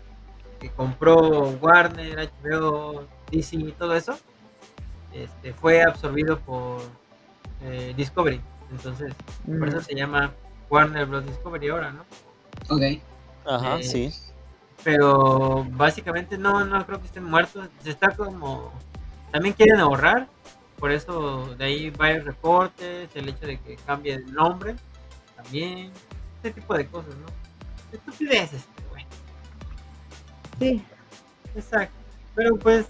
que, 0.58 0.70
compró 0.70 1.50
Warner, 1.60 2.30
HBO, 2.42 3.06
DC 3.30 3.56
y 3.56 3.72
todo 3.72 3.94
eso, 3.94 4.18
este, 5.12 5.52
fue 5.52 5.82
absorbido 5.82 6.38
por 6.40 6.80
eh, 7.62 7.94
Discovery. 7.96 8.40
Entonces, 8.70 9.14
por 9.46 9.68
eso 9.68 9.78
mm. 9.78 9.82
se 9.82 9.94
llama 9.94 10.32
Warner 10.70 11.06
Bros. 11.06 11.26
Discovery 11.26 11.68
ahora, 11.68 11.92
¿no? 11.92 12.04
Ok. 12.68 13.00
Ajá, 13.46 13.78
eh, 13.78 13.82
sí. 13.82 14.12
Pero 14.84 15.66
básicamente 15.70 16.36
no, 16.38 16.64
no 16.64 16.84
creo 16.86 17.00
que 17.00 17.06
estén 17.06 17.24
muertos. 17.24 17.68
Se 17.82 17.90
está 17.90 18.10
como. 18.14 18.72
También 19.32 19.54
quieren 19.54 19.80
ahorrar. 19.80 20.28
por 20.78 20.92
eso 20.92 21.54
de 21.56 21.64
ahí 21.64 21.90
varios 21.90 22.24
reportes, 22.24 23.10
el 23.14 23.28
hecho 23.28 23.46
de 23.46 23.58
que 23.58 23.76
cambie 23.84 24.14
el 24.14 24.32
nombre, 24.32 24.76
también, 25.36 25.90
ese 26.40 26.52
tipo 26.52 26.74
de 26.74 26.86
cosas, 26.86 27.14
¿no? 27.16 27.26
Estupideces, 27.92 28.64
bueno. 28.74 28.77
Sí. 30.58 30.82
Exacto. 31.54 31.94
Pero 32.34 32.56
pues 32.56 32.86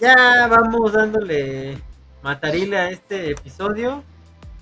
ya 0.00 0.46
vamos 0.48 0.92
dándole 0.92 1.78
matarile 2.22 2.78
a 2.78 2.90
este 2.90 3.30
episodio. 3.30 4.02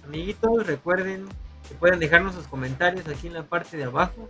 Amiguitos, 0.04 0.66
recuerden 0.66 1.26
que 1.68 1.74
pueden 1.74 1.98
dejarnos 1.98 2.34
sus 2.34 2.46
comentarios 2.46 3.06
aquí 3.08 3.26
en 3.26 3.34
la 3.34 3.42
parte 3.42 3.76
de 3.76 3.84
abajo. 3.84 4.28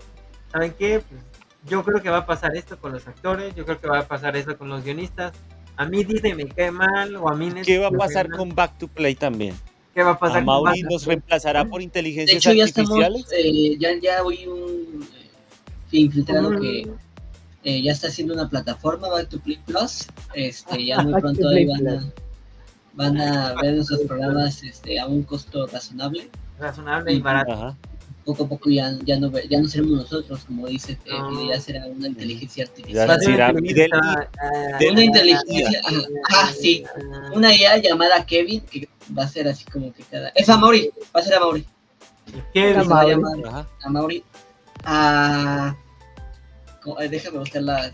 ¿Saben 0.52 0.74
qué? 0.78 1.02
Pues 1.08 1.20
yo 1.68 1.82
creo 1.84 2.02
que 2.02 2.10
va 2.10 2.18
a 2.18 2.26
pasar 2.26 2.56
esto 2.56 2.78
con 2.78 2.92
los 2.92 3.06
actores, 3.08 3.54
yo 3.54 3.64
creo 3.64 3.80
que 3.80 3.88
va 3.88 4.00
a 4.00 4.06
pasar 4.06 4.36
esto 4.36 4.56
con 4.56 4.68
los 4.68 4.84
guionistas. 4.84 5.32
A 5.76 5.86
mí 5.86 6.04
Disney 6.04 6.34
me 6.34 6.46
cae 6.46 6.70
mal 6.70 7.16
o 7.16 7.28
a 7.28 7.34
mí 7.34 7.50
¿Qué 7.64 7.78
va 7.78 7.88
a 7.88 7.90
pasar 7.90 8.30
con 8.30 8.54
Back 8.54 8.78
to 8.78 8.86
Play 8.86 9.14
también? 9.16 9.54
¿Qué 9.92 10.02
va 10.02 10.12
a 10.12 10.18
pasar? 10.18 10.38
¿A 10.38 10.44
Mauri 10.44 10.82
nos 10.82 11.06
reemplazará 11.06 11.64
por 11.64 11.82
inteligencias 11.82 12.42
de 12.42 12.50
hecho, 12.50 12.52
ya 12.52 12.64
artificiales? 12.64 13.22
Estamos, 13.22 13.44
eh, 13.44 13.76
ya, 13.78 13.88
ya 14.00 14.22
oí 14.22 14.46
un 14.46 15.02
eh, 15.02 15.98
infiltrado 15.98 16.50
que 16.60 16.88
eh, 17.64 17.82
ya 17.82 17.92
está 17.92 18.08
haciendo 18.08 18.34
una 18.34 18.48
plataforma 18.48 19.08
Back 19.08 19.28
to 19.30 19.40
Play 19.40 19.58
Plus. 19.66 20.06
Este, 20.34 20.86
ya 20.86 21.02
muy 21.02 21.12
pronto 21.20 21.48
ahí 21.48 21.66
van 21.66 21.88
a, 21.88 22.12
van 22.94 23.20
a 23.20 23.54
ver 23.62 23.74
nuestros 23.74 24.00
programas 24.02 24.62
este, 24.62 24.98
a 25.00 25.06
un 25.06 25.22
costo 25.24 25.66
razonable. 25.66 26.30
Razonable 26.58 27.12
y 27.12 27.20
barato. 27.20 27.52
Ajá. 27.52 27.76
Poco 28.24 28.44
a 28.44 28.48
poco 28.48 28.70
ya, 28.70 28.96
ya, 29.04 29.20
no, 29.20 29.30
ya 29.50 29.60
no 29.60 29.68
seremos 29.68 29.98
nosotros, 29.98 30.44
como 30.46 30.66
dice 30.66 30.92
eh, 31.04 31.10
No. 31.12 31.46
ya 31.46 31.60
será 31.60 31.84
una 31.86 32.08
inteligencia 32.08 32.64
Ya 32.64 32.70
artificial. 32.70 33.20
será 33.20 33.52
Fidel 33.52 33.90
Ah, 33.92 34.28
Una 34.92 35.04
inteligencia, 35.04 35.82
ah, 36.32 36.50
sí, 36.58 36.84
ah, 36.96 37.30
una 37.34 37.54
IA 37.54 37.76
llamada 37.82 38.24
Kevin, 38.24 38.62
que 38.62 38.88
va 39.16 39.24
a 39.24 39.28
ser 39.28 39.46
así 39.46 39.66
como 39.66 39.92
que 39.92 40.04
cada... 40.04 40.28
Es 40.30 40.48
a 40.48 40.56
Mauri, 40.56 40.88
va 41.14 41.20
a 41.20 41.22
ser 41.22 41.34
a 41.34 41.40
Mauri. 41.40 41.66
Kevin, 42.54 42.82
Se 42.82 42.88
va 42.88 43.00
a 43.02 43.04
llamar 43.08 43.36
Ajá. 43.46 43.68
a 44.84 45.76
A... 46.98 47.04
eh, 47.04 47.08
Déjame 47.08 47.38
buscar 47.38 47.62
las... 47.62 47.92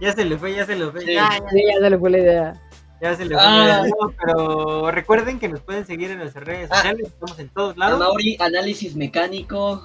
Ya 0.00 0.12
se 0.12 0.24
le 0.24 0.36
fue, 0.36 0.54
ya 0.54 0.66
se 0.66 0.76
le 0.76 0.90
fue. 0.90 1.00
Sí. 1.00 1.14
Ya, 1.14 1.28
ya, 1.30 1.48
Sí, 1.50 1.62
ya 1.66 1.80
se 1.80 1.90
le 1.90 1.98
fue 1.98 2.10
la 2.10 2.18
idea. 2.18 2.60
ya 3.00 3.16
se 3.16 3.24
le 3.24 3.34
fue. 3.34 3.44
Ah. 3.44 3.82
No, 3.86 4.12
pero 4.22 4.90
recuerden 4.90 5.38
que 5.38 5.48
nos 5.48 5.60
pueden 5.60 5.86
seguir 5.86 6.10
en 6.10 6.18
nuestras 6.18 6.44
redes 6.44 6.68
Ah. 6.70 6.76
sociales. 6.76 7.06
Estamos 7.08 7.38
en 7.38 7.48
todos 7.48 7.74
A 7.76 7.78
lados. 7.78 7.98
Mauri, 7.98 8.36
análisis 8.40 8.94
mecánico, 8.96 9.82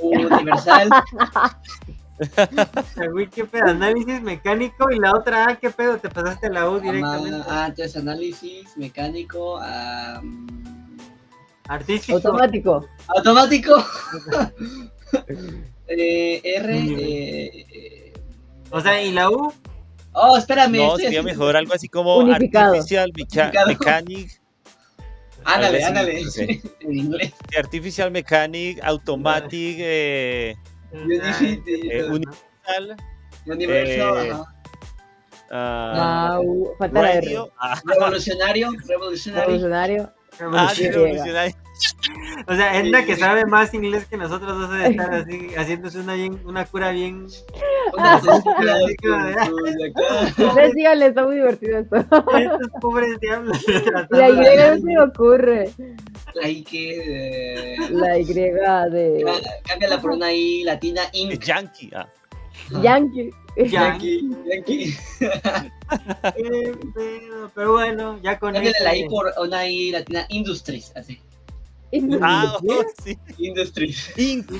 universal. 0.00 0.88
Qué 3.34 3.44
pedo, 3.44 3.66
análisis 3.66 4.20
mecánico 4.22 4.90
y 4.92 4.98
la 5.00 5.12
otra, 5.12 5.46
ah, 5.48 5.56
qué 5.56 5.70
pedo, 5.70 5.96
te 5.98 6.08
pasaste 6.08 6.50
la 6.50 6.68
U 6.70 6.78
directamente. 6.78 7.44
Ah, 7.48 7.66
entonces 7.68 7.96
análisis 7.96 8.76
mecánico, 8.76 9.58
Artístico. 11.68 12.16
Automático. 12.18 12.86
automático. 13.08 13.84
Eh, 15.88 16.40
R. 16.44 16.76
eh, 16.78 17.66
eh, 17.72 18.12
O 18.70 18.80
sea, 18.80 19.02
y 19.02 19.12
la 19.12 19.28
U, 19.30 19.52
oh, 20.12 20.36
espérame. 20.36 20.76
No, 20.78 20.96
sería 20.96 21.08
haciendo- 21.20 21.30
mejor 21.30 21.56
algo 21.56 21.74
así 21.74 21.88
como 21.88 22.16
Unificado. 22.18 22.72
Artificial 22.74 23.12
Mecha- 23.12 23.42
Unificado. 23.50 23.66
Mechanic, 23.68 24.40
Ándale, 25.44 25.84
ándale. 25.84 26.20
en 26.80 26.92
inglés. 26.98 27.32
Artificial 27.58 28.10
Mechanic, 28.10 28.78
Automatic, 28.82 29.76
eh, 29.80 30.54
Unity, 30.92 31.62
eh, 31.90 32.04
Universal, 32.04 32.96
Universal, 33.46 34.26
eh, 34.26 34.30
ajá. 34.30 34.44
ah, 35.50 36.40
falta. 36.78 37.02
Radio, 37.02 37.52
ah, 37.58 37.80
Revolucionario, 37.84 38.70
revolucionario. 38.86 39.44
Revolucionario. 39.48 40.12
ah, 40.52 40.70
sí, 40.74 40.84
Sí, 40.84 40.90
revolucionario. 40.90 41.56
O 42.48 42.54
sea, 42.56 42.76
es 42.80 42.88
la 42.88 43.04
que 43.04 43.14
sabe 43.16 43.44
más 43.46 43.72
inglés 43.74 44.06
que 44.06 44.16
nosotros 44.16 44.58
dos 44.58 44.70
de 44.72 44.86
estar 44.88 45.14
así, 45.14 45.48
haciéndose 45.56 46.00
una, 46.00 46.14
bien, 46.14 46.40
una 46.44 46.64
cura 46.64 46.90
bien. 46.90 47.26
De-. 49.02 50.44
Ustedes 50.44 50.72
síganle, 50.72 51.06
está 51.06 51.24
muy 51.24 51.36
divertido 51.36 51.78
esto. 51.78 51.96
Estos 51.96 52.68
pobres 52.80 53.18
diablos. 53.20 53.58
La 54.10 54.28
Y 54.28 54.36
de- 54.36 54.56
no 54.56 54.74
se 54.76 54.82
me 54.82 55.00
ocurre. 55.00 55.70
Ahí 56.42 56.62
que. 56.64 57.74
eh, 57.74 57.76
La 57.90 58.18
Y 58.18 58.24
de 58.24 58.52
cá- 58.54 58.88
Cámbiala 59.68 60.00
por 60.00 60.10
una 60.12 60.32
I 60.32 60.64
latina, 60.64 61.02
Inc. 61.12 61.40
Yankee, 61.44 61.90
ah. 61.94 62.08
Yankee. 62.82 63.30
Yankee. 63.56 64.96
Pero 67.54 67.72
bueno, 67.72 68.18
ya 68.22 68.38
con 68.38 68.52
Cámbiale 68.54 68.76
la 68.82 68.96
I 68.96 69.00
ese- 69.00 69.08
por 69.08 69.32
una 69.44 69.66
I 69.68 69.90
latina, 69.92 70.24
Industries. 70.28 70.92
Así. 70.96 71.20
Ah, 72.22 72.56
oh, 72.66 72.84
sí. 73.04 73.18
Industries. 73.38 74.16
Inc. 74.18 74.50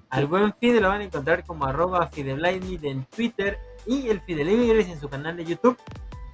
Al 0.09 0.25
buen 0.25 0.53
Fide 0.53 0.79
lo 0.79 0.87
van 0.87 1.01
a 1.01 1.03
encontrar 1.03 1.43
como 1.45 1.65
arroba 1.65 2.07
fideblindmid 2.07 2.85
en 2.85 3.03
Twitter. 3.03 3.59
Y 3.85 4.07
el 4.07 4.21
Fidelibres 4.21 4.87
en 4.87 5.01
su 5.01 5.09
canal 5.09 5.35
de 5.35 5.43
YouTube. 5.43 5.77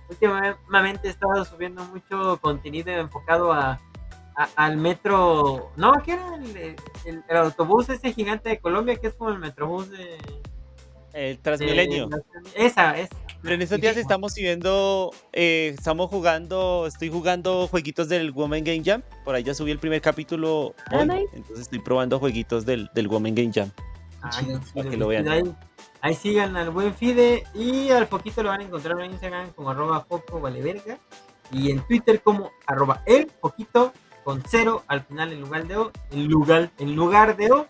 Últimamente 0.09 1.07
he 1.07 1.11
estado 1.11 1.43
subiendo 1.43 1.83
mucho 1.85 2.39
contenido 2.39 2.91
enfocado 2.91 3.51
a, 3.51 3.79
a- 4.35 4.49
al 4.55 4.77
metro. 4.77 5.71
No, 5.75 5.93
¿qué 6.03 6.13
era? 6.13 6.35
El, 6.35 6.55
el- 7.05 7.23
el 7.27 7.37
autobús 7.37 7.89
ese 7.89 8.13
gigante 8.13 8.49
de 8.49 8.59
Colombia 8.59 8.95
que 8.95 9.07
es 9.07 9.13
como 9.13 9.29
el 9.31 9.39
metrobús 9.39 9.89
de. 9.89 10.17
El 11.13 11.35
de- 11.35 11.41
Transmilenio. 11.41 12.09
esa, 12.55 12.97
esa. 12.97 13.15
Pero 13.41 13.55
en 13.55 13.61
estos 13.61 13.79
días 13.79 13.95
estamos 13.95 14.33
subiendo, 14.33 15.11
eh, 15.31 15.73
estamos 15.77 16.09
jugando, 16.09 16.87
estoy 16.87 17.09
jugando 17.11 17.67
jueguitos 17.67 18.09
del 18.09 18.31
Woman 18.31 18.63
Game 18.63 18.81
Jam. 18.83 19.03
Por 19.23 19.35
ahí 19.35 19.43
ya 19.43 19.53
subí 19.53 19.69
el 19.71 19.77
primer 19.77 20.01
capítulo 20.01 20.73
Ah, 20.91 20.97
hoy, 20.97 21.07
nice. 21.07 21.27
entonces 21.33 21.59
estoy 21.59 21.79
probando 21.79 22.17
jueguitos 22.19 22.65
del, 22.65 22.89
del 22.95 23.07
Woman 23.07 23.35
Game 23.35 23.51
Jam. 23.53 23.69
Ay, 24.23 24.47
qué 24.47 24.59
Para 24.73 24.89
que 24.89 24.97
lo 24.97 25.07
vean. 25.09 25.27
Ahí, 25.29 25.43
ahí 26.01 26.15
sigan 26.15 26.57
al 26.57 26.71
buen 26.71 26.95
Fide 26.95 27.43
y 27.53 27.91
al 27.91 28.07
poquito 28.07 28.41
lo 28.41 28.49
van 28.49 28.61
a 28.61 28.63
encontrar 28.63 28.99
en 29.01 29.11
Instagram 29.11 29.51
como 29.51 29.69
arroba 29.69 30.03
foco 30.09 30.39
vale 30.41 30.61
verga 30.63 30.97
y 31.51 31.69
en 31.69 31.85
Twitter 31.85 32.21
como 32.23 32.49
arroba 32.65 33.03
el 33.05 33.27
poquito 33.27 33.93
con 34.25 34.43
cero 34.45 34.83
al 34.87 35.03
final 35.05 35.31
en 35.31 35.39
lugar 35.39 35.67
de 35.67 35.77
o, 35.77 35.91
en 36.11 36.27
lugar, 36.27 36.71
en 36.79 36.95
lugar 36.95 37.37
de 37.37 37.51
o 37.51 37.67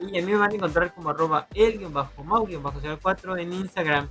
y 0.00 0.16
a 0.16 0.22
mí 0.24 0.32
me 0.32 0.38
van 0.38 0.52
a 0.52 0.54
encontrar 0.54 0.94
como 0.94 1.10
arroba 1.10 1.48
el 1.54 1.76
guion 1.76 1.92
bajo 1.92 2.22
mau 2.22 2.46
bajo 2.62 2.80
04 2.80 3.36
en 3.36 3.52
Instagram. 3.52 4.08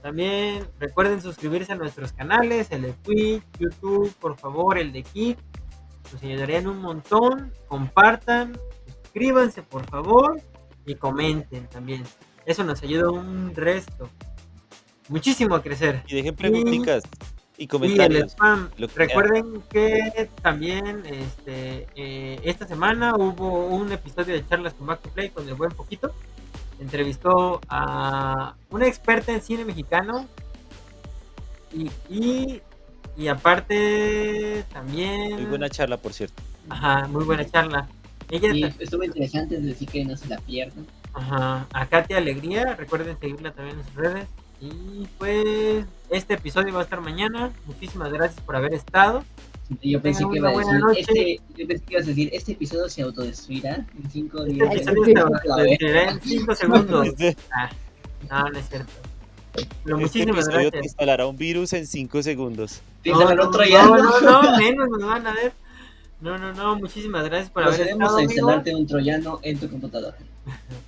También 0.00 0.64
recuerden 0.78 1.20
suscribirse 1.20 1.72
a 1.72 1.74
nuestros 1.74 2.12
canales, 2.12 2.70
el 2.70 2.82
de 2.82 2.92
Twitch, 2.92 3.42
YouTube, 3.58 4.14
por 4.20 4.36
favor, 4.36 4.78
el 4.78 4.92
de 4.92 5.02
Kik. 5.02 5.38
Nos 6.12 6.22
ayudarían 6.22 6.68
un 6.68 6.80
montón. 6.80 7.52
Compartan, 7.66 8.56
suscríbanse 9.02 9.64
por 9.64 9.84
favor 9.90 10.40
y 10.86 10.94
comenten 10.94 11.66
también. 11.66 12.04
Eso 12.46 12.62
nos 12.62 12.80
ayuda 12.84 13.10
un 13.10 13.56
resto. 13.56 14.08
Muchísimo 15.08 15.56
a 15.56 15.62
crecer. 15.62 16.04
Y 16.06 16.14
dejen 16.14 16.36
preguntitas. 16.36 17.02
y 17.04 17.37
comentarios. 17.66 18.22
el 18.22 18.28
spam. 18.28 18.70
Recuerden 18.94 19.62
que 19.70 20.30
también 20.42 21.02
este, 21.06 21.86
eh, 21.96 22.40
esta 22.44 22.66
semana 22.66 23.14
hubo 23.16 23.66
un 23.66 23.90
episodio 23.92 24.34
de 24.34 24.46
charlas 24.46 24.74
con 24.74 24.86
Back 24.86 25.02
to 25.02 25.10
Play 25.10 25.30
con 25.30 25.48
el 25.48 25.54
buen 25.54 25.72
poquito. 25.72 26.12
Entrevistó 26.78 27.60
a 27.68 28.54
una 28.70 28.86
experta 28.86 29.32
en 29.32 29.42
cine 29.42 29.64
mexicano 29.64 30.28
y, 31.72 31.90
y, 32.08 32.62
y 33.16 33.28
aparte 33.28 34.64
también... 34.72 35.34
Muy 35.34 35.46
buena 35.46 35.68
charla, 35.68 35.96
por 35.96 36.12
cierto. 36.12 36.40
Ajá, 36.68 37.08
muy 37.08 37.24
buena 37.24 37.44
charla. 37.44 37.88
Ella 38.30 38.52
y 38.52 38.64
estuvo 38.78 39.02
interesante, 39.02 39.58
decir 39.58 39.88
que 39.88 40.04
no 40.04 40.16
se 40.16 40.28
la 40.28 40.38
pierdan. 40.38 40.86
Ajá, 41.14 41.66
a 41.72 41.86
Katia 41.86 42.18
Alegría, 42.18 42.76
recuerden 42.76 43.18
seguirla 43.18 43.52
también 43.52 43.78
en 43.78 43.84
sus 43.84 43.94
redes. 43.94 44.28
Y 44.60 45.06
pues 45.18 45.84
este 46.10 46.34
episodio 46.34 46.74
va 46.74 46.80
a 46.80 46.84
estar 46.84 47.00
mañana. 47.00 47.52
Muchísimas 47.66 48.12
gracias 48.12 48.40
por 48.40 48.56
haber 48.56 48.74
estado. 48.74 49.24
Yo 49.82 50.00
pensé, 50.00 50.24
que 50.30 50.38
iba 50.38 50.48
a 50.48 50.52
decir, 50.52 50.80
este, 50.96 51.40
yo 51.56 51.66
pensé 51.66 51.84
que 51.84 51.92
ibas 51.92 52.04
a 52.04 52.08
decir, 52.08 52.30
este 52.32 52.52
episodio 52.52 52.88
se 52.88 53.02
autodestruirá 53.02 53.86
en 54.02 54.10
5 54.10 54.38
este 54.38 54.52
días. 54.52 54.74
Este 54.74 54.90
episodio 54.90 55.14
se 55.14 55.20
autodestruirá 55.20 56.10
en 56.10 56.20
5 56.22 56.54
segundos. 56.54 57.08
Ah, 57.50 57.70
no, 58.30 58.48
no 58.50 58.58
es 58.58 58.68
cierto. 58.68 58.92
Pero 59.52 59.66
este 59.66 59.94
muchísimas 59.94 60.46
episodio 60.46 60.70
gracias. 60.70 60.80
te 60.80 60.86
instalará 60.86 61.26
un 61.26 61.36
virus 61.36 61.72
en 61.74 61.86
5 61.86 62.22
segundos. 62.22 62.80
No, 63.04 63.34
no, 63.34 63.34
no, 63.34 63.50
no, 63.50 64.42
no, 64.42 64.56
menos 64.56 64.88
nos 64.88 65.06
van 65.06 65.26
a 65.26 65.34
ver. 65.34 65.52
No, 66.20 66.38
no, 66.38 66.52
no, 66.52 66.76
muchísimas 66.76 67.24
gracias 67.24 67.50
por 67.50 67.62
haber 67.62 67.80
estado. 67.88 68.16
a 68.16 68.22
instalarte 68.22 68.74
un 68.74 68.86
troyano 68.86 69.38
en 69.42 69.58
tu 69.58 69.68
computadora. 69.68 70.16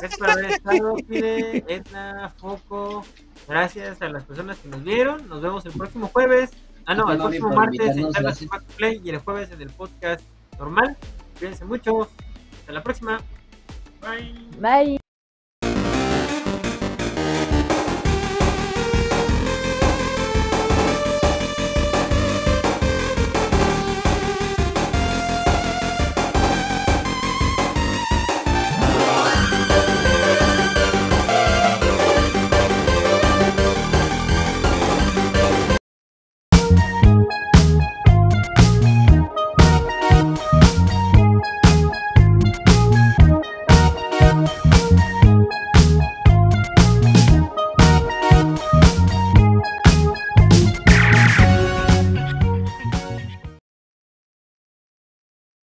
Gracias 0.00 0.18
por 0.18 0.30
haber 0.30 0.44
estado, 0.46 0.96
Fide, 1.08 1.64
Edna, 1.68 2.32
Foco. 2.36 3.04
Gracias 3.48 4.02
a 4.02 4.08
las 4.08 4.24
personas 4.24 4.58
que 4.58 4.68
nos 4.68 4.82
vieron. 4.82 5.28
Nos 5.28 5.40
vemos 5.42 5.64
el 5.66 5.72
próximo 5.72 6.08
jueves. 6.08 6.50
Ah, 6.86 6.94
no, 6.94 7.10
el 7.10 7.18
próximo 7.18 7.50
martes 7.50 7.96
en 7.96 8.12
Charlas 8.12 8.44
Play 8.76 9.00
y 9.02 9.10
el 9.10 9.18
jueves 9.18 9.50
en 9.50 9.62
el 9.62 9.70
podcast 9.70 10.22
normal. 10.58 10.96
Cuídense 11.38 11.64
mucho. 11.64 12.08
Hasta 12.60 12.72
la 12.72 12.82
próxima. 12.82 13.20
Bye. 14.00 14.34
Bye. 14.60 15.05